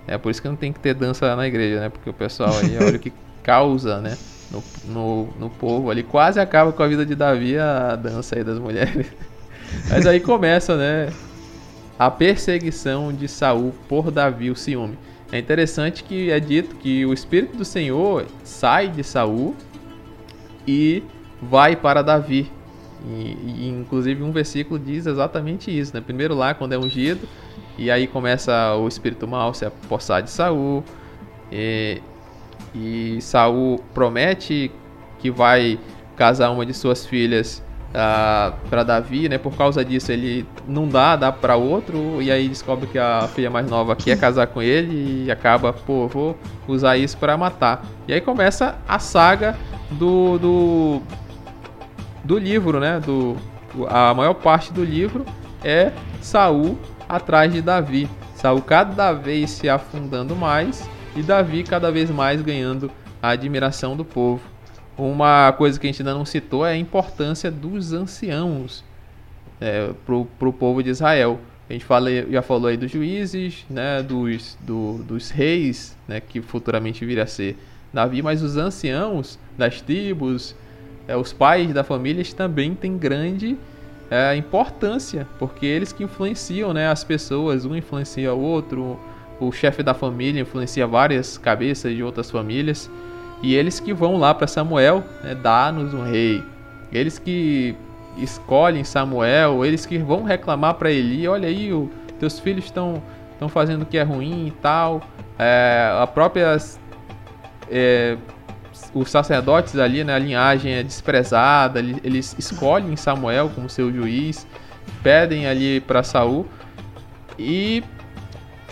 É 0.07 0.17
por 0.17 0.31
isso 0.31 0.41
que 0.41 0.49
não 0.49 0.57
tem 0.57 0.73
que 0.73 0.81
ter 0.81 0.95
dança 0.95 1.37
na 1.37 1.47
igreja, 1.47 1.81
né? 1.81 1.89
Porque 1.89 2.09
o 2.09 2.15
pessoal 2.15 2.51
aí 2.57 2.77
olha 2.79 2.97
o 2.97 2.99
que 2.99 3.13
causa, 3.45 4.01
né? 4.01 4.17
No, 4.51 4.65
no, 4.87 5.29
no 5.39 5.51
povo 5.51 5.91
ali. 5.91 6.03
Quase 6.03 6.41
acaba 6.41 6.73
com 6.73 6.83
a 6.83 6.89
vida 6.89 7.05
de 7.05 7.15
Davi 7.15 7.59
a 7.59 7.95
dança 7.95 8.37
aí 8.37 8.43
das 8.43 8.59
mulheres. 8.59 9.07
Mas 9.91 10.07
aí 10.07 10.19
começa, 10.19 10.77
né? 10.77 11.13
A 11.99 12.11
perseguição 12.11 13.13
de 13.13 13.29
Saul 13.29 13.75
por 13.87 14.11
Davi, 14.11 14.51
o 14.51 14.57
ciúme. 14.57 14.99
É 15.31 15.39
interessante 15.39 16.03
que 16.03 16.31
é 16.31 16.41
dito 16.41 16.77
que 16.77 17.05
o 17.05 17.13
Espírito 17.13 17.59
do 17.59 17.65
Senhor 17.65 18.25
sai 18.43 18.89
de 18.89 19.05
Saul 19.05 19.55
e 20.67 21.03
vai 21.41 21.77
para 21.77 22.03
Davi. 22.03 22.51
E, 23.07 23.37
e, 23.47 23.69
inclusive 23.69 24.23
um 24.23 24.33
versículo 24.33 24.79
diz 24.79 25.07
exatamente 25.07 25.77
isso, 25.77 25.95
né? 25.95 26.01
Primeiro 26.01 26.35
lá 26.35 26.53
quando 26.53 26.73
é 26.73 26.79
ungido 26.79 27.29
e 27.77 27.91
aí 27.91 28.09
começa 28.09 28.75
o 28.75 28.89
espírito 28.89 29.27
mal 29.29 29.55
se 29.55 29.65
apossar 29.65 30.21
de 30.21 30.31
Saul 30.31 30.83
e, 31.51 32.03
e 32.75 33.19
Saul 33.21 33.79
promete 33.95 34.73
que 35.21 35.31
vai 35.31 35.79
casar 36.17 36.51
uma 36.51 36.67
de 36.67 36.75
suas 36.75 37.07
filhas 37.07 37.63
uh, 37.91 38.53
para 38.69 38.83
Davi, 38.83 39.29
né? 39.29 39.39
Por 39.39 39.57
causa 39.57 39.85
disso 39.85 40.11
ele 40.11 40.45
não 40.67 40.89
dá, 40.89 41.15
dá 41.15 41.31
para 41.31 41.57
outro 41.57 42.21
e 42.21 42.31
aí 42.31 42.49
descobre 42.49 42.89
que 42.89 42.99
a 42.99 43.29
filha 43.29 43.49
mais 43.49 43.71
nova 43.71 43.95
quer 43.95 44.19
casar 44.19 44.49
com 44.49 44.61
ele 44.61 45.27
e 45.27 45.31
acaba, 45.31 45.73
pô, 45.73 46.09
vou 46.09 46.37
usar 46.67 46.97
isso 46.97 47.17
para 47.17 47.37
matar. 47.37 47.85
E 48.07 48.13
aí 48.13 48.21
começa 48.21 48.77
a 48.89 48.99
saga 48.99 49.57
do, 49.91 50.39
do 50.39 51.03
do 52.29 52.39
livro, 52.39 52.79
né? 52.79 53.01
Do 53.01 53.39
a 53.89 54.13
maior 54.13 54.35
parte 54.35 54.71
do 54.71 54.85
livro 54.85 55.25
é 55.65 55.93
Saul 56.21 56.79
atrás 57.09 57.51
de 57.51 57.63
Davi. 57.63 58.07
Saul 58.37 58.61
cada 58.61 59.13
vez 59.15 59.51
se 59.51 59.67
afundando 59.67 60.37
mais 60.37 60.87
e 61.17 61.23
Davi 61.23 61.65
cada 61.65 61.91
vez 61.91 62.11
mais 62.11 62.43
ganhando 62.43 62.91
a 63.23 63.31
admiração 63.31 63.97
do 63.97 64.05
povo. 64.05 64.43
Uma 64.97 65.53
coisa 65.53 65.81
que 65.81 65.87
a 65.87 65.91
gente 65.91 66.03
ainda 66.03 66.13
não 66.13 66.27
citou 66.27 66.67
é 66.67 66.73
a 66.73 66.77
importância 66.77 67.51
dos 67.51 67.95
anciãos 67.95 68.85
é, 69.59 69.91
para 70.05 70.49
o 70.49 70.53
povo 70.53 70.83
de 70.83 70.91
Israel. 70.91 71.41
A 71.69 71.73
gente 71.73 71.85
fala, 71.87 72.11
já 72.31 72.43
falou 72.43 72.69
aí 72.69 72.77
dos 72.77 72.91
juízes, 72.91 73.65
né, 73.71 74.03
dos, 74.03 74.59
do, 74.61 74.99
dos 74.99 75.31
reis, 75.31 75.97
né, 76.07 76.21
que 76.21 76.43
futuramente 76.43 77.05
viria 77.07 77.23
a 77.23 77.27
ser 77.27 77.57
Davi, 77.93 78.21
mas 78.21 78.43
os 78.43 78.57
anciãos 78.59 79.39
das 79.57 79.81
tribos, 79.81 80.55
é, 81.09 81.17
os 81.17 81.33
pais 81.33 81.73
da 81.73 81.83
família 81.83 82.23
também 82.37 82.75
têm 82.75 82.99
grande 82.99 83.57
é, 84.11 84.37
importância, 84.37 85.27
porque 85.39 85.67
eles 85.67 85.91
que 85.91 86.05
influenciam 86.05 86.73
né, 86.73 86.89
as 86.89 87.03
pessoas, 87.03 87.65
um 87.65 87.75
influencia 87.75 88.33
o 88.35 88.41
outro, 88.41 89.01
o 89.41 89.51
chefe 89.51 89.83
da 89.83 89.95
família 89.95 90.43
influencia 90.43 90.87
várias 90.87 91.39
cabeças 91.39 91.95
de 91.95 92.03
outras 92.03 92.31
famílias 92.31 92.91
e 93.43 93.55
eles 93.55 93.81
que 93.81 93.93
vão 93.93 94.19
lá 94.19 94.35
para 94.35 94.47
Samuel, 94.47 95.03
né, 95.25 95.35
dar-nos 95.35 95.95
um 95.95 96.05
rei. 96.05 96.45
Eles 96.93 97.19
que 97.19 97.75
escolhem 98.19 98.85
Samuel, 98.85 99.65
eles 99.65 99.87
que 99.87 99.97
vão 99.99 100.25
reclamar 100.25 100.75
para 100.75 100.91
Eli, 100.91 101.27
olha 101.27 101.49
aí, 101.49 101.73
o, 101.73 101.91
teus 102.19 102.39
filhos 102.39 102.65
estão 102.65 103.03
estão 103.33 103.49
fazendo 103.49 103.83
o 103.83 103.87
que 103.87 103.97
é 103.97 104.03
ruim 104.03 104.49
e 104.49 104.51
tal. 104.51 105.01
É, 105.39 105.97
a 106.03 106.07
própria 106.09 106.57
é, 107.71 108.17
os 108.95 109.11
sacerdotes 109.11 109.77
ali, 109.77 110.05
né, 110.05 110.15
a 110.15 110.19
linhagem 110.19 110.73
é 110.73 110.83
desprezada, 110.83 111.81
eles 111.81 112.35
escolhem 112.39 112.97
Samuel 112.97 113.51
como 113.55 113.69
seu 113.69 113.93
juiz, 113.93 114.47
pedem 115.03 115.47
ali 115.47 115.81
para 115.81 116.03
Saul 116.03 116.47
e 117.39 117.85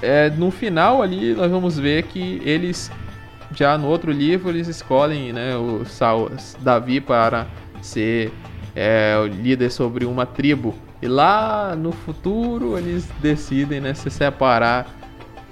é, 0.02 0.30
no 0.30 0.50
final 0.50 1.02
ali 1.02 1.34
nós 1.34 1.50
vamos 1.50 1.78
ver 1.78 2.04
que 2.04 2.40
eles 2.44 2.90
já 3.54 3.78
no 3.78 3.86
outro 3.86 4.10
livro 4.10 4.50
eles 4.50 4.68
escolhem 4.68 5.32
né, 5.32 5.56
o 5.56 5.84
Saul, 5.84 6.30
Davi 6.60 7.00
para 7.00 7.46
ser 7.80 8.32
é, 8.74 9.16
o 9.18 9.26
líder 9.26 9.70
sobre 9.70 10.04
uma 10.04 10.26
tribo. 10.26 10.74
E 11.00 11.08
lá 11.08 11.74
no 11.76 11.92
futuro 11.92 12.76
eles 12.76 13.08
decidem 13.20 13.80
né, 13.80 13.94
se 13.94 14.10
separar 14.10 14.86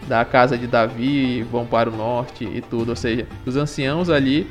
da 0.06 0.24
casa 0.24 0.56
de 0.56 0.66
Davi, 0.66 1.42
vão 1.42 1.66
para 1.66 1.88
o 1.90 1.96
norte 1.96 2.44
e 2.44 2.60
tudo. 2.60 2.90
Ou 2.90 2.96
seja, 2.96 3.26
os 3.46 3.56
anciãos 3.56 4.10
ali, 4.10 4.46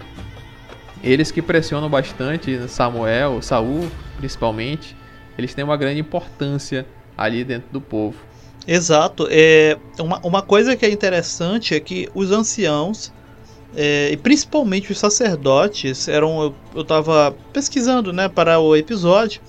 eles 1.03 1.31
que 1.31 1.41
pressionam 1.41 1.89
bastante 1.89 2.67
Samuel, 2.67 3.41
Saul 3.41 3.89
principalmente, 4.17 4.95
eles 5.37 5.53
têm 5.53 5.63
uma 5.63 5.75
grande 5.75 5.99
importância 5.99 6.85
ali 7.17 7.43
dentro 7.43 7.69
do 7.71 7.81
povo. 7.81 8.17
Exato. 8.65 9.27
É, 9.29 9.77
uma, 9.99 10.19
uma 10.23 10.41
coisa 10.41 10.75
que 10.75 10.85
é 10.85 10.89
interessante 10.89 11.75
é 11.75 11.79
que 11.79 12.09
os 12.13 12.31
anciãos 12.31 13.11
é, 13.75 14.11
e 14.11 14.17
principalmente 14.17 14.91
os 14.91 14.99
sacerdotes 14.99 16.07
eram 16.07 16.53
eu 16.75 16.81
estava 16.81 17.35
pesquisando 17.51 18.13
né 18.13 18.29
para 18.29 18.59
o 18.59 18.75
episódio 18.75 19.41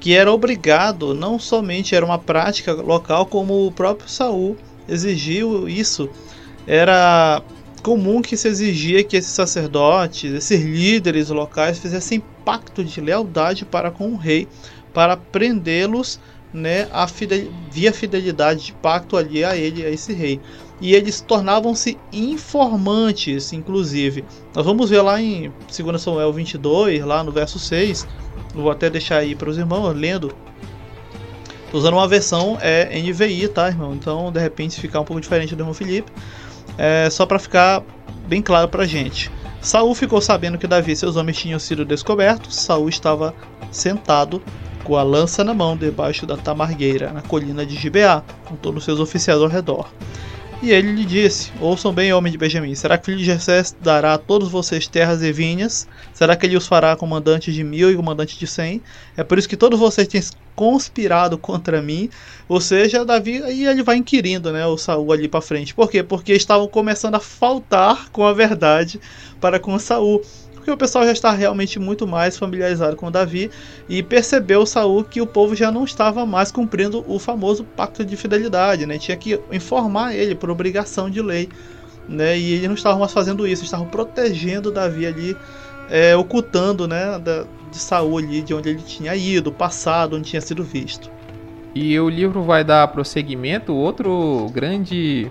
que 0.00 0.14
era 0.14 0.32
obrigado 0.32 1.14
não 1.14 1.38
somente 1.38 1.94
era 1.94 2.04
uma 2.04 2.18
prática 2.18 2.72
local 2.72 3.24
como 3.24 3.64
o 3.64 3.70
próprio 3.70 4.08
Saul 4.08 4.56
exigiu 4.88 5.68
isso 5.68 6.08
era 6.66 7.42
comum 7.82 8.20
que 8.20 8.36
se 8.36 8.48
exigia 8.48 9.04
que 9.04 9.16
esses 9.16 9.32
sacerdotes 9.32 10.32
esses 10.32 10.60
líderes 10.62 11.28
locais 11.28 11.78
fizessem 11.78 12.22
pacto 12.44 12.84
de 12.84 13.00
lealdade 13.00 13.64
para 13.64 13.90
com 13.90 14.12
o 14.12 14.16
rei 14.16 14.48
para 14.92 15.16
prendê-los 15.16 16.18
né, 16.56 16.88
a 16.90 17.06
fidel... 17.06 17.50
via 17.70 17.92
fidelidade 17.92 18.66
de 18.66 18.72
pacto 18.72 19.16
ali 19.16 19.44
a 19.44 19.54
ele, 19.54 19.84
a 19.84 19.90
esse 19.90 20.12
rei. 20.14 20.40
E 20.80 20.94
eles 20.94 21.20
tornavam-se 21.20 21.98
informantes, 22.12 23.52
inclusive. 23.52 24.24
Nós 24.54 24.64
vamos 24.64 24.90
ver 24.90 25.02
lá 25.02 25.20
em 25.20 25.52
2 25.76 26.00
Samuel 26.00 26.32
22, 26.32 27.04
lá 27.04 27.22
no 27.22 27.30
verso 27.30 27.58
6. 27.58 28.06
Vou 28.54 28.70
até 28.70 28.88
deixar 28.88 29.18
aí 29.18 29.34
para 29.34 29.50
os 29.50 29.58
irmãos 29.58 29.94
lendo. 29.94 30.34
Estou 31.76 31.88
usando 31.90 31.98
uma 31.98 32.08
versão 32.08 32.56
é, 32.62 32.98
NVI, 32.98 33.48
tá, 33.48 33.68
irmão? 33.68 33.92
Então, 33.92 34.32
de 34.32 34.40
repente, 34.40 34.80
ficar 34.80 34.98
um 35.00 35.04
pouco 35.04 35.20
diferente 35.20 35.54
do 35.54 35.60
irmão 35.60 35.74
Felipe. 35.74 36.10
É, 36.78 37.10
só 37.10 37.26
para 37.26 37.38
ficar 37.38 37.82
bem 38.26 38.40
claro 38.40 38.66
para 38.66 38.86
gente. 38.86 39.30
Saul 39.60 39.94
ficou 39.94 40.18
sabendo 40.22 40.56
que 40.56 40.66
Davi 40.66 40.92
e 40.92 40.96
seus 40.96 41.16
homens 41.16 41.36
tinham 41.36 41.58
sido 41.58 41.84
descobertos. 41.84 42.56
Saul 42.56 42.88
estava 42.88 43.34
sentado 43.70 44.42
com 44.84 44.96
a 44.96 45.02
lança 45.02 45.44
na 45.44 45.52
mão 45.52 45.76
debaixo 45.76 46.24
da 46.24 46.38
tamargueira, 46.38 47.12
na 47.12 47.20
colina 47.20 47.66
de 47.66 47.76
Gibeá, 47.76 48.22
com 48.46 48.56
todos 48.56 48.78
os 48.78 48.84
seus 48.86 48.98
oficiais 48.98 49.42
ao 49.42 49.48
redor. 49.48 49.86
E 50.62 50.70
ele 50.70 50.92
lhe 50.92 51.04
disse: 51.04 51.52
Ouçam 51.60 51.92
bem, 51.92 52.12
homem 52.12 52.32
de 52.32 52.38
Benjamim, 52.38 52.74
será 52.74 52.96
que 52.96 53.16
Jessé 53.18 53.62
dará 53.82 54.14
a 54.14 54.18
todos 54.18 54.48
vocês 54.48 54.88
terras 54.88 55.22
e 55.22 55.30
vinhas? 55.30 55.86
Será 56.14 56.34
que 56.34 56.46
ele 56.46 56.56
os 56.56 56.66
fará 56.66 56.96
comandantes 56.96 57.54
de 57.54 57.62
mil 57.62 57.90
e 57.90 57.96
comandantes 57.96 58.38
de 58.38 58.46
cem? 58.46 58.80
É 59.16 59.22
por 59.22 59.38
isso 59.38 59.48
que 59.48 59.56
todos 59.56 59.78
vocês 59.78 60.08
têm 60.08 60.22
conspirado 60.54 61.36
contra 61.36 61.82
mim. 61.82 62.08
Ou 62.48 62.58
seja, 62.58 63.04
Davi 63.04 63.42
e 63.50 63.66
ele 63.66 63.82
vai 63.82 63.96
inquirindo, 63.96 64.50
né, 64.50 64.66
o 64.66 64.78
Saul 64.78 65.12
ali 65.12 65.28
para 65.28 65.42
frente. 65.42 65.74
Por 65.74 65.90
quê? 65.90 66.02
Porque 66.02 66.32
estavam 66.32 66.66
começando 66.66 67.16
a 67.16 67.20
faltar 67.20 68.08
com 68.10 68.24
a 68.24 68.32
verdade 68.32 68.98
para 69.38 69.60
com 69.60 69.78
Saul 69.78 70.22
porque 70.66 70.72
o 70.72 70.76
pessoal 70.76 71.04
já 71.04 71.12
está 71.12 71.30
realmente 71.30 71.78
muito 71.78 72.08
mais 72.08 72.36
familiarizado 72.36 72.96
com 72.96 73.08
Davi 73.08 73.52
e 73.88 74.02
percebeu 74.02 74.66
Saul 74.66 75.04
que 75.04 75.20
o 75.20 75.26
povo 75.26 75.54
já 75.54 75.70
não 75.70 75.84
estava 75.84 76.26
mais 76.26 76.50
cumprindo 76.50 77.04
o 77.06 77.20
famoso 77.20 77.62
pacto 77.62 78.04
de 78.04 78.16
fidelidade, 78.16 78.84
né? 78.84 78.98
Tinha 78.98 79.16
que 79.16 79.40
informar 79.52 80.16
ele 80.16 80.34
por 80.34 80.50
obrigação 80.50 81.08
de 81.08 81.22
lei, 81.22 81.48
né? 82.08 82.36
E 82.36 82.54
eles 82.54 82.66
não 82.66 82.74
estavam 82.74 82.98
mais 82.98 83.12
fazendo 83.12 83.46
isso, 83.46 83.62
estavam 83.62 83.86
protegendo 83.86 84.72
Davi 84.72 85.06
ali, 85.06 85.36
é, 85.88 86.16
ocultando, 86.16 86.88
né, 86.88 87.16
da, 87.20 87.44
de 87.70 87.78
Saul 87.78 88.18
ali, 88.18 88.42
de 88.42 88.52
onde 88.52 88.70
ele 88.70 88.82
tinha 88.82 89.14
ido, 89.14 89.52
passado, 89.52 90.16
onde 90.16 90.30
tinha 90.30 90.42
sido 90.42 90.64
visto. 90.64 91.08
E 91.76 91.96
o 92.00 92.08
livro 92.08 92.42
vai 92.42 92.64
dar 92.64 92.88
prosseguimento, 92.88 93.72
outro 93.72 94.50
grande 94.52 95.30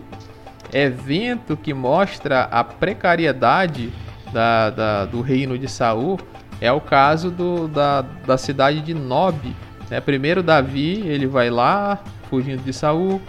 evento 0.71 1.57
que 1.57 1.73
mostra 1.73 2.43
a 2.43 2.63
precariedade 2.63 3.91
da, 4.35 4.69
da, 4.69 5.05
do 5.05 5.21
reino 5.21 5.57
de 5.57 5.65
Saul 5.69 6.19
é 6.59 6.69
o 6.69 6.81
caso 6.81 7.31
do, 7.31 7.69
da, 7.69 8.01
da 8.01 8.37
cidade 8.37 8.81
de 8.81 8.93
Nob. 8.93 9.55
Né? 9.89 10.01
Primeiro 10.01 10.43
Davi 10.43 11.07
ele 11.07 11.25
vai 11.25 11.49
lá 11.49 12.03
fugindo 12.29 12.61
de 12.61 12.73
Saul. 12.73 13.21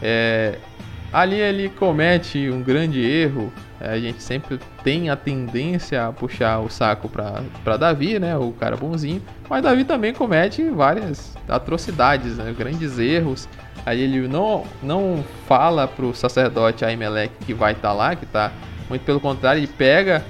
É, 0.00 0.56
ali 1.12 1.36
ele 1.36 1.68
comete 1.68 2.48
um 2.48 2.62
grande 2.62 2.98
erro. 2.98 3.52
É, 3.78 3.90
a 3.90 3.98
gente 3.98 4.22
sempre 4.22 4.58
tem 4.82 5.10
a 5.10 5.16
tendência 5.16 6.06
a 6.06 6.12
puxar 6.12 6.60
o 6.60 6.70
saco 6.70 7.10
para 7.10 7.76
Davi, 7.76 8.18
né? 8.18 8.34
O 8.34 8.52
cara 8.52 8.74
bonzinho. 8.74 9.20
Mas 9.50 9.62
Davi 9.62 9.84
também 9.84 10.14
comete 10.14 10.62
várias 10.70 11.36
atrocidades, 11.46 12.38
né? 12.38 12.54
grandes 12.56 12.98
erros. 12.98 13.46
Aí 13.84 14.00
ele 14.00 14.28
não, 14.28 14.64
não 14.82 15.22
fala 15.46 15.86
pro 15.86 16.14
sacerdote 16.14 16.86
Ahimelech 16.86 17.34
que 17.44 17.52
vai 17.52 17.72
estar 17.72 17.88
tá 17.88 17.94
lá, 17.94 18.16
que 18.16 18.24
está 18.24 18.50
muito 18.92 19.06
pelo 19.06 19.20
contrário, 19.20 19.58
ele 19.58 19.66
pega, 19.66 20.22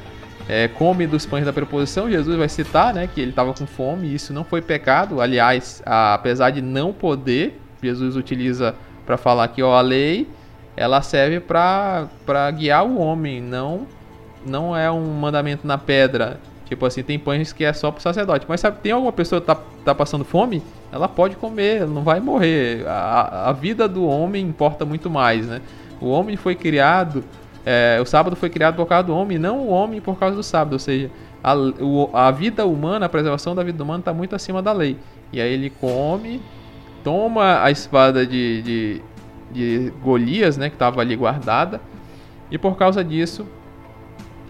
é, 0.49 0.69
come 0.69 1.05
dos 1.05 1.27
pães 1.27 1.45
da 1.45 1.53
preposição. 1.53 2.09
Jesus 2.09 2.37
vai 2.37 2.49
citar 2.49 2.95
né, 2.95 3.09
que 3.13 3.21
ele 3.21 3.31
estava 3.31 3.53
com 3.53 3.67
fome 3.67 4.07
e 4.07 4.15
isso 4.15 4.33
não 4.33 4.45
foi 4.45 4.63
pecado. 4.63 5.21
Aliás, 5.21 5.83
a, 5.85 6.15
apesar 6.15 6.51
de 6.51 6.63
não 6.63 6.93
poder, 6.93 7.61
Jesus 7.83 8.15
utiliza 8.15 8.77
para 9.05 9.17
falar 9.17 9.49
que 9.49 9.65
ó, 9.65 9.75
a 9.75 9.81
lei 9.81 10.29
ela 10.77 11.03
serve 11.03 11.41
para 11.41 12.09
guiar 12.53 12.87
o 12.87 13.01
homem, 13.01 13.41
não, 13.41 13.85
não 14.47 14.77
é 14.77 14.89
um 14.89 15.13
mandamento 15.13 15.67
na 15.67 15.77
pedra. 15.77 16.39
Tipo 16.65 16.87
assim, 16.87 17.03
tem 17.03 17.19
pães 17.19 17.53
que 17.53 17.65
é 17.65 17.73
só 17.73 17.91
para 17.91 17.99
o 17.99 18.03
sacerdote. 18.03 18.47
Mas 18.49 18.61
sabe, 18.61 18.79
tem 18.81 18.93
alguma 18.93 19.13
pessoa 19.13 19.41
que 19.41 19.49
tá, 19.49 19.57
tá 19.85 19.93
passando 19.93 20.25
fome? 20.25 20.63
Ela 20.93 21.09
pode 21.09 21.35
comer, 21.35 21.85
não 21.85 22.03
vai 22.03 22.21
morrer. 22.21 22.87
A, 22.87 23.51
a 23.51 23.53
vida 23.53 23.89
do 23.89 24.07
homem 24.07 24.47
importa 24.47 24.85
muito 24.85 25.11
mais, 25.11 25.49
né? 25.49 25.61
O 26.01 26.09
homem 26.09 26.37
foi 26.37 26.55
criado 26.55 27.25
é, 27.65 27.99
o 28.01 28.05
sábado 28.05 28.35
foi 28.35 28.51
criado 28.51 28.77
por 28.77 28.87
causa 28.87 29.07
do 29.07 29.15
homem, 29.15 29.39
não 29.39 29.59
o 29.59 29.69
homem 29.69 30.01
por 30.01 30.19
causa 30.19 30.35
do 30.35 30.43
sábado. 30.43 30.75
Ou 30.75 30.79
seja, 30.79 31.11
a, 31.43 31.55
o, 31.55 32.11
a 32.13 32.31
vida 32.31 32.67
humana, 32.67 33.07
a 33.07 33.09
preservação 33.09 33.55
da 33.55 33.63
vida 33.63 33.83
humana 33.83 34.01
está 34.01 34.13
muito 34.13 34.35
acima 34.35 34.61
da 34.61 34.73
lei. 34.73 34.97
E 35.33 35.41
aí 35.41 35.53
ele 35.53 35.71
come, 35.71 36.41
toma 37.03 37.63
a 37.63 37.71
espada 37.71 38.27
de, 38.27 38.63
de, 38.63 39.03
de 39.53 39.93
Golias, 40.03 40.57
né, 40.57 40.69
que 40.69 40.75
estava 40.75 41.01
ali 41.01 41.17
guardada, 41.17 41.81
e 42.51 42.59
por 42.59 42.77
causa 42.77 43.03
disso, 43.03 43.47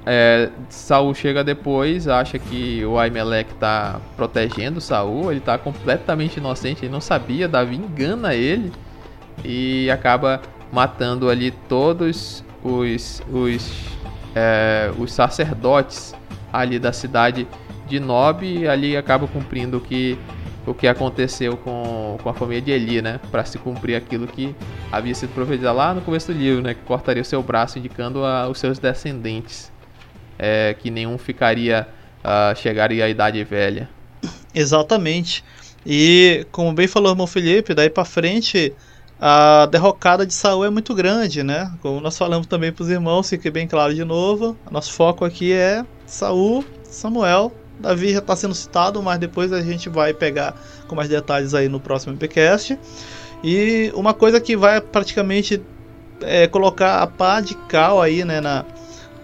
é, 0.05 0.51
Saul 0.69 1.15
chega 1.15 1.45
depois, 1.45 2.09
acha 2.09 2.39
que 2.39 2.85
o 2.85 2.99
Aimelech 2.99 3.53
está 3.53 4.01
protegendo 4.17 4.81
Saul, 4.81 5.31
ele 5.31 5.39
está 5.39 5.57
completamente 5.57 6.39
inocente, 6.39 6.85
ele 6.85 6.93
não 6.93 7.01
sabia, 7.01 7.47
Davi 7.47 7.77
engana 7.77 8.35
ele 8.35 8.73
e 9.45 9.89
acaba 9.89 10.43
matando 10.73 11.31
ali 11.31 11.53
todos 11.69 12.45
os, 12.63 13.23
os, 13.31 13.71
é, 14.35 14.91
os 14.99 15.13
sacerdotes 15.13 16.15
ali 16.53 16.79
da 16.79 16.93
cidade 16.93 17.47
de 17.89 17.99
Nob 17.99 18.47
e 18.47 18.69
ali 18.69 18.97
acaba 18.97 19.27
cumprindo 19.27 19.79
o 19.79 19.81
que, 19.81 20.19
o 20.67 20.73
que 20.73 20.87
aconteceu 20.87 21.57
com, 21.57 22.19
com 22.23 22.29
a 22.29 22.35
família 22.35 22.63
de 22.63 22.71
Eli, 22.71 23.03
né? 23.03 23.21
Para 23.31 23.45
se 23.45 23.59
cumprir 23.59 23.97
aquilo 23.97 24.27
que 24.27 24.55
havia 24.91 25.15
sido 25.15 25.35
profetizado 25.35 25.77
lá 25.77 25.93
no 25.95 26.01
começo 26.01 26.33
do 26.33 26.39
livro, 26.39 26.63
né? 26.63 26.75
Que 26.75 26.81
cortaria 26.83 27.23
o 27.23 27.25
seu 27.25 27.43
braço, 27.43 27.79
indicando 27.79 28.25
a, 28.25 28.49
os 28.49 28.59
seus 28.59 28.79
descendentes, 28.79 29.73
é, 30.39 30.75
que 30.79 30.91
nenhum 30.91 31.19
ficaria, 31.19 31.89
uh, 32.25 32.57
chegaria 32.57 33.05
à 33.05 33.09
idade 33.09 33.43
velha. 33.45 33.89
Exatamente. 34.55 35.45
E 35.85 36.47
como 36.53 36.73
bem 36.73 36.87
falou 36.87 37.11
o 37.11 37.13
irmão 37.13 37.27
Felipe, 37.27 37.75
daí 37.75 37.91
para 37.91 38.05
frente 38.05 38.73
a 39.21 39.67
derrocada 39.67 40.27
de 40.27 40.35
Saul 40.35 40.65
é 40.65 40.71
muito 40.71 40.95
grande, 40.95 41.43
né? 41.43 41.73
Como 41.81 42.01
nós 42.01 42.19
falamos 42.19 42.47
também 42.47 42.73
para 42.73 42.83
os 42.83 42.91
irmãos, 42.91 43.29
fique 43.29 43.51
bem 43.51 43.69
claro 43.69 43.95
de 43.95 44.05
novo. 44.05 44.57
Nosso 44.71 44.93
foco 44.93 45.25
aqui 45.25 45.53
é 45.53 45.85
Saul, 46.07 46.65
Samuel. 46.85 47.53
Davi 47.79 48.13
já 48.13 48.19
está 48.19 48.37
sendo 48.37 48.55
citado, 48.55 49.03
mas 49.03 49.19
depois 49.19 49.53
a 49.53 49.61
gente 49.61 49.89
vai 49.89 50.13
pegar 50.13 50.55
com 50.87 50.95
mais 50.95 51.09
detalhes 51.09 51.55
aí 51.55 51.69
no 51.69 51.81
próximo 51.81 52.17
podcast. 52.17 52.79
E 53.43 53.93
uma 53.95 54.15
coisa 54.15 54.41
que 54.41 54.57
vai 54.57 54.81
praticamente 54.81 55.61
é, 56.21 56.47
colocar 56.47 57.03
a 57.03 57.07
pá 57.07 57.41
de 57.41 57.55
cal 57.69 58.01
aí, 58.01 58.25
né, 58.25 58.41
na, 58.41 58.65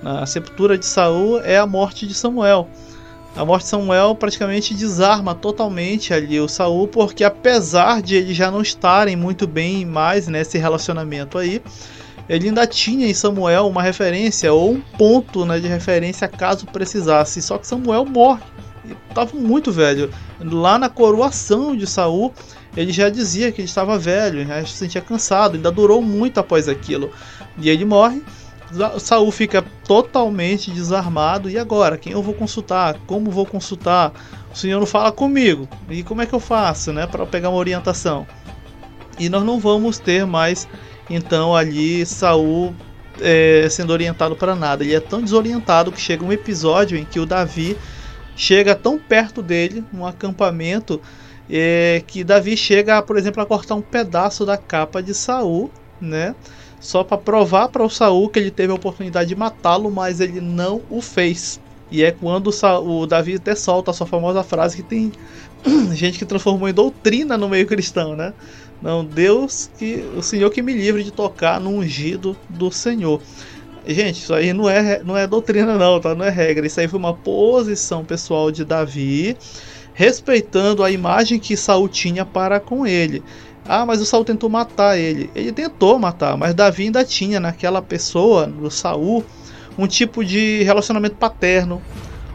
na 0.02 0.26
sepultura 0.26 0.76
de 0.76 0.86
Saul 0.86 1.40
é 1.40 1.56
a 1.56 1.66
morte 1.66 2.06
de 2.06 2.14
Samuel. 2.14 2.68
A 3.36 3.44
morte 3.44 3.64
de 3.64 3.70
Samuel 3.70 4.14
praticamente 4.14 4.74
desarma 4.74 5.34
totalmente 5.34 6.12
ali 6.12 6.40
o 6.40 6.48
Saul, 6.48 6.88
porque 6.88 7.22
apesar 7.22 8.02
de 8.02 8.16
eles 8.16 8.36
já 8.36 8.50
não 8.50 8.62
estarem 8.62 9.14
muito 9.14 9.46
bem 9.46 9.84
mais 9.84 10.26
nesse 10.26 10.58
relacionamento 10.58 11.38
aí, 11.38 11.62
ele 12.28 12.48
ainda 12.48 12.66
tinha 12.66 13.08
em 13.08 13.14
Samuel 13.14 13.66
uma 13.66 13.82
referência 13.82 14.52
ou 14.52 14.72
um 14.72 14.80
ponto 14.80 15.46
né, 15.46 15.58
de 15.58 15.66
referência 15.66 16.28
caso 16.28 16.66
precisasse. 16.66 17.40
Só 17.40 17.56
que 17.56 17.66
Samuel 17.66 18.04
morre. 18.04 18.42
Estava 19.08 19.36
muito 19.36 19.72
velho. 19.72 20.10
Lá 20.40 20.78
na 20.78 20.88
coroação 20.88 21.76
de 21.76 21.86
Saul, 21.86 22.34
ele 22.76 22.92
já 22.92 23.08
dizia 23.08 23.50
que 23.50 23.60
ele 23.60 23.68
estava 23.68 23.98
velho, 23.98 24.46
já 24.46 24.64
se 24.64 24.72
sentia 24.72 25.00
cansado, 25.00 25.56
ainda 25.56 25.70
durou 25.70 26.02
muito 26.02 26.38
após 26.38 26.68
aquilo. 26.68 27.10
E 27.58 27.68
ele 27.70 27.84
morre. 27.84 28.22
Saul 28.98 29.30
fica 29.30 29.62
totalmente 29.84 30.70
desarmado. 30.70 31.48
E 31.48 31.58
agora? 31.58 31.96
Quem 31.96 32.12
eu 32.12 32.22
vou 32.22 32.34
consultar? 32.34 32.98
Como 33.06 33.30
vou 33.30 33.46
consultar? 33.46 34.12
O 34.52 34.56
senhor 34.56 34.78
não 34.78 34.86
fala 34.86 35.10
comigo. 35.12 35.68
E 35.88 36.02
como 36.02 36.22
é 36.22 36.26
que 36.26 36.34
eu 36.34 36.40
faço, 36.40 36.92
né, 36.92 37.06
para 37.06 37.24
pegar 37.26 37.48
uma 37.48 37.58
orientação? 37.58 38.26
E 39.18 39.28
nós 39.28 39.44
não 39.44 39.58
vamos 39.58 39.98
ter 39.98 40.26
mais 40.26 40.68
então 41.10 41.56
ali 41.56 42.04
Saul 42.04 42.74
é, 43.20 43.66
sendo 43.70 43.92
orientado 43.92 44.36
para 44.36 44.54
nada. 44.54 44.84
Ele 44.84 44.94
é 44.94 45.00
tão 45.00 45.22
desorientado 45.22 45.90
que 45.90 46.00
chega 46.00 46.24
um 46.24 46.32
episódio 46.32 46.96
em 46.96 47.04
que 47.04 47.18
o 47.18 47.26
Davi 47.26 47.76
chega 48.36 48.74
tão 48.74 48.98
perto 48.98 49.42
dele, 49.42 49.84
num 49.92 50.06
acampamento, 50.06 51.00
é, 51.50 52.02
que 52.06 52.22
Davi 52.22 52.56
chega, 52.56 53.02
por 53.02 53.16
exemplo, 53.16 53.42
a 53.42 53.46
cortar 53.46 53.74
um 53.74 53.80
pedaço 53.80 54.46
da 54.46 54.56
capa 54.56 55.02
de 55.02 55.14
Saul, 55.14 55.70
né? 56.00 56.34
Só 56.80 57.02
para 57.02 57.18
provar 57.18 57.68
para 57.68 57.84
o 57.84 57.90
Saul 57.90 58.28
que 58.28 58.38
ele 58.38 58.50
teve 58.50 58.72
a 58.72 58.76
oportunidade 58.76 59.28
de 59.28 59.36
matá-lo, 59.36 59.90
mas 59.90 60.20
ele 60.20 60.40
não 60.40 60.80
o 60.90 61.00
fez. 61.00 61.60
E 61.90 62.02
é 62.02 62.10
quando 62.10 62.48
o, 62.48 62.52
Saul, 62.52 63.00
o 63.00 63.06
Davi 63.06 63.36
até 63.36 63.54
solta 63.54 63.90
a 63.90 63.94
sua 63.94 64.06
famosa 64.06 64.42
frase 64.42 64.76
que 64.76 64.82
tem 64.82 65.12
gente 65.94 66.18
que 66.18 66.24
transformou 66.24 66.68
em 66.68 66.74
doutrina 66.74 67.36
no 67.36 67.48
meio 67.48 67.66
cristão, 67.66 68.14
né? 68.14 68.32
Não, 68.80 69.04
Deus 69.04 69.70
que 69.76 70.04
o 70.16 70.22
Senhor 70.22 70.50
que 70.50 70.62
me 70.62 70.72
livre 70.72 71.02
de 71.02 71.10
tocar 71.10 71.60
no 71.60 71.70
ungido 71.70 72.36
do 72.48 72.70
Senhor. 72.70 73.20
Gente, 73.86 74.22
isso 74.22 74.34
aí 74.34 74.52
não 74.52 74.68
é, 74.68 75.02
não 75.02 75.16
é 75.16 75.26
doutrina 75.26 75.76
não, 75.76 75.98
tá? 75.98 76.14
Não 76.14 76.24
é 76.24 76.30
regra. 76.30 76.66
Isso 76.66 76.78
aí 76.78 76.86
foi 76.86 76.98
uma 76.98 77.14
posição 77.14 78.04
pessoal 78.04 78.50
de 78.50 78.64
Davi, 78.64 79.36
respeitando 79.94 80.84
a 80.84 80.90
imagem 80.90 81.38
que 81.38 81.56
Saul 81.56 81.88
tinha 81.88 82.24
para 82.24 82.60
com 82.60 82.86
ele. 82.86 83.22
Ah, 83.68 83.84
mas 83.84 84.00
o 84.00 84.06
Saul 84.06 84.24
tentou 84.24 84.48
matar 84.48 84.96
ele. 84.98 85.30
Ele 85.34 85.52
tentou 85.52 85.98
matar, 85.98 86.38
mas 86.38 86.54
Davi 86.54 86.84
ainda 86.84 87.04
tinha 87.04 87.38
naquela 87.38 87.82
pessoa, 87.82 88.46
no 88.46 88.70
Saul, 88.70 89.22
um 89.76 89.86
tipo 89.86 90.24
de 90.24 90.62
relacionamento 90.62 91.16
paterno. 91.16 91.82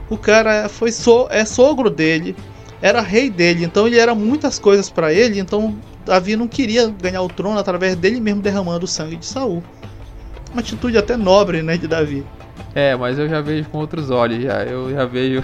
O 0.10 0.18
cara 0.18 0.70
foi 0.70 0.92
so, 0.92 1.28
é 1.32 1.44
sogro 1.44 1.90
dele, 1.90 2.36
era 2.80 3.02
rei 3.02 3.32
dele, 3.32 3.66
então 3.66 3.88
ele 3.88 3.98
era 3.98 4.14
muitas 4.14 4.60
coisas 4.60 4.92
para 4.92 5.12
ele, 5.12 5.40
então 5.40 5.76
Davi 6.06 6.36
não 6.36 6.48
queria 6.48 6.88
ganhar 6.88 7.22
o 7.24 7.30
trono 7.30 7.58
através 7.58 7.96
dele 7.96 8.20
mesmo 8.20 8.42
derramando 8.42 8.86
o 8.86 8.88
sangue 8.88 9.16
de 9.16 9.26
Saul. 9.26 9.64
Uma 10.52 10.60
atitude 10.60 10.98
até 11.00 11.18
nobre, 11.18 11.64
né, 11.64 11.78
de 11.78 11.88
Davi. 11.88 12.24
É, 12.76 12.96
mas 12.96 13.18
eu 13.18 13.28
já 13.28 13.42
vejo 13.42 13.68
com 13.70 13.80
outros 13.80 14.12
olhos 14.12 14.44
já. 14.44 14.64
Eu 14.64 14.92
já 14.92 15.06
vejo 15.06 15.44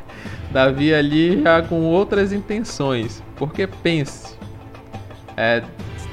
Davi 0.50 0.94
ali 0.94 1.42
já 1.42 1.60
com 1.60 1.82
outras 1.82 2.32
intenções. 2.32 3.22
Porque 3.36 3.66
pense, 3.66 4.35
é, 5.36 5.62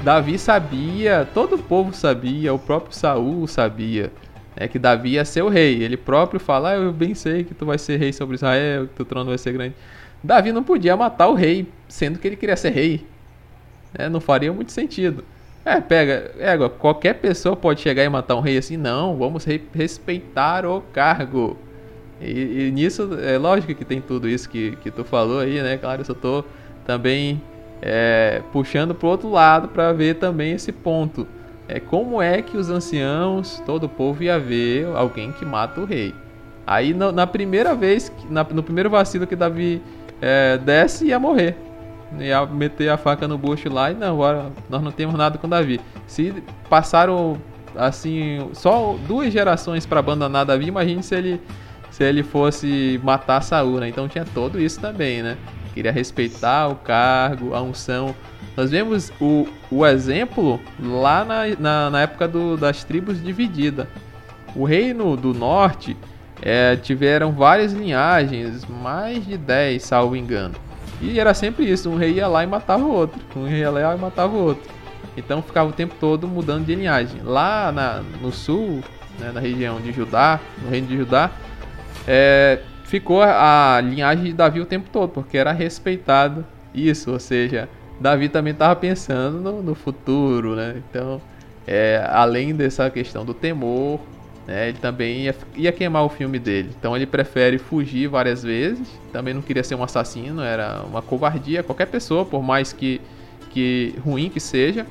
Davi 0.02 0.38
sabia, 0.38 1.26
todo 1.32 1.56
o 1.56 1.58
povo 1.58 1.94
sabia, 1.94 2.52
o 2.52 2.58
próprio 2.58 2.94
Saul 2.94 3.46
sabia, 3.46 4.12
é 4.54 4.68
que 4.68 4.78
Davi 4.78 5.12
ia 5.12 5.24
ser 5.24 5.42
o 5.42 5.48
rei. 5.48 5.82
Ele 5.82 5.96
próprio 5.96 6.38
fala: 6.38 6.70
ah, 6.70 6.76
"Eu 6.76 6.92
bem 6.92 7.14
sei 7.14 7.44
que 7.44 7.54
tu 7.54 7.64
vai 7.64 7.78
ser 7.78 7.96
rei 7.96 8.12
sobre 8.12 8.34
Israel, 8.36 8.86
que 8.86 8.94
teu 8.94 9.04
trono 9.04 9.30
vai 9.30 9.38
ser 9.38 9.52
grande". 9.52 9.74
Davi 10.22 10.52
não 10.52 10.62
podia 10.62 10.96
matar 10.96 11.28
o 11.28 11.34
rei, 11.34 11.66
sendo 11.88 12.18
que 12.18 12.26
ele 12.28 12.36
queria 12.36 12.56
ser 12.56 12.70
rei. 12.70 13.06
É, 13.94 14.08
não 14.08 14.20
faria 14.20 14.52
muito 14.52 14.72
sentido. 14.72 15.24
É, 15.64 15.80
pega, 15.80 16.32
é, 16.38 16.56
qualquer 16.68 17.14
pessoa 17.14 17.56
pode 17.56 17.80
chegar 17.80 18.04
e 18.04 18.08
matar 18.08 18.36
um 18.36 18.40
rei 18.40 18.58
assim, 18.58 18.76
não, 18.76 19.16
vamos 19.16 19.44
re 19.44 19.62
respeitar 19.72 20.66
o 20.66 20.82
cargo. 20.92 21.56
E, 22.20 22.68
e, 22.68 22.70
nisso, 22.70 23.18
é 23.22 23.38
lógico 23.38 23.74
que 23.74 23.84
tem 23.84 24.00
tudo 24.00 24.28
isso 24.28 24.48
que, 24.48 24.76
que 24.76 24.90
tu 24.90 25.04
falou 25.04 25.40
aí, 25.40 25.62
né? 25.62 25.78
Claro, 25.78 26.02
eu 26.02 26.04
só 26.04 26.14
tô 26.14 26.44
também 26.86 27.40
é, 27.86 28.40
puxando 28.50 28.94
pro 28.94 29.08
outro 29.08 29.30
lado 29.30 29.68
para 29.68 29.92
ver 29.92 30.14
também 30.14 30.52
esse 30.52 30.72
ponto. 30.72 31.26
É 31.68 31.78
como 31.78 32.20
é 32.20 32.40
que 32.40 32.56
os 32.56 32.70
anciãos, 32.70 33.62
todo 33.66 33.84
o 33.84 33.88
povo 33.88 34.22
ia 34.22 34.38
ver 34.38 34.86
alguém 34.94 35.32
que 35.32 35.44
mata 35.44 35.82
o 35.82 35.84
rei. 35.84 36.14
Aí 36.66 36.94
na, 36.94 37.12
na 37.12 37.26
primeira 37.26 37.74
vez, 37.74 38.10
na, 38.30 38.42
no 38.42 38.62
primeiro 38.62 38.88
vacilo 38.88 39.26
que 39.26 39.36
Davi 39.36 39.82
é, 40.20 40.56
desce, 40.56 41.06
ia 41.06 41.18
morrer 41.18 41.56
ia 42.20 42.46
meter 42.46 42.88
a 42.88 42.96
faca 42.96 43.26
no 43.26 43.36
bucho 43.36 43.72
lá 43.72 43.90
e 43.90 43.94
não, 43.94 44.14
agora 44.14 44.52
nós 44.68 44.82
não 44.82 44.92
temos 44.92 45.14
nada 45.16 45.38
com 45.38 45.48
Davi. 45.48 45.80
Se 46.06 46.32
passaram 46.68 47.36
assim 47.76 48.48
só 48.52 48.96
duas 49.06 49.32
gerações 49.32 49.84
para 49.84 49.98
abandonar 49.98 50.44
Davi, 50.44 50.66
imagine 50.66 51.02
se 51.02 51.14
ele 51.14 51.40
se 51.90 52.02
ele 52.02 52.22
fosse 52.22 53.00
matar 53.04 53.40
Saul, 53.40 53.78
né? 53.78 53.88
Então 53.88 54.08
tinha 54.08 54.24
todo 54.24 54.60
isso 54.60 54.80
também, 54.80 55.22
né? 55.22 55.36
Queria 55.74 55.90
respeitar 55.90 56.68
o 56.68 56.76
cargo, 56.76 57.52
a 57.52 57.60
unção. 57.60 58.14
Nós 58.56 58.70
vemos 58.70 59.12
o, 59.20 59.48
o 59.68 59.84
exemplo 59.84 60.60
lá 60.80 61.24
na, 61.24 61.46
na, 61.58 61.90
na 61.90 62.02
época 62.02 62.28
do, 62.28 62.56
das 62.56 62.84
tribos 62.84 63.20
divididas. 63.20 63.88
O 64.54 64.64
reino 64.64 65.16
do 65.16 65.34
norte 65.34 65.96
é, 66.40 66.76
tiveram 66.76 67.32
várias 67.32 67.72
linhagens, 67.72 68.64
mais 68.64 69.26
de 69.26 69.36
10, 69.36 69.82
salvo 69.82 70.14
engano. 70.14 70.54
E 71.00 71.18
era 71.18 71.34
sempre 71.34 71.68
isso, 71.68 71.90
um 71.90 71.96
rei 71.96 72.12
ia 72.12 72.28
lá 72.28 72.44
e 72.44 72.46
matava 72.46 72.84
o 72.84 72.92
outro, 72.92 73.20
um 73.34 73.44
rei 73.44 73.60
ia 73.60 73.70
lá 73.70 73.96
e 73.96 73.98
matava 73.98 74.32
o 74.32 74.44
outro. 74.44 74.70
Então 75.16 75.42
ficava 75.42 75.68
o 75.68 75.72
tempo 75.72 75.96
todo 75.98 76.28
mudando 76.28 76.66
de 76.66 76.74
linhagem. 76.74 77.20
Lá 77.22 77.72
na, 77.72 78.00
no 78.22 78.30
sul, 78.30 78.80
né, 79.18 79.32
na 79.32 79.40
região 79.40 79.80
de 79.80 79.92
Judá, 79.92 80.38
no 80.62 80.70
reino 80.70 80.86
de 80.86 80.96
Judá, 80.96 81.30
é, 82.06 82.60
ficou 82.94 83.20
a 83.20 83.80
linhagem 83.82 84.26
de 84.26 84.32
Davi 84.32 84.60
o 84.60 84.64
tempo 84.64 84.88
todo, 84.88 85.10
porque 85.10 85.36
era 85.36 85.50
respeitado 85.50 86.46
isso, 86.72 87.10
ou 87.10 87.18
seja, 87.18 87.68
Davi 87.98 88.28
também 88.28 88.52
estava 88.52 88.76
pensando 88.76 89.40
no, 89.40 89.60
no, 89.60 89.74
futuro, 89.74 90.54
né? 90.54 90.76
Então, 90.88 91.20
é, 91.66 92.06
além 92.08 92.54
dessa 92.54 92.88
questão 92.90 93.24
do 93.24 93.34
temor, 93.34 93.98
né, 94.46 94.68
ele 94.68 94.78
também 94.78 95.22
ia, 95.22 95.34
ia, 95.56 95.72
queimar 95.72 96.04
o 96.04 96.08
filme 96.08 96.38
dele. 96.38 96.70
Então 96.78 96.94
ele 96.94 97.04
prefere 97.04 97.58
fugir 97.58 98.06
várias 98.06 98.44
vezes. 98.44 98.86
Também 99.12 99.34
não 99.34 99.42
queria 99.42 99.64
ser 99.64 99.74
um 99.74 99.82
assassino, 99.82 100.40
era 100.40 100.84
uma 100.88 101.02
covardia. 101.02 101.64
Qualquer 101.64 101.86
pessoa, 101.86 102.24
por 102.24 102.44
mais 102.44 102.72
que, 102.72 103.00
que 103.50 103.92
ruim 104.04 104.30
que 104.30 104.38
seja, 104.38 104.86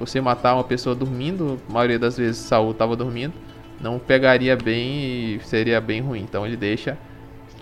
você 0.00 0.22
matar 0.22 0.54
uma 0.54 0.64
pessoa 0.64 0.94
dormindo, 0.94 1.60
a 1.68 1.72
maioria 1.74 1.98
das 1.98 2.16
vezes 2.16 2.38
Saul 2.38 2.70
estava 2.70 2.96
dormindo, 2.96 3.34
não 3.78 3.98
pegaria 3.98 4.56
bem 4.56 5.34
e 5.34 5.40
seria 5.44 5.82
bem 5.82 6.00
ruim. 6.00 6.22
Então 6.22 6.46
ele 6.46 6.56
deixa 6.56 6.96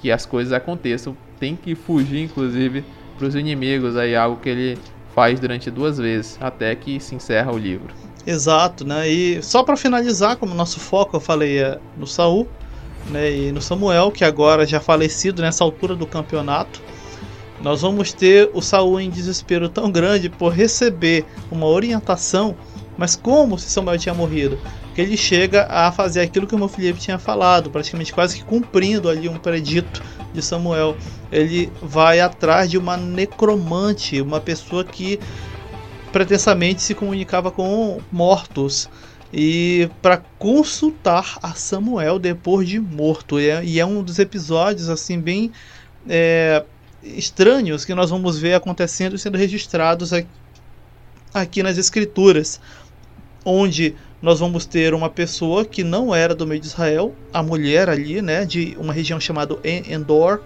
que 0.04 0.12
as 0.12 0.26
coisas 0.26 0.52
aconteçam. 0.52 1.16
Tem 1.40 1.56
que 1.56 1.74
fugir, 1.74 2.24
inclusive, 2.24 2.84
para 3.16 3.26
os 3.26 3.34
inimigos. 3.34 3.96
Aí 3.96 4.14
algo 4.14 4.38
que 4.38 4.50
ele 4.50 4.78
faz 5.14 5.40
durante 5.40 5.70
duas 5.70 5.96
vezes, 5.96 6.36
até 6.42 6.74
que 6.74 7.00
se 7.00 7.14
encerra 7.14 7.50
o 7.50 7.56
livro. 7.56 7.94
Exato, 8.26 8.86
né? 8.86 9.08
E 9.08 9.42
só 9.42 9.62
para 9.62 9.78
finalizar, 9.78 10.36
como 10.36 10.54
nosso 10.54 10.78
foco 10.78 11.16
eu 11.16 11.20
falei 11.20 11.58
é 11.58 11.78
no 11.96 12.06
Saul, 12.06 12.46
né, 13.08 13.30
e 13.30 13.52
no 13.52 13.62
Samuel, 13.62 14.10
que 14.10 14.24
agora 14.24 14.66
já 14.66 14.78
falecido 14.78 15.40
nessa 15.40 15.64
altura 15.64 15.94
do 15.94 16.06
campeonato, 16.06 16.82
nós 17.62 17.80
vamos 17.80 18.12
ter 18.12 18.50
o 18.52 18.60
Saul 18.60 19.00
em 19.00 19.08
desespero 19.08 19.70
tão 19.70 19.90
grande 19.90 20.28
por 20.28 20.52
receber 20.52 21.24
uma 21.50 21.66
orientação, 21.66 22.54
mas 22.98 23.16
como 23.16 23.58
se 23.58 23.70
Samuel 23.70 23.98
tinha 23.98 24.14
morrido, 24.14 24.58
que 24.94 25.00
ele 25.00 25.16
chega 25.16 25.66
a 25.68 25.90
fazer 25.90 26.20
aquilo 26.20 26.46
que 26.46 26.54
o 26.54 26.58
meu 26.58 26.68
Felipe 26.68 27.00
tinha 27.00 27.18
falado, 27.18 27.70
praticamente 27.70 28.12
quase 28.12 28.36
que 28.36 28.44
cumprindo 28.44 29.08
ali 29.08 29.28
um 29.28 29.38
predito 29.38 30.02
de 30.32 30.40
Samuel. 30.40 30.96
Ele 31.32 31.70
vai 31.82 32.20
atrás 32.20 32.70
de 32.70 32.78
uma 32.78 32.96
necromante, 32.96 34.20
uma 34.20 34.40
pessoa 34.40 34.84
que 34.84 35.18
pretensamente 36.12 36.80
se 36.80 36.94
comunicava 36.94 37.50
com 37.50 38.00
mortos 38.12 38.88
e 39.32 39.90
para 40.00 40.18
consultar 40.38 41.38
a 41.42 41.54
Samuel 41.54 42.20
depois 42.20 42.68
de 42.68 42.78
morto. 42.78 43.40
E 43.40 43.48
é, 43.48 43.64
e 43.64 43.80
é 43.80 43.86
um 43.86 44.00
dos 44.00 44.20
episódios 44.20 44.88
assim 44.88 45.18
bem 45.18 45.50
é, 46.08 46.64
estranhos 47.02 47.84
que 47.84 47.94
nós 47.96 48.10
vamos 48.10 48.38
ver 48.38 48.54
acontecendo 48.54 49.16
e 49.16 49.18
sendo 49.18 49.36
registrados 49.36 50.12
aqui, 50.12 50.28
aqui 51.32 51.62
nas 51.64 51.78
escrituras, 51.78 52.60
onde 53.44 53.96
nós 54.24 54.40
vamos 54.40 54.64
ter 54.64 54.94
uma 54.94 55.10
pessoa 55.10 55.66
que 55.66 55.84
não 55.84 56.14
era 56.14 56.34
do 56.34 56.46
meio 56.46 56.58
de 56.58 56.66
Israel, 56.66 57.14
a 57.30 57.42
mulher 57.42 57.90
ali, 57.90 58.22
né, 58.22 58.46
de 58.46 58.74
uma 58.80 58.90
região 58.90 59.20
chamada 59.20 59.54
Endor, 59.62 60.40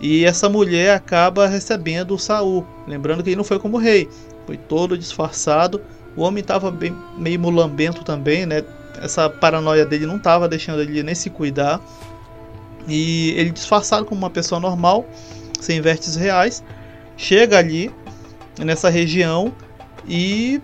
e 0.00 0.24
essa 0.24 0.48
mulher 0.48 0.96
acaba 0.96 1.46
recebendo 1.46 2.18
Saul, 2.18 2.66
lembrando 2.84 3.22
que 3.22 3.30
ele 3.30 3.36
não 3.36 3.44
foi 3.44 3.60
como 3.60 3.78
rei, 3.78 4.08
foi 4.44 4.56
todo 4.56 4.98
disfarçado. 4.98 5.80
O 6.16 6.22
homem 6.22 6.40
estava 6.40 6.76
meio 7.16 7.38
mulambento 7.38 8.02
também, 8.02 8.44
né? 8.44 8.64
Essa 9.00 9.30
paranoia 9.30 9.86
dele 9.86 10.04
não 10.04 10.16
estava 10.16 10.48
deixando 10.48 10.82
ele 10.82 11.00
nem 11.04 11.14
se 11.14 11.30
cuidar. 11.30 11.80
E 12.88 13.34
ele 13.36 13.50
disfarçado 13.50 14.04
como 14.04 14.18
uma 14.18 14.30
pessoa 14.30 14.60
normal, 14.60 15.06
sem 15.60 15.80
vestes 15.80 16.16
reais, 16.16 16.62
chega 17.16 17.56
ali 17.56 17.90
nessa 18.58 18.88
região 18.90 19.52
e 20.08 20.60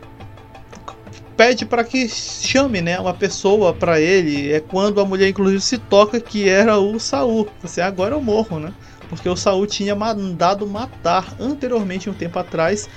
pede 1.36 1.64
para 1.64 1.84
que 1.84 2.08
chame, 2.08 2.80
né, 2.80 2.98
uma 2.98 3.14
pessoa 3.14 3.72
para 3.72 4.00
ele. 4.00 4.52
É 4.52 4.60
quando 4.60 5.00
a 5.00 5.04
mulher 5.04 5.28
inclusive 5.28 5.60
se 5.60 5.78
toca 5.78 6.20
que 6.20 6.48
era 6.48 6.78
o 6.78 6.98
Saul. 6.98 7.48
Assim, 7.62 7.80
agora 7.80 8.14
eu 8.14 8.22
morro, 8.22 8.58
né? 8.58 8.72
Porque 9.08 9.28
o 9.28 9.36
Saul 9.36 9.66
tinha 9.66 9.94
mandado 9.94 10.66
matar 10.66 11.34
anteriormente 11.38 12.08
um 12.08 12.14
tempo 12.14 12.38
atrás 12.38 12.88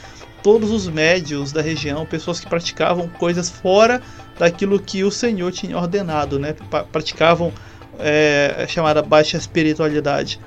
todos 0.41 0.72
os 0.72 0.88
médios 0.88 1.52
da 1.52 1.62
região, 1.62 2.06
pessoas 2.06 2.40
que 2.40 2.48
praticavam 2.48 3.10
coisas 3.10 3.49
fora 3.49 4.02
daquilo 4.38 4.80
que 4.80 5.03
o 5.03 5.12
Senhor 5.12 5.52
tinha 5.52 5.78
ordenado, 5.78 6.38
né? 6.40 6.56
Praticavam 6.91 7.52
é, 7.99 8.66
chamada 8.68 9.02
baixa 9.02 9.38
espiritualidade. 9.38 10.40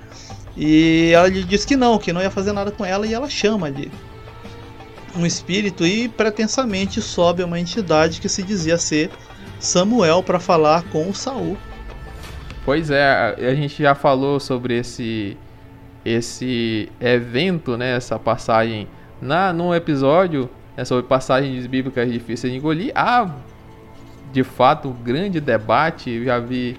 E 0.56 1.10
ela 1.12 1.28
lhe 1.28 1.42
diz 1.42 1.64
que 1.64 1.76
não, 1.76 1.98
que 1.98 2.12
não 2.12 2.22
ia 2.22 2.30
fazer 2.30 2.52
nada 2.52 2.70
com 2.70 2.84
ela, 2.84 3.06
e 3.06 3.14
ela 3.14 3.28
chama 3.28 3.66
ali 3.66 3.90
um 5.18 5.26
espírito 5.26 5.86
e 5.86 6.08
pretensamente 6.08 7.02
sobe 7.02 7.42
uma 7.42 7.58
entidade 7.58 8.20
que 8.20 8.28
se 8.28 8.42
dizia 8.42 8.78
ser 8.78 9.10
Samuel 9.58 10.22
para 10.22 10.38
falar 10.38 10.84
com 10.84 11.08
o 11.10 11.14
Saul. 11.14 11.56
Pois 12.64 12.90
é, 12.90 13.34
a 13.36 13.54
gente 13.54 13.82
já 13.82 13.94
falou 13.94 14.38
sobre 14.38 14.78
esse 14.78 15.36
esse 16.04 16.88
evento, 17.00 17.76
né, 17.76 17.96
essa 17.96 18.18
passagem 18.18 18.88
na 19.20 19.52
num 19.52 19.74
episódio 19.74 20.48
é 20.78 20.84
sobre 20.84 21.04
passagens 21.04 21.66
bíblicas 21.66 22.10
difíceis 22.10 22.52
de 22.52 22.58
engolir. 22.58 22.92
Há, 22.94 23.28
de 24.32 24.44
fato, 24.44 24.88
um 24.90 24.92
grande 24.92 25.40
debate. 25.40 26.08
Eu 26.08 26.24
já 26.24 26.38
vi 26.38 26.78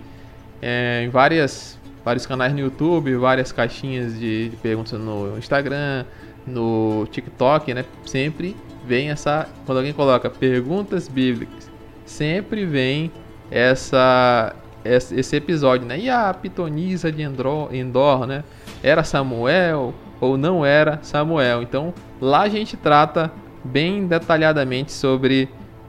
é, 0.61 1.03
em 1.03 1.09
várias, 1.09 1.77
vários 2.03 2.25
canais 2.25 2.53
no 2.53 2.59
YouTube, 2.59 3.13
várias 3.15 3.51
caixinhas 3.51 4.17
de, 4.17 4.49
de 4.49 4.55
perguntas 4.55 4.97
no 4.97 5.37
Instagram, 5.37 6.05
no 6.49 7.07
TikTok, 7.11 7.73
né? 7.73 7.85
Sempre 8.05 8.55
vem 8.85 9.09
essa. 9.09 9.47
Quando 9.65 9.77
alguém 9.77 9.93
coloca 9.93 10.29
perguntas 10.29 11.07
bíblicas, 11.07 11.69
sempre 12.05 12.65
vem 12.65 13.11
essa 13.49 14.55
esse 14.83 15.35
episódio, 15.35 15.85
né? 15.85 15.99
E 15.99 16.09
a 16.09 16.33
pitonisa 16.33 17.11
de 17.11 17.21
Endor, 17.21 18.25
né? 18.25 18.43
Era 18.81 19.03
Samuel 19.03 19.93
ou 20.21 20.37
não 20.37 20.65
era 20.65 20.99
Samuel? 21.01 21.61
Então, 21.61 21.93
Lá 22.21 22.41
a 22.41 22.49
gente 22.49 22.75
trata 22.75 23.31
bem 23.63 24.05
detalhadamente 24.05 24.91
sobre, 24.91 25.47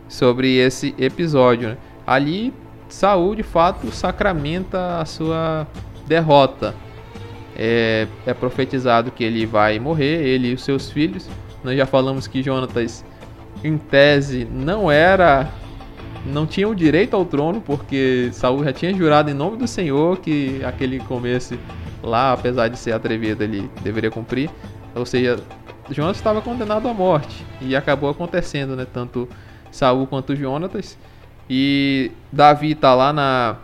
sobre 0.08 0.56
esse 0.56 0.94
episódio. 0.96 1.70
Né? 1.70 1.76
Ali, 2.06 2.54
Saul 2.88 3.34
de 3.34 3.42
fato 3.42 3.90
sacramenta 3.90 5.00
a 5.00 5.04
sua 5.04 5.66
derrota. 6.06 6.74
É, 7.62 8.06
é, 8.26 8.32
profetizado 8.32 9.10
que 9.10 9.22
ele 9.22 9.44
vai 9.44 9.78
morrer, 9.78 10.26
ele 10.26 10.48
e 10.48 10.54
os 10.54 10.64
seus 10.64 10.90
filhos. 10.90 11.28
Nós 11.62 11.76
já 11.76 11.84
falamos 11.84 12.26
que 12.26 12.42
Jonatas, 12.42 13.04
em 13.62 13.76
tese, 13.76 14.48
não 14.50 14.90
era. 14.90 15.46
Não 16.24 16.46
tinha 16.46 16.66
o 16.66 16.74
direito 16.74 17.14
ao 17.14 17.24
trono, 17.24 17.60
porque 17.60 18.30
Saul 18.32 18.64
já 18.64 18.72
tinha 18.72 18.94
jurado 18.94 19.30
em 19.30 19.34
nome 19.34 19.58
do 19.58 19.68
Senhor 19.68 20.18
que 20.20 20.62
aquele 20.64 21.00
começo 21.00 21.58
lá, 22.02 22.32
apesar 22.32 22.68
de 22.68 22.78
ser 22.78 22.92
atrevido, 22.92 23.44
ele 23.44 23.70
deveria 23.82 24.10
cumprir. 24.10 24.48
Ou 24.94 25.04
seja, 25.04 25.38
Jonas 25.90 26.16
estava 26.16 26.40
condenado 26.40 26.88
à 26.88 26.94
morte 26.94 27.44
e 27.60 27.76
acabou 27.76 28.08
acontecendo, 28.08 28.74
né? 28.74 28.86
Tanto 28.90 29.28
Saul 29.70 30.06
quanto 30.06 30.34
Jonatas. 30.34 30.96
E 31.48 32.10
Davi 32.32 32.72
está 32.72 32.94
lá 32.94 33.12
na, 33.12 33.56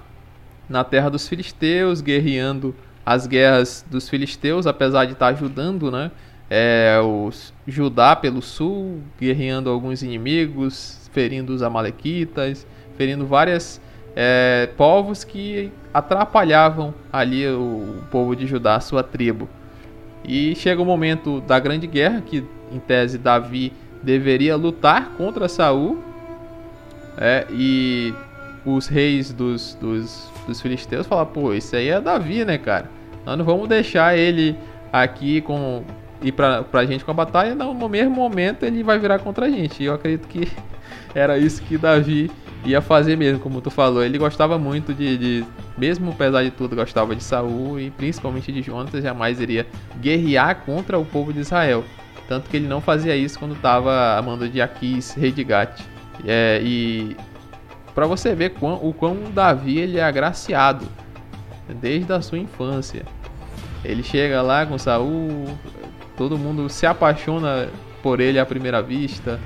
na 0.69 0.85
terra 0.85 1.09
dos 1.09 1.27
filisteus, 1.27 2.03
guerreando 2.03 2.75
as 3.07 3.25
guerras 3.29 3.87
dos 3.89 4.09
filisteus, 4.09 4.67
apesar 4.67 5.05
de 5.05 5.13
estar 5.13 5.29
ajudando, 5.29 5.93
né? 5.93 6.11
É, 6.51 6.99
os 7.01 7.55
Judá 7.67 8.17
pelo 8.17 8.43
sul, 8.43 9.01
guerreando 9.19 9.71
alguns 9.71 10.03
inimigos, 10.03 11.09
ferindo 11.13 11.53
os 11.53 11.63
amalequitas, 11.63 12.67
ferindo 12.97 13.25
várias 13.25 13.81
é, 14.17 14.69
povos 14.77 15.23
que 15.23 15.73
atrapalhavam 15.95 16.93
ali 17.13 17.47
o, 17.47 17.61
o 17.61 18.05
povo 18.11 18.35
de 18.35 18.45
Judá, 18.45 18.81
sua 18.81 19.05
tribo. 19.05 19.49
E 20.25 20.57
chega 20.57 20.83
o 20.83 20.85
momento 20.85 21.41
da 21.43 21.61
grande 21.61 21.87
guerra, 21.87 22.21
que 22.21 22.45
em 22.73 22.81
tese 22.81 23.19
Davi 23.19 23.73
deveria 24.03 24.57
lutar 24.57 25.11
contra 25.17 25.49
Saul. 25.49 26.03
É, 27.19 27.47
e 27.51 28.13
os 28.65 28.89
reis 28.89 29.33
dos, 29.33 29.75
dos, 29.81 30.29
dos 30.47 30.61
filisteus 30.61 31.07
falam, 31.07 31.27
pô, 31.27 31.55
isso 31.55 31.77
aí 31.77 31.89
é 31.89 32.01
Davi, 32.01 32.45
né, 32.45 32.59
cara? 32.59 32.96
Nós 33.27 33.37
não 33.37 33.45
vamos 33.45 33.69
deixar 33.69 34.17
ele 34.17 34.57
aqui 34.93 35.41
com 35.41 35.83
ir 36.23 36.33
pra, 36.33 36.63
pra 36.63 36.87
gente 36.87 37.05
com 37.05 37.11
a 37.11 37.15
batalha, 37.15 37.55
não, 37.55 37.75
no 37.75 37.89
mesmo 37.89 38.15
momento 38.15 38.65
ele 38.65 38.83
vai 38.83 38.99
virar 38.99 39.19
contra 39.19 39.47
a 39.47 39.51
gente. 39.51 39.83
E 39.83 39.87
eu 39.87 39.95
acredito 39.95 40.29
que 40.29 40.49
era 41.13 41.37
isso 41.37 41.61
que 41.63 41.77
Davi 41.77 42.31
ia 42.65 42.81
fazer 42.81 43.17
mesmo, 43.17 43.41
como 43.41 43.61
tu 43.61 43.69
falou. 43.69 44.03
Ele 44.03 44.17
gostava 44.17 44.59
muito 44.59 44.95
de, 44.95 45.19
de, 45.19 45.45
mesmo 45.77 46.13
apesar 46.13 46.45
de 46.45 46.53
tudo, 46.53 46.77
gostava 46.77 47.17
de 47.17 47.23
Saul 47.23 47.81
e 47.81 47.91
principalmente 47.91 48.53
de 48.53 48.63
Jonatas, 48.63 49.03
jamais 49.03 49.41
iria 49.41 49.67
guerrear 50.01 50.63
contra 50.65 50.97
o 50.97 51.05
povo 51.05 51.33
de 51.33 51.41
Israel. 51.41 51.85
Tanto 52.29 52.49
que 52.49 52.57
ele 52.57 52.69
não 52.69 52.81
fazia 52.81 53.17
isso 53.17 53.39
quando 53.39 53.55
estava 53.55 54.17
a 54.17 54.23
mando 54.23 54.49
de 54.49 54.61
Aquis, 54.61 55.15
rei 55.15 55.33
de 55.33 55.43
Gat. 55.43 55.85
É, 56.25 56.61
e 56.63 57.17
para 57.93 58.07
você 58.07 58.35
ver 58.35 58.51
quão, 58.51 58.75
o 58.83 58.93
quão 58.93 59.17
Davi 59.33 59.79
ele 59.79 59.99
é 59.99 60.05
agraciado 60.05 60.87
desde 61.81 62.13
a 62.13 62.21
sua 62.21 62.39
infância. 62.39 63.05
Ele 63.87 64.03
chega 64.03 64.43
lá 64.43 64.67
com 64.67 64.79
Saul, 64.79 65.47
todo 66.17 66.39
mundo 66.39 66.69
se 66.69 66.87
apaixona 66.87 67.69
por 68.03 68.21
ele 68.21 68.39
à 68.39 68.47
primeira 68.47 68.83
vista 68.83 69.41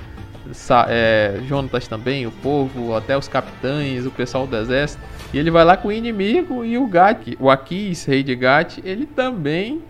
é, 0.89 1.41
Jonatas 1.47 1.87
também, 1.87 2.27
o 2.27 2.31
povo, 2.31 2.95
até 2.95 3.17
os 3.17 3.29
capitães, 3.29 4.07
o 4.07 4.11
pessoal 4.11 4.47
do 4.47 4.57
exército. 4.57 5.03
E 5.33 5.39
ele 5.39 5.51
vai 5.51 5.65
lá 5.65 5.77
com 5.77 5.89
o 5.89 5.93
inimigo 5.93 6.65
e 6.65 6.77
o 6.77 6.87
Gat, 6.87 7.37
o 7.39 7.51
Aquis, 7.51 8.05
rei 8.05 8.23
de 8.23 8.35
Gat, 8.35 8.81
ele 8.85 9.07
também 9.07 9.83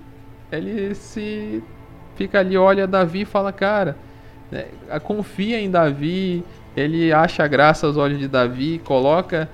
ele 0.52 0.94
se 0.94 1.62
fica 2.16 2.40
ali, 2.40 2.56
olha 2.56 2.86
Davi 2.86 3.22
e 3.22 3.24
fala, 3.24 3.52
cara, 3.52 3.96
né, 4.50 4.66
confia 5.04 5.60
em 5.60 5.70
Davi, 5.70 6.44
ele 6.76 7.12
acha 7.12 7.46
graça 7.46 7.86
aos 7.86 7.96
olhos 7.96 8.18
de 8.18 8.26
Davi, 8.26 8.80
coloca, 8.84 9.48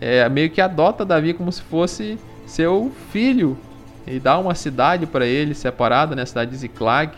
é, 0.00 0.28
meio 0.28 0.50
que 0.50 0.60
adota 0.60 1.04
Davi 1.04 1.32
como 1.34 1.50
se 1.52 1.62
fosse 1.62 2.18
seu 2.46 2.92
filho 3.12 3.56
e 4.10 4.20
dá 4.20 4.38
uma 4.38 4.54
cidade 4.54 5.06
para 5.06 5.26
ele 5.26 5.54
separada, 5.54 6.14
né, 6.14 6.22
a 6.22 6.26
cidade 6.26 6.50
de 6.50 6.56
Ziklag, 6.56 7.12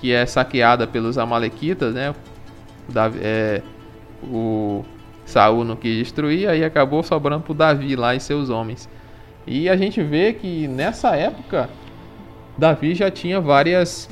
que 0.00 0.12
é 0.12 0.24
saqueada 0.26 0.86
pelos 0.86 1.18
amalequitas, 1.18 1.94
né, 1.94 2.14
Davi, 2.88 3.18
é, 3.22 3.62
o 4.22 4.84
Saul 5.24 5.64
não 5.64 5.76
quis 5.76 5.96
destruir, 5.96 6.48
aí 6.48 6.64
acabou 6.64 7.02
sobrando 7.02 7.44
pro 7.44 7.54
Davi 7.54 7.94
lá 7.94 8.14
e 8.14 8.20
seus 8.20 8.48
homens. 8.48 8.88
E 9.46 9.68
a 9.68 9.76
gente 9.76 10.02
vê 10.02 10.32
que 10.32 10.66
nessa 10.68 11.14
época 11.16 11.68
Davi 12.56 12.94
já 12.94 13.10
tinha 13.10 13.40
várias 13.40 14.08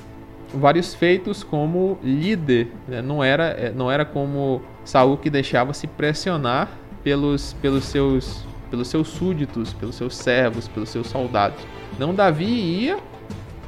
vários 0.55 0.95
feitos 0.95 1.43
como 1.43 1.99
líder, 2.03 2.73
né? 2.87 3.03
não 3.03 3.23
era 3.23 3.45
é, 3.45 3.73
não 3.75 3.91
era 3.91 4.05
como 4.05 4.63
Saul 4.85 5.17
que 5.17 5.29
deixava 5.29 5.75
se 5.75 5.87
pressionar 5.87 6.69
pelos 7.03 7.55
pelos 7.55 7.85
seus 7.85 8.47
pelos 8.77 8.89
seus 8.89 9.09
súditos, 9.09 9.73
pelos 9.73 9.95
seus 9.95 10.15
servos, 10.15 10.69
pelos 10.69 10.91
seus 10.91 11.07
soldados. 11.07 11.59
Não 11.99 12.15
Davi 12.15 12.45
ia 12.45 12.99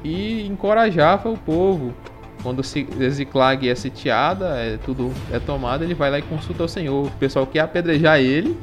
e 0.04 0.46
encorajava 0.46 1.30
o 1.30 1.36
povo, 1.36 1.94
quando 2.42 2.62
Ziklag 2.62 3.68
é 3.68 3.74
sitiada, 3.74 4.56
é, 4.58 4.76
tudo 4.76 5.10
é 5.32 5.38
tomado, 5.38 5.82
ele 5.82 5.94
vai 5.94 6.10
lá 6.10 6.18
e 6.18 6.22
consulta 6.22 6.64
o 6.64 6.68
Senhor. 6.68 7.06
O 7.06 7.10
pessoal 7.12 7.46
quer 7.46 7.60
apedrejar 7.60 8.20
ele, 8.20 8.56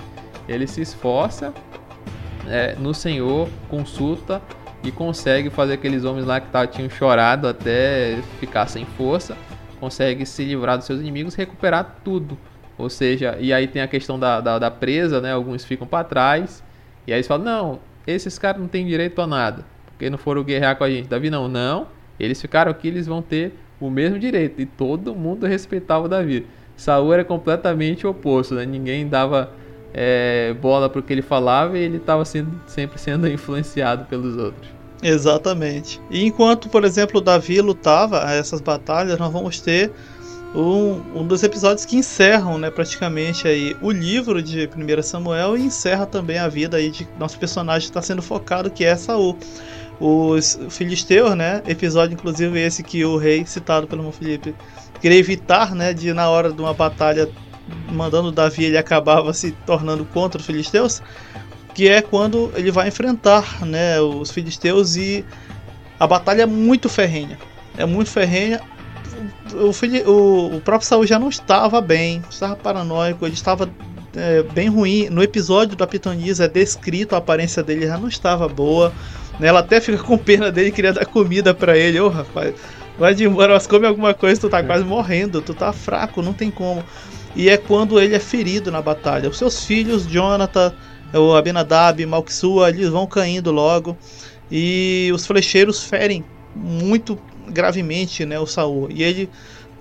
ele 0.47 0.67
se 0.67 0.81
esforça 0.81 1.51
é, 2.47 2.75
no 2.75 2.93
Senhor, 2.93 3.49
consulta 3.67 4.41
e 4.83 4.91
consegue 4.91 5.49
fazer 5.49 5.73
aqueles 5.73 6.03
homens 6.03 6.25
lá 6.25 6.39
que 6.39 6.47
tá, 6.49 6.67
tinham 6.67 6.89
chorado 6.89 7.47
até 7.47 8.19
ficar 8.39 8.67
sem 8.67 8.85
força, 8.85 9.35
consegue 9.79 10.25
se 10.27 10.45
livrar 10.45 10.77
dos 10.77 10.85
seus 10.85 10.99
inimigos, 10.99 11.33
recuperar 11.33 11.97
tudo. 12.03 12.37
Ou 12.77 12.89
seja, 12.89 13.37
e 13.39 13.53
aí 13.53 13.67
tem 13.67 13.81
a 13.81 13.87
questão 13.87 14.19
da, 14.19 14.41
da, 14.41 14.59
da 14.59 14.71
presa, 14.71 15.21
né? 15.21 15.31
Alguns 15.31 15.63
ficam 15.63 15.87
para 15.87 16.03
trás, 16.03 16.63
e 17.07 17.11
aí 17.11 17.17
eles 17.17 17.27
falam: 17.27 17.45
não, 17.45 17.79
esses 18.05 18.37
caras 18.37 18.61
não 18.61 18.67
têm 18.67 18.85
direito 18.85 19.21
a 19.21 19.27
nada, 19.27 19.65
porque 19.87 20.09
não 20.09 20.17
foram 20.17 20.43
guerrear 20.43 20.75
com 20.77 20.83
a 20.83 20.89
gente. 20.89 21.07
Davi, 21.07 21.29
não, 21.29 21.47
não, 21.47 21.87
eles 22.19 22.41
ficaram 22.41 22.71
aqui, 22.71 22.87
eles 22.87 23.07
vão 23.07 23.21
ter 23.21 23.53
o 23.79 23.89
mesmo 23.89 24.19
direito 24.19 24.61
e 24.61 24.65
todo 24.65 25.15
mundo 25.15 25.45
respeitava 25.45 26.07
Davi. 26.07 26.45
Saul 26.75 27.13
era 27.13 27.23
completamente 27.23 28.05
oposto, 28.05 28.55
né? 28.55 28.65
ninguém 28.65 29.07
dava 29.07 29.51
é, 29.93 30.53
bola 30.61 30.89
para 30.89 30.99
o 30.99 31.03
que 31.03 31.13
ele 31.13 31.21
falava 31.21 31.77
e 31.77 31.81
ele 31.81 31.97
estava 31.97 32.25
sempre 32.25 32.99
sendo 32.99 33.27
influenciado 33.29 34.05
pelos 34.05 34.37
outros. 34.37 34.69
Exatamente. 35.01 36.01
E 36.09 36.25
enquanto, 36.25 36.69
por 36.69 36.83
exemplo, 36.83 37.21
Davi 37.21 37.61
lutava 37.61 38.19
essas 38.31 38.59
batalhas, 38.59 39.17
nós 39.19 39.31
vamos 39.31 39.59
ter 39.59 39.91
um, 40.55 41.19
um 41.19 41.27
dos 41.27 41.43
episódios 41.43 41.85
que 41.85 41.97
encerram, 41.97 42.57
né, 42.57 42.71
praticamente 42.71 43.47
aí 43.47 43.75
o 43.81 43.91
livro 43.91 44.41
de 44.41 44.67
1 44.67 45.03
Samuel 45.03 45.57
e 45.57 45.63
encerra 45.63 46.05
também 46.05 46.37
a 46.37 46.47
vida 46.47 46.77
aí 46.77 46.89
de 46.89 47.07
nosso 47.19 47.37
personagem 47.37 47.87
está 47.87 48.01
sendo 48.01 48.21
focado, 48.21 48.71
que 48.71 48.85
é 48.85 48.95
Saul 48.95 49.37
os 49.99 50.59
filisteus, 50.69 51.35
né? 51.35 51.61
Episódio 51.65 52.15
inclusive 52.15 52.59
esse 52.59 52.83
que 52.83 53.05
o 53.05 53.17
rei 53.17 53.45
citado 53.45 53.87
pelo 53.87 54.01
irmão 54.01 54.11
Felipe 54.11 54.53
queria 55.01 55.17
evitar, 55.17 55.75
né, 55.75 55.93
de 55.93 56.13
na 56.13 56.29
hora 56.29 56.51
de 56.51 56.61
uma 56.61 56.73
batalha 56.73 57.29
mandando 57.91 58.31
Davi 58.31 58.65
ele 58.65 58.77
acabava 58.77 59.33
se 59.33 59.51
tornando 59.65 60.05
contra 60.05 60.39
os 60.39 60.45
filisteus, 60.45 61.01
que 61.73 61.87
é 61.87 62.01
quando 62.01 62.51
ele 62.55 62.71
vai 62.71 62.87
enfrentar, 62.87 63.65
né, 63.65 63.99
os 63.99 64.31
filisteus 64.31 64.95
e 64.95 65.25
a 65.99 66.05
batalha 66.05 66.43
é 66.43 66.45
muito 66.45 66.89
ferrenha. 66.89 67.37
É 67.77 67.85
muito 67.85 68.09
ferrenha. 68.09 68.61
O, 69.55 70.11
o, 70.11 70.57
o 70.57 70.61
próprio 70.61 70.87
Saul 70.87 71.05
já 71.05 71.17
não 71.17 71.29
estava 71.29 71.79
bem, 71.81 72.21
estava 72.29 72.55
paranoico, 72.55 73.25
ele 73.25 73.33
estava 73.33 73.69
é, 74.15 74.43
bem 74.43 74.69
ruim. 74.69 75.09
No 75.09 75.21
episódio 75.21 75.75
da 75.75 75.87
Pitonisa 75.87 76.45
é 76.45 76.47
descrito 76.47 77.15
a 77.15 77.17
aparência 77.17 77.63
dele 77.63 77.87
já 77.87 77.97
não 77.97 78.07
estava 78.07 78.47
boa. 78.47 78.91
Né? 79.39 79.47
Ela 79.47 79.59
até 79.59 79.79
fica 79.79 79.97
com 79.97 80.17
pena 80.17 80.51
dele 80.51 80.71
queria 80.71 80.93
dar 80.93 81.05
comida 81.05 81.53
para 81.53 81.77
ele. 81.77 81.99
Ô, 81.99 82.07
oh, 82.07 82.09
rapaz, 82.09 82.55
vai 82.97 83.13
de 83.13 83.25
embora, 83.25 83.53
mas 83.53 83.67
come 83.67 83.85
alguma 83.85 84.13
coisa, 84.13 84.39
tu 84.39 84.49
tá 84.49 84.63
quase 84.63 84.83
morrendo, 84.83 85.41
tu 85.41 85.53
tá 85.53 85.71
fraco, 85.73 86.21
não 86.21 86.33
tem 86.33 86.49
como. 86.49 86.83
E 87.35 87.49
é 87.49 87.57
quando 87.57 87.99
ele 87.99 88.15
é 88.15 88.19
ferido 88.19 88.71
na 88.71 88.81
batalha. 88.81 89.29
Os 89.29 89.37
seus 89.37 89.65
filhos, 89.65 90.07
Jonathan, 90.07 90.73
o 91.13 91.33
Abinadab, 91.33 92.05
Malquisua, 92.05 92.69
eles 92.69 92.89
vão 92.89 93.05
caindo 93.05 93.51
logo. 93.51 93.97
E 94.49 95.11
os 95.13 95.25
flecheiros 95.25 95.83
ferem 95.83 96.23
muito 96.55 97.17
gravemente 97.47 98.25
né, 98.25 98.39
o 98.39 98.47
Saul. 98.47 98.89
E 98.91 99.03
ele, 99.03 99.29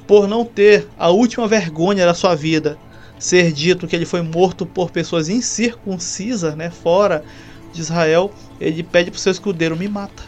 por 0.06 0.28
não 0.28 0.44
ter 0.44 0.86
a 0.98 1.10
última 1.10 1.46
vergonha 1.46 2.06
da 2.06 2.14
sua 2.14 2.34
vida, 2.34 2.78
ser 3.18 3.52
dito 3.52 3.86
que 3.86 3.96
ele 3.96 4.06
foi 4.06 4.22
morto 4.22 4.66
por 4.66 4.90
pessoas 4.90 5.28
incircuncisas, 5.28 6.54
né, 6.54 6.70
fora 6.70 7.24
de 7.72 7.80
Israel, 7.80 8.32
ele 8.60 8.82
pede 8.82 9.10
pro 9.10 9.20
seu 9.20 9.32
escudeiro: 9.32 9.76
me 9.76 9.88
mata. 9.88 10.22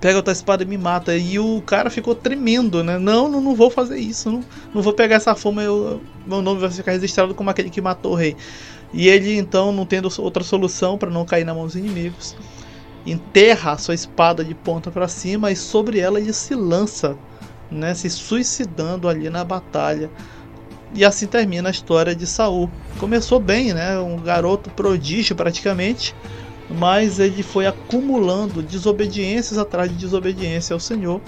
Pega 0.00 0.18
a 0.18 0.22
tua 0.22 0.32
espada 0.32 0.62
e 0.62 0.66
me 0.66 0.78
mata. 0.78 1.14
E 1.14 1.38
o 1.38 1.60
cara 1.60 1.90
ficou 1.90 2.14
tremendo, 2.14 2.82
né? 2.82 2.98
Não, 2.98 3.28
não, 3.28 3.38
não 3.38 3.54
vou 3.54 3.70
fazer 3.70 3.98
isso. 3.98 4.30
Não, 4.30 4.42
não 4.72 4.80
vou 4.80 4.94
pegar 4.94 5.16
essa 5.16 5.34
fama. 5.34 5.62
Eu, 5.62 6.00
meu 6.26 6.40
nome 6.40 6.58
vai 6.58 6.70
ficar 6.70 6.92
registrado 6.92 7.34
como 7.34 7.50
aquele 7.50 7.68
que 7.68 7.82
matou 7.82 8.12
o 8.12 8.14
rei. 8.14 8.34
E 8.94 9.08
ele, 9.08 9.36
então, 9.36 9.70
não 9.72 9.84
tendo 9.84 10.08
outra 10.18 10.42
solução 10.42 10.96
para 10.96 11.10
não 11.10 11.26
cair 11.26 11.44
na 11.44 11.52
mão 11.52 11.66
dos 11.66 11.76
inimigos, 11.76 12.34
enterra 13.06 13.72
a 13.72 13.78
sua 13.78 13.94
espada 13.94 14.44
de 14.44 14.54
ponta 14.54 14.90
para 14.90 15.08
cima 15.08 15.50
e 15.50 15.56
sobre 15.56 15.98
ela 15.98 16.20
ele 16.20 16.32
se 16.32 16.54
lança, 16.54 17.16
né? 17.70 17.94
Se 17.94 18.10
suicidando 18.10 19.08
ali 19.08 19.30
na 19.30 19.44
batalha. 19.44 20.10
E 20.94 21.04
assim 21.04 21.26
termina 21.26 21.68
a 21.68 21.70
história 21.70 22.14
de 22.14 22.26
Saul. 22.26 22.68
Começou 22.98 23.38
bem, 23.38 23.72
né? 23.72 23.98
Um 23.98 24.16
garoto 24.16 24.70
prodígio 24.70 25.36
praticamente, 25.36 26.14
mas 26.68 27.18
ele 27.18 27.42
foi 27.42 27.66
acumulando 27.66 28.62
desobediências 28.62 29.58
atrás 29.58 29.90
de 29.90 29.96
desobediência 29.96 30.74
ao 30.74 30.80
Senhor 30.80 31.20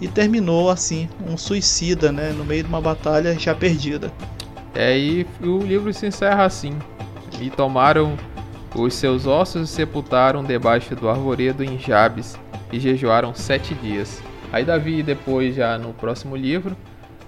e 0.00 0.06
terminou 0.06 0.70
assim 0.70 1.08
um 1.26 1.36
suicida, 1.36 2.12
né? 2.12 2.32
No 2.32 2.44
meio 2.44 2.62
de 2.62 2.68
uma 2.68 2.80
batalha 2.80 3.36
já 3.38 3.54
perdida. 3.54 4.12
É, 4.74 4.96
e 4.96 5.26
o 5.42 5.58
livro 5.58 5.92
se 5.92 6.06
encerra 6.06 6.44
assim. 6.44 6.78
E 7.40 7.50
tomaram 7.50 8.16
os 8.74 8.94
seus 8.94 9.26
ossos 9.26 9.70
sepultaram 9.70 10.44
debaixo 10.44 10.94
do 10.94 11.08
arvoredo 11.08 11.64
em 11.64 11.78
Jabes 11.78 12.38
e 12.72 12.78
jejuaram 12.78 13.34
sete 13.34 13.74
dias. 13.74 14.22
Aí 14.52 14.64
Davi 14.64 15.02
depois 15.02 15.54
já 15.54 15.78
no 15.78 15.92
próximo 15.92 16.36
livro, 16.36 16.76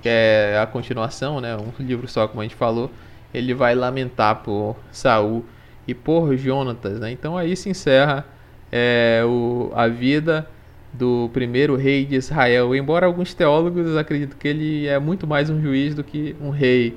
que 0.02 0.08
é 0.08 0.58
a 0.62 0.66
continuação, 0.66 1.40
né, 1.40 1.56
um 1.56 1.72
livro 1.82 2.08
só 2.08 2.26
como 2.28 2.40
a 2.40 2.44
gente 2.44 2.54
falou, 2.54 2.90
ele 3.32 3.54
vai 3.54 3.74
lamentar 3.74 4.36
por 4.42 4.76
Saul 4.90 5.44
e 5.86 5.94
por 5.94 6.36
Jonatas, 6.36 7.00
né? 7.00 7.10
Então 7.12 7.36
aí 7.36 7.56
se 7.56 7.68
encerra 7.68 8.26
é, 8.70 9.22
o, 9.24 9.72
a 9.74 9.86
vida 9.88 10.46
do 10.92 11.30
primeiro 11.32 11.76
rei 11.76 12.04
de 12.04 12.16
Israel. 12.16 12.74
Embora 12.74 13.06
alguns 13.06 13.32
teólogos 13.34 13.96
acreditem 13.96 14.36
que 14.38 14.48
ele 14.48 14.86
é 14.86 14.98
muito 14.98 15.26
mais 15.26 15.48
um 15.48 15.60
juiz 15.60 15.94
do 15.94 16.02
que 16.02 16.34
um 16.40 16.50
rei, 16.50 16.96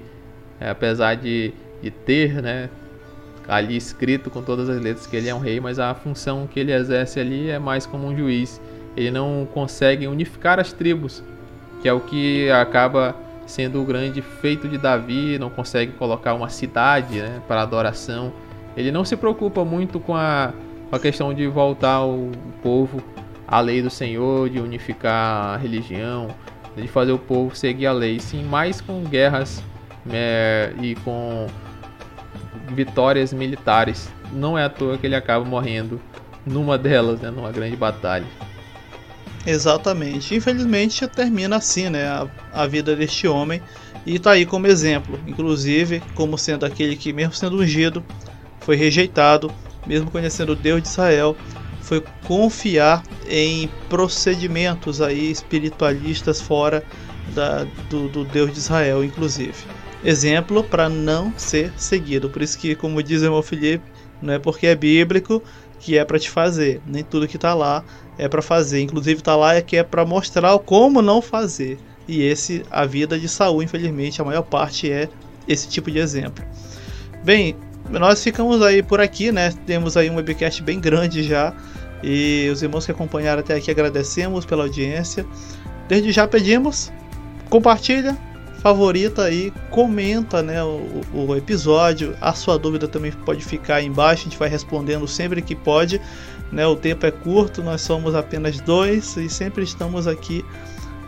é, 0.60 0.70
apesar 0.70 1.15
de, 1.15 1.53
de 1.82 1.91
ter, 1.91 2.41
né, 2.41 2.70
ali 3.48 3.76
escrito 3.76 4.30
com 4.30 4.41
todas 4.41 4.70
as 4.70 4.82
letras 4.82 5.06
que 5.06 5.15
ele 5.15 5.30
é 5.30 5.36
um 5.36 5.40
rei, 5.40 5.60
mas 5.60 5.80
a 5.80 5.94
função 5.94 6.48
que 6.48 6.60
ele 6.60 6.72
exerce 6.72 7.20
ali 7.20 7.49
é 7.49 7.60
mais 7.60 7.86
como 7.86 8.07
um 8.07 8.15
juiz. 8.15 8.61
Ele 8.95 9.11
não 9.11 9.48
consegue 9.53 10.07
unificar 10.07 10.60
as 10.60 10.72
tribos, 10.72 11.24
que 11.82 11.88
é 11.88 11.94
o 11.94 11.99
que 11.99 12.49
acaba 12.52 13.15
sendo 13.45 13.82
o 13.82 13.86
grande 13.86 14.22
feito 14.22 14.68
de 14.68 14.78
Davi, 14.78 15.38
não 15.38 15.49
consegue 15.49 15.91
colocar 15.94 16.34
uma 16.34 16.49
cidade 16.49 17.20
né, 17.20 17.41
para 17.48 17.61
adoração. 17.61 18.32
Ele 18.76 18.91
não 18.91 19.03
se 19.03 19.15
preocupa 19.15 19.65
muito 19.65 19.99
com 19.99 20.15
a, 20.15 20.53
com 20.90 20.95
a 20.95 20.99
questão 20.99 21.34
de 21.34 21.45
voltar 21.48 22.06
o 22.06 22.32
povo 22.61 23.03
à 23.48 23.60
lei 23.60 23.82
do 23.82 23.90
Senhor, 23.90 24.49
de 24.49 24.60
unificar 24.60 25.56
a 25.56 25.57
religião, 25.57 26.30
de 26.76 26.88
fazer 26.88 27.11
o 27.11 27.20
povo 27.20 27.56
seguir 27.56 27.86
a 27.86 27.91
lei, 27.91 28.20
sim 28.20 28.44
mais 28.44 28.80
com 28.80 29.03
guerras 29.03 29.61
é, 30.10 30.74
e 30.82 30.95
com 30.95 31.48
vitórias 32.69 33.34
militares. 33.34 34.10
Não 34.31 34.57
é 34.57 34.64
à 34.64 34.69
toa 34.69 34.98
que 34.98 35.06
ele 35.06 35.15
acaba 35.15 35.44
morrendo 35.45 36.02
numa 36.45 36.77
delas, 36.77 37.19
né, 37.19 37.30
numa 37.30 37.52
grande 37.52 37.76
batalha. 37.76 38.26
Exatamente. 39.45 40.35
Infelizmente 40.35 41.07
termina 41.07 41.57
assim, 41.57 41.90
né, 41.90 42.07
a, 42.07 42.27
a 42.53 42.68
vida 42.68 42.95
deste 42.95 43.27
homem 43.27 43.61
e 44.06 44.15
está 44.15 44.31
aí 44.31 44.45
como 44.45 44.68
exemplo, 44.68 45.19
inclusive 45.27 46.02
como 46.15 46.38
sendo 46.38 46.65
aquele 46.65 46.95
que 46.95 47.14
mesmo 47.14 47.34
sendo 47.34 47.57
ungido 47.57 48.03
foi 48.61 48.76
rejeitado, 48.76 49.52
mesmo 49.85 50.10
conhecendo 50.10 50.53
o 50.53 50.56
Deus 50.56 50.81
de 50.81 50.88
Israel, 50.88 51.35
foi 51.81 52.02
confiar 52.26 53.03
em 53.27 53.69
procedimentos 53.90 55.02
aí 55.02 55.30
espiritualistas 55.30 56.41
fora 56.41 56.84
da, 57.35 57.65
do, 57.90 58.07
do 58.07 58.23
Deus 58.23 58.52
de 58.53 58.60
Israel, 58.60 59.03
inclusive 59.03 59.53
exemplo 60.03 60.63
para 60.63 60.89
não 60.89 61.34
ser 61.38 61.71
seguido. 61.77 62.30
Por 62.30 62.41
isso 62.41 62.57
que, 62.57 62.75
como 62.75 63.01
diz 63.01 63.21
o 63.21 63.25
irmão 63.25 63.41
Felipe, 63.41 63.84
não 64.21 64.34
é 64.34 64.39
porque 64.39 64.67
é 64.67 64.75
bíblico 64.75 65.41
que 65.80 65.97
é 65.97 66.05
para 66.05 66.19
te 66.19 66.30
fazer. 66.30 66.81
Nem 66.85 67.03
tudo 67.03 67.27
que 67.27 67.35
está 67.35 67.53
lá 67.53 67.84
é 68.17 68.27
para 68.27 68.41
fazer. 68.41 68.81
Inclusive 68.81 69.19
está 69.19 69.35
lá 69.35 69.55
é 69.55 69.61
que 69.61 69.77
é 69.77 69.84
para 69.84 70.05
mostrar 70.05 70.57
como 70.59 71.01
não 71.01 71.21
fazer. 71.21 71.77
E 72.07 72.21
esse 72.21 72.63
a 72.69 72.85
vida 72.85 73.17
de 73.19 73.27
Saul, 73.27 73.63
infelizmente, 73.63 74.21
a 74.21 74.25
maior 74.25 74.43
parte 74.43 74.91
é 74.91 75.09
esse 75.47 75.67
tipo 75.67 75.91
de 75.91 75.99
exemplo. 75.99 76.43
Bem, 77.23 77.55
nós 77.89 78.23
ficamos 78.23 78.61
aí 78.61 78.81
por 78.81 78.99
aqui, 78.99 79.31
né? 79.31 79.53
Temos 79.65 79.95
aí 79.95 80.09
um 80.09 80.15
webcast 80.15 80.61
bem 80.63 80.80
grande 80.80 81.23
já. 81.23 81.53
E 82.01 82.49
os 82.51 82.61
irmãos 82.61 82.85
que 82.85 82.91
acompanharam 82.91 83.39
até 83.39 83.55
aqui 83.55 83.71
agradecemos 83.71 84.45
pela 84.45 84.63
audiência. 84.63 85.25
Desde 85.88 86.11
já 86.11 86.27
pedimos, 86.27 86.91
compartilha, 87.49 88.17
favorita 88.64 89.23
aí, 89.23 89.52
comenta 89.69 90.41
né, 90.41 90.64
o, 90.64 91.02
o, 91.14 91.35
episódio. 91.35 92.15
A 92.22 92.31
sua 92.34 92.57
dúvida 92.57 92.88
também 92.88 93.11
pode 93.11 93.44
ficar 93.44 93.76
aí 93.76 93.85
embaixo, 93.85 94.22
a 94.22 94.23
gente 94.23 94.40
vai 94.40 94.48
respondendo 94.48 95.06
sempre 95.06 95.41
que 95.41 95.53
pode. 95.53 95.99
Né, 96.49 96.65
o 96.65 96.76
tempo 96.76 97.06
é 97.06 97.11
curto, 97.11 97.61
nós 97.61 97.81
somos 97.81 98.15
apenas 98.15 98.61
dois 98.61 99.18
e 99.18 99.27
sempre 99.27 99.64
estamos 99.64 100.07
aqui 100.07 100.45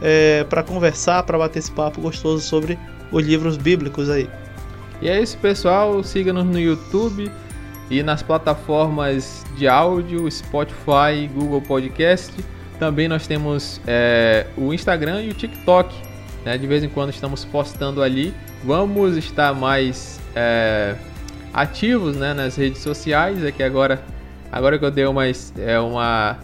é, 0.01 0.43
para 0.43 0.63
conversar, 0.63 1.23
para 1.23 1.37
bater 1.37 1.59
esse 1.59 1.71
papo 1.71 2.01
gostoso 2.01 2.43
sobre 2.43 2.77
os 3.09 3.23
livros 3.23 3.55
bíblicos 3.55 4.09
aí. 4.09 4.29
E 5.01 5.07
é 5.07 5.21
isso, 5.21 5.37
pessoal. 5.37 6.03
Siga-nos 6.03 6.45
no 6.45 6.59
YouTube 6.59 7.31
e 7.89 8.03
nas 8.03 8.21
plataformas 8.21 9.45
de 9.55 9.67
áudio, 9.67 10.29
Spotify, 10.29 11.29
Google 11.33 11.61
Podcast. 11.61 12.33
Também 12.79 13.07
nós 13.07 13.27
temos 13.27 13.79
é, 13.87 14.47
o 14.57 14.73
Instagram 14.73 15.21
e 15.21 15.29
o 15.29 15.33
TikTok. 15.33 16.04
Né? 16.45 16.57
De 16.57 16.67
vez 16.67 16.83
em 16.83 16.89
quando 16.89 17.09
estamos 17.09 17.43
postando 17.43 18.01
ali. 18.01 18.33
Vamos 18.63 19.17
estar 19.17 19.53
mais 19.53 20.21
é, 20.35 20.95
ativos 21.53 22.15
né, 22.15 22.33
nas 22.33 22.55
redes 22.55 22.81
sociais. 22.81 23.43
É 23.43 23.51
que 23.51 23.63
agora, 23.63 24.01
agora 24.51 24.77
que 24.77 24.85
eu 24.85 24.91
dei 24.91 25.05
uma, 25.05 25.25
é, 25.25 25.79
uma 25.79 26.37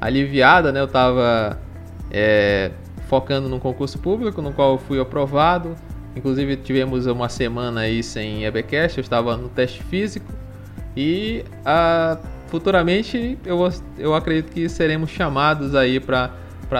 aliviada, 0.00 0.70
né? 0.70 0.80
Eu 0.80 0.84
estava 0.84 1.58
é, 2.10 2.70
focando 3.08 3.48
num 3.48 3.58
concurso 3.58 3.98
público 3.98 4.42
no 4.42 4.52
qual 4.52 4.72
eu 4.72 4.78
fui 4.78 5.00
aprovado. 5.00 5.74
Inclusive 6.14 6.56
tivemos 6.56 7.06
uma 7.06 7.28
semana 7.28 7.82
aí 7.82 8.02
sem 8.02 8.44
EBcast, 8.44 8.98
eu 8.98 9.02
estava 9.02 9.36
no 9.36 9.48
teste 9.48 9.82
físico 9.84 10.26
e 10.96 11.44
a, 11.64 12.18
futuramente 12.48 13.38
eu, 13.44 13.68
eu 13.96 14.14
acredito 14.14 14.50
que 14.50 14.68
seremos 14.68 15.10
chamados 15.10 15.76
aí 15.76 16.00
para 16.00 16.32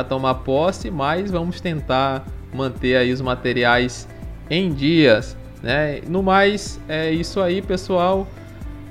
tomar 0.09 0.35
posse, 0.37 0.91
mas 0.91 1.31
vamos 1.31 1.61
tentar 1.61 2.27
manter 2.53 2.97
aí 2.97 3.13
os 3.13 3.21
materiais 3.21 4.09
em 4.51 4.73
dias, 4.73 5.37
né? 5.63 6.01
No 6.07 6.23
mais, 6.23 6.81
é 6.89 7.11
isso 7.11 7.41
aí, 7.41 7.61
pessoal. 7.61 8.27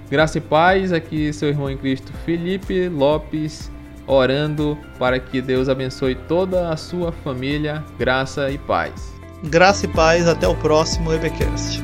Graça 0.10 0.38
e 0.38 0.42
paz, 0.42 0.94
aqui 0.94 1.34
seu 1.34 1.50
irmão 1.50 1.70
em 1.70 1.78
Cristo 1.78 2.14
Felipe 2.26 2.88
Lopes, 2.88 3.70
orando 4.06 4.78
para 4.98 5.20
que 5.20 5.42
Deus 5.42 5.68
abençoe 5.68 6.16
toda 6.16 6.70
a 6.70 6.78
sua 6.78 7.12
família, 7.12 7.84
graça 8.00 8.50
e 8.50 8.58
paz. 8.58 9.14
Graça 9.44 9.86
e 9.86 9.90
paz, 9.90 10.28
até 10.28 10.48
o 10.48 10.56
próximo 10.56 11.12
EBcast. 11.12 11.84